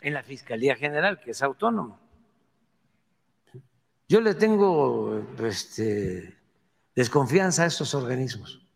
En 0.00 0.14
la 0.14 0.22
Fiscalía 0.22 0.76
General, 0.76 1.20
que 1.20 1.32
es 1.32 1.42
autónoma. 1.42 2.00
Yo 4.08 4.20
le 4.20 4.34
tengo 4.34 5.24
este, 5.44 6.36
desconfianza 6.96 7.62
a 7.62 7.66
estos 7.66 7.94
organismos, 7.94 8.66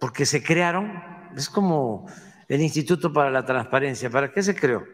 porque 0.00 0.24
se 0.24 0.42
crearon, 0.42 1.02
es 1.36 1.50
como 1.50 2.06
el 2.48 2.60
Instituto 2.60 3.12
para 3.12 3.30
la 3.30 3.44
Transparencia. 3.44 4.08
¿Para 4.08 4.32
qué 4.32 4.42
se 4.42 4.54
creó? 4.54 4.84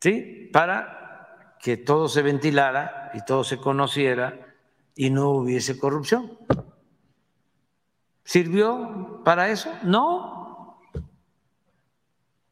¿Sí? 0.00 0.50
Para 0.52 1.56
que 1.60 1.76
todo 1.76 2.08
se 2.08 2.22
ventilara 2.22 3.10
y 3.14 3.24
todo 3.24 3.42
se 3.42 3.56
conociera 3.56 4.54
y 4.94 5.10
no 5.10 5.30
hubiese 5.30 5.78
corrupción. 5.78 6.38
¿Sirvió 8.24 9.22
para 9.24 9.48
eso? 9.48 9.72
No, 9.82 10.47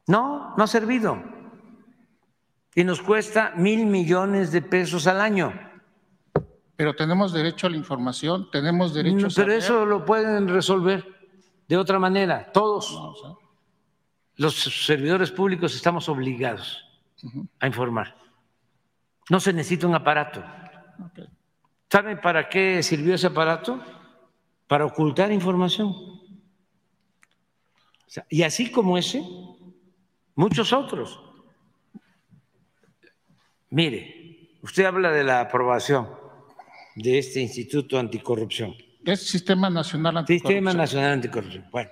no, 0.07 0.55
no 0.55 0.63
ha 0.63 0.67
servido. 0.67 1.21
Y 2.73 2.83
nos 2.83 3.01
cuesta 3.01 3.53
mil 3.55 3.85
millones 3.85 4.51
de 4.51 4.61
pesos 4.61 5.07
al 5.07 5.21
año. 5.21 5.53
Pero 6.75 6.95
tenemos 6.95 7.33
derecho 7.33 7.67
a 7.67 7.69
la 7.69 7.77
información, 7.77 8.49
tenemos 8.51 8.93
derecho 8.93 9.27
a 9.27 9.29
Pero 9.35 9.53
eso 9.53 9.85
lo 9.85 10.05
pueden 10.05 10.47
resolver 10.47 11.05
de 11.67 11.77
otra 11.77 11.99
manera, 11.99 12.51
todos. 12.51 12.97
Los 14.35 14.55
servidores 14.55 15.31
públicos 15.31 15.75
estamos 15.75 16.07
obligados 16.07 16.83
a 17.59 17.67
informar. 17.67 18.15
No 19.29 19.39
se 19.39 19.51
necesita 19.51 19.87
un 19.87 19.95
aparato. 19.95 20.43
¿Saben 21.91 22.21
para 22.21 22.47
qué 22.47 22.83
sirvió 22.83 23.15
ese 23.15 23.27
aparato? 23.27 23.79
Para 24.67 24.85
ocultar 24.85 25.31
información. 25.31 25.95
y 28.29 28.43
así 28.43 28.71
como 28.71 28.97
ese, 28.97 29.23
muchos 30.37 30.71
otros. 30.71 31.19
Mire, 33.69 34.57
usted 34.61 34.85
habla 34.85 35.11
de 35.11 35.25
la 35.25 35.41
aprobación 35.41 36.07
de 36.95 37.17
este 37.17 37.41
Instituto 37.41 37.99
Anticorrupción. 37.99 38.73
Es 39.03 39.27
Sistema 39.27 39.69
Nacional 39.69 40.17
Anticorrupción. 40.17 40.49
Sistema 40.49 40.73
Nacional 40.73 41.11
Anticorrupción. 41.11 41.65
Bueno, 41.71 41.89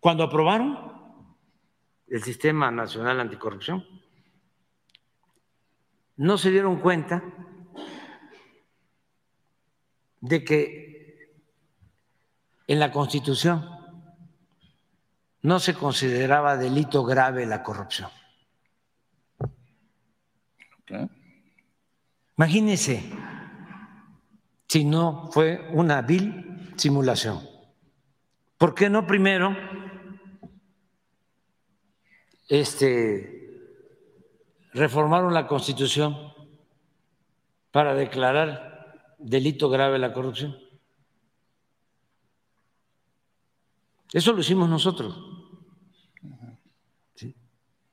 cuando 0.00 0.24
aprobaron 0.24 0.92
el 2.08 2.22
Sistema 2.22 2.70
Nacional 2.70 3.20
Anticorrupción, 3.20 3.86
no 6.16 6.36
se 6.36 6.50
dieron 6.50 6.80
cuenta 6.80 7.22
de 10.20 10.44
que 10.44 11.34
en 12.66 12.78
la 12.78 12.90
Constitución 12.90 13.79
no 15.42 15.58
se 15.58 15.74
consideraba 15.74 16.56
delito 16.56 17.04
grave 17.04 17.46
la 17.46 17.62
corrupción. 17.62 18.10
Imagínense 22.36 23.02
si 24.68 24.84
no 24.84 25.30
fue 25.32 25.68
una 25.72 26.02
vil 26.02 26.72
simulación. 26.76 27.40
¿Por 28.56 28.74
qué 28.74 28.90
no 28.90 29.06
primero 29.06 29.56
este, 32.48 33.60
reformaron 34.72 35.32
la 35.32 35.46
Constitución 35.46 36.32
para 37.70 37.94
declarar 37.94 39.14
delito 39.18 39.70
grave 39.70 39.98
la 39.98 40.12
corrupción? 40.12 40.56
Eso 44.12 44.32
lo 44.32 44.40
hicimos 44.40 44.68
nosotros. 44.68 45.18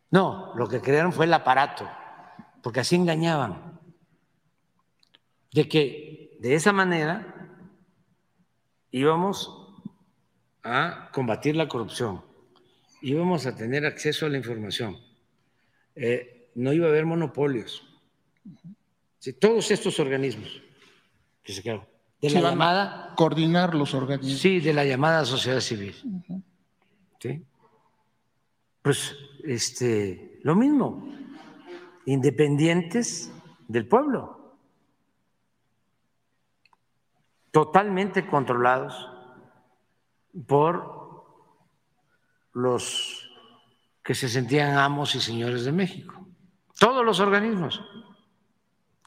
No, 0.10 0.54
lo 0.56 0.68
que 0.68 0.82
crearon 0.82 1.12
fue 1.12 1.26
el 1.26 1.34
aparato, 1.34 1.88
porque 2.64 2.80
así 2.80 2.96
engañaban. 2.96 3.80
De 5.52 5.68
que 5.68 6.38
de 6.40 6.56
esa 6.56 6.72
manera 6.72 7.60
íbamos 8.92 9.52
a 10.64 11.10
combatir 11.12 11.56
la 11.56 11.68
corrupción, 11.68 12.24
íbamos 13.02 13.46
a 13.46 13.56
tener 13.56 13.86
acceso 13.86 14.26
a 14.26 14.30
la 14.30 14.38
información, 14.38 14.98
eh, 15.96 16.52
no 16.56 16.74
iba 16.74 16.88
a 16.88 16.90
haber 16.90 17.06
monopolios. 17.06 17.84
todos 19.40 19.72
estos 19.72 20.00
organismos 20.00 20.62
que 21.44 21.52
se 21.54 21.62
crearon 21.62 21.97
de 22.34 22.42
la 22.42 22.52
llamada 22.52 23.14
coordinar 23.16 23.76
los 23.76 23.94
organismos. 23.94 24.40
Sí, 24.40 24.60
de 24.60 24.74
la 24.74 24.86
llamada 24.86 25.26
sociedad 25.26 25.60
civil. 25.60 25.96
¿Sí? 27.20 27.44
Pues 28.82 29.16
este, 29.44 30.40
lo 30.44 30.56
mismo, 30.56 31.08
independientes 32.06 33.32
del 33.68 33.88
pueblo, 33.88 34.56
totalmente 37.52 38.28
controlados 38.28 39.10
por 40.46 40.98
los 42.54 43.30
que 44.04 44.16
se 44.16 44.30
sentían 44.30 44.78
amos 44.78 45.16
y 45.16 45.20
señores 45.20 45.66
de 45.66 45.72
México. 45.72 46.26
Todos 46.80 47.04
los 47.04 47.20
organismos 47.20 47.82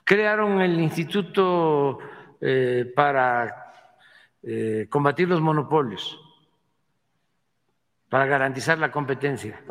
crearon 0.04 0.60
el 0.60 0.80
Instituto 0.80 1.98
eh, 2.40 2.90
para 2.96 3.72
eh, 4.42 4.86
combatir 4.88 5.28
los 5.28 5.40
monopolios, 5.40 6.18
para 8.08 8.24
garantizar 8.24 8.78
la 8.78 8.90
competencia. 8.90 9.62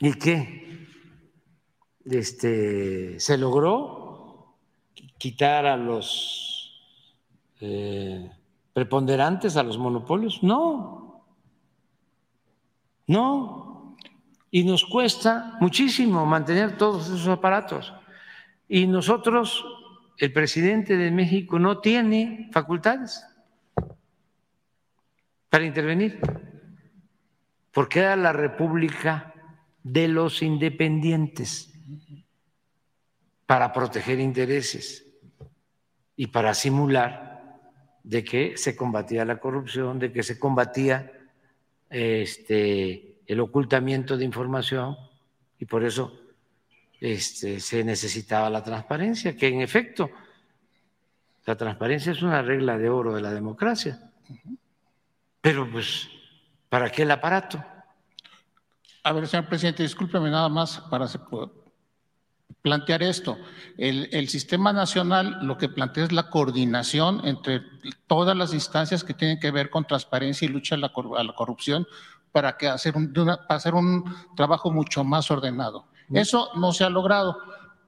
¿Y 0.00 0.14
qué? 0.14 0.88
Este, 2.04 3.20
¿Se 3.20 3.36
logró 3.38 4.56
quitar 5.18 5.66
a 5.66 5.76
los 5.76 6.72
eh, 7.60 8.30
preponderantes, 8.72 9.56
a 9.56 9.62
los 9.62 9.78
monopolios? 9.78 10.42
No, 10.42 11.26
no. 13.06 13.96
Y 14.50 14.64
nos 14.64 14.84
cuesta 14.84 15.56
muchísimo 15.60 16.24
mantener 16.24 16.78
todos 16.78 17.08
esos 17.08 17.28
aparatos. 17.28 17.92
Y 18.68 18.86
nosotros 18.86 19.64
el 20.18 20.32
presidente 20.32 20.96
de 20.96 21.10
México 21.10 21.58
no 21.58 21.80
tiene 21.80 22.48
facultades 22.52 23.24
para 25.48 25.64
intervenir, 25.64 26.18
porque 27.72 28.00
era 28.00 28.16
la 28.16 28.32
República 28.32 29.34
de 29.82 30.08
los 30.08 30.42
Independientes 30.42 31.72
para 33.46 33.72
proteger 33.72 34.20
intereses 34.20 35.06
y 36.16 36.28
para 36.28 36.54
simular 36.54 37.60
de 38.02 38.24
que 38.24 38.56
se 38.56 38.76
combatía 38.76 39.24
la 39.24 39.38
corrupción, 39.38 39.98
de 39.98 40.12
que 40.12 40.22
se 40.22 40.38
combatía 40.38 41.12
este, 41.90 43.18
el 43.26 43.40
ocultamiento 43.40 44.16
de 44.16 44.24
información 44.24 44.96
y 45.58 45.64
por 45.66 45.84
eso 45.84 46.23
este, 47.04 47.60
se 47.60 47.84
necesitaba 47.84 48.48
la 48.48 48.64
transparencia, 48.64 49.36
que 49.36 49.48
en 49.48 49.60
efecto 49.60 50.10
La 51.46 51.54
transparencia 51.54 52.12
es 52.12 52.22
una 52.22 52.40
regla 52.40 52.78
de 52.78 52.88
oro 52.88 53.14
de 53.14 53.20
la 53.20 53.30
democracia. 53.30 54.10
Pero 55.42 55.70
pues, 55.70 56.08
¿para 56.70 56.90
qué 56.90 57.02
el 57.02 57.10
aparato? 57.10 57.62
A 59.02 59.12
ver, 59.12 59.28
señor 59.28 59.46
presidente, 59.46 59.82
discúlpeme 59.82 60.30
nada 60.30 60.48
más 60.48 60.80
para 60.88 61.06
plantear 62.62 63.02
esto. 63.02 63.36
El, 63.76 64.08
el, 64.10 64.30
sistema 64.30 64.72
nacional 64.72 65.40
lo 65.42 65.58
que 65.58 65.68
plantea 65.68 66.04
es 66.04 66.12
la 66.12 66.30
coordinación 66.30 67.20
entre 67.24 67.60
todas 68.06 68.34
las 68.34 68.54
instancias 68.54 69.04
que 69.04 69.12
tienen 69.12 69.38
que 69.38 69.50
ver 69.50 69.68
con 69.68 69.86
transparencia 69.86 70.46
y 70.46 70.48
lucha 70.48 70.76
a 70.76 70.78
la, 70.78 71.34
corrupción 71.36 71.86
para, 72.32 72.56
que 72.56 72.68
hacer, 72.68 72.96
un, 72.96 73.12
para 73.12 73.38
hacer 73.48 73.74
un 73.74 74.04
trabajo 74.34 74.70
mucho 74.70 75.04
más 75.04 75.30
ordenado. 75.30 75.86
Eso 76.12 76.50
no 76.54 76.72
se 76.72 76.84
ha 76.84 76.90
logrado, 76.90 77.38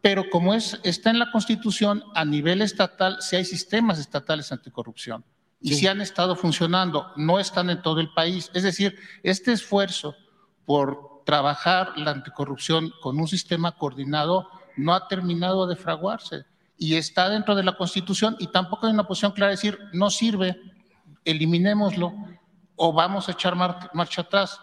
pero 0.01 0.31
como 0.31 0.55
es, 0.55 0.81
está 0.85 1.11
en 1.11 1.19
la 1.19 1.31
Constitución, 1.31 2.03
a 2.15 2.25
nivel 2.25 2.63
estatal, 2.63 3.19
si 3.21 3.37
hay 3.37 3.45
sistemas 3.45 3.99
estatales 3.99 4.53
anticorrupción 4.53 5.25
y 5.61 5.75
si 5.75 5.87
han 5.87 6.01
estado 6.01 6.37
funcionando, 6.37 7.13
no 7.17 7.41
están 7.41 7.71
en 7.71 7.83
todo 7.83 8.01
el 8.01 8.13
país. 8.13 8.51
Es 8.55 8.63
decir, 8.63 8.97
este 9.23 9.53
esfuerzo 9.53 10.15
por 10.65 11.25
trabajar 11.25 11.97
la 11.97 12.13
anticorrupción 12.13 12.93
con 13.03 13.19
un 13.19 13.27
sistema 13.27 13.73
coordinado 13.73 14.49
no 14.77 14.95
ha 14.95 15.09
terminado 15.09 15.67
de 15.67 15.77
fraguarse 15.77 16.45
y 16.79 16.95
está 16.95 17.29
dentro 17.29 17.55
de 17.55 17.65
la 17.65 17.77
Constitución 17.77 18.37
y 18.39 18.49
tampoco 18.49 18.87
hay 18.87 18.93
una 18.93 19.07
posición 19.07 19.33
clara 19.33 19.51
de 19.51 19.57
decir 19.57 19.79
no 19.93 20.11
sirve, 20.11 20.61
eliminémoslo 21.25 22.13
o 22.77 22.93
vamos 22.93 23.29
a 23.29 23.33
echar 23.33 23.57
marcha 23.57 24.23
atrás. 24.23 24.61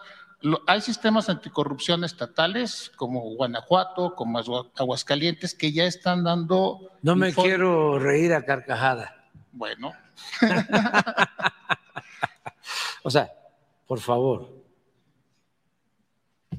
Hay 0.66 0.82
sistemas 0.82 1.30
anticorrupción 1.30 2.04
estatales 2.04 2.92
como 2.96 3.22
Guanajuato, 3.34 4.14
como 4.14 4.38
Aguascalientes, 4.76 5.54
que 5.54 5.72
ya 5.72 5.84
están 5.84 6.22
dando... 6.22 6.90
No 7.00 7.16
me 7.16 7.32
quiero 7.32 7.98
reír 7.98 8.34
a 8.34 8.44
carcajada. 8.44 9.30
Bueno. 9.52 9.92
o 13.02 13.10
sea, 13.10 13.32
por 13.86 14.00
favor. 14.00 14.62
O 16.52 16.58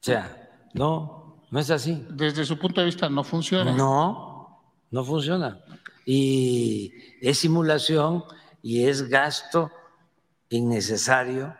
sea, 0.00 0.50
no, 0.74 1.44
no 1.50 1.60
es 1.60 1.70
así. 1.70 2.04
Desde 2.10 2.44
su 2.44 2.58
punto 2.58 2.80
de 2.80 2.86
vista 2.86 3.08
no 3.08 3.22
funciona. 3.22 3.70
No, 3.70 4.64
no 4.90 5.04
funciona. 5.04 5.60
Y 6.04 6.92
es 7.20 7.38
simulación 7.38 8.24
y 8.62 8.84
es 8.84 9.08
gasto 9.08 9.70
innecesario 10.48 11.56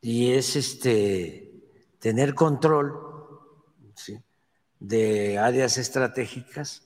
y 0.00 0.32
es 0.32 0.56
este, 0.56 1.52
tener 1.98 2.34
control 2.34 3.06
de 4.78 5.38
áreas 5.38 5.78
estratégicas 5.78 6.82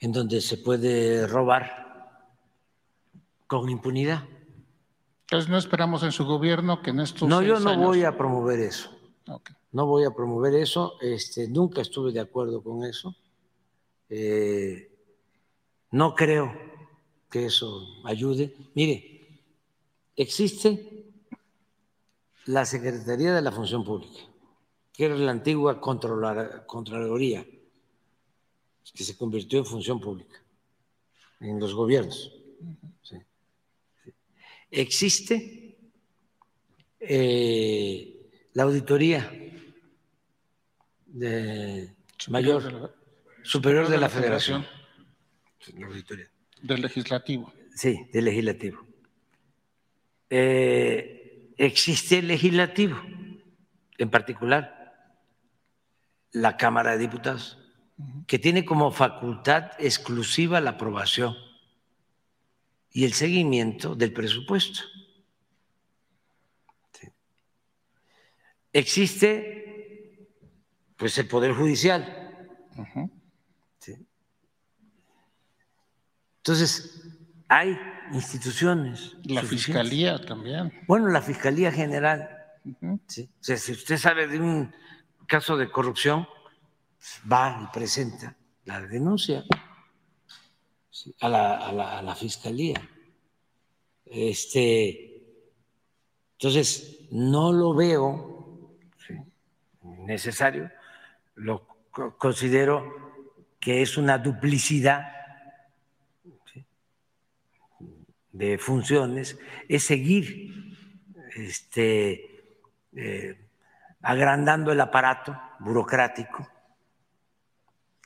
en 0.00 0.12
donde 0.12 0.40
se 0.40 0.58
puede 0.58 1.26
robar 1.26 2.26
con 3.46 3.68
impunidad. 3.68 4.24
Entonces 5.22 5.48
no 5.48 5.56
esperamos 5.56 6.02
en 6.02 6.12
su 6.12 6.24
gobierno 6.24 6.82
que 6.82 6.90
en 6.90 7.00
estos 7.00 7.28
No, 7.28 7.42
yo 7.42 7.60
no 7.60 7.76
voy 7.78 8.02
a 8.04 8.16
promover 8.16 8.60
eso. 8.60 8.90
No 9.70 9.86
voy 9.86 10.04
a 10.04 10.10
promover 10.10 10.54
eso. 10.54 10.94
Este, 11.00 11.48
nunca 11.48 11.80
estuve 11.80 12.12
de 12.12 12.20
acuerdo 12.20 12.62
con 12.62 12.84
eso. 12.84 13.14
Eh, 14.10 14.90
no 15.92 16.14
creo 16.14 16.52
que 17.30 17.46
eso 17.46 18.02
ayude. 18.04 18.54
Mire, 18.74 19.40
existe 20.16 21.01
la 22.46 22.64
Secretaría 22.64 23.32
de 23.34 23.42
la 23.42 23.52
Función 23.52 23.84
Pública, 23.84 24.20
que 24.92 25.04
era 25.06 25.14
la 25.16 25.30
antigua 25.32 25.80
Contraloría, 25.80 27.46
que 28.94 29.04
se 29.04 29.16
convirtió 29.16 29.58
en 29.58 29.66
función 29.66 30.00
pública 30.00 30.42
en 31.40 31.58
los 31.58 31.74
gobiernos. 31.74 32.32
Existe 34.70 35.76
eh, 37.00 38.30
la 38.54 38.62
auditoría 38.62 39.30
de 41.06 41.94
mayor 42.28 42.94
superior 43.42 43.88
de 43.88 43.98
la, 43.98 44.08
Federación. 44.08 44.66
La 45.76 45.86
auditoría. 45.86 46.30
Del 46.62 46.80
legislativo. 46.80 47.52
Sí, 47.74 48.08
del 48.12 48.24
legislativo. 48.24 48.86
Eh, 50.30 51.21
existe 51.56 52.18
el 52.18 52.28
legislativo, 52.28 53.00
en 53.98 54.10
particular 54.10 54.82
la 56.32 56.56
Cámara 56.56 56.92
de 56.92 56.98
Diputados, 56.98 57.58
que 58.26 58.38
tiene 58.38 58.64
como 58.64 58.90
facultad 58.90 59.72
exclusiva 59.78 60.60
la 60.60 60.70
aprobación 60.70 61.34
y 62.90 63.04
el 63.04 63.12
seguimiento 63.12 63.94
del 63.94 64.12
presupuesto. 64.12 64.80
Existe 68.72 70.28
pues 70.96 71.18
el 71.18 71.28
Poder 71.28 71.52
Judicial. 71.52 72.48
Entonces, 76.38 77.06
hay 77.48 77.78
instituciones. 78.12 79.16
La 79.24 79.42
Fiscalía 79.42 80.24
también. 80.24 80.72
Bueno, 80.86 81.08
la 81.08 81.22
Fiscalía 81.22 81.70
General. 81.70 82.28
¿sí? 83.06 83.28
O 83.40 83.44
sea, 83.44 83.56
si 83.56 83.72
usted 83.72 83.96
sabe 83.96 84.26
de 84.26 84.40
un 84.40 84.72
caso 85.26 85.56
de 85.56 85.70
corrupción, 85.70 86.26
va 87.30 87.60
y 87.62 87.72
presenta 87.72 88.36
la 88.64 88.80
denuncia 88.80 89.44
a, 91.20 91.28
la, 91.28 92.14
Fiscalía. 92.14 92.80
Este, 94.04 95.22
entonces, 96.34 97.00
no 97.10 97.52
lo 97.52 97.74
veo 97.74 98.76
necesario, 99.82 100.70
lo 101.36 101.66
considero 102.18 103.12
que 103.58 103.82
es 103.82 103.96
una 103.96 104.18
duplicidad 104.18 105.21
de 108.32 108.58
funciones 108.58 109.38
es 109.68 109.84
seguir 109.84 110.76
este, 111.36 112.44
eh, 112.94 113.48
agrandando 114.00 114.72
el 114.72 114.80
aparato 114.80 115.38
burocrático, 115.60 116.48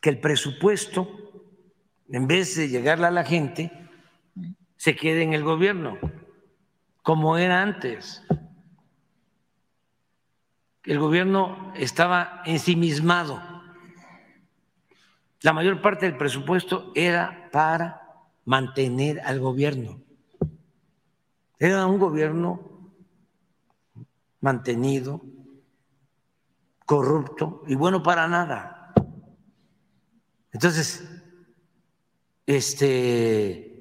que 0.01 0.11
el 0.11 0.20
presupuesto, 0.20 1.09
en 2.09 2.27
vez 2.27 2.57
de 2.57 2.68
llegarle 2.68 3.07
a 3.07 3.11
la 3.11 3.24
gente, 3.24 3.72
se 4.77 4.95
quede 4.95 5.22
en 5.22 5.33
el 5.33 5.43
gobierno, 5.43 5.99
como 7.03 7.39
era 7.39 7.62
antes. 7.62 8.22
El 10.85 10.99
gobierno 10.99 11.72
estaba 11.77 12.43
ensimismado. 12.45 13.43
La 15.41 15.53
mayor 15.53 15.81
parte 15.81 16.07
del 16.07 16.16
presupuesto 16.16 16.93
era 16.95 17.49
para 17.51 18.03
mantener 18.45 19.20
al 19.20 19.41
gobierno. 19.41 20.06
Era 21.59 21.87
un 21.87 21.99
gobierno 21.99 22.93
mantenido, 24.41 25.23
corrupto 26.85 27.63
y 27.67 27.75
bueno 27.75 28.03
para 28.03 28.29
nada. 28.29 28.93
Entonces, 30.53 31.05
este, 32.47 33.77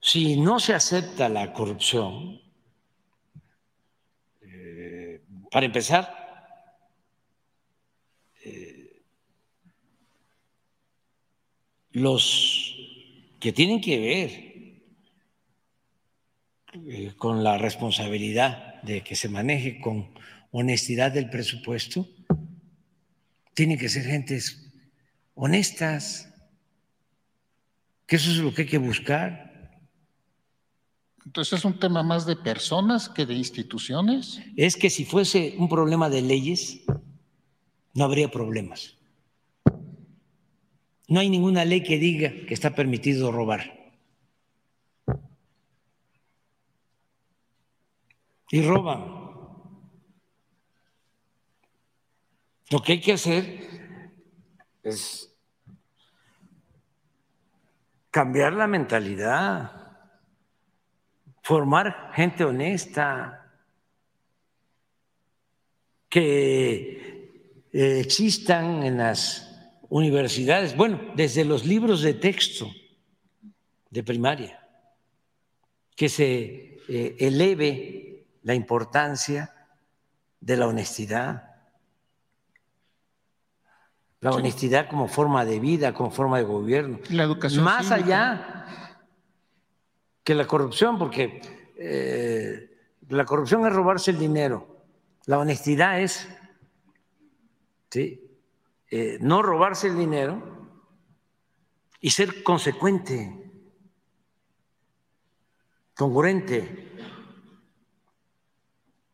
si 0.00 0.40
no 0.40 0.60
se 0.60 0.74
acepta 0.74 1.28
la 1.28 1.52
corrupción, 1.52 2.40
eh, 4.42 5.22
para 5.50 5.66
empezar, 5.66 6.26
eh, 8.44 9.02
los 11.92 12.76
que 13.40 13.52
tienen 13.52 13.80
que 13.80 13.98
ver 13.98 14.55
eh, 16.88 17.14
con 17.16 17.42
la 17.42 17.58
responsabilidad 17.58 18.82
de 18.82 19.02
que 19.02 19.16
se 19.16 19.28
maneje 19.28 19.80
con 19.80 20.10
honestidad 20.50 21.12
del 21.12 21.30
presupuesto, 21.30 22.08
tienen 23.54 23.78
que 23.78 23.88
ser 23.88 24.04
gentes 24.04 24.70
honestas, 25.34 26.32
que 28.06 28.16
eso 28.16 28.30
es 28.30 28.38
lo 28.38 28.52
que 28.54 28.62
hay 28.62 28.68
que 28.68 28.78
buscar. 28.78 29.80
Entonces 31.24 31.58
es 31.58 31.64
un 31.64 31.78
tema 31.80 32.02
más 32.02 32.26
de 32.26 32.36
personas 32.36 33.08
que 33.08 33.26
de 33.26 33.34
instituciones. 33.34 34.40
Es 34.56 34.76
que 34.76 34.90
si 34.90 35.04
fuese 35.04 35.54
un 35.58 35.68
problema 35.68 36.08
de 36.08 36.22
leyes, 36.22 36.82
no 37.94 38.04
habría 38.04 38.30
problemas. 38.30 38.96
No 41.08 41.20
hay 41.20 41.30
ninguna 41.30 41.64
ley 41.64 41.82
que 41.82 41.98
diga 41.98 42.32
que 42.46 42.54
está 42.54 42.74
permitido 42.74 43.32
robar. 43.32 43.75
Y 48.50 48.62
roban. 48.62 49.26
Lo 52.70 52.82
que 52.82 52.92
hay 52.92 53.00
que 53.00 53.12
hacer 53.12 53.66
es 54.82 55.32
cambiar 58.10 58.52
la 58.54 58.66
mentalidad, 58.66 59.98
formar 61.42 62.10
gente 62.14 62.44
honesta, 62.44 63.42
que 66.08 67.66
eh, 67.72 68.00
existan 68.00 68.82
en 68.82 68.98
las 68.98 69.46
universidades, 69.88 70.76
bueno, 70.76 71.12
desde 71.14 71.44
los 71.44 71.64
libros 71.64 72.02
de 72.02 72.14
texto 72.14 72.70
de 73.90 74.02
primaria, 74.02 74.66
que 75.94 76.08
se 76.08 76.80
eh, 76.88 77.16
eleve 77.20 78.05
la 78.46 78.54
importancia 78.54 79.52
de 80.38 80.56
la 80.56 80.68
honestidad, 80.68 81.56
la 84.20 84.30
honestidad 84.30 84.88
como 84.88 85.08
forma 85.08 85.44
de 85.44 85.58
vida, 85.58 85.92
como 85.92 86.12
forma 86.12 86.38
de 86.38 86.44
gobierno. 86.44 87.00
La 87.10 87.24
educación 87.24 87.64
Más 87.64 87.88
cívica. 87.88 88.04
allá 88.04 88.92
que 90.22 90.36
la 90.36 90.46
corrupción, 90.46 90.96
porque 90.96 91.40
eh, 91.76 92.70
la 93.08 93.24
corrupción 93.24 93.66
es 93.66 93.72
robarse 93.72 94.12
el 94.12 94.18
dinero, 94.20 94.84
la 95.24 95.40
honestidad 95.40 96.00
es 96.00 96.28
¿sí? 97.90 98.30
eh, 98.92 99.18
no 99.20 99.42
robarse 99.42 99.88
el 99.88 99.98
dinero 99.98 100.68
y 102.00 102.10
ser 102.10 102.44
consecuente, 102.44 103.50
congruente. 105.96 106.92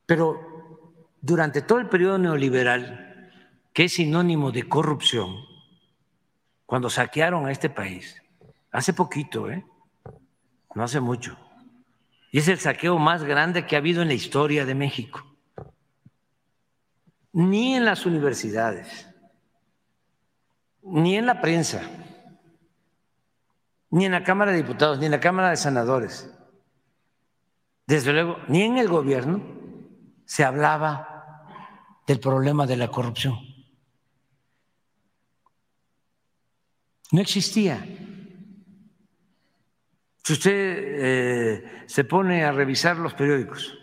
Pero 0.06 0.52
durante 1.20 1.62
todo 1.62 1.78
el 1.78 1.88
periodo 1.88 2.18
neoliberal, 2.18 3.30
que 3.72 3.84
es 3.84 3.94
sinónimo 3.94 4.50
de 4.52 4.68
corrupción, 4.68 5.36
cuando 6.66 6.90
saquearon 6.90 7.46
a 7.46 7.52
este 7.52 7.70
país, 7.70 8.22
hace 8.70 8.92
poquito, 8.92 9.50
¿eh? 9.50 9.64
no 10.74 10.82
hace 10.82 11.00
mucho, 11.00 11.38
y 12.30 12.38
es 12.38 12.48
el 12.48 12.58
saqueo 12.58 12.98
más 12.98 13.22
grande 13.24 13.66
que 13.66 13.76
ha 13.76 13.78
habido 13.78 14.02
en 14.02 14.08
la 14.08 14.14
historia 14.14 14.64
de 14.64 14.74
México. 14.74 15.24
Ni 17.32 17.76
en 17.76 17.84
las 17.84 18.04
universidades, 18.04 19.08
ni 20.82 21.16
en 21.16 21.26
la 21.26 21.40
prensa, 21.40 21.82
ni 23.90 24.06
en 24.06 24.12
la 24.12 24.24
Cámara 24.24 24.50
de 24.50 24.58
Diputados, 24.58 24.98
ni 24.98 25.06
en 25.06 25.12
la 25.12 25.20
Cámara 25.20 25.50
de 25.50 25.56
Senadores, 25.56 26.30
desde 27.86 28.12
luego, 28.12 28.38
ni 28.48 28.62
en 28.62 28.78
el 28.78 28.88
gobierno 28.88 29.61
se 30.32 30.44
hablaba 30.44 31.44
del 32.06 32.18
problema 32.18 32.66
de 32.66 32.78
la 32.78 32.88
corrupción. 32.88 33.38
No 37.10 37.20
existía. 37.20 37.86
Si 40.24 40.32
usted 40.32 40.52
eh, 40.54 41.84
se 41.84 42.04
pone 42.04 42.44
a 42.44 42.52
revisar 42.52 42.96
los 42.96 43.12
periódicos, 43.12 43.76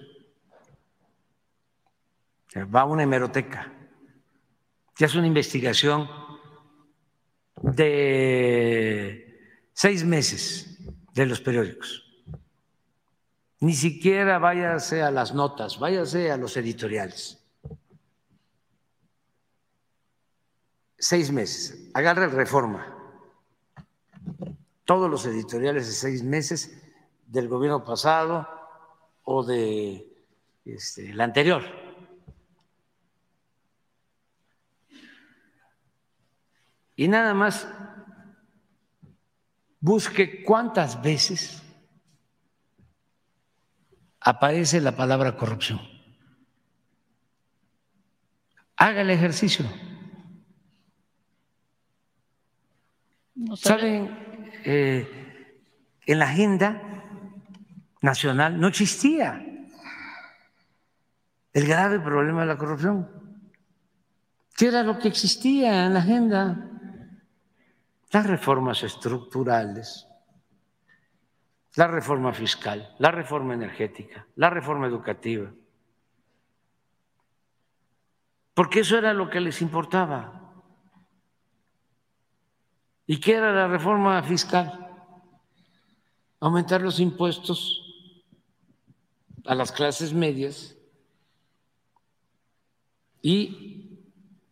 va 2.55 2.81
a 2.81 2.85
una 2.85 3.03
hemeroteca, 3.03 3.71
que 4.95 5.05
hace 5.05 5.19
una 5.19 5.27
investigación 5.27 6.09
de 7.61 9.39
seis 9.71 10.03
meses 10.03 10.79
de 11.13 11.27
los 11.27 11.41
periódicos. 11.41 12.09
Ni 13.62 13.74
siquiera 13.74 14.39
váyase 14.39 15.03
a 15.03 15.12
las 15.12 15.34
notas, 15.34 15.80
váyase 15.80 16.32
a 16.32 16.38
los 16.38 16.55
editoriales. 16.55 17.43
Seis 20.97 21.32
meses. 21.32 21.89
Agarra 21.93 22.26
el 22.26 22.32
reforma. 22.32 22.95
Todos 24.86 25.10
los 25.10 25.26
editoriales 25.26 25.88
de 25.88 25.93
seis 25.93 26.24
meses 26.24 26.82
del 27.28 27.47
gobierno 27.47 27.84
pasado 27.84 28.47
o 29.24 29.43
de 29.43 30.07
este, 30.66 31.12
el 31.12 31.22
anterior. 31.22 31.64
Y 36.95 37.07
nada 37.07 37.34
más 37.34 37.68
busque 39.80 40.43
cuántas 40.43 41.01
veces 41.01 41.64
aparece 44.22 44.82
la 44.82 44.95
palabra 44.95 45.36
corrupción. 45.38 45.80
Haga 48.78 49.01
el 49.01 49.09
ejercicio. 49.09 49.65
No 53.36 53.55
sabe- 53.55 53.80
Saben, 53.80 54.51
eh, 54.65 55.07
en 56.05 56.20
la 56.20 56.26
agenda 56.26 56.82
nacional 58.01 58.59
no 58.59 58.67
existía 58.67 59.45
el 61.53 61.65
grave 61.67 61.99
problema 61.99 62.41
de 62.41 62.47
la 62.47 62.57
corrupción. 62.57 63.09
¿Qué 64.55 64.67
era 64.67 64.84
lo 64.84 64.99
que 64.99 65.07
existía 65.07 65.86
en 65.86 65.93
la 65.93 65.99
agenda? 66.01 66.65
Las 68.11 68.26
reformas 68.26 68.84
estructurales, 68.84 70.07
la 71.80 71.88
reforma 71.88 72.34
fiscal, 72.34 72.93
la 72.99 73.09
reforma 73.09 73.53
energética, 73.53 74.27
la 74.36 74.49
reforma 74.49 74.86
educativa. 74.86 75.49
Porque 78.53 78.82
eso 78.82 78.97
era 78.97 79.13
lo 79.13 79.30
que 79.30 79.39
les 79.39 79.61
importaba. 79.61 80.51
¿Y 83.07 83.17
qué 83.21 83.36
era 83.36 83.53
la 83.53 83.69
reforma 83.69 84.21
fiscal? 84.23 84.89
Aumentar 86.41 86.82
los 86.82 86.99
impuestos 86.99 87.82
a 89.45 89.55
las 89.55 89.71
clases 89.71 90.13
medias 90.13 90.75
y 93.21 94.01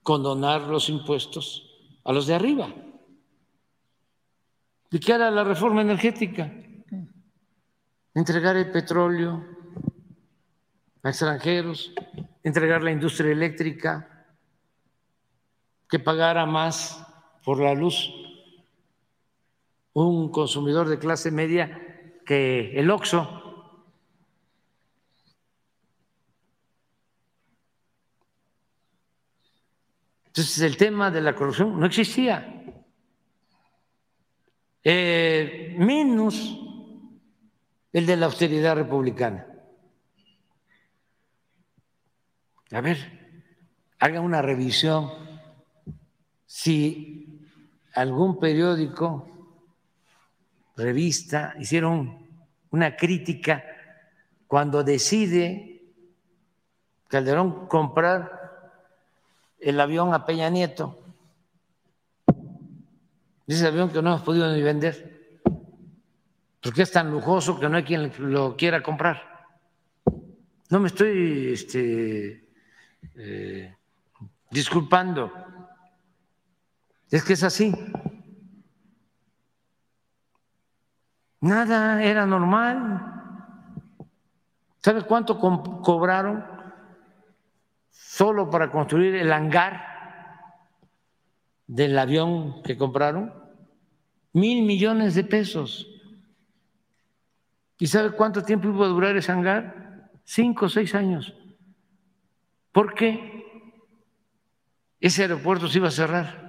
condonar 0.01 0.61
los 0.61 0.88
impuestos 0.88 1.78
a 2.05 2.13
los 2.13 2.25
de 2.25 2.36
arriba. 2.36 2.73
¿Y 4.89 4.99
qué 5.01 5.11
era 5.11 5.30
la 5.30 5.43
reforma 5.43 5.82
energética? 5.82 6.63
Entregar 8.18 8.57
el 8.57 8.72
petróleo 8.72 9.45
a 11.03 11.09
extranjeros, 11.09 11.93
entregar 12.41 12.82
la 12.82 12.89
industria 12.89 13.32
eléctrica, 13.32 14.26
que 15.88 15.99
pagara 15.99 16.47
más 16.47 17.05
por 17.45 17.59
la 17.59 17.76
luz 17.76 18.11
un 19.93 20.32
consumidor 20.32 20.89
de 20.89 20.97
clase 20.97 21.30
media 21.30 21.80
que 22.26 22.72
el 22.80 22.89
OXO. 22.89 23.86
Entonces 30.26 30.59
el 30.61 30.76
tema 30.76 31.11
de 31.11 31.22
la 31.22 31.36
corrupción 31.36 31.80
no 31.80 31.86
existía. 31.86 32.65
Eh, 34.84 35.76
menos 35.78 36.63
el 37.97 38.05
de 38.05 38.15
la 38.15 38.27
austeridad 38.27 38.75
republicana. 38.75 39.47
A 42.71 42.79
ver, 42.79 42.97
haga 43.97 44.21
una 44.21 44.39
revisión 44.43 45.09
si 46.45 47.49
algún 47.95 48.39
periódico, 48.39 49.27
revista, 50.75 51.55
hicieron 51.59 52.27
una 52.69 52.95
crítica 52.95 53.63
cuando 54.45 54.83
decide 54.83 55.81
Calderón 57.07 57.67
comprar 57.67 58.77
el 59.59 59.79
avión 59.79 60.13
a 60.13 60.23
Peña 60.23 60.51
Nieto. 60.51 60.99
Ese 63.47 63.65
avión 63.65 63.89
que 63.89 64.03
no 64.03 64.09
hemos 64.09 64.21
podido 64.21 64.53
ni 64.53 64.61
vender, 64.61 65.16
porque 66.62 66.82
es 66.82 66.91
tan 66.91 67.12
lujoso 67.12 67.60
que 67.60 67.70
no 67.70 67.78
hay 67.78 67.84
quien 67.84 68.12
lo 68.18 68.55
quiera 68.55 68.82
comprar. 68.82 69.22
No 70.70 70.80
me 70.80 70.88
estoy 70.88 71.53
este, 71.53 72.49
eh, 73.16 73.76
disculpando, 74.51 75.32
es 77.10 77.24
que 77.24 77.34
es 77.34 77.43
así. 77.43 77.74
Nada 81.39 82.03
era 82.03 82.26
normal. 82.26 83.14
¿Sabe 84.80 85.03
cuánto 85.03 85.39
co 85.39 85.82
cobraron 85.82 86.43
solo 87.89 88.49
para 88.49 88.72
construir 88.72 89.16
el 89.16 89.32
hangar 89.32 89.86
del 91.68 91.97
avión 91.97 92.62
que 92.64 92.78
compraron? 92.78 93.34
Mil 94.34 94.66
millones 94.66 95.16
de 95.16 95.24
pesos. 95.24 95.96
¿Y 97.80 97.88
sabe 97.88 98.11
cuánto 98.11 98.43
tiempo 98.43 98.67
iba 98.67 98.86
a 98.86 98.89
durar 98.89 99.15
ese 99.15 99.32
hangar? 99.32 100.11
Cinco 100.23 100.65
o 100.65 100.69
seis 100.69 100.95
años. 100.95 101.34
¿Por 102.71 102.93
qué? 102.93 103.43
Ese 104.99 105.23
aeropuerto 105.23 105.67
se 105.67 105.78
iba 105.78 105.88
a 105.88 105.91
cerrar. 105.91 106.47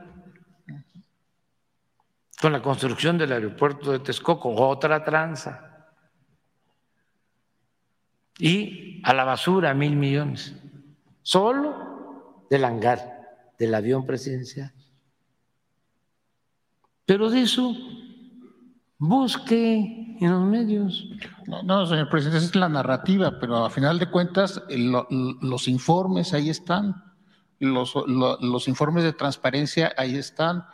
con 2.40 2.52
la 2.52 2.62
construcción 2.62 3.18
del 3.18 3.32
aeropuerto 3.32 3.90
de 3.90 3.98
Texcoco, 3.98 4.54
otra 4.54 5.02
tranza. 5.02 5.88
Y 8.38 9.02
a 9.04 9.12
la 9.12 9.24
basura 9.24 9.74
mil 9.74 9.96
millones, 9.96 10.54
solo 11.22 12.46
del 12.48 12.64
hangar 12.64 13.54
del 13.58 13.74
avión 13.74 14.06
presidencial. 14.06 14.72
Pero 17.04 17.28
de 17.28 17.42
eso 17.42 17.74
busque 18.98 20.16
en 20.20 20.30
los 20.30 20.44
medios. 20.44 21.08
No, 21.46 21.62
no, 21.62 21.86
señor 21.86 22.08
presidente, 22.08 22.38
esa 22.38 22.46
es 22.46 22.56
la 22.56 22.68
narrativa, 22.68 23.38
pero 23.40 23.64
a 23.64 23.70
final 23.70 23.98
de 23.98 24.10
cuentas 24.10 24.62
los 24.68 25.68
informes 25.68 26.34
ahí 26.34 26.50
están, 26.50 27.04
los, 27.60 27.94
los 28.06 28.68
informes 28.68 29.04
de 29.04 29.12
transparencia 29.12 29.92
ahí 29.96 30.16
están. 30.16 30.64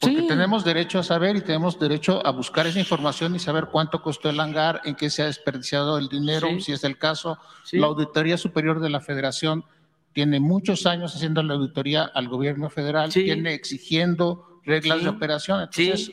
Porque 0.00 0.22
tenemos 0.22 0.64
derecho 0.64 1.00
a 1.00 1.02
saber 1.02 1.34
y 1.34 1.40
tenemos 1.40 1.80
derecho 1.80 2.24
a 2.24 2.30
buscar 2.30 2.64
esa 2.68 2.78
información 2.78 3.34
y 3.34 3.40
saber 3.40 3.66
cuánto 3.72 4.02
costó 4.02 4.30
el 4.30 4.38
hangar, 4.38 4.80
en 4.84 4.94
qué 4.94 5.10
se 5.10 5.22
ha 5.22 5.26
desperdiciado 5.26 5.98
el 5.98 6.08
dinero, 6.08 6.46
si 6.60 6.70
es 6.70 6.84
el 6.84 6.96
caso. 6.96 7.38
La 7.72 7.86
Auditoría 7.86 8.36
Superior 8.36 8.78
de 8.78 8.90
la 8.90 9.00
Federación 9.00 9.64
tiene 10.12 10.38
muchos 10.38 10.86
años 10.86 11.16
haciendo 11.16 11.42
la 11.42 11.54
auditoría 11.54 12.04
al 12.04 12.28
gobierno 12.28 12.70
federal, 12.70 13.12
tiene 13.12 13.52
exigiendo 13.52 14.60
reglas 14.64 15.02
de 15.02 15.08
operación. 15.08 15.62
Entonces, 15.62 16.12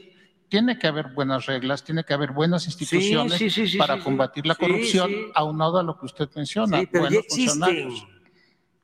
tiene 0.51 0.77
que 0.77 0.85
haber 0.85 1.13
buenas 1.13 1.45
reglas, 1.45 1.81
tiene 1.81 2.03
que 2.03 2.13
haber 2.13 2.33
buenas 2.33 2.65
instituciones 2.65 3.77
para 3.77 3.99
combatir 3.99 4.45
la 4.45 4.55
corrupción, 4.55 5.09
aunado 5.33 5.79
a 5.79 5.83
lo 5.83 5.97
que 5.97 6.07
usted 6.07 6.27
menciona, 6.35 6.83
buenos 6.91 7.13
existen, 7.13 7.61
funcionarios. 7.61 8.07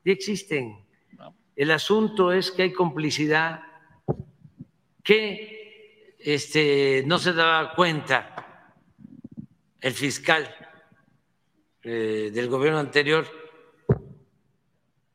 existen. 0.02 0.78
El 1.54 1.70
asunto 1.70 2.32
es 2.32 2.50
que 2.50 2.62
hay 2.62 2.72
complicidad 2.72 3.60
que 5.04 6.16
este, 6.18 7.04
no 7.06 7.18
se 7.18 7.34
daba 7.34 7.74
cuenta 7.74 8.74
el 9.78 9.92
fiscal 9.92 10.48
eh, 11.82 12.30
del 12.32 12.48
gobierno 12.48 12.78
anterior 12.78 13.26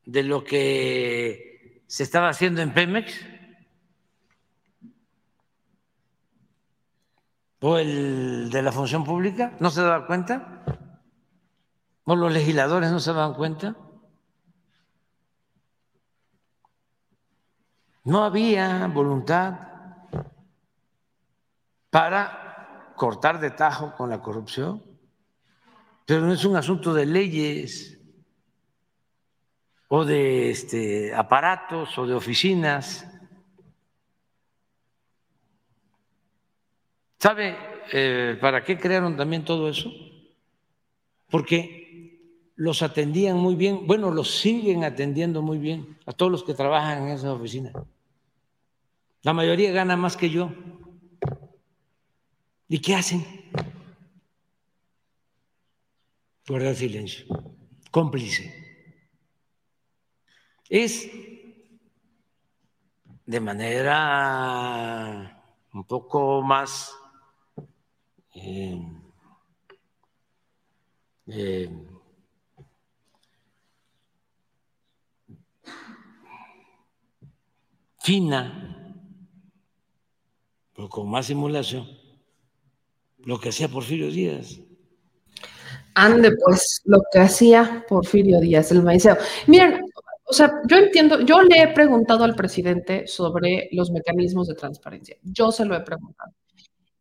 de 0.06 0.22
lo 0.22 0.43
que 0.43 1.82
se 1.88 2.04
estaba 2.04 2.30
haciendo 2.30 2.62
en 2.62 2.76
Pemex? 2.76 3.33
¿O 7.66 7.78
el 7.78 8.49
de 8.49 8.61
la 8.61 8.74
función 8.74 9.05
pública? 9.05 9.53
¿No 9.61 9.70
se 9.70 9.82
daba 9.82 10.05
cuenta? 10.05 10.66
¿O 12.03 12.14
los 12.14 12.30
legisladores 12.30 12.91
no 12.91 12.99
se 12.99 13.14
daban 13.14 13.36
cuenta? 13.36 13.74
No 18.03 18.26
había 18.26 18.86
voluntad 18.88 19.53
para 21.89 22.93
cortar 22.97 23.39
de 23.39 23.51
tajo 23.51 23.95
con 23.95 24.09
la 24.09 24.22
corrupción, 24.22 24.84
pero 26.05 26.20
no 26.20 26.34
es 26.34 26.43
un 26.43 26.57
asunto 26.57 26.93
de 26.93 27.05
leyes 27.05 27.97
o 29.88 30.03
de 30.03 30.51
este, 30.51 31.16
aparatos 31.16 31.97
o 31.97 32.05
de 32.05 32.14
oficinas. 32.14 33.07
¿Sabe 37.24 37.56
eh, 37.94 38.38
para 38.42 38.66
qué 38.66 38.78
crearon 38.78 39.16
también 39.16 39.46
todo 39.46 39.70
eso? 39.70 39.90
Porque 41.30 42.52
los 42.56 42.82
atendían 42.82 43.38
muy 43.38 43.56
bien, 43.56 43.88
bueno, 43.88 44.12
los 44.12 44.42
siguen 44.42 44.84
atendiendo 44.84 45.42
muy 45.42 45.58
bien 45.58 45.98
a 46.06 46.12
todos 46.12 46.30
los 46.30 46.44
que 46.44 46.54
trabajan 46.54 47.04
en 47.04 47.14
esa 47.14 47.32
oficina. 47.32 47.72
La 49.22 49.32
mayoría 49.32 49.72
gana 49.72 49.96
más 49.96 50.18
que 50.18 50.30
yo. 50.30 50.52
¿Y 52.68 52.80
qué 52.80 52.94
hacen? 52.94 53.26
Guardar 56.46 56.76
silencio. 56.76 57.26
Cómplice. 57.90 58.54
Es 60.68 61.10
de 63.26 63.40
manera 63.40 65.42
un 65.72 65.86
poco 65.86 66.42
más 66.42 66.98
eh, 68.34 68.80
eh, 71.28 71.70
fina, 78.00 78.96
pero 80.76 80.90
con 80.90 81.10
más 81.10 81.28
simulación 81.28 81.88
lo 83.26 83.40
que 83.40 83.50
hacía 83.50 83.70
Porfirio 83.70 84.12
Díaz. 84.12 84.60
Ande, 85.96 86.32
pues, 86.44 86.82
lo 86.86 87.02
que 87.12 87.20
hacía 87.20 87.86
Porfirio 87.88 88.40
Díaz, 88.40 88.72
el 88.72 88.84
maiceo. 88.84 89.16
Miren, 89.48 89.86
o 90.26 90.34
sea, 90.34 90.62
yo 90.68 90.78
entiendo, 90.78 91.22
yo 91.22 91.42
le 91.44 91.62
he 91.62 91.68
preguntado 91.68 92.24
al 92.24 92.36
presidente 92.36 93.08
sobre 93.08 93.70
los 93.72 93.92
mecanismos 93.92 94.48
de 94.48 94.56
transparencia. 94.56 95.18
Yo 95.22 95.52
se 95.52 95.66
lo 95.66 95.76
he 95.76 95.82
preguntado. 95.82 96.34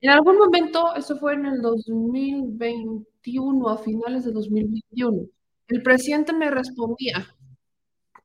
En 0.02 0.10
algún 0.10 0.36
momento, 0.36 0.94
eso 0.96 1.16
fue 1.16 1.34
en 1.34 1.46
el 1.46 1.62
2021, 1.62 3.68
a 3.68 3.78
finales 3.78 4.24
de 4.24 4.32
2021, 4.32 5.28
el 5.68 5.82
presidente 5.82 6.32
me 6.32 6.50
respondía 6.50 7.24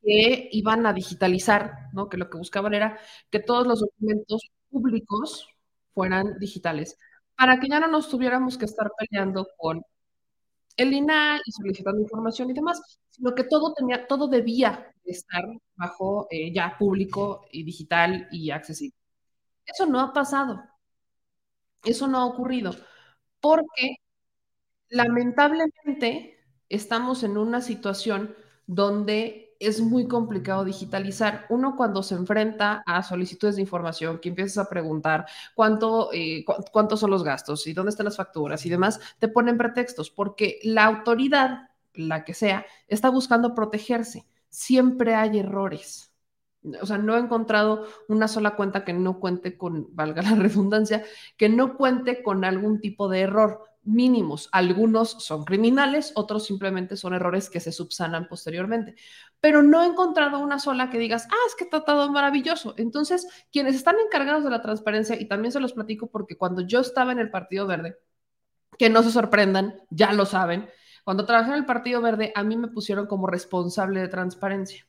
que 0.02 0.50
iban 0.52 0.86
a 0.88 0.94
digitalizar, 0.94 1.90
¿no? 1.94 2.10
Que 2.10 2.18
lo 2.18 2.30
que 2.30 2.38
buscaban 2.40 2.74
era 2.74 2.98
que 3.30 3.40
todos 3.40 3.68
los 3.68 3.82
documentos 3.82 4.50
públicos 4.70 5.48
fueran 5.94 6.38
digitales 6.40 6.98
para 7.36 7.60
que 7.60 7.68
ya 7.70 7.80
no 7.80 7.88
nos 7.88 8.10
tuviéramos 8.10 8.58
que 8.58 8.66
estar 8.66 8.90
peleando 8.98 9.48
con 9.58 9.84
el 10.78 10.94
INAI 10.94 11.42
y 11.46 11.52
solicitando 11.52 12.02
información 12.02 12.50
y 12.50 12.54
demás, 12.54 12.82
sino 13.10 13.36
que 13.36 13.44
todo 13.44 13.74
tenía, 13.74 14.08
todo 14.08 14.28
debía 14.28 14.92
estar 15.06 15.44
bajo 15.76 16.28
eh, 16.32 16.52
ya 16.54 16.76
público 16.78 17.46
y 17.52 17.64
digital 17.64 18.28
y 18.32 18.52
accesible. 18.52 18.96
Eso 19.66 19.86
no 19.86 20.00
ha 20.00 20.14
pasado. 20.14 20.64
Eso 21.88 22.08
no 22.08 22.20
ha 22.20 22.26
ocurrido. 22.26 22.76
Porque 23.42 23.98
lamentablemente 24.90 26.38
estamos 26.70 27.24
en 27.24 27.38
una 27.38 27.62
situación 27.62 28.36
donde 28.68 29.56
es 29.60 29.82
muy 29.82 30.08
complicado 30.08 30.66
digitalizar. 30.66 31.46
Uno 31.50 31.76
cuando 31.76 32.04
se 32.04 32.16
enfrenta 32.16 32.84
a 32.86 33.02
solicitudes 33.04 33.56
de 33.56 33.62
información, 33.64 34.20
que 34.20 34.30
empiezas 34.30 34.60
a 34.66 34.70
preguntar 34.70 35.26
cuánto, 35.56 36.10
eh, 36.14 36.46
cuántos 36.72 37.00
son 37.00 37.12
los 37.12 37.24
gastos 37.24 37.66
y 37.68 37.74
dónde 37.74 37.90
están 37.92 38.06
las 38.06 38.18
facturas 38.18 38.66
y 38.66 38.70
demás, 38.70 39.00
te 39.20 39.28
ponen 39.30 39.58
pretextos, 39.58 40.12
porque 40.12 40.60
la 40.64 40.86
autoridad, 40.86 41.70
la 41.94 42.24
que 42.26 42.34
sea, 42.34 42.66
está 42.88 43.10
buscando 43.10 43.56
protegerse. 43.56 44.26
Siempre 44.50 45.16
hay 45.16 45.40
errores. 45.40 46.07
O 46.82 46.86
sea, 46.86 46.98
no 46.98 47.16
he 47.16 47.20
encontrado 47.20 47.88
una 48.08 48.28
sola 48.28 48.56
cuenta 48.56 48.84
que 48.84 48.94
no 48.94 49.20
cuente 49.20 49.58
con, 49.58 49.88
valga 49.96 50.22
la 50.22 50.36
redundancia, 50.36 51.04
que 51.38 51.50
no 51.50 51.78
cuente 51.78 52.24
con 52.24 52.46
algún 52.46 52.82
tipo 52.82 53.10
de 53.10 53.22
error 53.22 53.62
mínimos. 53.88 54.50
Algunos 54.52 55.12
son 55.12 55.46
criminales, 55.46 56.12
otros 56.16 56.46
simplemente 56.46 56.98
son 56.98 57.14
errores 57.14 57.50
que 57.50 57.60
se 57.60 57.72
subsanan 57.72 58.28
posteriormente. 58.28 58.96
Pero 59.40 59.64
no 59.64 59.82
he 59.82 59.88
encontrado 59.88 60.40
una 60.40 60.60
sola 60.60 60.90
que 60.90 61.00
digas, 61.00 61.28
ah, 61.32 61.48
es 61.48 61.56
que 61.56 61.64
está 61.64 61.84
todo 61.86 62.12
maravilloso. 62.12 62.76
Entonces, 62.78 63.28
quienes 63.52 63.76
están 63.76 63.96
encargados 64.06 64.44
de 64.44 64.50
la 64.50 64.62
transparencia, 64.62 65.20
y 65.20 65.26
también 65.26 65.52
se 65.52 65.60
los 65.60 65.74
platico 65.74 66.08
porque 66.08 66.38
cuando 66.38 66.62
yo 66.62 66.82
estaba 66.82 67.12
en 67.14 67.20
el 67.20 67.32
Partido 67.32 67.66
Verde, 67.66 67.98
que 68.78 68.90
no 68.90 69.04
se 69.04 69.12
sorprendan, 69.12 69.76
ya 69.90 70.14
lo 70.14 70.26
saben, 70.26 70.70
cuando 71.04 71.26
trabajé 71.26 71.52
en 71.52 71.58
el 71.58 71.66
Partido 71.66 72.02
Verde, 72.02 72.34
a 72.36 72.44
mí 72.44 72.58
me 72.58 72.68
pusieron 72.68 73.08
como 73.08 73.28
responsable 73.28 74.02
de 74.02 74.10
transparencia. 74.10 74.86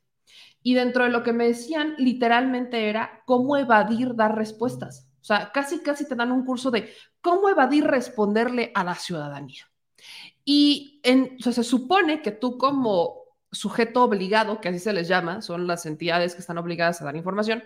Y 0.62 0.74
dentro 0.74 1.04
de 1.04 1.10
lo 1.10 1.22
que 1.22 1.32
me 1.32 1.46
decían, 1.46 1.94
literalmente 1.98 2.88
era 2.88 3.22
cómo 3.26 3.56
evadir 3.56 4.14
dar 4.14 4.36
respuestas. 4.36 5.08
O 5.20 5.24
sea, 5.24 5.52
casi, 5.52 5.80
casi 5.80 6.06
te 6.08 6.14
dan 6.14 6.32
un 6.32 6.44
curso 6.44 6.70
de 6.70 6.92
cómo 7.20 7.48
evadir 7.48 7.84
responderle 7.84 8.72
a 8.74 8.84
la 8.84 8.94
ciudadanía. 8.94 9.70
Y 10.44 11.00
en, 11.02 11.38
se 11.40 11.62
supone 11.62 12.22
que 12.22 12.30
tú 12.30 12.56
como 12.56 13.24
sujeto 13.52 14.02
obligado, 14.02 14.60
que 14.60 14.68
así 14.68 14.78
se 14.78 14.92
les 14.92 15.08
llama, 15.08 15.42
son 15.42 15.66
las 15.66 15.86
entidades 15.86 16.34
que 16.34 16.40
están 16.40 16.58
obligadas 16.58 17.00
a 17.00 17.04
dar 17.04 17.16
información, 17.16 17.62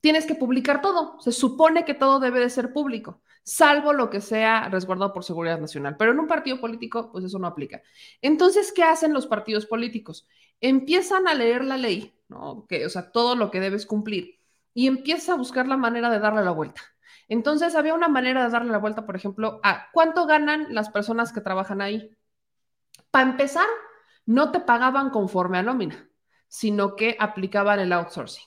tienes 0.00 0.26
que 0.26 0.34
publicar 0.34 0.80
todo. 0.82 1.20
Se 1.20 1.32
supone 1.32 1.84
que 1.84 1.94
todo 1.94 2.20
debe 2.20 2.40
de 2.40 2.50
ser 2.50 2.72
público, 2.72 3.22
salvo 3.42 3.92
lo 3.92 4.10
que 4.10 4.20
sea 4.20 4.68
resguardado 4.68 5.12
por 5.12 5.24
seguridad 5.24 5.60
nacional. 5.60 5.96
Pero 5.96 6.12
en 6.12 6.20
un 6.20 6.26
partido 6.26 6.60
político, 6.60 7.10
pues 7.12 7.24
eso 7.24 7.38
no 7.38 7.46
aplica. 7.46 7.82
Entonces, 8.20 8.72
¿qué 8.72 8.82
hacen 8.82 9.12
los 9.12 9.26
partidos 9.26 9.66
políticos? 9.66 10.26
Empiezan 10.60 11.28
a 11.28 11.34
leer 11.34 11.64
la 11.64 11.76
ley, 11.76 12.14
¿no? 12.28 12.66
Que, 12.68 12.86
o 12.86 12.90
sea, 12.90 13.10
todo 13.10 13.36
lo 13.36 13.50
que 13.50 13.60
debes 13.60 13.86
cumplir 13.86 14.40
y 14.72 14.86
empieza 14.86 15.32
a 15.32 15.36
buscar 15.36 15.68
la 15.68 15.76
manera 15.76 16.10
de 16.10 16.18
darle 16.18 16.44
la 16.44 16.50
vuelta. 16.50 16.82
Entonces 17.28 17.74
había 17.74 17.94
una 17.94 18.08
manera 18.08 18.44
de 18.44 18.50
darle 18.50 18.72
la 18.72 18.78
vuelta, 18.78 19.06
por 19.06 19.16
ejemplo, 19.16 19.60
a 19.62 19.90
cuánto 19.92 20.26
ganan 20.26 20.66
las 20.74 20.90
personas 20.90 21.32
que 21.32 21.40
trabajan 21.40 21.80
ahí. 21.80 22.10
Para 23.10 23.30
empezar, 23.30 23.66
no 24.26 24.50
te 24.50 24.60
pagaban 24.60 25.10
conforme 25.10 25.58
a 25.58 25.62
nómina, 25.62 26.08
sino 26.48 26.96
que 26.96 27.16
aplicaban 27.18 27.80
el 27.80 27.92
outsourcing. 27.92 28.44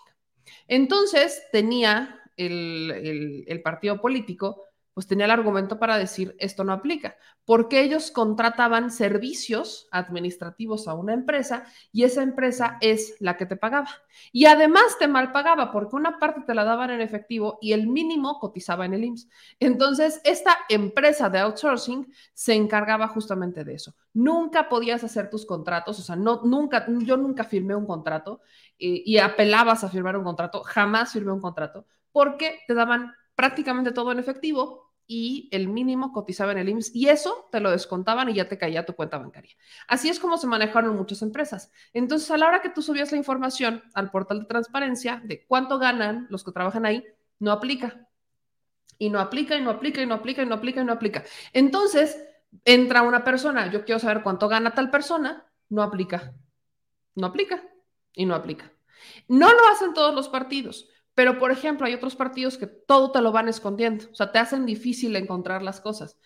Entonces 0.67 1.43
tenía 1.51 2.21
el, 2.35 3.43
el 3.47 3.61
partido 3.61 3.99
político 4.01 4.66
pues 4.97 5.05
tenía 5.05 5.25
el 5.25 5.31
argumento 5.31 5.77
para 5.77 5.95
decir 5.99 6.35
esto 6.39 6.63
no 6.63 6.73
aplica, 6.73 7.17
porque 7.45 7.83
ellos 7.83 8.09
contrataban 8.09 8.89
servicios 8.89 9.87
administrativos 9.91 10.87
a 10.87 10.95
una 10.95 11.13
empresa 11.13 11.65
y 11.91 12.03
esa 12.03 12.23
empresa 12.23 12.79
es 12.81 13.13
la 13.19 13.37
que 13.37 13.45
te 13.45 13.57
pagaba. 13.57 13.91
Y 14.31 14.45
además 14.45 14.97
te 14.97 15.07
mal 15.07 15.31
pagaba 15.31 15.71
porque 15.71 15.95
una 15.95 16.17
parte 16.17 16.41
te 16.47 16.55
la 16.55 16.63
daban 16.63 16.89
en 16.89 17.01
efectivo 17.01 17.59
y 17.61 17.73
el 17.73 17.85
mínimo 17.85 18.39
cotizaba 18.39 18.87
en 18.87 18.95
el 18.95 19.03
IMSS. 19.03 19.29
Entonces, 19.59 20.19
esta 20.23 20.57
empresa 20.67 21.29
de 21.29 21.41
outsourcing 21.41 22.11
se 22.33 22.55
encargaba 22.55 23.07
justamente 23.07 23.63
de 23.63 23.75
eso. 23.75 23.93
Nunca 24.15 24.67
podías 24.67 25.03
hacer 25.03 25.29
tus 25.29 25.45
contratos, 25.45 25.99
o 25.99 26.01
sea, 26.01 26.15
no, 26.15 26.41
nunca, 26.43 26.87
yo 27.01 27.17
nunca 27.17 27.43
firmé 27.43 27.75
un 27.75 27.85
contrato 27.85 28.41
eh, 28.79 29.03
y 29.05 29.19
apelabas 29.19 29.83
a 29.83 29.89
firmar 29.89 30.17
un 30.17 30.23
contrato, 30.23 30.63
jamás 30.63 31.11
firmé 31.11 31.33
un 31.33 31.41
contrato 31.41 31.85
porque 32.11 32.61
te 32.67 32.73
daban 32.73 33.13
prácticamente 33.35 33.91
todo 33.91 34.11
en 34.11 34.17
efectivo 34.17 34.86
y 35.07 35.47
el 35.53 35.69
mínimo 35.69 36.11
cotizaba 36.11 36.51
en 36.51 36.57
el 36.57 36.69
IMSS 36.69 36.93
y 36.93 37.07
eso 37.07 37.47
te 37.51 37.61
lo 37.61 37.71
descontaban 37.71 38.29
y 38.29 38.33
ya 38.33 38.49
te 38.49 38.57
caía 38.57 38.85
tu 38.85 38.93
cuenta 38.93 39.17
bancaria. 39.17 39.55
Así 39.87 40.09
es 40.09 40.19
como 40.19 40.37
se 40.37 40.47
manejaron 40.47 40.95
muchas 40.97 41.21
empresas. 41.21 41.71
Entonces, 41.93 42.29
a 42.29 42.37
la 42.37 42.47
hora 42.47 42.61
que 42.61 42.69
tú 42.69 42.81
subías 42.81 43.11
la 43.11 43.17
información 43.17 43.83
al 43.93 44.11
portal 44.11 44.41
de 44.41 44.45
transparencia 44.45 45.21
de 45.23 45.45
cuánto 45.47 45.79
ganan 45.79 46.27
los 46.29 46.43
que 46.43 46.51
trabajan 46.51 46.85
ahí, 46.85 47.05
no 47.39 47.51
aplica. 47.53 48.07
Y 48.97 49.09
no 49.09 49.19
aplica, 49.19 49.55
y 49.55 49.61
no 49.61 49.69
aplica, 49.69 50.01
y 50.01 50.05
no 50.05 50.15
aplica, 50.15 50.41
y 50.41 50.45
no 50.45 50.55
aplica, 50.55 50.81
y 50.81 50.85
no 50.85 50.93
aplica. 50.93 51.23
Entonces, 51.53 52.21
entra 52.65 53.03
una 53.03 53.23
persona, 53.23 53.71
yo 53.71 53.85
quiero 53.85 53.99
saber 53.99 54.23
cuánto 54.23 54.47
gana 54.49 54.73
tal 54.73 54.89
persona, 54.89 55.45
no 55.69 55.83
aplica. 55.83 56.33
No 57.15 57.27
aplica 57.27 57.63
y 58.13 58.25
no 58.25 58.35
aplica. 58.35 58.73
No 59.27 59.51
lo 59.51 59.67
hacen 59.71 59.93
todos 59.93 60.13
los 60.13 60.29
partidos. 60.29 60.89
Pero, 61.18 61.39
por 61.39 61.49
ejemplo, 61.49 61.88
hay 61.88 61.95
otros 61.95 62.15
partidos 62.15 62.59
que 62.59 62.68
todo 62.68 63.11
te 63.11 63.22
lo 63.22 63.32
van 63.32 63.47
escondiendo, 63.47 64.05
o 64.11 64.13
sea, 64.13 64.32
te 64.32 64.38
hacen 64.38 64.68
difícil 64.68 65.15
encontrar 65.15 65.63
las 65.63 65.82
cosas. 65.82 66.20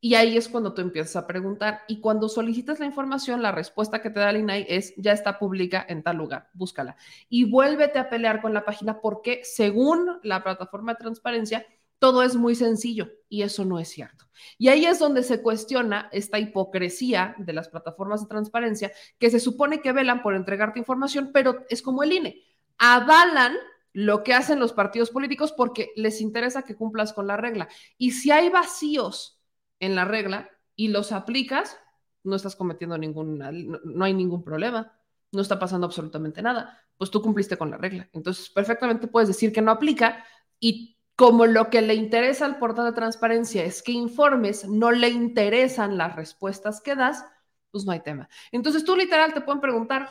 Y 0.00 0.14
ahí 0.14 0.36
es 0.36 0.48
cuando 0.48 0.72
tú 0.72 0.82
empiezas 0.82 1.16
a 1.16 1.26
preguntar. 1.26 1.80
Y 1.88 2.00
cuando 2.00 2.28
solicitas 2.28 2.78
la 2.78 2.86
información, 2.86 3.42
la 3.42 3.50
respuesta 3.50 4.00
que 4.00 4.08
te 4.08 4.20
da 4.20 4.30
el 4.30 4.36
INAI 4.36 4.64
es, 4.68 4.94
ya 4.98 5.10
está 5.10 5.40
pública 5.40 5.84
en 5.88 6.04
tal 6.04 6.18
lugar, 6.18 6.48
búscala. 6.54 6.96
Y 7.28 7.50
vuélvete 7.50 7.98
a 7.98 8.08
pelear 8.08 8.40
con 8.40 8.54
la 8.54 8.64
página 8.64 9.00
porque 9.00 9.40
según 9.42 10.20
la 10.22 10.44
plataforma 10.44 10.92
de 10.92 10.98
transparencia, 10.98 11.66
todo 11.98 12.22
es 12.22 12.36
muy 12.36 12.54
sencillo 12.54 13.10
y 13.28 13.42
eso 13.42 13.64
no 13.64 13.80
es 13.80 13.88
cierto. 13.88 14.26
Y 14.58 14.68
ahí 14.68 14.86
es 14.86 15.00
donde 15.00 15.24
se 15.24 15.42
cuestiona 15.42 16.08
esta 16.12 16.38
hipocresía 16.38 17.34
de 17.38 17.52
las 17.52 17.68
plataformas 17.68 18.20
de 18.20 18.28
transparencia 18.28 18.92
que 19.18 19.28
se 19.28 19.40
supone 19.40 19.80
que 19.80 19.90
velan 19.90 20.22
por 20.22 20.36
entregarte 20.36 20.78
información, 20.78 21.30
pero 21.34 21.64
es 21.68 21.82
como 21.82 22.04
el 22.04 22.12
INE. 22.12 22.44
Avalan 22.78 23.56
lo 23.96 24.22
que 24.22 24.34
hacen 24.34 24.60
los 24.60 24.74
partidos 24.74 25.08
políticos 25.08 25.54
porque 25.56 25.90
les 25.96 26.20
interesa 26.20 26.64
que 26.64 26.76
cumplas 26.76 27.14
con 27.14 27.26
la 27.26 27.38
regla. 27.38 27.66
Y 27.96 28.10
si 28.10 28.30
hay 28.30 28.50
vacíos 28.50 29.40
en 29.80 29.94
la 29.94 30.04
regla 30.04 30.50
y 30.74 30.88
los 30.88 31.12
aplicas, 31.12 31.78
no 32.22 32.36
estás 32.36 32.56
cometiendo 32.56 32.98
ningún, 32.98 33.38
no 33.38 34.04
hay 34.04 34.12
ningún 34.12 34.44
problema, 34.44 34.92
no 35.32 35.40
está 35.40 35.58
pasando 35.58 35.86
absolutamente 35.86 36.42
nada, 36.42 36.78
pues 36.98 37.10
tú 37.10 37.22
cumpliste 37.22 37.56
con 37.56 37.70
la 37.70 37.78
regla. 37.78 38.06
Entonces, 38.12 38.50
perfectamente 38.50 39.06
puedes 39.06 39.28
decir 39.28 39.50
que 39.50 39.62
no 39.62 39.70
aplica 39.70 40.22
y 40.60 40.98
como 41.14 41.46
lo 41.46 41.70
que 41.70 41.80
le 41.80 41.94
interesa 41.94 42.44
al 42.44 42.58
portal 42.58 42.84
de 42.84 42.92
transparencia 42.92 43.64
es 43.64 43.82
que 43.82 43.92
informes, 43.92 44.68
no 44.68 44.92
le 44.92 45.08
interesan 45.08 45.96
las 45.96 46.14
respuestas 46.14 46.82
que 46.82 46.96
das, 46.96 47.24
pues 47.70 47.86
no 47.86 47.92
hay 47.92 48.00
tema. 48.00 48.28
Entonces 48.52 48.84
tú 48.84 48.94
literal 48.94 49.32
te 49.32 49.40
pueden 49.40 49.62
preguntar 49.62 50.10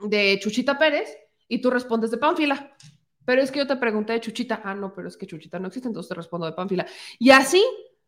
de 0.00 0.40
Chuchita 0.42 0.76
Pérez 0.76 1.16
y 1.46 1.60
tú 1.60 1.70
respondes 1.70 2.10
de 2.10 2.18
Pánfila. 2.18 2.76
Pero 3.26 3.42
es 3.42 3.50
que 3.50 3.58
yo 3.58 3.66
te 3.66 3.76
pregunté 3.76 4.14
de 4.14 4.20
Chuchita. 4.20 4.62
Ah, 4.64 4.74
no, 4.74 4.94
pero 4.94 5.08
es 5.08 5.16
que 5.18 5.26
Chuchita 5.26 5.58
no 5.58 5.66
existe, 5.66 5.88
entonces 5.88 6.08
te 6.08 6.14
respondo 6.14 6.46
de 6.46 6.52
Pánfila. 6.52 6.86
Y 7.18 7.30
así, 7.30 7.62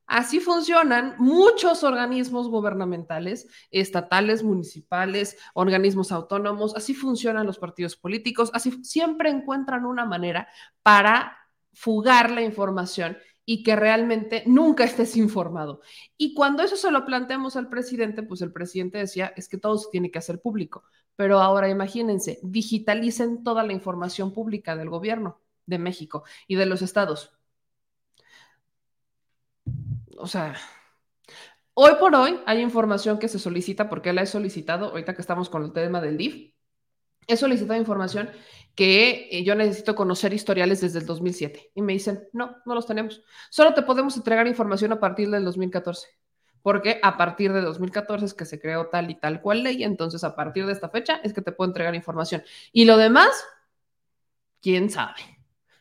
así 0.07 0.41
funcionan 0.41 1.16
muchos 1.19 1.85
organismos 1.85 2.49
gubernamentales, 2.49 3.49
estatales, 3.71 4.43
municipales, 4.43 5.37
organismos 5.53 6.12
autónomos. 6.12 6.75
Así 6.77 6.95
funcionan 6.95 7.47
los 7.47 7.59
partidos 7.59 7.97
políticos. 7.97 8.51
Así 8.55 8.83
siempre 8.85 9.29
encuentran 9.29 9.85
una 9.85 10.07
manera 10.07 10.49
para 10.83 11.37
fugar 11.75 12.31
la 12.31 12.43
información 12.43 13.19
y 13.51 13.63
que 13.63 13.77
realmente 13.77 14.43
nunca 14.45 14.85
estés 14.85 15.17
informado. 15.17 15.81
Y 16.19 16.35
cuando 16.35 16.63
eso 16.63 16.77
se 16.77 16.91
lo 16.91 17.07
planteamos 17.07 17.57
al 17.57 17.71
presidente, 17.71 18.23
pues 18.23 18.43
el 18.43 18.53
presidente 18.53 18.99
decía, 18.99 19.33
es 19.39 19.49
que 19.49 19.57
todo 19.57 19.79
se 19.79 19.89
tiene 19.91 20.11
que 20.11 20.19
hacer 20.19 20.43
público. 20.43 20.85
Pero 21.16 21.41
ahora 21.41 21.70
imagínense, 21.70 22.41
digitalicen 22.43 23.43
toda 23.43 23.62
la 23.65 23.73
información 23.73 24.35
pública 24.35 24.77
del 24.77 24.91
gobierno 24.91 25.41
de 25.65 25.79
México 25.79 26.25
y 26.47 26.57
de 26.57 26.66
los 26.66 26.83
estados. 26.83 27.39
O 30.19 30.27
sea, 30.27 30.55
hoy 31.73 31.93
por 31.99 32.15
hoy 32.16 32.41
hay 32.45 32.61
información 32.61 33.19
que 33.19 33.29
se 33.29 33.39
solicita 33.39 33.89
porque 33.89 34.12
la 34.12 34.20
he 34.20 34.27
solicitado, 34.27 34.91
ahorita 34.91 35.15
que 35.15 35.23
estamos 35.23 35.49
con 35.49 35.65
el 35.65 35.73
tema 35.73 36.03
del 36.03 36.19
DIF, 36.19 36.53
he 37.27 37.37
solicitado 37.39 37.81
información 37.81 38.29
que 38.79 39.29
eh, 39.33 39.43
yo 39.43 39.57
necesito 39.57 39.97
conocer 39.97 40.33
historiales 40.33 40.81
desde 40.81 41.01
el 41.01 41.07
2007 41.07 41.73
y 41.75 41.83
me 41.83 41.95
dicen, 41.95 42.29
no, 42.33 42.59
no 42.65 42.77
los 42.77 42.87
tenemos. 42.87 43.25
Solo 43.51 43.75
te 43.75 43.83
podemos 43.83 44.17
entregar 44.17 44.47
información 44.47 44.93
a 44.93 45.01
partir 45.01 45.29
del 45.31 45.45
2014 45.45 46.07
porque 46.63 47.01
a 47.03 47.17
partir 47.17 47.53
de 47.53 47.61
2014 47.61 48.25
es 48.25 48.35
que 48.35 48.45
se 48.45 48.61
creó 48.61 48.87
tal 48.87 49.11
y 49.11 49.17
tal 49.17 49.41
cual 49.41 49.65
ley, 49.65 49.83
entonces 49.83 50.23
a 50.23 50.37
partir 50.37 50.65
de 50.65 50.75
esta 50.75 50.91
fecha 50.91 51.21
es 51.25 51.33
que 51.33 51.43
te 51.43 51.51
puedo 51.51 51.69
entregar 51.69 51.93
información. 51.97 52.45
Y 52.71 52.85
lo 52.85 52.97
demás, 52.97 53.45
quién 54.63 54.91
sabe. 54.91 55.38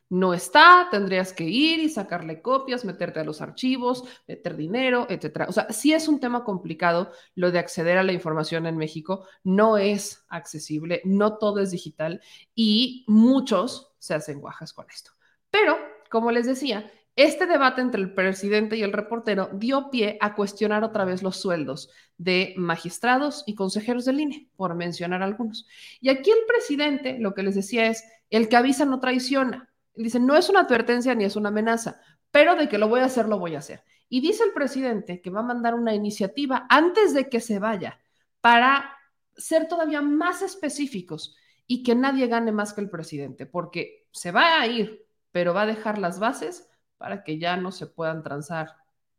No 0.10 0.34
está, 0.34 0.88
tendrías 0.90 1.34
que 1.34 1.44
ir 1.44 1.80
y 1.80 1.90
sacarle 1.90 2.42
copias, 2.42 2.86
meterte 2.86 3.20
a 3.20 3.24
los 3.24 3.42
archivos, 3.42 4.04
meter 4.28 4.56
dinero, 4.56 5.06
etcétera. 5.10 5.48
O 5.50 5.52
sea, 5.52 5.72
sí 5.72 5.94
es 5.94 6.08
un 6.08 6.20
tema 6.20 6.44
complicado 6.44 7.12
lo 7.36 7.52
de 7.52 7.60
acceder 7.60 7.98
a 7.98 8.04
la 8.04 8.14
información 8.14 8.66
en 8.68 8.78
México, 8.78 9.26
no 9.44 9.78
es 9.78 10.26
accesible, 10.30 11.02
no 11.04 11.38
todo 11.38 11.60
es 11.60 11.72
digital 11.72 12.22
y 12.56 13.04
muchos 13.08 13.94
se 14.00 14.14
hacen 14.14 14.40
guajas 14.40 14.74
con 14.74 14.90
esto. 14.90 15.12
Pero, 15.52 15.78
como 16.10 16.32
les 16.32 16.46
decía, 16.46 16.90
este 17.18 17.48
debate 17.48 17.82
entre 17.82 18.00
el 18.00 18.14
presidente 18.14 18.78
y 18.78 18.84
el 18.84 18.94
reportero 18.94 19.50
dio 19.52 19.90
pie 19.90 20.20
a 20.22 20.36
cuestionar 20.36 20.84
otra 20.84 21.04
vez 21.04 21.24
los 21.24 21.38
sueldos 21.38 21.90
de 22.18 22.54
magistrados 22.58 23.44
y 23.48 23.56
consejeros 23.56 24.06
del 24.06 24.20
INE, 24.20 24.50
por 24.56 24.76
mencionar 24.76 25.24
algunos. 25.24 25.66
Y 26.00 26.10
aquí 26.10 26.30
el 26.30 26.46
presidente 26.48 27.18
lo 27.20 27.34
que 27.34 27.42
les 27.42 27.56
decía 27.56 27.88
es, 27.88 28.04
el 28.30 28.50
que 28.50 28.56
avisa 28.56 28.86
no 28.86 29.00
traiciona. 29.00 29.68
Dice, 29.98 30.20
no 30.20 30.36
es 30.36 30.50
una 30.50 30.62
advertencia 30.62 31.16
ni 31.16 31.24
es 31.26 31.36
una 31.36 31.50
amenaza, 31.50 32.00
pero 32.32 32.56
de 32.56 32.70
que 32.70 32.78
lo 32.78 32.88
voy 32.88 33.02
a 33.02 33.06
hacer, 33.06 33.28
lo 33.28 33.40
voy 33.40 33.56
a 33.56 33.60
hacer. 33.60 33.84
Y 34.10 34.22
dice 34.22 34.44
el 34.44 34.54
presidente 34.54 35.22
que 35.22 35.30
va 35.30 35.42
a 35.42 35.44
mandar 35.44 35.74
una 35.74 35.94
iniciativa 35.94 36.66
antes 36.70 37.14
de 37.14 37.30
que 37.30 37.40
se 37.40 37.60
vaya 37.60 38.00
para 38.42 38.96
ser 39.36 39.68
todavía 39.68 40.02
más 40.02 40.42
específicos 40.42 41.36
y 41.66 41.84
que 41.84 41.96
nadie 41.96 42.28
gane 42.28 42.52
más 42.52 42.74
que 42.74 42.82
el 42.82 42.90
presidente, 42.90 43.46
porque 43.46 44.08
se 44.12 44.32
va 44.32 44.62
a 44.62 44.68
ir, 44.68 45.06
pero 45.32 45.54
va 45.54 45.64
a 45.64 45.68
dejar 45.68 45.98
las 45.98 46.20
bases 46.20 46.70
para 46.98 47.24
que 47.24 47.38
ya 47.38 47.58
no 47.58 47.72
se 47.72 47.88
puedan 47.88 48.24
transar 48.24 48.76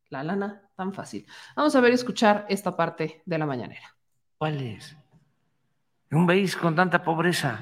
la 0.08 0.22
lana 0.22 0.70
tan 0.74 0.92
fácil. 0.92 1.26
Vamos 1.54 1.76
a 1.76 1.80
ver 1.80 1.92
y 1.92 1.94
escuchar 1.94 2.46
esta 2.48 2.74
parte 2.76 3.22
de 3.26 3.38
la 3.38 3.46
mañanera. 3.46 3.94
¿Cuál 4.38 4.62
es? 4.62 4.96
Un 6.10 6.26
país 6.26 6.56
con 6.56 6.74
tanta 6.74 7.02
pobreza. 7.02 7.60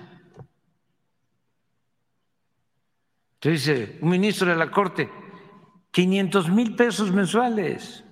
Dice 3.51 3.99
un 4.01 4.09
ministro 4.09 4.51
de 4.51 4.57
la 4.57 4.71
Corte, 4.71 5.09
500 5.93 6.51
mil 6.51 6.75
pesos 6.75 7.13
mensuales. 7.13 8.05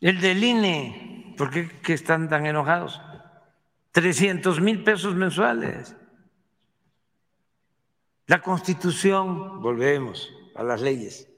El 0.00 0.20
del 0.20 0.44
INE, 0.44 1.34
¿por 1.38 1.50
qué 1.50 1.94
están 1.94 2.28
tan 2.28 2.44
enojados? 2.44 3.00
300 3.92 4.60
mil 4.60 4.84
pesos 4.84 5.14
mensuales. 5.14 5.96
La 8.26 8.42
Constitución, 8.42 9.62
volvemos 9.62 10.30
a 10.54 10.62
las 10.62 10.82
leyes, 10.82 11.32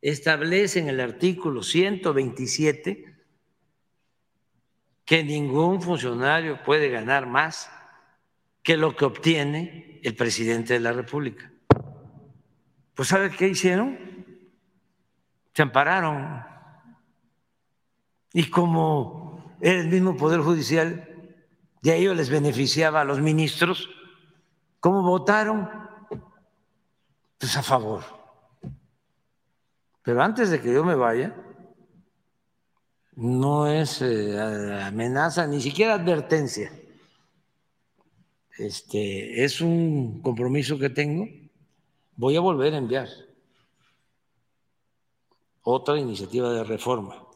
establece 0.00 0.78
en 0.80 0.88
el 0.88 1.00
artículo 1.00 1.62
127 1.62 3.14
que 5.04 5.22
ningún 5.22 5.82
funcionario 5.82 6.62
puede 6.62 6.88
ganar 6.88 7.26
más 7.26 7.70
que 8.62 8.76
lo 8.76 8.94
que 8.96 9.04
obtiene 9.04 10.00
el 10.02 10.14
presidente 10.14 10.74
de 10.74 10.80
la 10.80 10.92
República. 10.92 11.50
Pues 12.94 13.08
¿sabe 13.08 13.30
qué 13.30 13.48
hicieron? 13.48 13.98
Se 15.54 15.62
ampararon. 15.62 16.44
Y 18.32 18.50
como 18.50 19.56
era 19.60 19.80
el 19.80 19.88
mismo 19.88 20.16
Poder 20.16 20.40
Judicial, 20.40 21.06
y 21.82 21.90
a 21.90 21.94
ellos 21.94 22.16
les 22.16 22.30
beneficiaba 22.30 23.00
a 23.00 23.04
los 23.04 23.20
ministros, 23.20 23.88
¿cómo 24.80 25.02
votaron? 25.02 25.80
pues 27.40 27.56
a 27.56 27.62
favor. 27.62 28.04
Pero 30.02 30.22
antes 30.22 30.50
de 30.50 30.60
que 30.60 30.72
yo 30.72 30.84
me 30.84 30.94
vaya, 30.94 31.34
no 33.16 33.66
es 33.66 34.02
eh, 34.02 34.38
amenaza, 34.84 35.46
ni 35.46 35.60
siquiera 35.60 35.94
advertencia. 35.94 36.70
Este, 38.60 39.42
es 39.44 39.60
un 39.60 40.20
compromiso 40.20 40.78
que 40.78 40.90
tengo. 40.90 41.26
Voy 42.16 42.36
a 42.36 42.40
volver 42.40 42.74
a 42.74 42.78
enviar 42.78 43.08
otra 45.62 45.98
iniciativa 45.98 46.52
de 46.52 46.64
reforma 46.64 47.26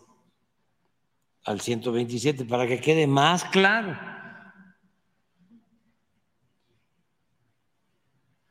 al 1.44 1.60
127 1.60 2.44
para 2.44 2.66
que 2.66 2.80
quede 2.80 3.06
más 3.06 3.44
claro. 3.44 3.98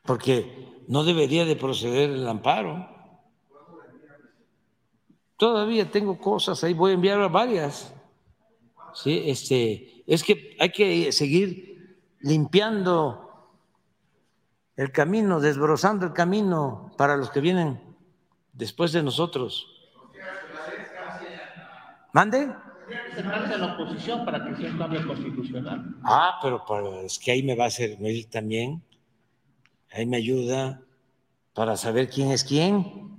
Porque 0.02 0.84
no 0.88 1.04
debería 1.04 1.46
de 1.46 1.56
proceder 1.56 2.10
el 2.10 2.28
amparo. 2.28 2.90
Todavía 5.38 5.90
tengo 5.90 6.18
cosas 6.18 6.64
ahí, 6.64 6.74
voy 6.74 6.92
a 6.92 6.96
enviar 6.96 7.32
varias. 7.32 7.94
Sí, 8.94 9.24
este, 9.26 10.04
es 10.08 10.24
que 10.24 10.56
hay 10.60 10.72
que 10.72 11.12
seguir 11.12 11.73
limpiando 12.24 13.52
el 14.76 14.92
camino, 14.92 15.40
desbrozando 15.40 16.08
el 16.08 16.14
camino 16.14 16.94
para 16.98 17.16
los 17.16 17.30
que 17.30 17.42
vienen 17.42 17.80
después 18.54 18.92
de 18.92 19.04
nosotros. 19.04 19.68
¿Mande? 22.14 22.48
La 23.18 23.74
oposición 23.74 24.26
para 24.26 24.44
que 24.46 24.56
sea 24.56 24.72
un 24.72 24.78
cambio 24.78 25.06
constitucional. 25.06 25.96
Ah, 26.04 26.40
pero 26.42 26.64
es 27.02 27.20
que 27.20 27.32
ahí 27.32 27.44
me 27.44 27.56
va 27.56 27.66
a 27.66 27.70
servir 27.70 28.30
también. 28.30 28.84
Ahí 29.92 30.06
me 30.06 30.18
ayuda 30.18 30.82
para 31.54 31.76
saber 31.78 32.10
quién 32.10 32.32
es 32.32 32.44
quién. 32.44 33.14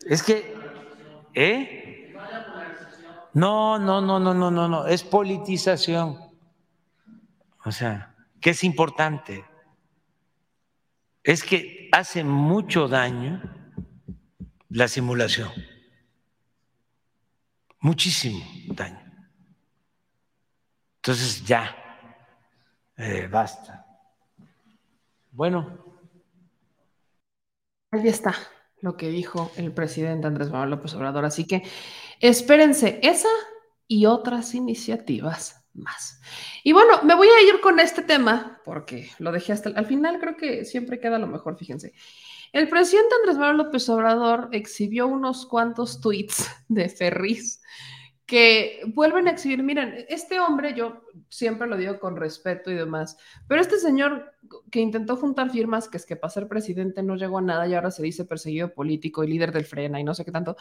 Es 0.00 0.22
que, 0.22 0.54
¿eh? 1.34 1.85
No, 3.36 3.78
no, 3.78 4.00
no, 4.00 4.18
no, 4.18 4.32
no, 4.32 4.50
no, 4.50 4.66
no, 4.66 4.86
es 4.86 5.02
politización. 5.02 6.18
O 7.66 7.70
sea, 7.70 8.16
¿qué 8.40 8.48
es 8.48 8.64
importante? 8.64 9.44
Es 11.22 11.44
que 11.44 11.90
hace 11.92 12.24
mucho 12.24 12.88
daño 12.88 13.42
la 14.70 14.88
simulación. 14.88 15.52
Muchísimo 17.80 18.42
daño. 18.68 19.04
Entonces 20.96 21.44
ya, 21.44 21.76
eh, 22.96 23.28
basta. 23.30 23.84
Bueno. 25.30 25.84
Ahí 27.90 28.08
está 28.08 28.34
lo 28.86 28.96
que 28.96 29.08
dijo 29.08 29.50
el 29.56 29.72
presidente 29.72 30.28
Andrés 30.28 30.50
Manuel 30.50 30.70
López 30.70 30.94
Obrador. 30.94 31.24
Así 31.24 31.44
que 31.44 31.64
espérense 32.20 33.00
esa 33.02 33.28
y 33.88 34.06
otras 34.06 34.54
iniciativas 34.54 35.64
más. 35.74 36.20
Y 36.62 36.72
bueno, 36.72 37.02
me 37.02 37.16
voy 37.16 37.26
a 37.26 37.42
ir 37.42 37.60
con 37.60 37.80
este 37.80 38.02
tema 38.02 38.60
porque 38.64 39.10
lo 39.18 39.32
dejé 39.32 39.52
hasta 39.52 39.70
el, 39.70 39.76
al 39.76 39.86
final, 39.86 40.20
creo 40.20 40.36
que 40.36 40.64
siempre 40.64 41.00
queda 41.00 41.18
lo 41.18 41.26
mejor, 41.26 41.58
fíjense. 41.58 41.94
El 42.52 42.68
presidente 42.68 43.12
Andrés 43.16 43.38
Manuel 43.38 43.56
López 43.56 43.88
Obrador 43.88 44.48
exhibió 44.52 45.08
unos 45.08 45.46
cuantos 45.46 46.00
tweets 46.00 46.48
de 46.68 46.88
Ferris 46.88 47.60
que 48.26 48.80
vuelven 48.88 49.28
a 49.28 49.30
exhibir, 49.30 49.62
miren, 49.62 50.04
este 50.08 50.40
hombre, 50.40 50.74
yo 50.74 51.02
siempre 51.28 51.68
lo 51.68 51.76
digo 51.76 52.00
con 52.00 52.16
respeto 52.16 52.72
y 52.72 52.74
demás, 52.74 53.16
pero 53.46 53.60
este 53.60 53.78
señor 53.78 54.34
que 54.70 54.80
intentó 54.80 55.16
juntar 55.16 55.50
firmas, 55.50 55.88
que 55.88 55.96
es 55.96 56.04
que 56.04 56.16
para 56.16 56.32
ser 56.32 56.48
presidente 56.48 57.04
no 57.04 57.14
llegó 57.14 57.38
a 57.38 57.42
nada 57.42 57.68
y 57.68 57.74
ahora 57.74 57.92
se 57.92 58.02
dice 58.02 58.24
perseguido 58.24 58.74
político 58.74 59.22
y 59.22 59.28
líder 59.28 59.52
del 59.52 59.64
frena 59.64 60.00
y 60.00 60.04
no 60.04 60.12
sé 60.12 60.24
qué 60.24 60.32
tanto, 60.32 60.56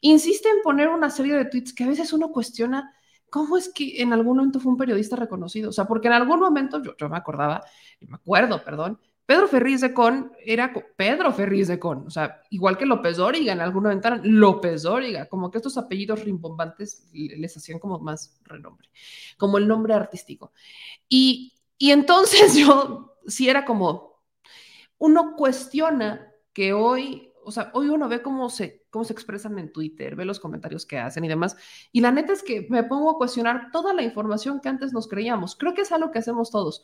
insiste 0.00 0.48
en 0.48 0.62
poner 0.62 0.88
una 0.88 1.10
serie 1.10 1.34
de 1.34 1.46
tweets 1.46 1.74
que 1.74 1.84
a 1.84 1.88
veces 1.88 2.12
uno 2.12 2.30
cuestiona. 2.30 2.94
¿Cómo 3.28 3.56
es 3.56 3.72
que 3.72 4.02
en 4.02 4.12
algún 4.12 4.38
momento 4.38 4.58
fue 4.58 4.72
un 4.72 4.78
periodista 4.78 5.14
reconocido? 5.16 5.70
O 5.70 5.72
sea, 5.72 5.86
porque 5.86 6.08
en 6.08 6.14
algún 6.14 6.40
momento 6.40 6.82
yo, 6.82 6.96
yo 6.96 7.08
me 7.08 7.16
acordaba, 7.16 7.62
me 8.00 8.16
acuerdo, 8.16 8.64
perdón, 8.64 8.98
Pedro 9.30 9.46
Ferriz 9.46 9.80
de 9.80 9.94
Con 9.94 10.32
era 10.44 10.74
Pedro 10.96 11.32
Ferriz 11.32 11.68
de 11.68 11.78
Con, 11.78 12.04
o 12.04 12.10
sea, 12.10 12.42
igual 12.50 12.76
que 12.76 12.84
López 12.84 13.16
Dóriga, 13.16 13.52
en 13.52 13.60
alguna 13.60 13.90
ventana, 13.90 14.20
López 14.24 14.82
Dóriga, 14.82 15.28
como 15.28 15.52
que 15.52 15.58
estos 15.58 15.78
apellidos 15.78 16.24
rimbombantes 16.24 17.08
les 17.12 17.56
hacían 17.56 17.78
como 17.78 18.00
más 18.00 18.40
renombre, 18.42 18.88
como 19.38 19.58
el 19.58 19.68
nombre 19.68 19.94
artístico. 19.94 20.52
Y, 21.08 21.52
y 21.78 21.92
entonces 21.92 22.56
yo, 22.56 23.18
sí 23.24 23.48
era 23.48 23.64
como, 23.64 24.20
uno 24.98 25.36
cuestiona 25.36 26.32
que 26.52 26.72
hoy, 26.72 27.32
o 27.44 27.52
sea, 27.52 27.70
hoy 27.74 27.88
uno 27.88 28.08
ve 28.08 28.22
cómo 28.22 28.50
se, 28.50 28.84
cómo 28.90 29.04
se 29.04 29.12
expresan 29.12 29.60
en 29.60 29.72
Twitter, 29.72 30.16
ve 30.16 30.24
los 30.24 30.40
comentarios 30.40 30.84
que 30.84 30.98
hacen 30.98 31.24
y 31.24 31.28
demás, 31.28 31.56
y 31.92 32.00
la 32.00 32.10
neta 32.10 32.32
es 32.32 32.42
que 32.42 32.66
me 32.68 32.82
pongo 32.82 33.12
a 33.12 33.16
cuestionar 33.16 33.70
toda 33.70 33.94
la 33.94 34.02
información 34.02 34.60
que 34.60 34.68
antes 34.68 34.92
nos 34.92 35.06
creíamos. 35.06 35.54
Creo 35.54 35.72
que 35.72 35.82
es 35.82 35.92
algo 35.92 36.10
que 36.10 36.18
hacemos 36.18 36.50
todos 36.50 36.82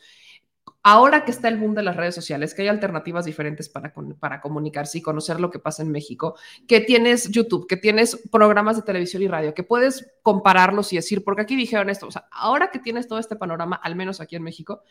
ahora 0.87 1.25
que 1.25 1.33
está 1.33 1.49
el 1.49 1.57
boom 1.57 1.75
de 1.75 1.83
las 1.83 1.97
redes 1.97 2.15
sociales, 2.15 2.55
que 2.55 2.63
hay 2.63 2.69
alternativas 2.69 3.25
diferentes 3.25 3.69
para, 3.69 3.93
para 4.21 4.41
comunicarse 4.41 4.99
y 4.99 5.03
conocer 5.03 5.41
lo 5.41 5.51
que 5.51 5.59
pasa 5.59 5.83
en 5.83 5.91
México, 5.91 6.37
que 6.69 6.81
tienes 6.81 7.29
YouTube, 7.29 7.67
que 7.67 7.77
tienes 7.77 8.23
programas 8.31 8.77
de 8.77 8.83
televisión 8.83 9.21
y 9.25 9.27
radio, 9.27 9.53
que 9.53 9.65
puedes 9.65 10.13
compararlos 10.23 10.93
y 10.93 10.97
decir, 10.97 11.25
porque 11.25 11.43
aquí 11.43 11.57
dijeron 11.57 11.91
esto, 11.91 12.07
o 12.07 12.13
sea, 12.13 12.29
ahora 12.31 12.71
que 12.71 12.79
tienes 12.79 13.09
todo 13.09 13.19
este 13.19 13.35
panorama, 13.35 13.75
al 13.83 13.97
menos 13.97 14.21
aquí 14.21 14.37
en 14.37 14.45
México, 14.45 14.85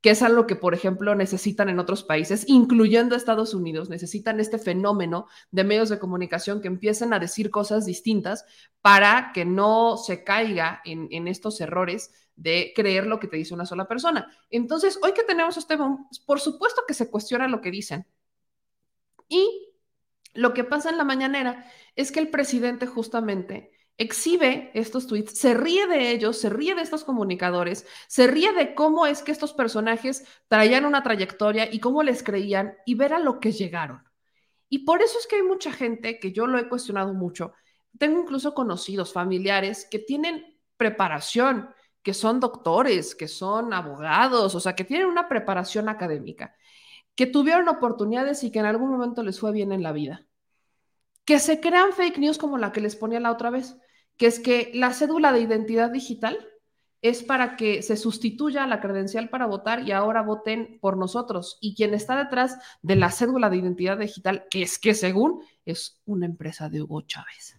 que 0.00 0.10
es 0.10 0.22
algo 0.22 0.44
que, 0.48 0.56
por 0.56 0.74
ejemplo, 0.74 1.14
necesitan 1.14 1.68
en 1.68 1.78
otros 1.78 2.02
países, 2.02 2.44
incluyendo 2.48 3.14
Estados 3.14 3.54
Unidos, 3.54 3.90
necesitan 3.90 4.40
este 4.40 4.58
fenómeno 4.58 5.28
de 5.52 5.62
medios 5.62 5.88
de 5.88 6.00
comunicación 6.00 6.60
que 6.60 6.66
empiecen 6.66 7.12
a 7.12 7.20
decir 7.20 7.52
cosas 7.52 7.86
distintas 7.86 8.44
para 8.80 9.30
que 9.32 9.44
no 9.44 9.98
se 9.98 10.24
caiga 10.24 10.80
en, 10.84 11.06
en 11.12 11.28
estos 11.28 11.60
errores 11.60 12.10
de 12.38 12.72
creer 12.74 13.06
lo 13.06 13.18
que 13.18 13.26
te 13.26 13.36
dice 13.36 13.52
una 13.52 13.66
sola 13.66 13.88
persona. 13.88 14.32
Entonces, 14.48 14.98
hoy 15.02 15.12
que 15.12 15.24
tenemos 15.24 15.56
este 15.56 15.76
por 16.24 16.40
supuesto 16.40 16.82
que 16.86 16.94
se 16.94 17.10
cuestiona 17.10 17.48
lo 17.48 17.60
que 17.60 17.70
dicen. 17.70 18.06
Y 19.28 19.68
lo 20.34 20.54
que 20.54 20.64
pasa 20.64 20.90
en 20.90 20.98
la 20.98 21.04
mañanera 21.04 21.70
es 21.96 22.12
que 22.12 22.20
el 22.20 22.30
presidente 22.30 22.86
justamente 22.86 23.72
exhibe 23.96 24.70
estos 24.74 25.08
tweets, 25.08 25.36
se 25.36 25.54
ríe 25.54 25.88
de 25.88 26.12
ellos, 26.12 26.38
se 26.38 26.48
ríe 26.48 26.76
de 26.76 26.82
estos 26.82 27.02
comunicadores, 27.02 27.84
se 28.06 28.28
ríe 28.28 28.52
de 28.52 28.76
cómo 28.76 29.06
es 29.06 29.24
que 29.24 29.32
estos 29.32 29.52
personajes 29.52 30.24
traían 30.46 30.84
una 30.84 31.02
trayectoria 31.02 31.68
y 31.70 31.80
cómo 31.80 32.04
les 32.04 32.22
creían 32.22 32.76
y 32.86 32.94
ver 32.94 33.12
a 33.12 33.18
lo 33.18 33.40
que 33.40 33.50
llegaron. 33.50 34.04
Y 34.68 34.80
por 34.80 35.02
eso 35.02 35.18
es 35.18 35.26
que 35.26 35.36
hay 35.36 35.42
mucha 35.42 35.72
gente 35.72 36.20
que 36.20 36.30
yo 36.32 36.46
lo 36.46 36.58
he 36.58 36.68
cuestionado 36.68 37.12
mucho. 37.12 37.52
Tengo 37.98 38.20
incluso 38.20 38.54
conocidos, 38.54 39.12
familiares 39.12 39.88
que 39.90 39.98
tienen 39.98 40.56
preparación, 40.76 41.70
que 42.02 42.14
son 42.14 42.40
doctores, 42.40 43.14
que 43.14 43.28
son 43.28 43.72
abogados, 43.72 44.54
o 44.54 44.60
sea, 44.60 44.74
que 44.74 44.84
tienen 44.84 45.08
una 45.08 45.28
preparación 45.28 45.88
académica, 45.88 46.54
que 47.14 47.26
tuvieron 47.26 47.68
oportunidades 47.68 48.44
y 48.44 48.50
que 48.50 48.60
en 48.60 48.66
algún 48.66 48.90
momento 48.90 49.22
les 49.22 49.40
fue 49.40 49.52
bien 49.52 49.72
en 49.72 49.82
la 49.82 49.92
vida. 49.92 50.26
Que 51.24 51.38
se 51.38 51.60
crean 51.60 51.92
fake 51.92 52.18
news 52.18 52.38
como 52.38 52.58
la 52.58 52.72
que 52.72 52.80
les 52.80 52.96
ponía 52.96 53.20
la 53.20 53.32
otra 53.32 53.50
vez, 53.50 53.76
que 54.16 54.26
es 54.26 54.40
que 54.40 54.70
la 54.74 54.92
cédula 54.92 55.32
de 55.32 55.40
identidad 55.40 55.90
digital 55.90 56.38
es 57.02 57.22
para 57.22 57.56
que 57.56 57.82
se 57.82 57.96
sustituya 57.96 58.66
la 58.66 58.80
credencial 58.80 59.28
para 59.28 59.46
votar 59.46 59.86
y 59.86 59.92
ahora 59.92 60.22
voten 60.22 60.78
por 60.80 60.96
nosotros. 60.96 61.58
Y 61.60 61.74
quien 61.74 61.94
está 61.94 62.16
detrás 62.16 62.58
de 62.82 62.96
la 62.96 63.10
cédula 63.10 63.50
de 63.50 63.58
identidad 63.58 63.98
digital, 63.98 64.46
que 64.50 64.62
es 64.62 64.78
que 64.78 64.94
según 64.94 65.42
es 65.64 66.00
una 66.04 66.26
empresa 66.26 66.68
de 66.68 66.82
Hugo 66.82 67.02
Chávez. 67.02 67.57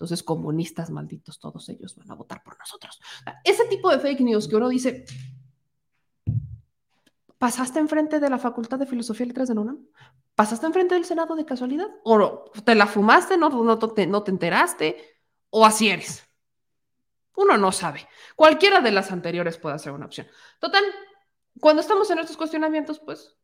Entonces, 0.00 0.22
comunistas 0.22 0.88
malditos, 0.88 1.38
todos 1.38 1.68
ellos 1.68 1.94
van 1.94 2.10
a 2.10 2.14
votar 2.14 2.42
por 2.42 2.58
nosotros. 2.58 2.98
Ese 3.44 3.66
tipo 3.66 3.90
de 3.90 3.98
fake 3.98 4.20
news 4.20 4.48
que 4.48 4.56
uno 4.56 4.70
dice, 4.70 5.04
¿pasaste 7.36 7.80
enfrente 7.80 8.18
de 8.18 8.30
la 8.30 8.38
Facultad 8.38 8.78
de 8.78 8.86
Filosofía 8.86 9.26
y 9.26 9.28
Letras 9.28 9.48
de 9.48 9.58
UNAM? 9.58 9.86
¿Pasaste 10.34 10.64
enfrente 10.64 10.94
del 10.94 11.04
Senado 11.04 11.36
de 11.36 11.44
casualidad? 11.44 11.88
¿O 12.02 12.50
te 12.64 12.74
la 12.74 12.86
fumaste, 12.86 13.36
no, 13.36 13.50
no, 13.50 13.78
te, 13.78 14.06
no 14.06 14.22
te 14.22 14.30
enteraste? 14.30 14.96
¿O 15.50 15.66
así 15.66 15.90
eres? 15.90 16.26
Uno 17.36 17.58
no 17.58 17.70
sabe. 17.70 18.08
Cualquiera 18.36 18.80
de 18.80 18.92
las 18.92 19.12
anteriores 19.12 19.58
puede 19.58 19.78
ser 19.78 19.92
una 19.92 20.06
opción. 20.06 20.26
Total, 20.60 20.82
cuando 21.60 21.82
estamos 21.82 22.10
en 22.10 22.20
estos 22.20 22.38
cuestionamientos, 22.38 23.00
pues, 23.00 23.36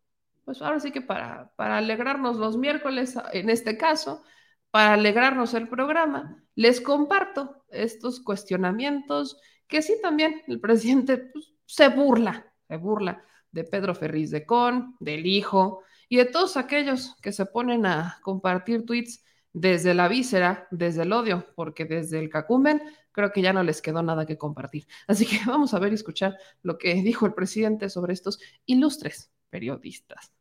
pues 0.46 0.62
ahora 0.62 0.80
sí 0.80 0.90
que 0.90 1.02
para, 1.02 1.52
para 1.54 1.76
alegrarnos 1.76 2.36
los 2.36 2.56
miércoles, 2.56 3.14
en 3.34 3.50
este 3.50 3.76
caso, 3.76 4.22
para 4.70 4.94
alegrarnos 4.94 5.55
el 5.55 5.68
programa, 5.68 6.43
les 6.55 6.80
comparto 6.80 7.64
estos 7.70 8.20
cuestionamientos 8.20 9.38
que 9.68 9.82
sí 9.82 9.97
también 10.02 10.43
el 10.47 10.60
presidente 10.60 11.18
pues, 11.18 11.55
se 11.64 11.88
burla, 11.88 12.52
se 12.68 12.76
burla 12.76 13.24
de 13.51 13.64
Pedro 13.64 13.94
Ferriz 13.94 14.30
de 14.30 14.44
Con, 14.44 14.97
del 15.01 15.26
hijo 15.26 15.82
y 16.09 16.16
de 16.16 16.26
todos 16.26 16.56
aquellos 16.56 17.16
que 17.22 17.32
se 17.32 17.47
ponen 17.47 17.86
a 17.86 18.18
compartir 18.22 18.84
tweets 18.84 19.24
desde 19.52 19.94
la 19.94 20.09
víscera, 20.09 20.68
desde 20.70 21.02
el 21.02 21.12
odio, 21.12 21.47
porque 21.55 21.86
desde 21.86 22.18
el 22.18 22.28
cacumen 22.28 22.82
creo 23.10 23.32
que 23.32 23.40
ya 23.40 23.55
no 23.55 23.62
les 23.62 23.80
quedó 23.80 24.02
nada 24.02 24.26
que 24.26 24.36
compartir. 24.36 24.86
Así 25.06 25.24
que 25.26 25.38
vamos 25.47 25.72
a 25.72 25.78
ver 25.78 25.93
y 25.93 25.94
escuchar 25.94 26.36
lo 26.62 26.76
que 26.76 26.94
dijo 26.94 27.24
el 27.26 27.32
presidente 27.32 27.88
sobre 27.88 28.12
estos 28.12 28.38
ilustres 28.66 29.32
periodistas. 29.48 30.32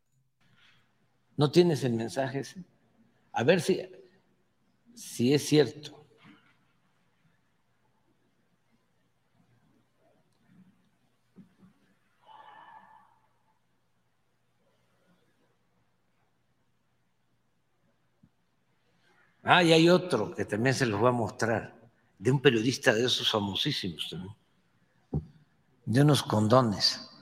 ¿No 1.38 1.52
tienes 1.52 1.84
el 1.84 1.94
mensaje 1.94 2.44
A 3.32 3.44
ver 3.44 3.62
si 3.62 3.82
si 4.96 5.34
es 5.34 5.46
cierto 5.46 5.96
Ah, 19.48 19.62
y 19.64 19.74
hay 19.74 19.90
otro 19.90 20.34
que 20.34 20.44
también 20.44 20.74
se 20.74 20.88
los 20.88 21.02
va 21.02 21.10
a 21.10 21.12
mostrar, 21.12 21.80
de 22.18 22.32
un 22.32 22.42
periodista 22.42 22.96
de 22.96 23.06
esos 23.06 23.30
famosísimos 23.30 24.08
también, 24.10 24.36
de 25.86 26.02
unos 26.02 26.24
condones. 26.24 27.15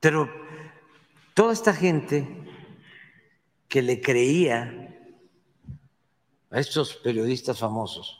Pero 0.00 0.30
toda 1.34 1.52
esta 1.52 1.74
gente 1.74 2.26
que 3.68 3.82
le 3.82 4.00
creía 4.00 4.96
a 6.50 6.58
estos 6.58 6.96
periodistas 6.96 7.58
famosos, 7.58 8.18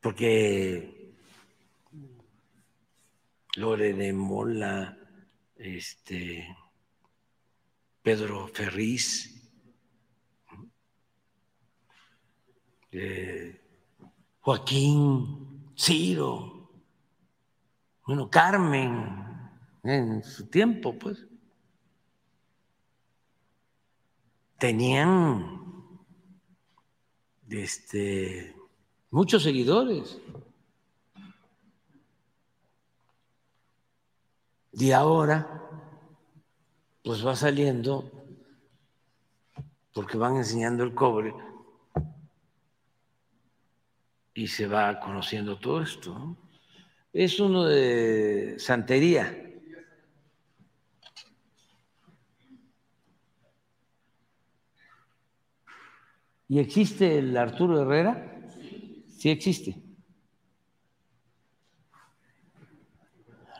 porque 0.00 1.14
Lore 3.56 3.92
de 3.92 4.12
Mola, 4.12 4.98
este, 5.56 6.56
Pedro 8.02 8.48
Ferriz, 8.48 9.34
eh, 12.90 13.60
Joaquín, 14.40 15.72
Ciro, 15.76 16.57
bueno, 18.08 18.30
Carmen, 18.30 19.50
en 19.82 20.22
su 20.22 20.46
tiempo, 20.46 20.98
pues, 20.98 21.26
tenían 24.58 25.60
este, 27.50 28.56
muchos 29.10 29.42
seguidores. 29.42 30.18
Y 34.72 34.90
ahora, 34.92 35.68
pues 37.04 37.26
va 37.26 37.36
saliendo, 37.36 38.10
porque 39.92 40.16
van 40.16 40.36
enseñando 40.36 40.82
el 40.82 40.94
cobre, 40.94 41.34
y 44.32 44.46
se 44.48 44.66
va 44.66 44.98
conociendo 44.98 45.58
todo 45.58 45.82
esto. 45.82 46.38
Es 47.12 47.40
uno 47.40 47.64
de 47.64 48.56
santería. 48.58 49.44
¿Y 56.48 56.58
existe 56.58 57.18
el 57.18 57.36
Arturo 57.36 57.82
Herrera? 57.82 58.40
Sí 59.08 59.30
existe. 59.30 59.76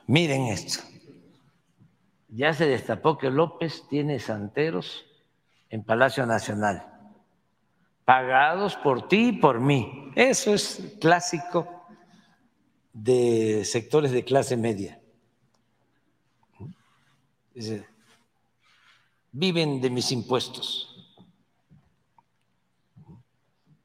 Miren 0.06 0.46
esto. 0.46 0.82
Ya 2.28 2.52
se 2.52 2.66
destapó 2.66 3.18
que 3.18 3.30
López 3.30 3.86
tiene 3.88 4.18
santeros 4.20 5.04
en 5.70 5.84
Palacio 5.84 6.24
Nacional, 6.24 6.86
pagados 8.04 8.76
por 8.76 9.08
ti 9.08 9.28
y 9.28 9.32
por 9.32 9.60
mí. 9.60 10.12
Eso 10.14 10.54
es 10.54 10.96
clásico 11.00 11.77
de 12.92 13.64
sectores 13.64 14.12
de 14.12 14.24
clase 14.24 14.56
media. 14.56 15.00
Viven 19.32 19.80
de 19.80 19.90
mis 19.90 20.12
impuestos. 20.12 20.84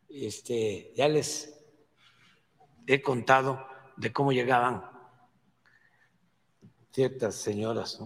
Este, 0.10 0.94
ya 0.96 1.08
les 1.08 1.60
he 2.86 3.02
contado 3.02 3.66
de 3.98 4.12
cómo 4.12 4.32
llegaban 4.32 4.84
ciertas 6.92 7.36
señoras 7.36 8.00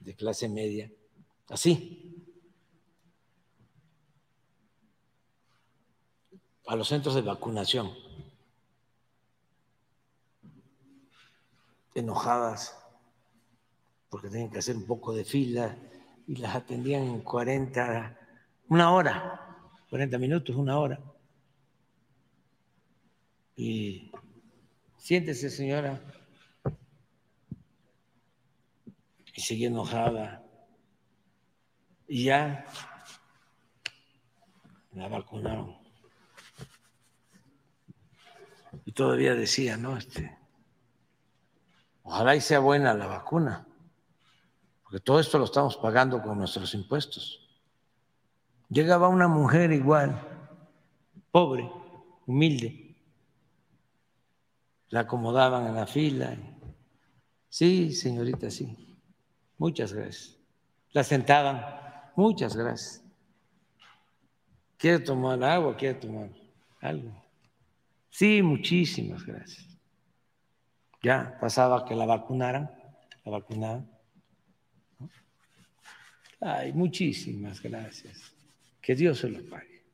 de 0.00 0.14
clase 0.14 0.48
media, 0.48 0.90
así, 1.48 2.24
a 6.66 6.76
los 6.76 6.88
centros 6.88 7.14
de 7.14 7.20
vacunación, 7.20 7.92
enojadas 11.94 12.78
porque 14.08 14.28
tenían 14.28 14.50
que 14.50 14.58
hacer 14.58 14.76
un 14.76 14.86
poco 14.86 15.14
de 15.14 15.24
fila 15.24 15.74
y 16.26 16.36
las 16.36 16.54
atendían 16.54 17.04
en 17.04 17.22
40, 17.22 18.18
una 18.68 18.92
hora, 18.92 19.56
40 19.88 20.18
minutos, 20.18 20.54
una 20.54 20.78
hora. 20.78 21.00
Y 23.56 24.12
siéntese, 24.98 25.48
señora. 25.48 25.98
Y 29.34 29.40
sigue 29.40 29.66
enojada. 29.66 30.44
Y 32.06 32.24
ya 32.24 32.66
la 34.92 35.08
vacunaron. 35.08 35.78
Y 38.84 38.92
todavía 38.92 39.34
decía, 39.34 39.78
¿no? 39.78 39.96
Este, 39.96 40.41
ojalá 42.02 42.36
y 42.36 42.40
sea 42.40 42.58
buena 42.58 42.94
la 42.94 43.06
vacuna, 43.06 43.66
porque 44.82 45.00
todo 45.00 45.20
esto 45.20 45.38
lo 45.38 45.44
estamos 45.44 45.76
pagando 45.76 46.22
con 46.22 46.38
nuestros 46.38 46.74
impuestos. 46.74 47.48
Llegaba 48.68 49.08
una 49.08 49.28
mujer 49.28 49.72
igual, 49.72 50.20
pobre, 51.30 51.70
humilde, 52.26 52.96
la 54.92 55.00
acomodaban 55.00 55.66
en 55.66 55.74
la 55.74 55.86
fila. 55.86 56.36
Sí, 57.48 57.92
señorita, 57.92 58.50
sí. 58.50 58.96
Muchas 59.56 59.92
gracias. 59.92 60.36
La 60.92 61.02
sentaban. 61.02 61.64
Muchas 62.14 62.54
gracias. 62.54 63.02
¿Quiere 64.76 64.98
tomar 64.98 65.42
agua? 65.42 65.76
¿Quiere 65.76 65.94
tomar 65.94 66.28
algo? 66.80 67.10
Sí, 68.10 68.42
muchísimas 68.42 69.24
gracias. 69.24 69.71
Ya 71.02 71.36
pasaba 71.40 71.84
que 71.84 71.94
la 71.94 72.06
vacunaran, 72.06 72.70
la 73.24 73.32
vacunaban. 73.32 73.90
Ay, 76.40 76.72
muchísimas 76.72 77.60
gracias. 77.60 78.32
Que 78.80 78.94
Dios 78.94 79.18
se 79.18 79.28
lo 79.28 79.44
pague. 79.48 79.84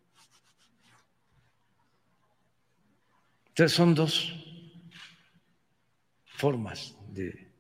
Entonces 3.49 3.77
son 3.77 3.95
dos 3.95 4.33
formas 6.25 6.95
de 7.09 7.51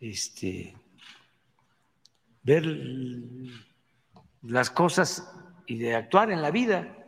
este, 0.00 0.76
ver 2.42 2.66
las 4.42 4.70
cosas 4.70 5.26
y 5.66 5.78
de 5.78 5.94
actuar 5.94 6.30
en 6.30 6.42
la 6.42 6.50
vida. 6.50 7.07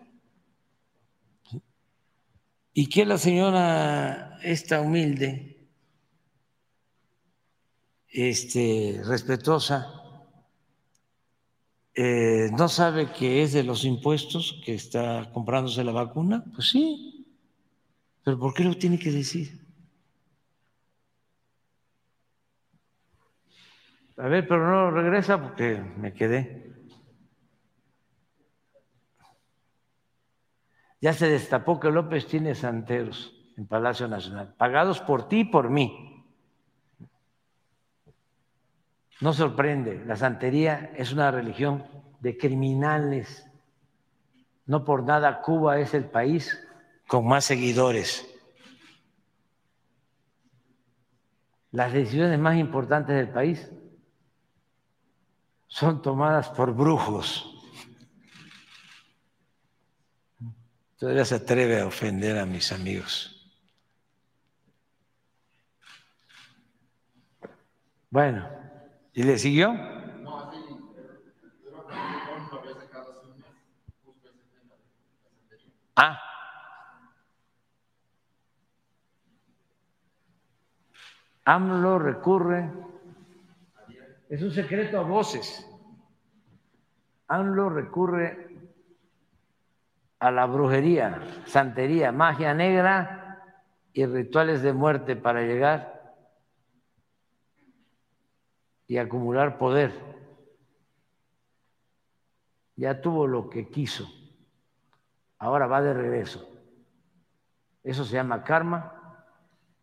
Y 2.72 2.88
que 2.88 3.05
la 3.05 3.18
señora 3.18 4.38
esta 4.42 4.80
humilde, 4.80 5.59
este, 8.09 9.02
respetuosa, 9.05 10.01
eh, 11.94 12.51
no 12.56 12.68
sabe 12.68 13.12
que 13.12 13.42
es 13.42 13.52
de 13.52 13.64
los 13.64 13.84
impuestos 13.84 14.60
que 14.64 14.74
está 14.74 15.30
comprándose 15.32 15.84
la 15.84 15.92
vacuna, 15.92 16.44
pues 16.55 16.68
sí, 16.68 17.26
pero 18.24 18.38
¿por 18.38 18.55
qué 18.55 18.64
lo 18.64 18.76
tiene 18.76 18.98
que 18.98 19.10
decir? 19.10 19.60
A 24.16 24.28
ver, 24.28 24.47
pero 24.47 24.70
no 24.70 24.90
regresa 24.90 25.40
porque 25.42 25.82
me 25.97 26.12
quedé. 26.12 26.69
Ya 31.01 31.12
se 31.12 31.28
destapó 31.28 31.81
que 31.81 31.90
López 31.90 32.27
tiene 32.27 32.55
santeros 32.55 33.35
en 33.56 33.66
Palacio 33.66 34.06
Nacional, 34.06 34.55
pagados 34.56 35.01
por 35.01 35.28
ti 35.28 35.40
y 35.40 35.44
por 35.44 35.70
mí. 35.70 36.24
No 39.20 39.32
sorprende, 39.32 40.02
la 40.06 40.16
santería 40.16 40.93
es 40.97 41.12
una 41.12 41.31
religión 41.31 41.85
de 42.20 42.36
criminales. 42.36 43.47
No 44.66 44.85
por 44.85 45.05
nada 45.05 45.43
Cuba 45.43 45.78
es 45.78 45.94
el 45.94 46.05
país 46.05 46.59
con 47.06 47.27
más 47.27 47.44
seguidores. 47.44 48.27
Las 51.72 51.93
decisiones 51.93 52.39
más 52.39 52.56
importantes 52.56 53.16
del 53.16 53.28
país 53.28 53.70
son 55.66 56.02
tomadas 56.02 56.48
por 56.51 56.74
brujos. 56.74 57.49
Todavía 61.01 61.24
se 61.24 61.36
atreve 61.36 61.81
a 61.81 61.86
ofender 61.86 62.39
a 62.39 62.44
mis 62.44 62.72
amigos. 62.72 63.51
Bueno, 68.10 68.47
¿y 69.14 69.22
le 69.22 69.39
siguió? 69.39 69.72
Ah. 75.97 76.20
AMLO 81.47 81.98
recurre, 81.98 82.70
es 84.28 84.43
un 84.43 84.52
secreto 84.52 84.98
a 84.98 85.02
voces. 85.02 85.66
AMLO 87.28 87.70
recurre 87.70 88.49
a 90.20 90.30
la 90.30 90.44
brujería, 90.44 91.22
santería, 91.47 92.12
magia 92.12 92.52
negra 92.52 93.42
y 93.94 94.05
rituales 94.05 94.62
de 94.62 94.74
muerte 94.74 95.16
para 95.16 95.40
llegar 95.40 96.14
y 98.86 98.98
acumular 98.98 99.56
poder. 99.56 99.92
Ya 102.76 103.01
tuvo 103.01 103.26
lo 103.26 103.48
que 103.48 103.68
quiso, 103.68 104.06
ahora 105.38 105.66
va 105.66 105.80
de 105.80 105.94
regreso. 105.94 106.47
Eso 107.82 108.05
se 108.05 108.14
llama 108.14 108.44
karma 108.44 109.26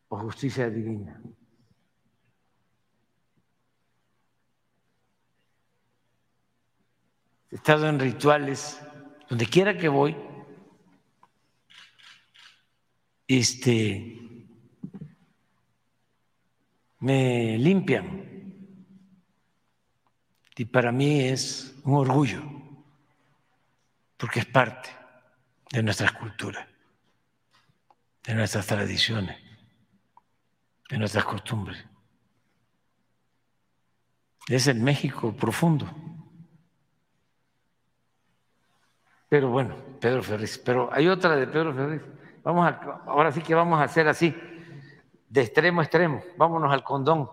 o 0.08 0.18
justicia 0.18 0.70
divina. 0.70 1.20
He 7.50 7.56
estado 7.56 7.88
en 7.88 8.00
rituales, 8.00 8.82
donde 9.30 9.48
quiera 9.48 9.78
que 9.78 9.90
voy, 9.90 10.27
este, 13.28 14.18
me 17.00 17.58
limpian. 17.58 18.26
Y 20.56 20.66
para 20.66 20.92
mí 20.92 21.22
es 21.22 21.76
un 21.84 21.96
orgullo, 21.96 22.42
porque 24.18 24.40
es 24.40 24.46
parte 24.46 24.90
de 25.72 25.84
nuestra 25.84 26.12
cultura, 26.18 26.68
de 28.24 28.34
nuestras 28.34 28.66
tradiciones, 28.66 29.38
de 30.90 30.98
nuestras 30.98 31.26
costumbres. 31.26 31.86
Es 34.48 34.66
el 34.68 34.80
México 34.80 35.36
profundo. 35.36 35.94
Pero 39.30 39.50
bueno, 39.50 39.76
Pedro 40.00 40.24
Ferriz. 40.24 40.58
Pero 40.58 40.90
hay 40.92 41.08
otra 41.08 41.36
de 41.36 41.48
Pedro 41.48 41.74
Ferriz. 41.74 42.02
Vamos 42.48 42.66
a, 42.66 43.02
ahora 43.08 43.30
sí 43.30 43.42
que 43.42 43.54
vamos 43.54 43.78
a 43.78 43.84
hacer 43.84 44.08
así, 44.08 44.34
de 45.28 45.42
extremo 45.42 45.82
a 45.82 45.84
extremo. 45.84 46.24
Vámonos 46.38 46.72
al 46.72 46.82
condón. 46.82 47.30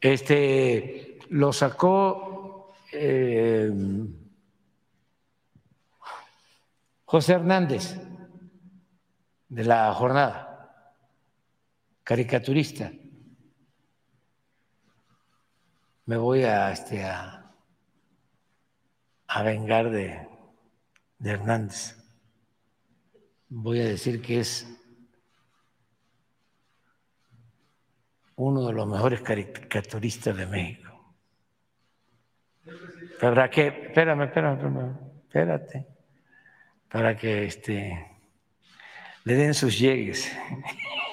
Este 0.00 1.18
lo 1.30 1.52
sacó 1.52 2.72
eh, 2.92 3.68
José 7.04 7.32
Hernández 7.32 8.00
de 9.48 9.64
la 9.64 9.92
jornada, 9.92 10.47
caricaturista. 12.08 12.90
Me 16.06 16.16
voy 16.16 16.42
a, 16.42 16.72
este, 16.72 17.04
a, 17.04 17.52
a 19.26 19.42
vengar 19.42 19.90
de, 19.90 20.26
de 21.18 21.30
Hernández. 21.30 21.98
Voy 23.50 23.80
a 23.80 23.84
decir 23.84 24.22
que 24.22 24.40
es 24.40 24.66
uno 28.36 28.68
de 28.68 28.72
los 28.72 28.86
mejores 28.86 29.20
caricaturistas 29.20 30.34
de 30.34 30.46
México. 30.46 31.14
Para 33.20 33.50
que, 33.50 33.66
espérame, 33.66 34.22
espérame, 34.22 34.96
espérate, 35.24 35.86
para 36.88 37.14
que 37.14 37.44
este 37.44 38.16
le 39.24 39.34
den 39.34 39.52
sus 39.52 39.78
llegues 39.78 40.34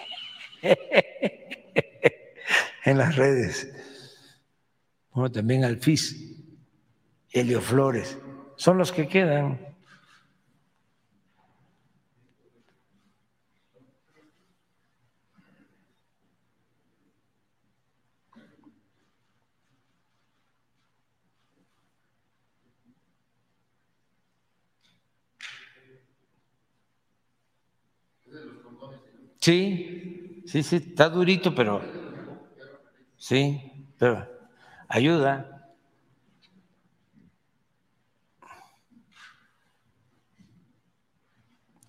en 2.86 2.98
las 2.98 3.16
redes. 3.16 3.72
Bueno, 5.14 5.32
también 5.32 5.64
al 5.64 5.78
FIS, 5.78 6.16
Helio 7.32 7.62
Flores, 7.62 8.18
son 8.58 8.78
los 8.78 8.92
que 8.92 9.08
quedan. 9.08 9.60
Sí, 29.40 30.05
sí, 30.56 30.64
sí, 30.64 30.76
está 30.78 31.10
durito, 31.10 31.54
pero 31.54 31.82
sí, 33.18 33.90
pero 34.00 34.26
ayuda. 34.88 35.76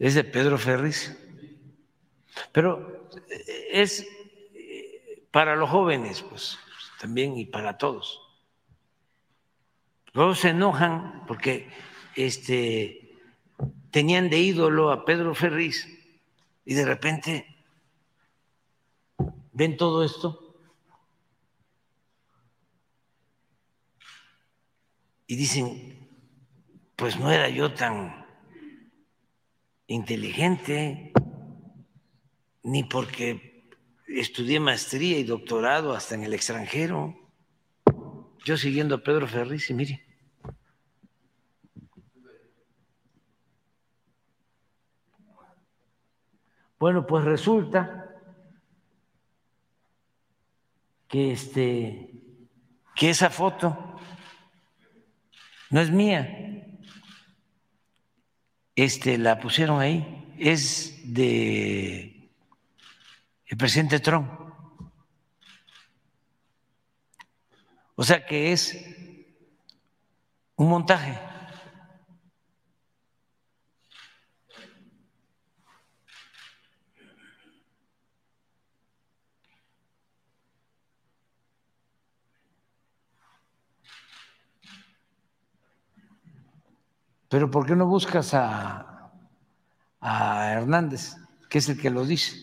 Es 0.01 0.14
de 0.14 0.24
Pedro 0.24 0.59
Ferris. 0.59 1.16
Pero 2.51 3.09
es 3.70 4.05
para 5.30 5.55
los 5.55 5.70
jóvenes, 5.70 6.22
pues 6.22 6.59
también 6.98 7.36
y 7.36 7.44
para 7.44 7.78
todos. 7.78 8.20
Luego 10.12 10.34
se 10.34 10.48
enojan 10.48 11.24
porque 11.28 11.68
este, 12.16 13.16
tenían 13.93 14.28
de 14.28 14.38
ídolo 14.38 14.90
a 14.90 15.05
Pedro 15.05 15.36
Ferris 15.36 15.88
y 16.64 16.74
de 16.74 16.84
repente 16.84 17.56
ven 19.57 19.78
todo 19.78 20.05
esto 20.05 20.55
y 25.27 25.35
dicen, 25.35 26.11
pues 26.95 27.19
no 27.19 27.33
era 27.33 27.49
yo 27.49 27.73
tan 27.73 28.27
inteligente, 29.87 31.11
ni 32.65 32.85
porque 32.85 33.70
estudié 34.07 34.61
maestría 34.61 35.19
y 35.19 35.24
doctorado 35.24 35.95
hasta 35.95 36.15
en 36.16 36.24
el 36.24 36.35
extranjero. 36.35 37.16
Yo 38.45 38.59
siguiendo 38.59 38.97
a 38.97 39.03
Pedro 39.03 39.27
Ferriz 39.27 39.70
y 39.70 39.74
mire, 39.74 40.03
Bueno, 46.78 47.07
pues 47.07 47.24
resulta 47.24 48.06
que, 51.16 51.32
este, 51.32 52.10
que 52.94 53.09
esa 53.09 53.30
foto 53.30 53.98
no 55.70 55.80
es 55.80 55.90
mía. 55.90 56.20
Este, 58.74 59.16
la 59.16 59.40
pusieron 59.40 59.80
ahí, 59.80 60.34
es 60.38 61.14
de 61.14 62.30
el 63.47 63.56
presidente 63.56 63.98
Trump. 63.98 64.30
O 67.94 68.05
sea 68.05 68.26
que 68.26 68.52
es 68.52 68.76
un 70.56 70.68
montaje. 70.68 71.18
Pero 87.28 87.51
¿por 87.51 87.66
qué 87.66 87.74
no 87.74 87.86
buscas 87.86 88.32
a, 88.35 89.11
Hernández, 90.01 91.16
que 91.48 91.59
es 91.59 91.69
el 91.69 91.81
que 91.81 91.90
lo 91.90 92.05
dice? 92.05 92.36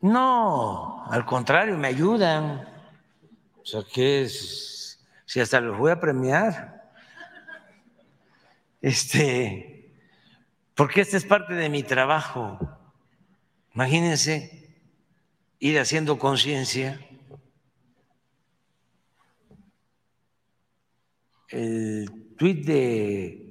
No, 0.00 1.04
al 1.06 1.24
contrario, 1.24 1.76
me 1.76 1.88
ayudan. 1.88 2.66
O 3.62 3.64
sea, 3.64 3.82
que 3.82 4.22
es, 4.22 5.06
si 5.26 5.40
hasta 5.40 5.60
los 5.60 5.78
voy 5.78 5.92
a 5.92 6.00
premiar. 6.00 6.90
Este, 8.80 9.94
porque 10.74 11.02
este 11.02 11.18
es 11.18 11.24
parte 11.24 11.54
de 11.54 11.68
mi 11.68 11.82
trabajo. 11.82 12.58
Imagínense 13.74 14.74
ir 15.60 15.78
haciendo 15.78 16.18
conciencia 16.18 16.98
el 21.50 22.34
tuit 22.36 22.64
de, 22.64 23.50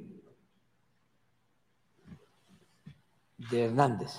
de 3.38 3.66
Hernández. 3.66 4.12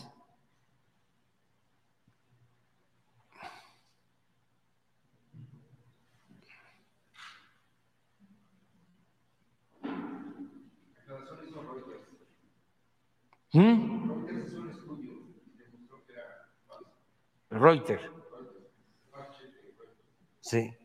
¿Mm? 13.53 14.01
Reuters. 17.51 18.03
Sí. 20.41 20.80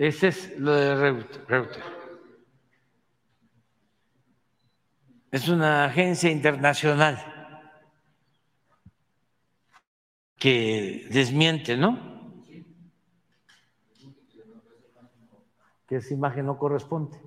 Ese 0.00 0.28
es 0.28 0.58
lo 0.58 0.72
de 0.72 0.94
Reuters. 1.46 1.84
Es 5.30 5.46
una 5.46 5.84
agencia 5.84 6.30
internacional 6.30 7.18
que 10.38 11.06
desmiente, 11.10 11.76
¿no? 11.76 12.46
Que 15.86 15.96
esa 15.96 16.14
imagen 16.14 16.46
no 16.46 16.56
corresponde. 16.56 17.20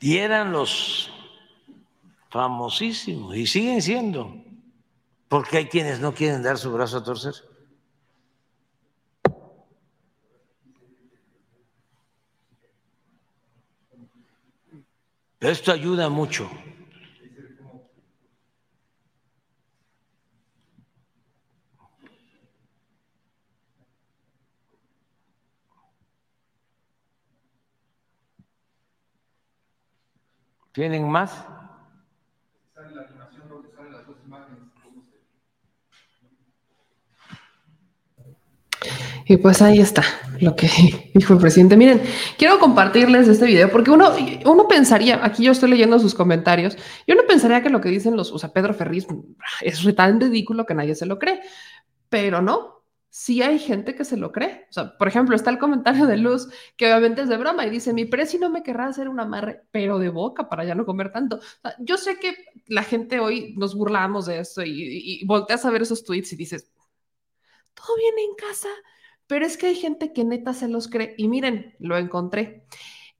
Y 0.00 0.18
eran 0.18 0.52
los 0.52 1.10
famosísimos, 2.30 3.34
y 3.34 3.46
siguen 3.46 3.80
siendo, 3.80 4.44
porque 5.28 5.58
hay 5.58 5.66
quienes 5.66 6.00
no 6.00 6.14
quieren 6.14 6.42
dar 6.42 6.58
su 6.58 6.70
brazo 6.70 6.98
a 6.98 7.04
torcer. 7.04 7.34
Esto 15.40 15.72
ayuda 15.72 16.08
mucho. 16.08 16.50
¿Tienen 30.76 31.08
más? 31.08 31.32
Y 39.24 39.38
pues 39.38 39.62
ahí 39.62 39.80
está 39.80 40.02
lo 40.38 40.54
que 40.54 40.68
dijo 41.14 41.32
el 41.32 41.38
presidente. 41.38 41.78
Miren, 41.78 42.02
quiero 42.36 42.58
compartirles 42.58 43.26
este 43.26 43.46
video 43.46 43.70
porque 43.70 43.90
uno, 43.90 44.12
uno 44.44 44.68
pensaría, 44.68 45.24
aquí 45.24 45.44
yo 45.44 45.52
estoy 45.52 45.70
leyendo 45.70 45.98
sus 45.98 46.14
comentarios, 46.14 46.76
yo 47.06 47.14
no 47.14 47.22
pensaría 47.26 47.62
que 47.62 47.70
lo 47.70 47.80
que 47.80 47.88
dicen 47.88 48.14
los, 48.14 48.30
o 48.30 48.38
sea, 48.38 48.52
Pedro 48.52 48.74
Ferriz 48.74 49.06
es 49.62 49.96
tan 49.96 50.20
ridículo 50.20 50.66
que 50.66 50.74
nadie 50.74 50.94
se 50.94 51.06
lo 51.06 51.18
cree, 51.18 51.40
pero 52.10 52.42
no, 52.42 52.75
sí 53.16 53.40
hay 53.40 53.58
gente 53.58 53.94
que 53.94 54.04
se 54.04 54.18
lo 54.18 54.30
cree. 54.30 54.66
O 54.68 54.72
sea, 54.74 54.94
por 54.98 55.08
ejemplo, 55.08 55.34
está 55.34 55.48
el 55.48 55.58
comentario 55.58 56.04
de 56.04 56.18
Luz, 56.18 56.50
que 56.76 56.84
obviamente 56.92 57.22
es 57.22 57.30
de 57.30 57.38
broma, 57.38 57.64
y 57.64 57.70
dice, 57.70 57.94
mi 57.94 58.04
presi 58.04 58.38
no 58.38 58.50
me 58.50 58.62
querrá 58.62 58.88
hacer 58.88 59.08
un 59.08 59.18
amarre, 59.18 59.62
pero 59.70 59.98
de 59.98 60.10
boca 60.10 60.50
para 60.50 60.64
ya 60.64 60.74
no 60.74 60.84
comer 60.84 61.12
tanto. 61.12 61.40
yo 61.78 61.96
sé 61.96 62.18
que 62.18 62.36
la 62.66 62.82
gente 62.82 63.18
hoy 63.18 63.54
nos 63.56 63.74
burlamos 63.74 64.26
de 64.26 64.40
esto 64.40 64.62
y, 64.62 64.70
y 65.22 65.24
volteas 65.24 65.64
a 65.64 65.70
ver 65.70 65.80
esos 65.80 66.04
tweets 66.04 66.34
y 66.34 66.36
dices, 66.36 66.70
todo 67.72 67.96
viene 67.96 68.22
en 68.22 68.34
casa, 68.34 68.68
pero 69.26 69.46
es 69.46 69.56
que 69.56 69.68
hay 69.68 69.76
gente 69.76 70.12
que 70.12 70.22
neta 70.22 70.52
se 70.52 70.68
los 70.68 70.86
cree. 70.86 71.14
Y 71.16 71.28
miren, 71.28 71.74
lo 71.78 71.96
encontré. 71.96 72.66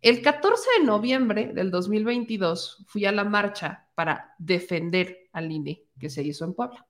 El 0.02 0.20
14 0.20 0.62
de 0.78 0.84
noviembre 0.84 1.52
del 1.54 1.70
2022 1.70 2.84
fui 2.86 3.06
a 3.06 3.12
la 3.12 3.24
marcha 3.24 3.88
para 3.94 4.34
defender 4.38 5.30
al 5.32 5.50
INE 5.50 5.84
que 5.98 6.10
se 6.10 6.22
hizo 6.22 6.44
en 6.44 6.52
Puebla. 6.52 6.86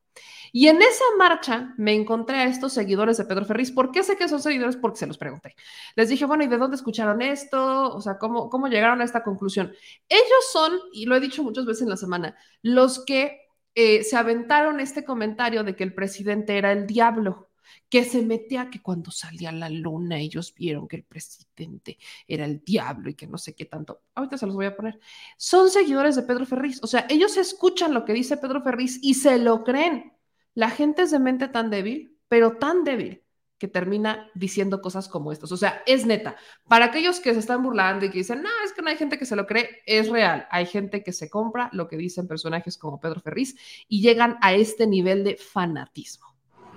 Y 0.53 0.69
en 0.69 0.81
esa 0.81 1.05
marcha 1.19 1.75
me 1.77 1.95
encontré 1.95 2.39
a 2.39 2.45
estos 2.45 2.73
seguidores 2.73 3.17
de 3.17 3.25
Pedro 3.25 3.45
Ferriz. 3.45 3.71
¿Por 3.71 3.91
qué 3.91 4.03
sé 4.03 4.17
que 4.17 4.29
son 4.29 4.41
seguidores? 4.41 4.77
Porque 4.77 4.99
se 4.99 5.07
los 5.07 5.19
pregunté. 5.19 5.55
Les 5.97 6.09
dije, 6.09 6.25
bueno, 6.25 6.45
¿y 6.45 6.49
de 6.49 6.59
dónde 6.59 6.77
escucharon 6.77 7.23
esto? 7.23 7.95
O 7.95 8.01
sea, 8.01 8.19
¿cómo, 8.19 8.49
cómo 8.49 8.69
llegaron 8.69 9.01
a 9.01 9.05
esta 9.05 9.23
conclusión? 9.23 9.73
Ellos 10.09 10.51
son, 10.53 10.73
y 10.93 11.07
lo 11.07 11.17
he 11.17 11.21
dicho 11.21 11.43
muchas 11.43 11.67
veces 11.67 11.83
en 11.83 11.91
la 11.91 11.97
semana, 11.97 12.37
los 12.63 13.05
que 13.05 13.41
eh, 13.75 14.03
se 14.05 14.17
aventaron 14.17 14.81
este 14.81 15.05
comentario 15.05 15.63
de 15.63 15.77
que 15.77 15.85
el 15.85 15.95
presidente 15.95 16.57
era 16.57 16.73
el 16.73 16.87
diablo 16.87 17.46
que 17.89 18.05
se 18.05 18.23
metía 18.23 18.71
que 18.71 18.83
cuando 18.83 19.11
salía 19.11 19.53
la 19.53 19.69
luna 19.69 20.19
ellos 20.19 20.55
vieron 20.55 20.89
que 20.89 20.97
el 20.97 21.05
presidente 21.05 21.99
era 22.27 22.45
el 22.45 22.63
diablo 22.65 23.11
y 23.11 23.15
que 23.15 23.27
no 23.27 23.39
sé 23.39 23.55
qué 23.55 23.65
tanto. 23.65 24.03
Ahorita 24.15 24.39
se 24.39 24.47
los 24.47 24.55
voy 24.55 24.67
a 24.67 24.77
poner. 24.77 24.99
Son 25.37 25.71
seguidores 25.71 26.17
de 26.17 26.23
Pedro 26.23 26.47
Ferriz, 26.47 26.83
o 26.83 26.87
sea, 26.87 27.07
ellos 27.09 27.37
escuchan 27.37 27.95
lo 27.95 28.05
que 28.05 28.13
dice 28.13 28.37
Pedro 28.37 28.63
Ferriz 28.63 28.99
y 29.03 29.15
se 29.15 29.39
lo 29.39 29.65
creen. 29.65 30.13
La 30.55 30.71
gente 30.71 31.03
es 31.03 31.11
de 31.11 31.19
mente 31.19 31.49
tan 31.49 31.71
débil, 31.71 32.19
pero 32.29 32.57
tan 32.57 32.85
débil, 32.85 33.23
que 33.59 33.69
termina 33.69 34.31
diciendo 34.35 34.83
cosas 34.83 35.09
como 35.09 35.33
estas. 35.33 35.53
O 35.53 35.57
sea, 35.57 35.83
es 35.87 36.07
neta. 36.07 36.37
Para 36.69 36.87
aquellos 36.87 37.21
que 37.21 37.33
se 37.33 37.41
están 37.41 37.63
burlando 37.63 38.05
y 38.05 38.11
que 38.11 38.19
dicen, 38.19 38.43
no, 38.43 38.51
es 38.65 38.73
que 38.73 38.83
no 38.83 38.91
hay 38.91 38.97
gente 38.97 39.19
que 39.19 39.27
se 39.27 39.37
lo 39.37 39.47
cree, 39.47 39.83
es 39.87 40.09
real. 40.11 40.47
Hay 40.51 40.67
gente 40.67 41.03
que 41.03 41.13
se 41.13 41.31
compra 41.31 41.71
lo 41.73 41.89
que 41.89 41.97
dicen 41.97 42.29
personajes 42.29 42.77
como 42.77 43.01
Pedro 43.01 43.21
Ferriz 43.21 43.57
y 43.89 44.03
llegan 44.03 44.37
a 44.43 44.55
este 44.55 44.87
nivel 44.87 45.25
de 45.25 45.37
fanatismo. 45.37 46.36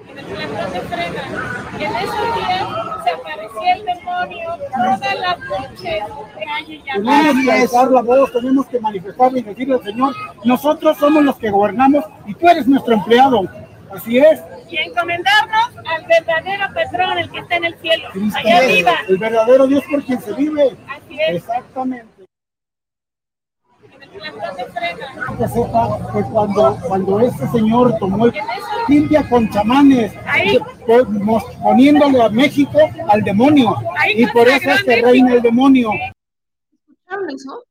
En 0.10 0.18
el 0.18 0.26
plantón 0.26 0.74
de 0.74 1.86
en 1.86 1.96
esos 1.96 2.36
días 2.36 2.68
se 3.04 3.10
aparecía 3.12 3.76
el 3.76 3.86
demonio 3.86 4.50
todas 4.72 5.20
las 5.20 5.40
noches 5.40 6.04
Tenemos 6.94 7.46
que 7.46 7.52
alzar 7.52 7.92
la 7.92 8.02
voz, 8.02 8.32
tenemos 8.34 8.66
que 8.68 8.80
manifestarle 8.80 9.40
y 9.40 9.44
decirle 9.44 9.76
al 9.76 9.84
Señor, 9.84 10.14
nosotros 10.44 10.98
somos 10.98 11.24
los 11.24 11.38
que 11.38 11.50
gobernamos 11.50 12.06
y 12.26 12.34
tú 12.34 12.50
eres 12.50 12.68
nuestro 12.68 12.96
empleado. 12.96 13.48
Así 13.92 14.18
es. 14.18 14.42
Y 14.70 14.78
encomendarnos 14.78 15.78
al 15.86 16.06
verdadero 16.06 16.74
patrón, 16.74 17.18
el 17.18 17.30
que 17.32 17.40
está 17.40 17.56
en 17.56 17.66
el 17.66 17.76
cielo, 17.80 18.10
allá 18.36 18.58
arriba. 18.58 18.94
El 19.08 19.18
verdadero 19.18 19.68
Dios 19.68 19.84
por 19.90 20.04
quien 20.04 20.22
se 20.22 20.34
vive. 20.34 20.78
Así 20.88 21.20
es. 21.20 21.36
Exactamente. 21.38 22.26
En 23.84 23.89
el 23.89 23.89
plantón 23.89 23.89
de 23.89 23.89
frega. 23.89 23.89
Que 25.38 25.48
sepa 25.48 26.12
que 26.14 26.24
cuando, 26.32 26.78
cuando 26.88 27.20
este 27.22 27.48
señor 27.48 27.98
tomó 28.00 28.26
el 28.26 28.34
limpia 28.88 29.28
con 29.30 29.50
chamanes, 29.50 30.14
pues, 30.86 31.06
poniéndole 31.62 32.22
a 32.22 32.30
México 32.30 32.80
al 33.08 33.24
demonio. 33.24 33.76
Y 34.16 34.26
por 34.28 34.48
eso 34.48 34.70
se 34.78 34.88
México. 34.88 35.08
reina 35.08 35.34
el 35.34 35.42
demonio. 35.42 35.92
¿Escucharon 36.88 37.30
eso? 37.30 37.64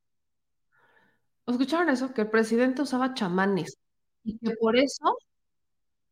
¿Escucharon 1.47 1.89
eso? 1.91 2.15
Que 2.15 2.23
el 2.23 2.31
presidente 2.31 2.83
usaba 2.83 3.15
chamanes 3.15 3.79
y 4.25 4.39
que 4.39 4.51
por 4.57 4.77
eso, 4.77 5.17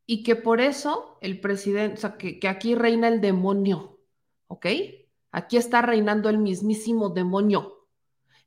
y 0.06 0.22
que 0.22 0.36
por 0.36 0.60
eso 0.60 1.18
el 1.20 1.40
presidente, 1.40 1.94
o 1.94 2.00
sea, 2.00 2.16
que, 2.16 2.38
que 2.38 2.48
aquí 2.48 2.74
reina 2.74 3.08
el 3.08 3.20
demonio, 3.20 3.98
¿ok? 4.48 4.66
Aquí 5.32 5.56
está 5.56 5.82
reinando 5.82 6.30
el 6.30 6.38
mismísimo 6.38 7.10
demonio. 7.10 7.75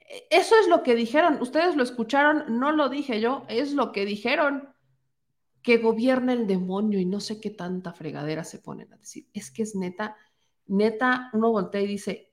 E- 0.10 0.28
Eso 0.32 0.56
es 0.60 0.68
lo 0.68 0.84
que 0.84 0.96
dijeron. 0.96 1.42
Ustedes 1.42 1.76
lo 1.78 1.84
escucharon, 1.84 2.60
no 2.60 2.72
lo 2.74 2.90
dije 2.90 3.22
yo, 3.22 3.46
es 3.48 3.74
lo 3.74 3.92
que 3.94 4.06
dijeron. 4.06 4.70
Que 5.62 5.78
gobierna 5.78 6.34
el 6.34 6.48
demonio 6.48 7.00
y 7.00 7.06
no 7.06 7.20
sé 7.20 7.40
qué 7.40 7.50
tanta 7.50 7.94
fregadera 7.94 8.44
se 8.44 8.60
ponen 8.60 8.92
a 8.94 8.98
decir. 8.98 9.28
Es 9.34 9.52
que 9.52 9.64
es 9.64 9.76
neta, 9.76 10.16
neta, 10.68 11.30
uno 11.34 11.52
voltea 11.52 11.82
y 11.82 11.88
dice, 11.88 12.32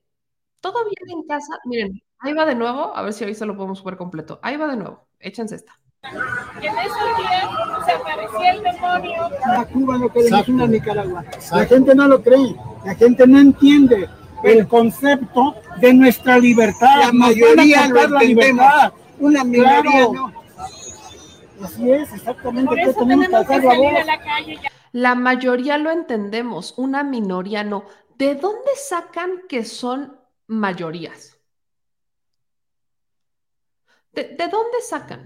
todo 0.61 0.83
bien 0.85 1.19
en 1.19 1.27
casa. 1.27 1.59
Miren, 1.65 2.01
ahí 2.19 2.33
va 2.33 2.45
de 2.45 2.55
nuevo, 2.55 2.95
a 2.95 3.01
ver 3.01 3.13
si 3.13 3.25
hoy 3.25 3.35
se 3.35 3.45
lo 3.45 3.55
podemos 3.55 3.83
ver 3.83 3.97
completo. 3.97 4.39
Ahí 4.41 4.55
va 4.57 4.67
de 4.67 4.77
nuevo, 4.77 5.07
échense 5.19 5.55
esta. 5.55 5.77
En 6.03 6.13
esos 6.77 7.17
días 7.17 7.49
se 7.85 7.91
aparecía 7.91 8.51
el 8.53 8.63
demonio 8.63 9.29
Cuba 9.73 9.97
lo 9.97 10.09
que 10.13 10.19
le 10.21 10.27
imagina 10.29 10.63
a 10.63 10.67
Nicaragua. 10.67 11.25
La 11.51 11.65
gente 11.65 11.95
no 11.95 12.07
lo 12.07 12.21
cree, 12.23 12.55
la 12.85 12.95
gente 12.95 13.27
no 13.27 13.39
entiende 13.39 14.07
el 14.43 14.67
concepto 14.67 15.55
de 15.75 15.93
nuestra 15.93 16.37
libertad. 16.39 16.97
La 16.97 17.11
mayoría 17.13 17.87
lo 17.87 18.07
la 18.07 18.23
entendemos. 18.23 18.23
libertad. 18.23 18.93
Una 19.17 19.43
minoría 19.43 19.81
Claro. 19.81 20.11
no. 20.11 20.35
Así 21.59 21.91
es, 21.91 22.13
exactamente. 22.13 22.75
Por 22.75 22.81
¿Qué 22.81 22.81
eso 22.81 22.93
tenemos 22.93 23.27
que 23.29 23.35
tenemos 23.35 23.45
que 23.45 23.53
alzar 23.53 23.63
la 23.63 23.75
salir 23.75 23.75
voz? 23.75 23.95
a 23.95 24.03
la 24.03 24.21
calle. 24.21 24.59
ya. 24.61 24.69
La 24.91 25.15
mayoría 25.15 25.77
lo 25.77 25.91
entendemos, 25.91 26.73
una 26.77 27.03
minoría 27.03 27.63
no. 27.63 27.85
¿De 28.09 28.35
dónde 28.35 28.71
sacan 28.75 29.43
que 29.47 29.65
son 29.65 30.19
mayorías? 30.47 31.39
¿De, 34.11 34.23
de 34.39 34.47
dónde 34.49 34.81
sacan? 34.81 35.21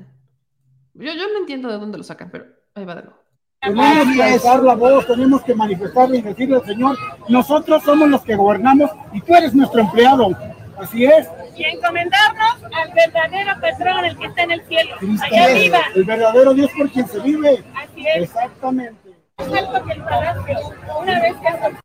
Yo, 0.94 1.14
yo 1.14 1.28
no 1.30 1.40
entiendo 1.40 1.70
de 1.70 1.78
dónde 1.80 1.98
lo 2.00 2.04
sacan, 2.04 2.32
pero 2.32 2.46
ahí 2.76 2.86
va 2.86 2.96
de 2.96 3.04
nuevo. 3.04 3.21
Tenemos 3.62 4.16
que 4.16 4.24
alzar 4.24 4.64
la 4.64 4.74
voz, 4.74 5.06
tenemos 5.06 5.44
que 5.44 5.54
manifestarle 5.54 6.18
y 6.18 6.22
decirle 6.24 6.56
al 6.56 6.66
Señor, 6.66 6.98
nosotros 7.30 7.84
somos 7.84 8.10
los 8.10 8.24
que 8.24 8.36
gobernamos 8.36 8.90
y 9.14 9.22
tú 9.22 9.36
eres 9.36 9.54
nuestro 9.54 9.82
empleado. 9.82 10.30
Así 10.80 11.06
es. 11.06 11.30
Y 11.56 11.66
encomendarnos 11.66 12.56
al 12.74 12.92
verdadero 12.92 13.62
patrón, 13.62 14.06
el 14.06 14.18
que 14.18 14.26
está 14.26 14.42
en 14.44 14.52
el 14.52 14.66
cielo. 14.66 14.96
Cristo 14.98 15.26
Allá 15.28 15.46
es 15.46 15.52
arriba. 15.52 15.80
el 15.94 16.04
verdadero 16.06 16.54
Dios 16.56 16.72
por 16.76 16.90
quien 16.90 17.08
se 17.08 17.20
vive. 17.20 17.64
Así 17.76 18.08
es. 18.08 18.24
Exactamente. 18.24 19.16
Más 19.38 19.54
alto 19.54 19.86
que 19.86 19.94
el 19.94 20.04
palacio. 20.06 20.58
Una 21.00 21.22
vez 21.22 21.34
que 21.36 21.78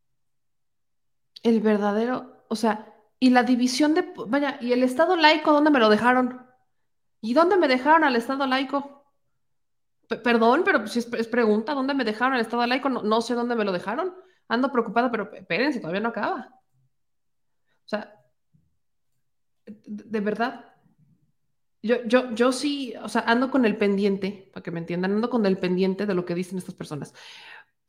El 1.42 1.60
verdadero, 1.60 2.46
o 2.48 2.56
sea, 2.56 2.86
y 3.20 3.30
la 3.30 3.42
división 3.42 3.92
de, 3.92 4.14
vaya, 4.28 4.56
¿y 4.62 4.72
el 4.72 4.82
Estado 4.82 5.14
laico 5.16 5.52
dónde 5.52 5.70
me 5.70 5.78
lo 5.78 5.90
dejaron? 5.90 6.46
¿Y 7.20 7.34
dónde 7.34 7.58
me 7.58 7.68
dejaron 7.68 8.04
al 8.04 8.16
Estado 8.16 8.46
laico? 8.46 8.95
Perdón, 10.08 10.62
pero 10.64 10.86
si 10.86 11.00
es, 11.00 11.26
pregunta, 11.28 11.74
¿dónde 11.74 11.94
me 11.94 12.04
dejaron 12.04 12.34
al 12.34 12.40
Estado 12.40 12.66
laico? 12.66 12.88
No, 12.88 13.02
no 13.02 13.20
sé 13.20 13.34
dónde 13.34 13.56
me 13.56 13.64
lo 13.64 13.72
dejaron. 13.72 14.14
Ando 14.48 14.70
preocupada, 14.70 15.10
pero 15.10 15.32
espérense, 15.34 15.80
todavía 15.80 16.00
no 16.00 16.10
acaba. 16.10 16.48
O 17.84 17.88
sea, 17.88 18.14
de, 19.66 20.04
de 20.04 20.20
verdad. 20.20 20.72
Yo, 21.82 22.04
yo, 22.04 22.32
yo 22.34 22.52
sí, 22.52 22.94
o 23.02 23.08
sea, 23.08 23.22
ando 23.22 23.50
con 23.50 23.64
el 23.64 23.76
pendiente, 23.76 24.50
para 24.52 24.62
que 24.62 24.70
me 24.70 24.80
entiendan, 24.80 25.12
ando 25.12 25.30
con 25.30 25.46
el 25.46 25.58
pendiente 25.58 26.06
de 26.06 26.14
lo 26.14 26.24
que 26.24 26.34
dicen 26.34 26.58
estas 26.58 26.74
personas. 26.74 27.14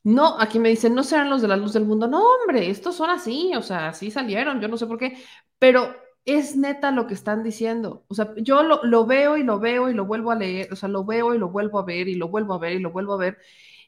No, 0.04 0.38
aquí 0.40 0.58
me 0.58 0.68
dicen, 0.68 0.94
no 0.94 1.02
serán 1.02 1.30
los 1.30 1.42
de 1.42 1.48
la 1.48 1.56
luz 1.56 1.72
del 1.72 1.84
mundo. 1.84 2.06
No, 2.08 2.22
hombre, 2.22 2.70
estos 2.70 2.94
son 2.96 3.10
así, 3.10 3.52
o 3.56 3.62
sea, 3.62 3.88
así 3.88 4.10
salieron, 4.10 4.60
yo 4.60 4.68
no 4.68 4.76
sé 4.76 4.86
por 4.86 4.98
qué, 4.98 5.18
pero 5.58 5.96
es 6.36 6.56
neta 6.56 6.90
lo 6.92 7.06
que 7.06 7.14
están 7.14 7.42
diciendo. 7.42 8.04
O 8.08 8.14
sea, 8.14 8.34
yo 8.36 8.62
lo, 8.62 8.82
lo 8.84 9.06
veo 9.06 9.36
y 9.36 9.42
lo 9.44 9.58
veo 9.60 9.90
y 9.90 9.94
lo 9.94 10.06
vuelvo 10.06 10.30
a 10.30 10.36
leer, 10.36 10.72
o 10.72 10.76
sea, 10.76 10.88
lo 10.88 11.04
veo 11.04 11.34
y 11.34 11.38
lo 11.38 11.48
vuelvo 11.50 11.78
a 11.78 11.84
ver 11.84 12.08
y 12.08 12.14
lo 12.16 12.28
vuelvo 12.28 12.54
a 12.54 12.58
ver 12.58 12.72
y 12.74 12.80
lo 12.80 12.90
vuelvo 12.92 13.14
a 13.14 13.16
ver. 13.18 13.38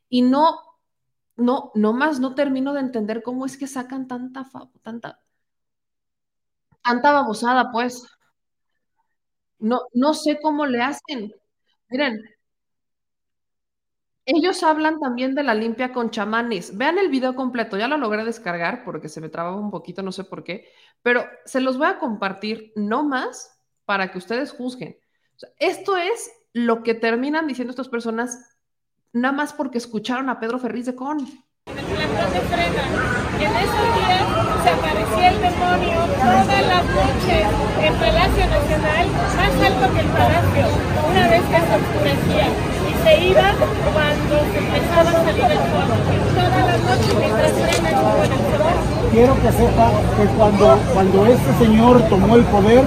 Y 0.08 0.22
no, 0.22 0.58
no, 1.36 1.72
no 1.74 1.92
más 1.94 2.20
no 2.20 2.34
termino 2.36 2.74
de 2.74 2.80
entender 2.80 3.22
cómo 3.22 3.46
es 3.46 3.58
que 3.58 3.66
sacan 3.68 4.08
tanta, 4.08 4.48
tanta, 4.82 5.20
tanta 6.82 7.12
babosada, 7.12 7.70
pues. 7.72 8.06
No, 9.60 9.82
no 9.94 10.14
sé 10.14 10.38
cómo 10.42 10.66
le 10.66 10.82
hacen. 10.82 11.32
Miren, 11.90 12.20
ellos 14.32 14.62
hablan 14.62 15.00
también 15.00 15.34
de 15.34 15.42
la 15.42 15.54
limpia 15.54 15.92
con 15.92 16.10
chamanes. 16.10 16.76
Vean 16.76 16.98
el 16.98 17.08
video 17.08 17.34
completo, 17.34 17.76
ya 17.76 17.88
lo 17.88 17.96
logré 17.96 18.24
descargar 18.24 18.84
porque 18.84 19.08
se 19.08 19.20
me 19.20 19.28
trababa 19.28 19.56
un 19.56 19.70
poquito, 19.70 20.02
no 20.02 20.12
sé 20.12 20.22
por 20.24 20.44
qué, 20.44 20.68
pero 21.02 21.24
se 21.44 21.60
los 21.60 21.78
voy 21.78 21.88
a 21.88 21.98
compartir 21.98 22.72
no 22.76 23.02
más 23.02 23.60
para 23.84 24.12
que 24.12 24.18
ustedes 24.18 24.52
juzguen. 24.52 24.98
Esto 25.58 25.96
es 25.96 26.30
lo 26.52 26.82
que 26.82 26.94
terminan 26.94 27.46
diciendo 27.46 27.70
estas 27.70 27.88
personas 27.88 28.56
nada 29.12 29.34
más 29.34 29.52
porque 29.52 29.78
escucharon 29.78 30.28
a 30.28 30.38
Pedro 30.38 30.58
Ferriz 30.58 30.86
de 30.86 30.94
Con. 30.94 31.18
en 31.18 31.26
esos 31.26 31.86
días 33.96 34.24
se 34.62 34.70
aparecía 34.70 35.28
el 35.30 35.40
demonio 35.40 36.00
todas 36.14 36.66
las 36.66 36.84
noches 36.84 37.46
en 37.82 37.94
Palacio 37.94 38.46
Nacional, 38.46 39.08
más 39.36 39.54
alto 39.66 39.94
que 39.94 40.00
el 40.00 40.08
palacio, 40.08 40.66
una 41.10 41.28
vez 41.28 41.42
que 41.42 41.56
se 41.56 41.74
oscurecía. 41.74 42.69
Se 43.04 43.24
iba 43.24 43.54
cuando 43.92 44.34
se 44.52 44.58
empezaba 44.58 45.10
a 45.10 45.24
salir 45.24 45.44
el 45.44 45.58
sol. 45.58 45.88
Todas 46.34 46.66
las 46.66 46.80
noches 46.80 47.14
mientras 47.18 47.52
el 47.52 47.90
sol. 47.96 48.30
Quiero 49.12 49.34
que 49.42 49.52
sepa 49.52 49.90
que 50.16 50.26
cuando, 50.36 50.78
cuando 50.94 51.26
este 51.26 51.64
señor 51.64 52.02
tomó 52.08 52.36
el 52.36 52.44
poder, 52.44 52.84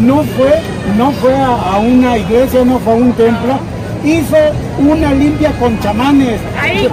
no 0.00 0.22
fue, 0.24 0.60
no 0.96 1.12
fue 1.12 1.34
a, 1.34 1.74
a 1.74 1.78
una 1.78 2.18
iglesia, 2.18 2.64
no 2.64 2.78
fue 2.80 2.94
a 2.94 2.96
un 2.96 3.12
templo, 3.12 3.58
hizo 4.04 4.36
una 4.78 5.12
limpia 5.12 5.50
con 5.58 5.78
chamanes, 5.80 6.40
Ahí. 6.60 6.88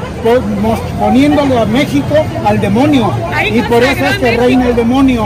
poniéndole 0.99 1.57
a 1.57 1.65
México 1.65 2.15
al 2.45 2.59
demonio. 2.59 3.11
Ahí 3.33 3.57
Y 3.59 3.61
por 3.63 3.83
eso 3.83 4.05
es 4.05 4.17
que 4.17 4.23
México. 4.25 4.43
reina 4.43 4.67
el 4.67 4.75
demonio, 4.75 5.25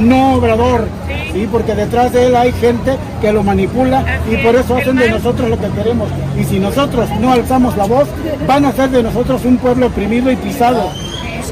no 0.00 0.34
Obrador. 0.34 0.86
Sí, 1.32 1.48
porque 1.50 1.74
detrás 1.74 2.12
de 2.12 2.26
él 2.26 2.36
hay 2.36 2.52
gente 2.52 2.96
que 3.22 3.32
lo 3.32 3.42
manipula 3.42 4.04
y 4.30 4.36
por 4.36 4.54
es, 4.54 4.62
eso 4.66 4.76
hacen 4.76 4.96
de 4.96 5.08
nosotros 5.10 5.48
lo 5.48 5.58
que 5.58 5.68
queremos. 5.68 6.08
Y 6.38 6.44
si 6.44 6.58
nosotros 6.58 7.08
no 7.20 7.32
alzamos 7.32 7.74
la 7.76 7.84
voz, 7.86 8.06
van 8.46 8.66
a 8.66 8.68
hacer 8.68 8.90
de 8.90 9.02
nosotros 9.02 9.42
un 9.46 9.56
pueblo 9.56 9.86
oprimido 9.86 10.30
y 10.30 10.36
pisado. 10.36 10.90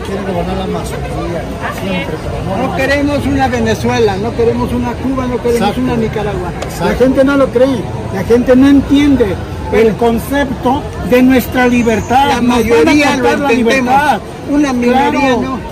quiere 0.07 0.21
gobernar 0.23 0.57
la 0.57 0.65
Amazonía 0.65 1.43
siempre, 1.83 2.15
pero 2.23 2.57
no, 2.59 2.69
No 2.69 2.77
queremos 2.77 3.27
una 3.27 3.49
Venezuela, 3.49 4.17
no 4.17 4.37
queremos 4.37 4.73
una 4.73 4.93
Cuba, 4.93 5.27
no 5.27 5.37
queremos 5.39 5.61
Exacto. 5.69 5.81
una 5.81 5.97
Nicaragua. 5.97 6.51
La 6.81 6.95
gente 6.95 7.25
no 7.25 7.37
lo 7.39 7.47
cree, 7.49 7.81
la 8.15 8.25
gente 8.25 8.57
no 8.57 8.69
entiende 8.69 9.35
el 9.73 9.95
concepto 9.97 10.83
de 11.11 11.23
nuestra 11.23 11.67
libertad. 11.69 12.29
La 12.29 12.41
mayoría 12.41 13.17
lo 13.17 13.23
la 13.23 13.33
entendemos, 13.33 13.53
libertad. 13.57 14.21
una 14.51 14.73
minoría 14.73 15.11
Claro. 15.11 15.41
no. 15.43 15.71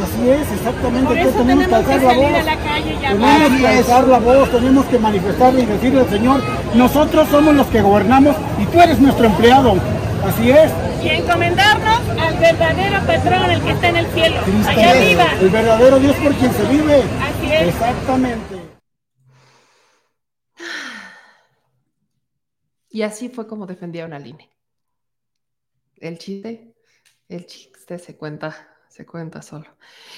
Así 0.00 0.30
es, 0.30 0.50
exactamente. 0.58 1.06
Por 1.08 1.18
eso 1.18 1.28
tenemos 1.30 1.64
que 1.66 1.70
tenemos 1.70 1.86
que 1.86 1.94
la 1.94 2.10
salir 2.10 2.24
a 2.24 2.30
voz. 2.38 2.44
la 2.46 2.56
calle 2.56 2.94
y 2.94 2.96
Tenemos 2.96 3.60
que 3.60 3.66
alzar 3.68 4.08
la 4.08 4.18
voz, 4.18 4.50
tenemos 4.50 4.84
que 4.86 4.98
manifestarle 4.98 5.62
y 5.62 5.66
decirle 5.66 6.00
al 6.00 6.08
Señor, 6.08 6.40
nosotros 6.74 7.28
somos 7.30 7.54
los 7.54 7.66
que 7.66 7.82
gobernamos 7.82 8.34
y 8.58 8.64
tú 8.66 8.80
eres 8.80 8.98
nuestro 8.98 9.26
empleado. 9.26 9.74
Así 10.26 10.50
es. 10.50 10.70
Y 11.04 11.08
encomendarnos 11.08 11.98
al 12.20 12.34
verdadero 12.38 12.98
patrón, 13.06 13.50
el 13.50 13.60
que 13.60 13.70
está 13.72 13.88
en 13.88 13.96
el 13.96 14.06
cielo. 14.08 14.36
Cristo 14.44 14.70
Allá 14.70 14.90
arriba. 14.90 15.24
el 15.40 15.48
verdadero 15.50 15.98
Dios 15.98 16.16
por 16.16 16.32
quien 16.34 16.52
se 16.52 16.62
vive. 16.64 16.96
Así 16.96 17.52
es. 17.52 17.68
Exactamente. 17.68 18.59
Y 22.90 23.00
así 23.02 23.30
fue 23.30 23.46
como 23.46 23.66
defendieron 23.66 24.12
al 24.12 24.26
INE. 24.26 24.50
El 25.96 26.18
chiste, 26.18 26.74
el 27.28 27.46
chiste 27.46 27.98
se 27.98 28.16
cuenta, 28.16 28.68
se 28.88 29.06
cuenta 29.06 29.42
solo. 29.42 29.66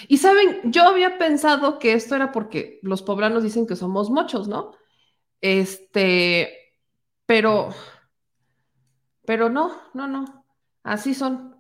Y 0.09 0.19
saben, 0.19 0.61
yo 0.73 0.85
había 0.85 1.19
pensado 1.19 1.79
que 1.79 1.93
esto 1.95 2.15
era 2.17 2.33
porque 2.33 2.79
los 2.83 3.03
poblanos 3.03 3.43
dicen 3.43 3.67
que 3.67 3.77
somos 3.77 4.11
mochos, 4.11 4.49
¿no? 4.49 4.73
Este, 5.43 6.77
pero, 7.27 7.71
pero 9.25 9.49
no, 9.49 9.73
no, 9.95 10.07
no. 10.09 10.45
Así 10.83 11.15
son. 11.15 11.57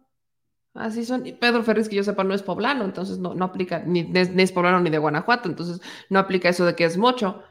Así 0.75 1.05
son. 1.05 1.27
Y 1.27 1.35
Pedro 1.35 1.65
Ferriz, 1.65 1.89
que 1.89 1.97
yo 1.97 2.05
sepa, 2.05 2.25
no 2.25 2.35
es 2.35 2.43
poblano, 2.43 2.85
entonces 2.85 3.19
no, 3.19 3.35
no 3.35 3.47
aplica, 3.47 3.81
ni, 3.81 4.05
ni 4.05 4.43
es- 4.43 4.53
poblano 4.53 4.81
ni 4.81 4.91
de 4.91 4.99
Guanajuato, 4.99 5.49
entonces 5.49 5.81
no 6.11 6.19
aplica 6.21 6.49
eso 6.51 6.67
de 6.67 6.77
que 6.77 6.85
es 6.85 6.99
mocho. 6.99 7.43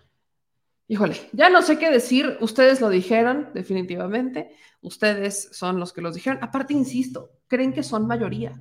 Híjole, 0.92 1.16
ya 1.32 1.50
no 1.50 1.62
sé 1.62 1.80
qué 1.80 1.90
decir. 1.90 2.38
Ustedes 2.42 2.82
lo 2.82 2.90
dijeron, 2.90 3.52
definitivamente. 3.54 4.58
Ustedes 4.82 5.48
son 5.54 5.80
los 5.80 5.94
que 5.94 6.02
los 6.02 6.16
dijeron. 6.16 6.40
Aparte, 6.44 6.74
insisto, 6.74 7.32
creen 7.48 7.72
que 7.72 7.82
son 7.82 8.08
mayoría. 8.08 8.60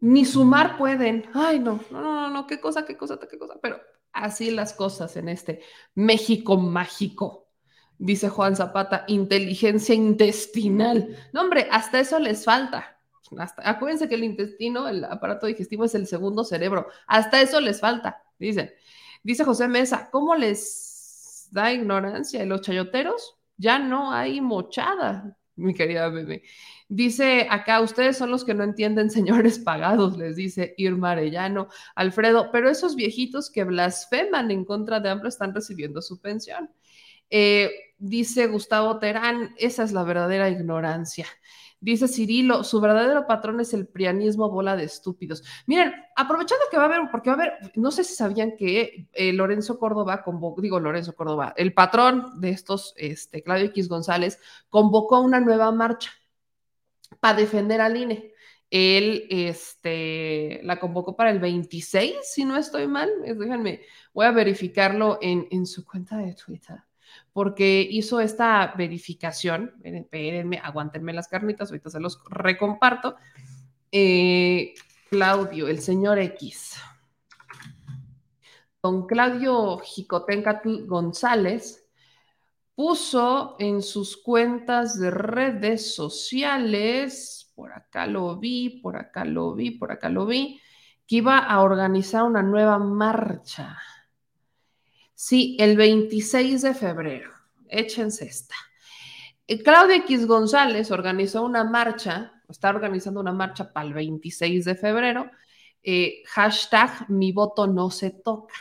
Ni 0.00 0.26
sumar 0.26 0.76
pueden. 0.76 1.24
Ay, 1.32 1.58
no, 1.58 1.80
no, 1.90 2.02
no, 2.02 2.28
no, 2.28 2.46
qué 2.46 2.60
cosa, 2.60 2.84
qué 2.84 2.98
cosa, 2.98 3.18
qué 3.18 3.38
cosa. 3.38 3.54
Pero 3.62 3.80
así 4.12 4.50
las 4.50 4.74
cosas 4.74 5.16
en 5.16 5.30
este 5.30 5.62
México 5.94 6.58
mágico. 6.58 7.48
Dice 7.96 8.28
Juan 8.28 8.56
Zapata, 8.56 9.06
inteligencia 9.08 9.94
intestinal. 9.94 11.16
No, 11.32 11.40
hombre, 11.40 11.66
hasta 11.70 11.98
eso 11.98 12.18
les 12.18 12.44
falta. 12.44 13.00
Hasta, 13.38 13.66
acuérdense 13.66 14.06
que 14.06 14.16
el 14.16 14.24
intestino, 14.24 14.86
el 14.86 15.02
aparato 15.04 15.46
digestivo 15.46 15.86
es 15.86 15.94
el 15.94 16.06
segundo 16.06 16.44
cerebro. 16.44 16.88
Hasta 17.06 17.40
eso 17.40 17.58
les 17.58 17.80
falta, 17.80 18.22
dicen. 18.38 18.70
Dice 19.24 19.42
José 19.42 19.68
Mesa, 19.68 20.10
¿cómo 20.12 20.36
les 20.36 21.48
da 21.50 21.72
ignorancia? 21.72 22.42
¿Y 22.42 22.46
los 22.46 22.60
chayoteros? 22.60 23.36
Ya 23.56 23.78
no 23.78 24.12
hay 24.12 24.42
mochada, 24.42 25.38
mi 25.56 25.72
querida 25.72 26.10
bebé. 26.10 26.42
Dice 26.90 27.46
acá, 27.50 27.80
ustedes 27.80 28.18
son 28.18 28.30
los 28.30 28.44
que 28.44 28.52
no 28.52 28.64
entienden, 28.64 29.10
señores 29.10 29.58
pagados, 29.58 30.18
les 30.18 30.36
dice 30.36 30.74
Irma 30.76 31.12
Arellano. 31.12 31.68
Alfredo, 31.94 32.50
pero 32.52 32.68
esos 32.68 32.96
viejitos 32.96 33.50
que 33.50 33.64
blasfeman 33.64 34.50
en 34.50 34.66
contra 34.66 35.00
de 35.00 35.08
AMLO 35.08 35.28
están 35.30 35.54
recibiendo 35.54 36.02
su 36.02 36.20
pensión. 36.20 36.70
Eh, 37.30 37.70
dice 37.96 38.46
Gustavo 38.48 38.98
Terán, 38.98 39.54
esa 39.56 39.84
es 39.84 39.92
la 39.92 40.04
verdadera 40.04 40.50
ignorancia. 40.50 41.26
Dice 41.84 42.08
Cirilo, 42.08 42.64
su 42.64 42.80
verdadero 42.80 43.26
patrón 43.26 43.60
es 43.60 43.74
el 43.74 43.86
prianismo 43.86 44.48
bola 44.48 44.74
de 44.74 44.84
estúpidos. 44.84 45.44
Miren, 45.66 45.92
aprovechando 46.16 46.64
que 46.70 46.78
va 46.78 46.84
a 46.84 46.86
haber, 46.86 47.10
porque 47.10 47.28
va 47.28 47.36
a 47.36 47.40
haber, 47.40 47.72
no 47.74 47.90
sé 47.90 48.04
si 48.04 48.14
sabían 48.14 48.56
que 48.56 49.06
eh, 49.12 49.34
Lorenzo 49.34 49.78
Córdoba 49.78 50.22
convocó, 50.22 50.62
digo 50.62 50.80
Lorenzo 50.80 51.14
Córdoba, 51.14 51.52
el 51.58 51.74
patrón 51.74 52.40
de 52.40 52.48
estos, 52.48 52.94
este, 52.96 53.42
Claudio 53.42 53.66
X 53.66 53.90
González, 53.90 54.40
convocó 54.70 55.20
una 55.20 55.40
nueva 55.40 55.70
marcha 55.72 56.10
para 57.20 57.36
defender 57.36 57.82
al 57.82 57.98
INE. 57.98 58.32
Él 58.70 59.26
este, 59.28 60.60
la 60.62 60.80
convocó 60.80 61.14
para 61.14 61.32
el 61.32 61.38
26, 61.38 62.14
si 62.22 62.46
no 62.46 62.56
estoy 62.56 62.86
mal. 62.86 63.10
Eh, 63.26 63.34
Déjenme, 63.34 63.82
voy 64.14 64.24
a 64.24 64.30
verificarlo 64.30 65.18
en, 65.20 65.48
en 65.50 65.66
su 65.66 65.84
cuenta 65.84 66.16
de 66.16 66.32
Twitter. 66.32 66.78
Porque 67.32 67.86
hizo 67.88 68.20
esta 68.20 68.74
verificación. 68.76 69.74
Espérenme, 69.82 70.60
aguántenme 70.62 71.12
las 71.12 71.28
carnitas, 71.28 71.70
ahorita 71.70 71.90
se 71.90 72.00
los 72.00 72.22
recomparto. 72.30 73.16
Eh, 73.90 74.74
Claudio, 75.10 75.68
el 75.68 75.80
señor 75.80 76.18
X. 76.18 76.76
Don 78.82 79.06
Claudio 79.06 79.78
Jicotencatl 79.78 80.86
González 80.86 81.88
puso 82.74 83.56
en 83.58 83.82
sus 83.82 84.16
cuentas 84.16 84.98
de 84.98 85.10
redes 85.10 85.94
sociales, 85.94 87.52
por 87.54 87.72
acá 87.72 88.06
lo 88.06 88.36
vi, 88.36 88.80
por 88.82 88.96
acá 88.96 89.24
lo 89.24 89.54
vi, 89.54 89.70
por 89.70 89.92
acá 89.92 90.08
lo 90.08 90.26
vi, 90.26 90.60
que 91.06 91.16
iba 91.16 91.38
a 91.38 91.60
organizar 91.62 92.24
una 92.24 92.42
nueva 92.42 92.78
marcha. 92.78 93.78
Sí, 95.14 95.56
el 95.60 95.76
26 95.76 96.62
de 96.62 96.74
febrero. 96.74 97.30
Échense 97.68 98.26
esta. 98.26 98.54
Eh, 99.46 99.62
Claudia 99.62 99.96
X 99.96 100.26
González 100.26 100.90
organizó 100.90 101.44
una 101.44 101.64
marcha, 101.64 102.32
está 102.48 102.70
organizando 102.70 103.20
una 103.20 103.32
marcha 103.32 103.72
para 103.72 103.86
el 103.86 103.94
26 103.94 104.64
de 104.64 104.74
febrero, 104.74 105.30
eh, 105.82 106.22
hashtag 106.26 107.08
mi 107.10 107.32
voto 107.32 107.66
no 107.66 107.90
se 107.90 108.10
toca. 108.10 108.54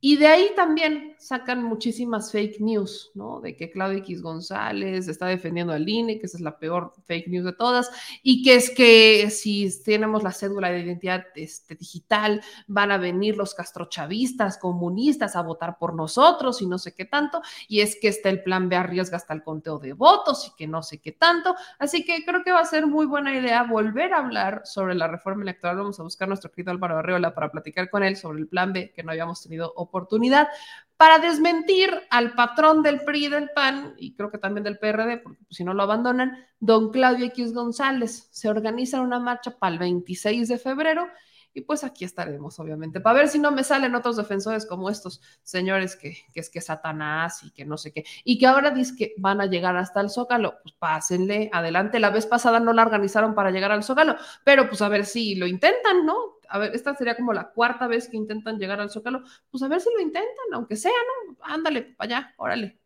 Y 0.00 0.16
de 0.16 0.26
ahí 0.26 0.50
también 0.54 1.13
sacan 1.24 1.62
muchísimas 1.62 2.30
fake 2.30 2.60
news, 2.60 3.10
¿no? 3.14 3.40
De 3.40 3.56
que 3.56 3.70
Claudia 3.70 4.00
X 4.00 4.20
González 4.20 5.08
está 5.08 5.26
defendiendo 5.26 5.72
al 5.72 5.88
INE, 5.88 6.18
que 6.18 6.26
esa 6.26 6.36
es 6.36 6.42
la 6.42 6.58
peor 6.58 6.92
fake 7.06 7.28
news 7.28 7.46
de 7.46 7.54
todas, 7.54 7.90
y 8.22 8.42
que 8.42 8.56
es 8.56 8.68
que 8.68 9.30
si 9.30 9.70
tenemos 9.82 10.22
la 10.22 10.32
cédula 10.32 10.70
de 10.70 10.80
identidad 10.80 11.24
este, 11.34 11.76
digital, 11.76 12.42
van 12.66 12.92
a 12.92 12.98
venir 12.98 13.38
los 13.38 13.54
castrochavistas, 13.54 14.58
comunistas 14.58 15.34
a 15.34 15.40
votar 15.40 15.78
por 15.78 15.94
nosotros 15.94 16.60
y 16.60 16.66
no 16.66 16.76
sé 16.76 16.92
qué 16.92 17.06
tanto, 17.06 17.40
y 17.68 17.80
es 17.80 17.96
que 17.98 18.08
está 18.08 18.28
el 18.28 18.42
plan 18.42 18.68
B 18.68 18.76
arriesga 18.76 19.16
hasta 19.16 19.32
el 19.32 19.42
conteo 19.42 19.78
de 19.78 19.94
votos 19.94 20.46
y 20.46 20.56
que 20.56 20.66
no 20.66 20.82
sé 20.82 20.98
qué 21.00 21.12
tanto. 21.12 21.54
Así 21.78 22.04
que 22.04 22.22
creo 22.26 22.44
que 22.44 22.52
va 22.52 22.60
a 22.60 22.66
ser 22.66 22.86
muy 22.86 23.06
buena 23.06 23.34
idea 23.34 23.62
volver 23.62 24.12
a 24.12 24.18
hablar 24.18 24.60
sobre 24.66 24.94
la 24.94 25.08
reforma 25.08 25.42
electoral. 25.42 25.78
Vamos 25.78 25.98
a 25.98 26.02
buscar 26.02 26.26
a 26.26 26.28
nuestro 26.28 26.50
querido 26.50 26.70
Álvaro 26.70 26.98
Arreola 26.98 27.34
para 27.34 27.50
platicar 27.50 27.88
con 27.88 28.04
él 28.04 28.16
sobre 28.16 28.40
el 28.40 28.46
plan 28.46 28.74
B, 28.74 28.92
que 28.94 29.02
no 29.02 29.10
habíamos 29.10 29.42
tenido 29.42 29.72
oportunidad 29.74 30.48
para 30.96 31.18
desmentir 31.18 31.90
al 32.10 32.34
patrón 32.34 32.82
del 32.82 33.02
PRI 33.04 33.26
y 33.26 33.28
del 33.28 33.50
PAN, 33.50 33.94
y 33.96 34.14
creo 34.14 34.30
que 34.30 34.38
también 34.38 34.64
del 34.64 34.78
PRD, 34.78 35.18
porque 35.18 35.42
si 35.50 35.64
no 35.64 35.74
lo 35.74 35.82
abandonan, 35.82 36.38
don 36.60 36.90
Claudio 36.90 37.26
X 37.26 37.52
González. 37.52 38.28
Se 38.30 38.48
organiza 38.48 39.00
una 39.00 39.18
marcha 39.18 39.58
para 39.58 39.72
el 39.72 39.78
26 39.78 40.48
de 40.48 40.58
febrero 40.58 41.08
y 41.54 41.62
pues 41.62 41.84
aquí 41.84 42.04
estaremos, 42.04 42.58
obviamente, 42.58 43.00
para 43.00 43.20
ver 43.20 43.28
si 43.28 43.38
no 43.38 43.52
me 43.52 43.64
salen 43.64 43.94
otros 43.94 44.16
defensores 44.16 44.66
como 44.66 44.90
estos 44.90 45.22
señores 45.42 45.96
que, 45.96 46.16
que 46.32 46.40
es 46.40 46.50
que 46.50 46.60
Satanás 46.60 47.42
y 47.44 47.52
que 47.52 47.64
no 47.64 47.78
sé 47.78 47.92
qué, 47.92 48.04
y 48.24 48.38
que 48.38 48.46
ahora 48.46 48.70
dicen 48.70 48.96
que 48.96 49.14
van 49.18 49.40
a 49.40 49.46
llegar 49.46 49.76
hasta 49.76 50.00
el 50.00 50.10
Zócalo, 50.10 50.56
pues 50.62 50.74
pásenle 50.74 51.50
adelante. 51.52 52.00
La 52.00 52.10
vez 52.10 52.26
pasada 52.26 52.60
no 52.60 52.72
la 52.72 52.82
organizaron 52.82 53.34
para 53.34 53.50
llegar 53.50 53.72
al 53.72 53.84
Zócalo, 53.84 54.16
pero 54.44 54.68
pues 54.68 54.82
a 54.82 54.88
ver 54.88 55.06
si 55.06 55.36
lo 55.36 55.46
intentan, 55.46 56.04
¿no? 56.04 56.38
A 56.48 56.58
ver, 56.58 56.74
esta 56.74 56.94
sería 56.94 57.16
como 57.16 57.32
la 57.32 57.50
cuarta 57.50 57.86
vez 57.86 58.08
que 58.08 58.16
intentan 58.16 58.58
llegar 58.58 58.80
al 58.80 58.90
Zócalo, 58.90 59.22
pues 59.50 59.62
a 59.62 59.68
ver 59.68 59.80
si 59.80 59.90
lo 59.94 60.00
intentan, 60.00 60.46
aunque 60.52 60.76
sea, 60.76 60.92
¿no? 60.92 61.36
Ándale, 61.42 61.82
para 61.96 62.18
allá, 62.18 62.34
órale. 62.36 62.83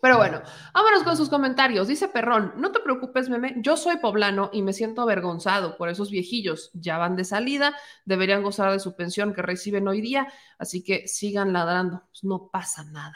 Pero 0.00 0.16
bueno, 0.16 0.40
vámonos 0.72 1.02
con 1.02 1.16
sus 1.16 1.28
comentarios. 1.28 1.88
Dice 1.88 2.08
Perrón, 2.08 2.54
no 2.56 2.72
te 2.72 2.80
preocupes, 2.80 3.28
meme, 3.28 3.56
yo 3.58 3.76
soy 3.76 3.98
poblano 3.98 4.50
y 4.52 4.62
me 4.62 4.72
siento 4.72 5.02
avergonzado 5.02 5.76
por 5.76 5.88
esos 5.88 6.10
viejillos. 6.10 6.70
Ya 6.74 6.96
van 6.98 7.16
de 7.16 7.24
salida, 7.24 7.76
deberían 8.04 8.42
gozar 8.42 8.72
de 8.72 8.80
su 8.80 8.96
pensión 8.96 9.34
que 9.34 9.42
reciben 9.42 9.88
hoy 9.88 10.00
día, 10.00 10.32
así 10.58 10.82
que 10.82 11.06
sigan 11.06 11.52
ladrando, 11.52 12.04
pues 12.10 12.24
no 12.24 12.48
pasa 12.50 12.84
nada. 12.84 13.14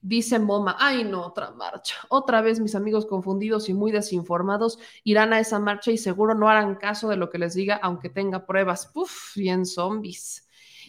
Dice 0.00 0.38
Moma, 0.38 0.76
ay 0.78 1.04
no, 1.04 1.26
otra 1.26 1.50
marcha. 1.50 1.96
Otra 2.08 2.40
vez 2.40 2.60
mis 2.60 2.74
amigos 2.74 3.06
confundidos 3.06 3.68
y 3.68 3.74
muy 3.74 3.92
desinformados 3.92 4.78
irán 5.04 5.32
a 5.32 5.40
esa 5.40 5.58
marcha 5.58 5.90
y 5.90 5.98
seguro 5.98 6.34
no 6.34 6.48
harán 6.48 6.76
caso 6.76 7.08
de 7.08 7.16
lo 7.16 7.28
que 7.28 7.38
les 7.38 7.54
diga, 7.54 7.80
aunque 7.82 8.08
tenga 8.08 8.46
pruebas. 8.46 8.86
Puf, 8.86 9.34
bien 9.34 9.66
zombies. 9.66 10.45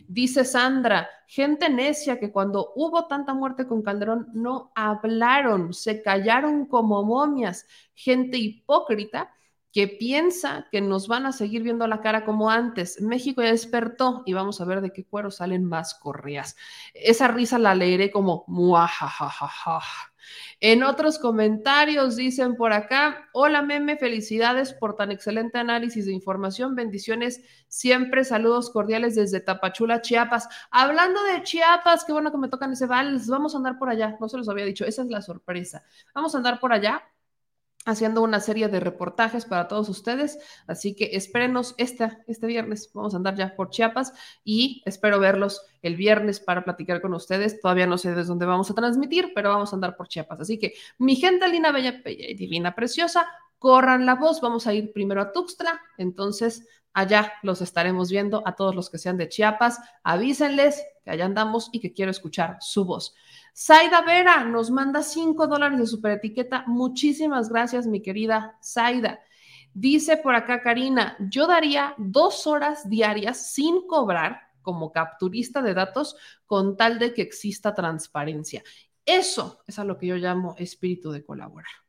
Dice 0.08 0.46
Sandra, 0.46 1.10
gente 1.28 1.70
necia 1.70 2.20
que 2.20 2.32
cuando 2.32 2.74
hubo 2.76 3.08
tanta 3.08 3.34
muerte 3.34 3.68
con 3.68 3.82
Calderón 3.82 4.28
no 4.34 4.72
hablaron, 4.76 5.74
se 5.74 6.02
callaron 6.02 6.66
como 6.66 7.04
momias, 7.04 7.66
gente 7.94 8.38
hipócrita 8.38 9.32
que 9.72 9.88
piensa 9.88 10.68
que 10.72 10.82
nos 10.82 11.08
van 11.08 11.26
a 11.26 11.32
seguir 11.32 11.62
viendo 11.62 11.86
la 11.88 12.02
cara 12.02 12.26
como 12.26 12.50
antes. 12.50 13.02
México 13.02 13.42
ya 13.42 13.52
despertó 13.52 14.24
y 14.26 14.34
vamos 14.34 14.60
a 14.60 14.66
ver 14.66 14.82
de 14.82 14.92
qué 14.92 15.06
cuero 15.06 15.30
salen 15.30 15.66
más 15.66 15.94
correas. 15.94 16.56
Esa 16.94 17.28
risa 17.28 17.60
la 17.60 17.76
leeré 17.76 18.10
como 18.10 18.44
muajajajaja. 18.48 20.07
En 20.60 20.84
otros 20.84 21.20
comentarios 21.20 22.16
dicen 22.16 22.56
por 22.56 22.74
acá, 22.74 23.30
hola 23.34 23.62
meme, 23.62 23.98
felicidades 23.98 24.74
por 24.74 24.96
tan 24.96 25.12
excelente 25.12 25.58
análisis 25.58 26.06
de 26.06 26.14
información, 26.14 26.76
bendiciones, 26.76 27.44
siempre 27.68 28.24
saludos 28.24 28.70
cordiales 28.70 29.16
desde 29.16 29.40
Tapachula, 29.40 30.02
Chiapas. 30.02 30.48
Hablando 30.72 31.24
de 31.24 31.44
Chiapas, 31.44 32.06
qué 32.06 32.12
bueno 32.12 32.32
que 32.32 32.38
me 32.38 32.50
tocan 32.50 32.74
ese 32.74 32.86
vals, 32.86 33.28
vamos 33.28 33.54
a 33.54 33.58
andar 33.58 33.78
por 33.78 33.90
allá, 33.90 34.18
no 34.20 34.30
se 34.30 34.38
los 34.38 34.50
había 34.50 34.66
dicho, 34.66 34.86
esa 34.86 35.04
es 35.04 35.10
la 35.10 35.22
sorpresa. 35.22 35.84
Vamos 36.14 36.34
a 36.34 36.40
andar 36.40 36.60
por 36.60 36.74
allá 36.74 37.04
haciendo 37.88 38.22
una 38.22 38.42
serie 38.42 38.68
de 38.68 38.82
reportajes 38.82 39.46
para 39.46 39.70
todos 39.70 39.88
ustedes. 39.88 40.38
Así 40.68 40.94
que 40.94 41.12
espérenos 41.14 41.74
este 41.78 42.12
viernes. 42.46 42.92
Vamos 42.94 43.14
a 43.14 43.18
andar 43.18 43.36
ya 43.36 43.56
por 43.56 43.70
Chiapas 43.70 44.14
y 44.44 44.84
espero 44.86 45.20
verlos 45.20 45.66
el 45.82 45.96
viernes 45.96 46.42
para 46.42 46.66
platicar 46.66 47.02
con 47.02 47.14
ustedes. 47.14 47.62
Todavía 47.62 47.88
no 47.88 47.98
sé 47.98 48.10
desde 48.14 48.28
dónde 48.28 48.46
vamos 48.46 48.70
a 48.70 48.76
transmitir, 48.76 49.32
pero 49.34 49.50
vamos 49.50 49.72
a 49.72 49.78
andar 49.78 49.96
por 49.96 50.10
Chiapas. 50.10 50.42
Así 50.42 50.60
que 50.60 50.74
mi 50.98 51.16
gente 51.16 51.48
linda, 51.48 51.72
bella, 51.72 52.02
bella 52.04 52.28
y 52.28 52.36
divina, 52.36 52.76
preciosa, 52.76 53.26
corran 53.58 54.06
la 54.06 54.16
voz. 54.16 54.42
Vamos 54.42 54.68
a 54.68 54.74
ir 54.74 54.92
primero 54.92 55.22
a 55.22 55.32
Tuxtla. 55.32 55.80
Entonces, 55.98 56.68
allá 56.98 57.34
los 57.44 57.62
estaremos 57.62 58.10
viendo 58.10 58.42
a 58.44 58.56
todos 58.56 58.74
los 58.74 58.90
que 58.90 58.98
sean 58.98 59.18
de 59.18 59.30
Chiapas. 59.30 59.80
Avísenles 60.02 60.84
que 61.04 61.12
allá 61.12 61.26
andamos 61.26 61.70
y 61.72 61.80
que 61.80 61.94
quiero 61.94 62.10
escuchar 62.10 62.58
su 62.60 62.86
voz. 62.86 63.14
Zaida 63.56 64.02
Vera 64.02 64.44
nos 64.44 64.72
manda 64.72 65.04
5 65.04 65.46
dólares 65.46 65.78
de 65.78 65.86
super 65.86 66.14
etiqueta. 66.14 66.64
Muchísimas 66.66 67.50
gracias, 67.50 67.86
mi 67.86 68.02
querida 68.02 68.58
Zaida. 68.64 69.20
Dice 69.76 70.18
por 70.18 70.34
acá 70.34 70.64
Karina, 70.64 71.16
yo 71.20 71.46
daría 71.46 71.94
dos 72.00 72.48
horas 72.48 72.90
diarias 72.90 73.54
sin 73.54 73.86
cobrar 73.86 74.48
como 74.64 74.92
capturista 74.92 75.62
de 75.62 75.76
datos 75.76 76.16
con 76.48 76.78
tal 76.78 76.98
de 76.98 77.14
que 77.14 77.22
exista 77.22 77.76
transparencia. 77.76 78.64
Eso 79.06 79.62
es 79.68 79.78
a 79.78 79.84
lo 79.84 80.00
que 80.00 80.08
yo 80.08 80.16
llamo 80.16 80.56
espíritu 80.58 81.12
de 81.12 81.24
colaborar. 81.24 81.87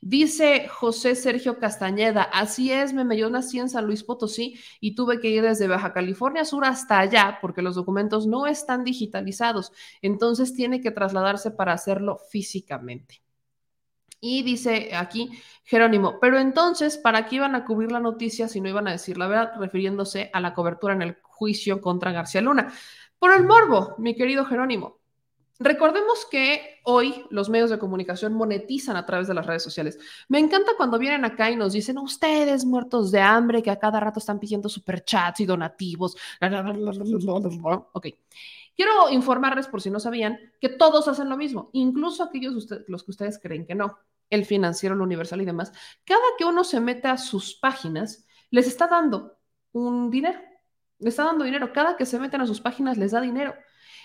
Dice 0.00 0.66
José 0.68 1.14
Sergio 1.14 1.58
Castañeda, 1.58 2.22
así 2.22 2.72
es, 2.72 2.94
me 2.94 3.16
yo 3.18 3.28
nací 3.28 3.58
en 3.58 3.68
San 3.68 3.86
Luis 3.86 4.02
Potosí 4.02 4.58
y 4.80 4.94
tuve 4.94 5.20
que 5.20 5.28
ir 5.28 5.42
desde 5.42 5.68
Baja 5.68 5.92
California 5.92 6.44
Sur 6.44 6.64
hasta 6.64 6.98
allá 6.98 7.38
porque 7.42 7.60
los 7.60 7.74
documentos 7.74 8.26
no 8.26 8.46
están 8.46 8.82
digitalizados, 8.84 9.72
entonces 10.00 10.54
tiene 10.54 10.80
que 10.80 10.90
trasladarse 10.90 11.50
para 11.50 11.74
hacerlo 11.74 12.18
físicamente. 12.30 13.22
Y 14.20 14.42
dice 14.42 14.94
aquí 14.94 15.30
Jerónimo, 15.64 16.18
pero 16.20 16.38
entonces, 16.38 16.98
¿para 16.98 17.26
qué 17.26 17.36
iban 17.36 17.54
a 17.54 17.64
cubrir 17.64 17.90
la 17.90 18.00
noticia 18.00 18.48
si 18.48 18.60
no 18.60 18.68
iban 18.68 18.88
a 18.88 18.92
decir 18.92 19.16
la 19.16 19.26
verdad, 19.28 19.52
refiriéndose 19.58 20.30
a 20.32 20.40
la 20.40 20.52
cobertura 20.54 20.94
en 20.94 21.02
el 21.02 21.18
juicio 21.22 21.80
contra 21.80 22.12
García 22.12 22.42
Luna? 22.42 22.72
Por 23.18 23.32
el 23.32 23.44
morbo, 23.46 23.94
mi 23.98 24.14
querido 24.14 24.44
Jerónimo. 24.44 24.99
Recordemos 25.62 26.26
que 26.30 26.80
hoy 26.84 27.26
los 27.28 27.50
medios 27.50 27.68
de 27.68 27.78
comunicación 27.78 28.32
monetizan 28.32 28.96
a 28.96 29.04
través 29.04 29.28
de 29.28 29.34
las 29.34 29.44
redes 29.44 29.62
sociales. 29.62 29.98
Me 30.26 30.38
encanta 30.38 30.72
cuando 30.74 30.98
vienen 30.98 31.26
acá 31.26 31.50
y 31.50 31.56
nos 31.56 31.74
dicen, 31.74 31.98
ustedes 31.98 32.64
muertos 32.64 33.10
de 33.10 33.20
hambre, 33.20 33.62
que 33.62 33.70
a 33.70 33.78
cada 33.78 34.00
rato 34.00 34.20
están 34.20 34.40
pidiendo 34.40 34.70
superchats 34.70 35.40
y 35.40 35.46
donativos. 35.46 36.16
Ok. 37.92 38.06
Quiero 38.74 39.10
informarles, 39.10 39.66
por 39.66 39.82
si 39.82 39.90
no 39.90 40.00
sabían, 40.00 40.38
que 40.62 40.70
todos 40.70 41.06
hacen 41.08 41.28
lo 41.28 41.36
mismo, 41.36 41.68
incluso 41.74 42.22
aquellos 42.22 42.66
los 42.86 43.04
que 43.04 43.10
ustedes 43.10 43.38
creen 43.38 43.66
que 43.66 43.74
no, 43.74 43.98
el 44.30 44.46
financiero, 44.46 44.94
el 44.94 45.02
universal 45.02 45.42
y 45.42 45.44
demás. 45.44 45.72
Cada 46.04 46.22
que 46.38 46.46
uno 46.46 46.64
se 46.64 46.80
mete 46.80 47.08
a 47.08 47.18
sus 47.18 47.54
páginas, 47.54 48.26
les 48.50 48.66
está 48.66 48.86
dando 48.86 49.38
un 49.72 50.10
dinero. 50.10 50.40
Les 50.98 51.12
está 51.12 51.24
dando 51.24 51.44
dinero. 51.44 51.70
Cada 51.74 51.98
que 51.98 52.06
se 52.06 52.18
meten 52.18 52.40
a 52.40 52.46
sus 52.46 52.62
páginas 52.62 52.96
les 52.96 53.12
da 53.12 53.20
dinero. 53.20 53.54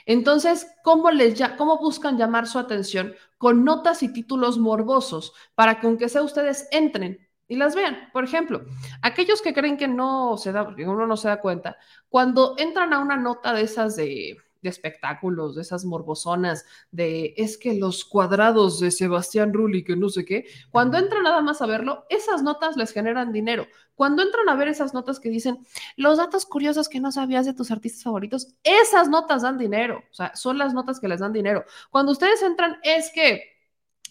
Entonces, 0.06 0.68
¿cómo, 0.84 1.12
les 1.12 1.42
¿cómo 1.58 1.78
buscan 1.78 2.18
llamar 2.18 2.48
su 2.48 2.60
atención? 2.60 3.16
Con 3.38 3.64
notas 3.66 4.04
y 4.04 4.14
títulos 4.14 4.58
morbosos 4.58 5.34
para 5.56 5.80
que 5.80 5.88
aunque 5.88 6.10
sea 6.10 6.22
ustedes 6.22 6.68
entren 6.72 7.28
y 7.48 7.56
las 7.56 7.76
vean. 7.76 8.10
Por 8.14 8.24
ejemplo, 8.24 8.66
aquellos 9.02 9.42
que 9.42 9.54
creen 9.54 9.78
que 9.78 9.88
no 9.88 10.38
se 10.38 10.52
da, 10.52 10.66
porque 10.66 10.88
uno 10.88 11.08
no 11.08 11.18
se 11.18 11.28
da 11.28 11.42
cuenta, 11.42 11.78
cuando 12.10 12.56
entran 12.58 12.94
a 12.94 13.00
una 13.00 13.18
nota 13.18 13.54
de 13.54 13.64
esas 13.64 13.96
de, 13.96 14.38
de 14.66 14.72
espectáculos, 14.72 15.56
de 15.56 15.62
esas 15.62 15.86
morbosonas, 15.86 16.66
de 16.92 17.34
es 17.38 17.58
que 17.58 17.76
los 17.76 18.06
cuadrados 18.06 18.80
de 18.80 18.92
Sebastián 18.92 19.54
Rulli, 19.54 19.84
que 19.84 19.96
no 19.96 20.10
sé 20.10 20.26
qué, 20.26 20.46
cuando 20.72 20.98
entran 20.98 21.24
nada 21.24 21.42
más 21.42 21.62
a 21.62 21.66
verlo, 21.66 22.06
esas 22.10 22.44
notas 22.44 22.76
les 22.76 22.92
generan 22.92 23.32
dinero. 23.32 23.68
Cuando 23.96 24.22
entran 24.22 24.50
a 24.50 24.56
ver 24.56 24.68
esas 24.68 24.94
notas 24.94 25.20
que 25.20 25.30
dicen 25.30 25.60
los 25.96 26.18
datos 26.18 26.46
curiosos 26.46 26.90
que 26.90 27.00
no 27.00 27.12
sabías 27.12 27.46
de 27.46 27.54
tus 27.54 27.72
artistas 27.72 28.04
favoritos, 28.04 28.48
esas 28.64 29.08
notas 29.08 29.44
dan 29.44 29.58
dinero, 29.58 30.04
o 30.12 30.14
sea, 30.14 30.36
son 30.36 30.58
las 30.58 30.74
notas 30.74 31.00
que 31.00 31.08
les 31.08 31.22
dan 31.22 31.32
dinero. 31.32 31.64
Cuando 31.90 32.12
ustedes 32.12 32.42
entran, 32.44 32.78
es 32.84 33.12
que 33.14 33.56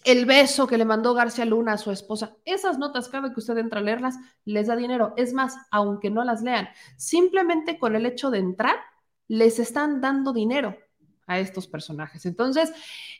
el 0.05 0.25
beso 0.25 0.67
que 0.67 0.77
le 0.77 0.85
mandó 0.85 1.13
García 1.15 1.45
Luna 1.45 1.73
a 1.73 1.77
su 1.77 1.91
esposa, 1.91 2.37
esas 2.45 2.77
notas 2.77 3.09
cada 3.09 3.33
que 3.33 3.39
usted 3.39 3.57
entra 3.57 3.79
a 3.79 3.83
leerlas, 3.83 4.15
les 4.45 4.67
da 4.67 4.75
dinero. 4.75 5.13
Es 5.17 5.33
más, 5.33 5.55
aunque 5.71 6.11
no 6.11 6.23
las 6.23 6.43
lean, 6.43 6.69
simplemente 6.95 7.79
con 7.79 7.95
el 7.95 8.05
hecho 8.05 8.29
de 8.29 8.37
entrar, 8.37 8.75
les 9.27 9.59
están 9.59 10.01
dando 10.01 10.33
dinero 10.33 10.77
a 11.27 11.39
estos 11.39 11.67
personajes. 11.67 12.25
Entonces, 12.25 12.71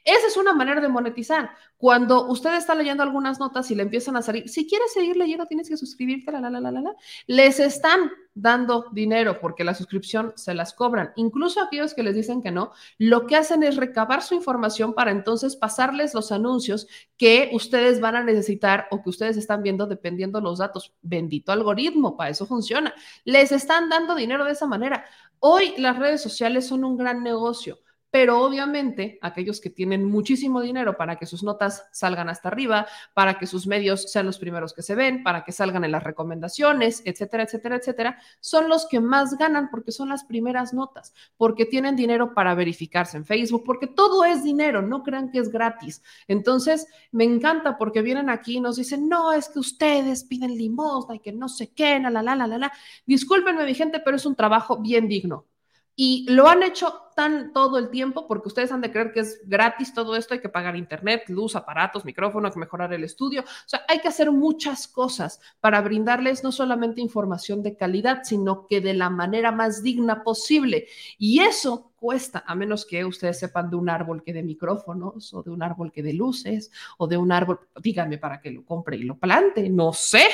esa 0.03 0.27
es 0.27 0.37
una 0.37 0.53
manera 0.53 0.79
de 0.81 0.87
monetizar. 0.87 1.49
Cuando 1.77 2.27
usted 2.27 2.55
está 2.55 2.75
leyendo 2.75 3.03
algunas 3.03 3.39
notas 3.39 3.69
y 3.71 3.75
le 3.75 3.83
empiezan 3.83 4.15
a 4.15 4.21
salir, 4.21 4.47
si 4.47 4.67
quieres 4.67 4.93
seguir 4.93 5.17
leyendo, 5.17 5.45
tienes 5.45 5.67
que 5.67 5.77
suscribirte, 5.77 6.31
la, 6.31 6.39
la, 6.39 6.49
la, 6.49 6.71
la, 6.71 6.71
la, 6.71 6.95
les 7.27 7.59
están 7.59 8.11
dando 8.35 8.87
dinero 8.91 9.39
porque 9.39 9.63
la 9.63 9.73
suscripción 9.73 10.33
se 10.35 10.53
las 10.53 10.73
cobran. 10.73 11.11
Incluso 11.15 11.61
aquellos 11.61 11.93
que 11.93 12.03
les 12.03 12.15
dicen 12.15 12.41
que 12.41 12.51
no, 12.51 12.71
lo 12.97 13.27
que 13.27 13.37
hacen 13.37 13.63
es 13.63 13.77
recabar 13.77 14.21
su 14.21 14.35
información 14.35 14.93
para 14.93 15.11
entonces 15.11 15.55
pasarles 15.55 16.13
los 16.13 16.31
anuncios 16.31 16.87
que 17.17 17.49
ustedes 17.53 18.01
van 18.01 18.17
a 18.17 18.23
necesitar 18.23 18.87
o 18.91 19.01
que 19.01 19.09
ustedes 19.09 19.37
están 19.37 19.63
viendo 19.63 19.87
dependiendo 19.87 20.41
los 20.41 20.59
datos. 20.59 20.93
Bendito 21.01 21.51
algoritmo, 21.51 22.17
para 22.17 22.29
eso 22.29 22.45
funciona. 22.45 22.93
Les 23.23 23.51
están 23.51 23.89
dando 23.89 24.15
dinero 24.15 24.43
de 24.43 24.51
esa 24.51 24.67
manera. 24.67 25.05
Hoy 25.39 25.73
las 25.77 25.97
redes 25.97 26.21
sociales 26.21 26.67
son 26.67 26.83
un 26.83 26.97
gran 26.97 27.23
negocio 27.23 27.79
pero 28.15 28.39
obviamente 28.39 29.19
aquellos 29.21 29.59
que 29.59 29.69
tienen 29.69 30.05
muchísimo 30.05 30.61
dinero 30.61 30.95
para 30.95 31.17
que 31.17 31.25
sus 31.25 31.43
notas 31.43 31.85
salgan 31.91 32.29
hasta 32.29 32.47
arriba, 32.47 32.87
para 33.13 33.37
que 33.37 33.45
sus 33.45 33.67
medios 33.67 34.09
sean 34.09 34.25
los 34.25 34.39
primeros 34.39 34.73
que 34.73 34.83
se 34.83 34.95
ven, 34.95 35.21
para 35.21 35.43
que 35.43 35.51
salgan 35.51 35.83
en 35.83 35.91
las 35.91 36.01
recomendaciones, 36.01 37.01
etcétera, 37.03 37.43
etcétera, 37.43 37.75
etcétera, 37.75 38.17
son 38.39 38.69
los 38.69 38.87
que 38.87 39.01
más 39.01 39.37
ganan 39.37 39.69
porque 39.69 39.91
son 39.91 40.07
las 40.07 40.23
primeras 40.23 40.73
notas, 40.73 41.13
porque 41.35 41.65
tienen 41.65 41.97
dinero 41.97 42.33
para 42.33 42.55
verificarse 42.55 43.17
en 43.17 43.25
Facebook, 43.25 43.63
porque 43.65 43.87
todo 43.87 44.23
es 44.23 44.45
dinero, 44.45 44.81
no 44.81 45.03
crean 45.03 45.29
que 45.29 45.39
es 45.39 45.49
gratis. 45.49 46.01
Entonces, 46.29 46.87
me 47.11 47.25
encanta 47.25 47.77
porque 47.77 48.01
vienen 48.01 48.29
aquí 48.29 48.55
y 48.55 48.61
nos 48.61 48.77
dicen, 48.77 49.09
no, 49.09 49.33
es 49.33 49.49
que 49.49 49.59
ustedes 49.59 50.23
piden 50.23 50.55
limosna 50.55 51.15
y 51.15 51.19
que 51.19 51.33
no 51.33 51.49
sé 51.49 51.73
qué, 51.73 51.99
la, 51.99 52.09
la, 52.09 52.23
la, 52.23 52.47
la, 52.47 52.57
la. 52.57 52.71
Discúlpenme, 53.05 53.65
mi 53.65 53.73
gente, 53.73 53.99
pero 53.99 54.15
es 54.15 54.25
un 54.25 54.37
trabajo 54.37 54.77
bien 54.77 55.09
digno 55.09 55.47
y 55.95 56.25
lo 56.29 56.47
han 56.47 56.63
hecho 56.63 57.01
tan 57.15 57.53
todo 57.53 57.77
el 57.77 57.89
tiempo 57.89 58.27
porque 58.27 58.49
ustedes 58.49 58.71
han 58.73 58.81
de 58.81 58.91
creer 58.91 59.13
que 59.13 59.21
es 59.21 59.39
gratis 59.45 59.93
todo 59.93 60.17
esto, 60.17 60.33
hay 60.33 60.41
que 60.41 60.49
pagar 60.49 60.75
internet, 60.75 61.23
luz, 61.29 61.55
aparatos, 61.55 62.03
micrófono, 62.03 62.47
hay 62.47 62.53
que 62.53 62.59
mejorar 62.59 62.93
el 62.93 63.05
estudio. 63.05 63.41
O 63.41 63.67
sea, 63.67 63.83
hay 63.87 63.99
que 63.99 64.09
hacer 64.09 64.31
muchas 64.31 64.87
cosas 64.87 65.39
para 65.61 65.79
brindarles 65.79 66.43
no 66.43 66.51
solamente 66.51 66.99
información 66.99 67.63
de 67.63 67.77
calidad, 67.77 68.23
sino 68.23 68.67
que 68.67 68.81
de 68.81 68.93
la 68.93 69.09
manera 69.09 69.53
más 69.53 69.81
digna 69.81 70.23
posible. 70.23 70.87
Y 71.17 71.39
eso 71.39 71.93
cuesta, 71.95 72.43
a 72.45 72.53
menos 72.53 72.85
que 72.85 73.05
ustedes 73.05 73.39
sepan 73.39 73.69
de 73.69 73.77
un 73.77 73.89
árbol 73.89 74.21
que 74.21 74.33
de 74.33 74.43
micrófonos 74.43 75.33
o 75.33 75.41
de 75.41 75.51
un 75.51 75.63
árbol 75.63 75.93
que 75.93 76.03
de 76.03 76.13
luces 76.13 76.69
o 76.97 77.07
de 77.07 77.15
un 77.15 77.31
árbol, 77.31 77.61
díganme 77.81 78.17
para 78.17 78.41
que 78.41 78.51
lo 78.51 78.65
compre 78.65 78.97
y 78.97 79.03
lo 79.03 79.17
plante, 79.17 79.69
no 79.69 79.93
sé, 79.93 80.27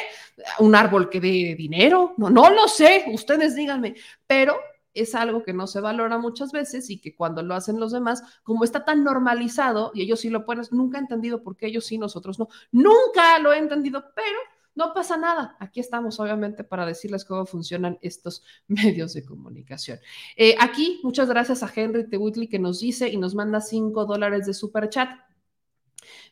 un 0.59 0.73
árbol 0.73 1.09
que 1.09 1.21
de 1.21 1.55
dinero, 1.55 2.15
no, 2.17 2.31
no 2.31 2.49
lo 2.49 2.67
sé, 2.67 3.05
ustedes 3.13 3.55
díganme, 3.55 3.93
pero 4.25 4.55
es 4.93 5.15
algo 5.15 5.43
que 5.43 5.53
no 5.53 5.67
se 5.67 5.79
valora 5.79 6.17
muchas 6.17 6.51
veces 6.51 6.89
y 6.89 6.99
que 6.99 7.15
cuando 7.15 7.43
lo 7.43 7.55
hacen 7.55 7.79
los 7.79 7.91
demás, 7.91 8.23
como 8.43 8.63
está 8.63 8.85
tan 8.85 9.03
normalizado 9.03 9.91
y 9.93 10.01
ellos 10.01 10.21
sí 10.21 10.29
lo 10.29 10.45
pueden, 10.45 10.65
nunca 10.71 10.97
he 10.97 11.01
entendido 11.01 11.43
por 11.43 11.55
qué 11.55 11.67
ellos 11.67 11.85
sí, 11.85 11.97
nosotros 11.97 12.39
no. 12.39 12.49
Nunca 12.71 13.39
lo 13.39 13.53
he 13.53 13.57
entendido, 13.57 14.03
pero 14.15 14.37
no 14.75 14.93
pasa 14.93 15.17
nada. 15.17 15.57
Aquí 15.59 15.79
estamos, 15.79 16.19
obviamente, 16.19 16.63
para 16.63 16.85
decirles 16.85 17.25
cómo 17.25 17.45
funcionan 17.45 17.97
estos 18.01 18.43
medios 18.67 19.13
de 19.13 19.25
comunicación. 19.25 19.99
Eh, 20.35 20.55
aquí, 20.59 20.99
muchas 21.03 21.29
gracias 21.29 21.63
a 21.63 21.71
Henry 21.73 22.07
Tewitli 22.07 22.47
que 22.47 22.59
nos 22.59 22.79
dice 22.79 23.09
y 23.09 23.17
nos 23.17 23.35
manda 23.35 23.61
cinco 23.61 24.05
dólares 24.05 24.45
de 24.45 24.53
super 24.53 24.89
chat. 24.89 25.09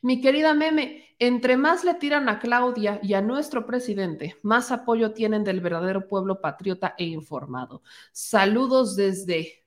Mi 0.01 0.21
querida 0.21 0.53
Meme, 0.53 1.03
entre 1.19 1.57
más 1.57 1.83
le 1.83 1.93
tiran 1.93 2.29
a 2.29 2.39
Claudia 2.39 3.01
y 3.03 3.15
a 3.15 3.21
nuestro 3.21 3.65
presidente, 3.65 4.37
más 4.43 4.71
apoyo 4.71 5.11
tienen 5.11 5.43
del 5.43 5.59
verdadero 5.59 6.07
pueblo 6.07 6.39
patriota 6.39 6.95
e 6.97 7.03
informado. 7.03 7.83
Saludos 8.13 8.95
desde, 8.95 9.65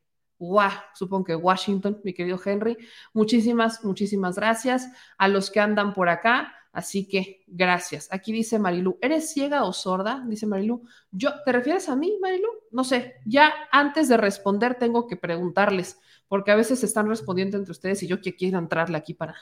supongo 0.94 1.24
que 1.24 1.36
Washington, 1.36 2.00
mi 2.02 2.14
querido 2.14 2.40
Henry. 2.42 2.78
Muchísimas, 3.12 3.84
muchísimas 3.84 4.36
gracias 4.36 4.88
a 5.18 5.28
los 5.28 5.50
que 5.50 5.60
andan 5.60 5.92
por 5.92 6.08
acá. 6.08 6.54
Así 6.72 7.06
que 7.06 7.44
gracias. 7.46 8.08
Aquí 8.10 8.32
dice 8.32 8.58
Marilu, 8.58 8.96
¿eres 9.02 9.30
ciega 9.30 9.64
o 9.64 9.74
sorda? 9.74 10.24
Dice 10.26 10.46
Marilu. 10.46 10.82
Yo, 11.10 11.30
¿te 11.44 11.52
refieres 11.52 11.90
a 11.90 11.96
mí, 11.96 12.16
Marilu? 12.22 12.48
No 12.70 12.82
sé. 12.82 13.16
Ya 13.26 13.52
antes 13.70 14.08
de 14.08 14.16
responder 14.16 14.76
tengo 14.76 15.06
que 15.06 15.18
preguntarles, 15.18 16.00
porque 16.28 16.50
a 16.50 16.56
veces 16.56 16.82
están 16.82 17.06
respondiendo 17.10 17.58
entre 17.58 17.72
ustedes 17.72 18.02
y 18.02 18.06
yo 18.06 18.22
que 18.22 18.34
quiero 18.34 18.58
entrarle 18.58 18.96
aquí 18.96 19.12
para, 19.12 19.34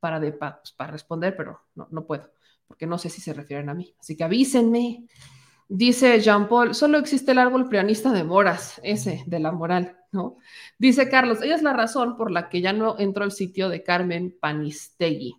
para, 0.00 0.20
de, 0.20 0.32
pues, 0.32 0.72
para 0.76 0.92
responder, 0.92 1.36
pero 1.36 1.60
no, 1.74 1.88
no 1.90 2.06
puedo, 2.06 2.30
porque 2.66 2.86
no 2.86 2.98
sé 2.98 3.08
si 3.08 3.20
se 3.20 3.32
refieren 3.32 3.68
a 3.68 3.74
mí. 3.74 3.94
Así 3.98 4.16
que 4.16 4.24
avísenme. 4.24 5.06
Dice 5.68 6.20
Jean 6.20 6.48
Paul, 6.48 6.74
solo 6.74 6.98
existe 6.98 7.32
el 7.32 7.38
árbol 7.38 7.68
prianista 7.68 8.12
de 8.12 8.22
moras, 8.22 8.80
ese 8.84 9.24
de 9.26 9.40
la 9.40 9.50
moral, 9.50 9.98
¿no? 10.12 10.36
Dice 10.78 11.08
Carlos, 11.08 11.42
ella 11.42 11.56
es 11.56 11.62
la 11.62 11.72
razón 11.72 12.16
por 12.16 12.30
la 12.30 12.48
que 12.48 12.60
ya 12.60 12.72
no 12.72 12.96
entró 13.00 13.24
al 13.24 13.32
sitio 13.32 13.68
de 13.68 13.82
Carmen 13.82 14.36
Panistegui. 14.38 15.34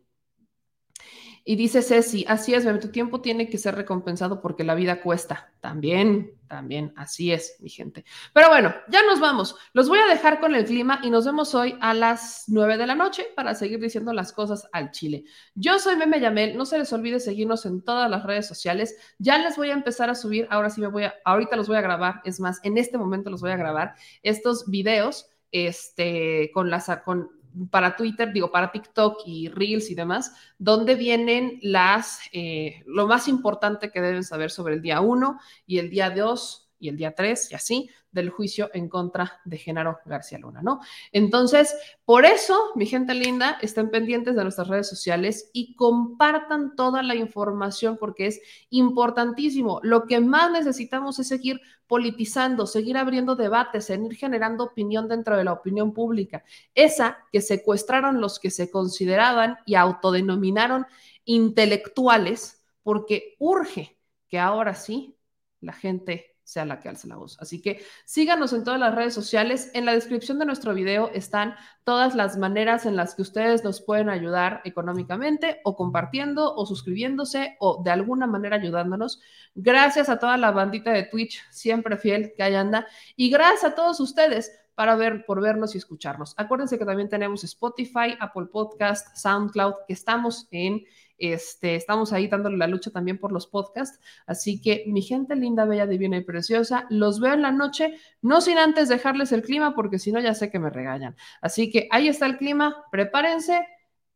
Y 1.49 1.55
dice 1.55 1.81
Ceci, 1.81 2.25
así 2.27 2.53
es, 2.53 2.65
tu 2.81 2.89
tiempo 2.89 3.21
tiene 3.21 3.49
que 3.49 3.57
ser 3.57 3.73
recompensado 3.73 4.41
porque 4.41 4.65
la 4.65 4.75
vida 4.75 5.01
cuesta. 5.01 5.53
También, 5.61 6.33
también, 6.49 6.91
así 6.97 7.31
es, 7.31 7.55
mi 7.61 7.69
gente. 7.69 8.03
Pero 8.33 8.49
bueno, 8.49 8.75
ya 8.89 9.01
nos 9.03 9.21
vamos. 9.21 9.55
Los 9.71 9.87
voy 9.87 9.99
a 9.99 10.07
dejar 10.07 10.41
con 10.41 10.55
el 10.55 10.65
clima 10.65 10.99
y 11.03 11.09
nos 11.09 11.25
vemos 11.25 11.55
hoy 11.55 11.77
a 11.79 11.93
las 11.93 12.43
9 12.47 12.75
de 12.75 12.85
la 12.85 12.95
noche 12.95 13.27
para 13.33 13.55
seguir 13.55 13.79
diciendo 13.79 14.11
las 14.11 14.33
cosas 14.33 14.67
al 14.73 14.91
chile. 14.91 15.23
Yo 15.55 15.79
soy 15.79 15.95
Meme 15.95 16.19
Yamel, 16.19 16.57
no 16.57 16.65
se 16.65 16.79
les 16.79 16.91
olvide 16.91 17.21
seguirnos 17.21 17.65
en 17.65 17.81
todas 17.81 18.11
las 18.11 18.25
redes 18.25 18.45
sociales. 18.45 18.97
Ya 19.17 19.37
les 19.37 19.55
voy 19.55 19.69
a 19.69 19.73
empezar 19.73 20.09
a 20.09 20.15
subir, 20.15 20.49
ahora 20.49 20.69
sí 20.69 20.81
me 20.81 20.87
voy 20.87 21.05
a, 21.05 21.15
ahorita 21.23 21.55
los 21.55 21.69
voy 21.69 21.77
a 21.77 21.81
grabar, 21.81 22.19
es 22.25 22.41
más, 22.41 22.59
en 22.63 22.77
este 22.77 22.97
momento 22.97 23.29
los 23.29 23.39
voy 23.39 23.51
a 23.51 23.55
grabar, 23.55 23.95
estos 24.21 24.69
videos 24.69 25.29
este, 25.53 26.51
con, 26.53 26.69
las, 26.69 26.89
con 27.05 27.29
para 27.69 27.95
Twitter, 27.95 28.31
digo, 28.31 28.51
para 28.51 28.71
TikTok 28.71 29.21
y 29.25 29.49
Reels 29.49 29.89
y 29.89 29.95
demás, 29.95 30.35
donde 30.57 30.95
vienen 30.95 31.59
las, 31.61 32.19
eh, 32.31 32.83
lo 32.85 33.07
más 33.07 33.27
importante 33.27 33.91
que 33.91 34.01
deben 34.01 34.23
saber 34.23 34.51
sobre 34.51 34.75
el 34.75 34.81
día 34.81 35.01
1 35.01 35.39
y 35.65 35.79
el 35.79 35.89
día 35.89 36.09
2 36.09 36.66
y 36.79 36.89
el 36.89 36.97
día 36.97 37.13
3 37.15 37.51
y 37.51 37.55
así 37.55 37.89
del 38.11 38.29
juicio 38.29 38.69
en 38.73 38.89
contra 38.89 39.39
de 39.45 39.57
Genaro 39.57 39.99
García 40.05 40.39
Luna, 40.39 40.61
¿no? 40.61 40.79
Entonces, 41.11 41.75
por 42.05 42.25
eso, 42.25 42.71
mi 42.75 42.85
gente 42.85 43.13
linda, 43.13 43.57
estén 43.61 43.89
pendientes 43.89 44.35
de 44.35 44.43
nuestras 44.43 44.67
redes 44.67 44.87
sociales 44.87 45.49
y 45.53 45.75
compartan 45.75 46.75
toda 46.75 47.03
la 47.03 47.15
información 47.15 47.97
porque 47.97 48.27
es 48.27 48.41
importantísimo. 48.69 49.79
Lo 49.83 50.05
que 50.05 50.19
más 50.19 50.51
necesitamos 50.51 51.19
es 51.19 51.27
seguir 51.27 51.61
politizando, 51.87 52.67
seguir 52.67 52.97
abriendo 52.97 53.35
debates, 53.35 53.85
seguir 53.85 54.15
generando 54.15 54.65
opinión 54.65 55.07
dentro 55.07 55.37
de 55.37 55.43
la 55.43 55.53
opinión 55.53 55.93
pública. 55.93 56.43
Esa 56.75 57.17
que 57.31 57.41
secuestraron 57.41 58.19
los 58.19 58.39
que 58.39 58.51
se 58.51 58.69
consideraban 58.69 59.57
y 59.65 59.75
autodenominaron 59.75 60.85
intelectuales, 61.23 62.65
porque 62.83 63.35
urge 63.39 63.97
que 64.27 64.39
ahora 64.39 64.73
sí 64.75 65.17
la 65.59 65.73
gente 65.73 66.36
sea 66.47 66.63
la 66.63 66.79
que 66.79 66.87
alce 66.87 67.09
la 67.09 67.17
voz. 67.17 67.37
Así 67.41 67.61
que 67.61 67.83
síganos 68.05 68.53
en 68.53 68.63
todas 68.63 68.79
las 68.79 68.95
redes 68.95 69.13
sociales. 69.13 69.69
En 69.73 69.83
la 69.83 69.93
descripción 69.93 70.39
de 70.39 70.45
nuestro 70.45 70.73
video 70.73 71.11
están 71.13 71.55
todas 71.83 72.15
las 72.15 72.37
maneras 72.37 72.85
en 72.85 72.95
las 72.95 73.15
que 73.15 73.21
ustedes 73.21 73.65
nos 73.65 73.81
pueden 73.81 74.07
ayudar 74.07 74.61
económicamente 74.63 75.59
o 75.65 75.75
compartiendo 75.75 76.55
o 76.55 76.65
suscribiéndose 76.65 77.57
o 77.59 77.83
de 77.83 77.91
alguna 77.91 78.27
manera 78.27 78.55
ayudándonos. 78.55 79.19
Gracias 79.55 80.07
a 80.07 80.19
toda 80.19 80.37
la 80.37 80.51
bandita 80.51 80.91
de 80.93 81.03
Twitch, 81.03 81.43
siempre 81.51 81.97
fiel 81.97 82.31
que 82.33 82.43
ahí 82.43 82.55
anda. 82.55 82.87
Y 83.17 83.29
gracias 83.29 83.65
a 83.65 83.75
todos 83.75 83.99
ustedes 83.99 84.49
para 84.73 84.95
ver, 84.95 85.25
por 85.25 85.41
vernos 85.41 85.75
y 85.75 85.79
escucharnos. 85.79 86.33
Acuérdense 86.37 86.79
que 86.79 86.85
también 86.85 87.09
tenemos 87.09 87.43
Spotify, 87.43 88.15
Apple 88.21 88.45
Podcast, 88.45 89.17
SoundCloud, 89.17 89.73
que 89.85 89.93
estamos 89.93 90.47
en 90.51 90.85
este, 91.17 91.75
estamos 91.75 92.13
ahí 92.13 92.27
dándole 92.27 92.57
la 92.57 92.67
lucha 92.67 92.91
también 92.91 93.17
por 93.17 93.31
los 93.31 93.47
podcasts. 93.47 93.99
Así 94.25 94.61
que 94.61 94.83
mi 94.87 95.01
gente 95.01 95.35
linda, 95.35 95.65
bella, 95.65 95.87
divina 95.87 96.17
y 96.17 96.23
preciosa, 96.23 96.85
los 96.89 97.19
veo 97.19 97.33
en 97.33 97.41
la 97.41 97.51
noche, 97.51 97.97
no 98.21 98.41
sin 98.41 98.57
antes 98.57 98.89
dejarles 98.89 99.31
el 99.31 99.41
clima, 99.41 99.75
porque 99.75 99.99
si 99.99 100.11
no 100.11 100.19
ya 100.19 100.33
sé 100.33 100.49
que 100.49 100.59
me 100.59 100.69
regañan. 100.69 101.15
Así 101.41 101.69
que 101.69 101.87
ahí 101.91 102.07
está 102.07 102.25
el 102.25 102.37
clima, 102.37 102.85
prepárense. 102.91 103.67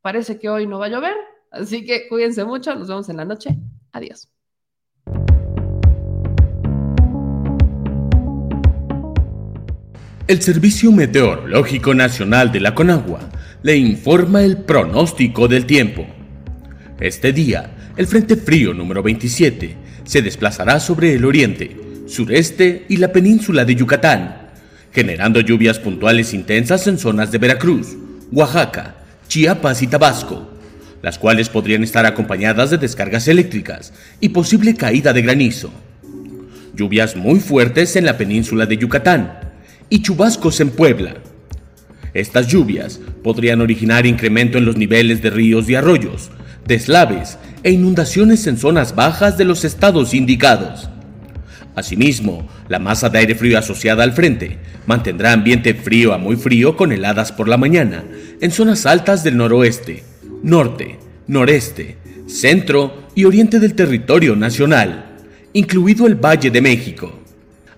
Parece 0.02 0.40
que 0.40 0.50
hoy 0.50 0.66
no 0.68 0.80
va 0.80 0.88
a 0.88 0.90
llover, 0.90 1.16
así 1.52 1.86
que 1.86 2.08
cuídense 2.08 2.44
mucho, 2.44 2.74
nos 2.76 2.88
vemos 2.88 3.10
en 3.10 3.18
la 3.18 3.26
noche. 3.26 3.58
Adiós. 3.92 4.32
El 10.28 10.42
Servicio 10.42 10.92
Meteorológico 10.94 11.94
Nacional 11.94 12.52
de 12.54 12.62
la 12.62 12.74
Conagua 12.74 13.20
le 13.64 13.76
informa 13.76 14.42
el 14.44 14.58
pronóstico 14.64 15.48
del 15.48 15.66
tiempo. 15.66 16.08
Este 17.02 17.34
día, 17.34 17.72
el 17.98 18.06
Frente 18.06 18.36
Frío 18.36 18.76
número 18.76 19.02
27 19.02 19.76
se 20.04 20.22
desplazará 20.22 20.80
sobre 20.80 21.16
el 21.16 21.26
oriente, 21.26 21.76
sureste 22.06 22.86
y 22.90 22.98
la 22.98 23.12
península 23.12 23.66
de 23.66 23.74
Yucatán, 23.74 24.52
generando 24.94 25.42
lluvias 25.42 25.80
puntuales 25.80 26.32
intensas 26.36 26.86
en 26.86 27.00
zonas 27.00 27.32
de 27.32 27.40
Veracruz, 27.40 27.98
Oaxaca, 28.32 28.98
Chiapas 29.28 29.82
y 29.82 29.88
Tabasco, 29.88 30.52
las 31.02 31.18
cuales 31.18 31.50
podrían 31.50 31.82
estar 31.82 32.06
acompañadas 32.06 32.70
de 32.70 32.78
descargas 32.78 33.28
eléctricas 33.28 33.94
y 34.20 34.30
posible 34.30 34.76
caída 34.76 35.12
de 35.12 35.24
granizo. 35.24 35.72
Lluvias 36.76 37.16
muy 37.16 37.40
fuertes 37.40 37.96
en 37.96 38.06
la 38.06 38.16
península 38.16 38.68
de 38.68 38.78
Yucatán 38.78 39.40
y 39.90 40.04
chubascos 40.04 40.60
en 40.60 40.70
Puebla. 40.70 41.16
Estas 42.14 42.46
lluvias 42.46 43.00
podrían 43.24 43.60
originar 43.60 44.06
incremento 44.06 44.60
en 44.60 44.66
los 44.66 44.78
niveles 44.78 45.24
de 45.24 45.32
ríos 45.32 45.68
y 45.68 45.74
arroyos, 45.74 46.30
deslaves 46.72 47.38
e 47.64 47.72
inundaciones 47.72 48.48
en 48.48 48.58
zonas 48.58 48.96
bajas 48.96 49.38
de 49.38 49.44
los 49.44 49.66
estados 49.66 50.14
indicados. 50.14 50.90
Asimismo, 51.76 52.48
la 52.70 52.80
masa 52.80 53.10
de 53.10 53.20
aire 53.20 53.36
frío 53.36 53.60
asociada 53.60 54.04
al 54.04 54.14
frente 54.14 54.58
mantendrá 54.86 55.34
ambiente 55.34 55.74
frío 55.74 56.14
a 56.14 56.18
muy 56.18 56.38
frío 56.38 56.78
con 56.78 56.94
heladas 56.94 57.34
por 57.34 57.50
la 57.50 57.58
mañana 57.58 58.06
en 58.40 58.52
zonas 58.52 58.86
altas 58.86 59.24
del 59.24 59.36
noroeste, 59.36 60.04
norte, 60.44 60.98
noreste, 61.28 61.98
centro 62.28 63.04
y 63.16 63.26
oriente 63.26 63.60
del 63.60 63.74
territorio 63.74 64.38
nacional, 64.38 65.18
incluido 65.52 66.08
el 66.08 66.16
Valle 66.16 66.52
de 66.52 66.62
México. 66.62 67.20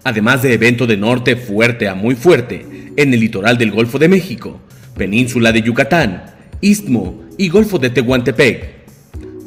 Además 0.04 0.44
de 0.44 0.54
evento 0.54 0.86
de 0.86 0.98
norte 0.98 1.36
fuerte 1.36 1.88
a 1.88 1.96
muy 1.96 2.14
fuerte 2.14 2.92
en 2.96 3.14
el 3.14 3.20
litoral 3.20 3.58
del 3.58 3.72
Golfo 3.72 3.98
de 3.98 4.08
México, 4.08 4.60
península 4.96 5.52
de 5.52 5.64
Yucatán, 5.64 6.26
Istmo 6.62 7.24
y 7.38 7.50
Golfo 7.50 7.80
de 7.80 7.90
Tehuantepec. 7.90 8.73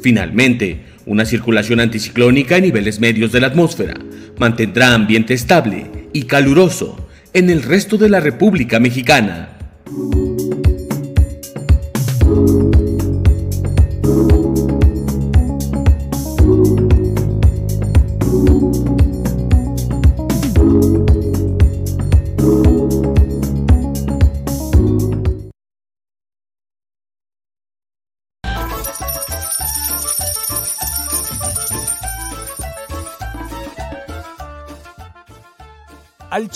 Finalmente, 0.01 0.81
una 1.05 1.25
circulación 1.25 1.79
anticiclónica 1.79 2.57
a 2.57 2.59
niveles 2.59 2.99
medios 2.99 3.31
de 3.31 3.41
la 3.41 3.47
atmósfera 3.47 3.95
mantendrá 4.37 4.93
ambiente 4.93 5.33
estable 5.33 6.09
y 6.13 6.23
caluroso 6.23 7.07
en 7.33 7.49
el 7.49 7.63
resto 7.63 7.97
de 7.97 8.09
la 8.09 8.19
República 8.19 8.79
Mexicana. 8.79 9.49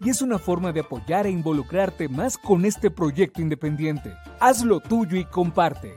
y 0.00 0.10
es 0.10 0.22
una 0.22 0.38
forma 0.38 0.72
de 0.72 0.80
apoyar 0.80 1.26
e 1.26 1.30
involucrarte 1.30 2.08
más 2.08 2.38
con 2.38 2.64
este 2.64 2.90
proyecto 2.90 3.40
independiente. 3.40 4.12
Hazlo 4.40 4.80
tuyo 4.80 5.16
y 5.16 5.24
comparte. 5.24 5.94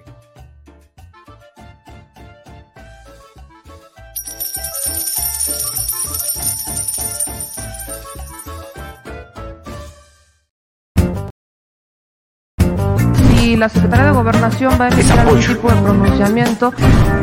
Si 13.15 13.55
la 13.55 13.69
Secretaría 13.69 14.05
de 14.05 14.11
Gobernación 14.11 14.73
va 14.79 14.85
a 14.85 14.87
emitir 14.89 15.11
algún 15.13 15.39
tipo 15.39 15.69
de 15.69 15.81
pronunciamiento, 15.81 16.73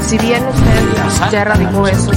si 0.01 0.17
bien 0.19 0.43
usted 0.47 1.31
ya 1.31 1.43
erradicó 1.43 1.87
eso, 1.87 2.13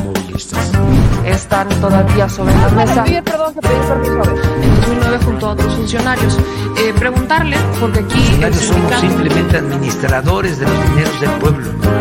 están 1.30 1.68
todavía 1.82 2.30
sobre 2.30 2.54
la 2.56 2.70
mesa. 2.70 3.04
perdón, 3.24 3.54
se 3.54 3.62
pidió 3.62 3.82
permiso 3.88 4.24
En 4.62 4.76
2009 4.76 5.20
junto 5.26 5.48
a 5.48 5.49
otros 5.52 5.76
funcionarios. 5.76 6.38
Eh, 6.78 6.94
preguntarle, 6.98 7.58
porque 7.80 7.99
aquí... 7.99 8.40
somos 8.60 8.94
simplemente 8.99 9.58
administradores 9.58 10.60
de 10.60 10.66
los 10.66 10.90
dineros 10.90 11.22
del 11.22 11.32
pueblo. 11.32 11.97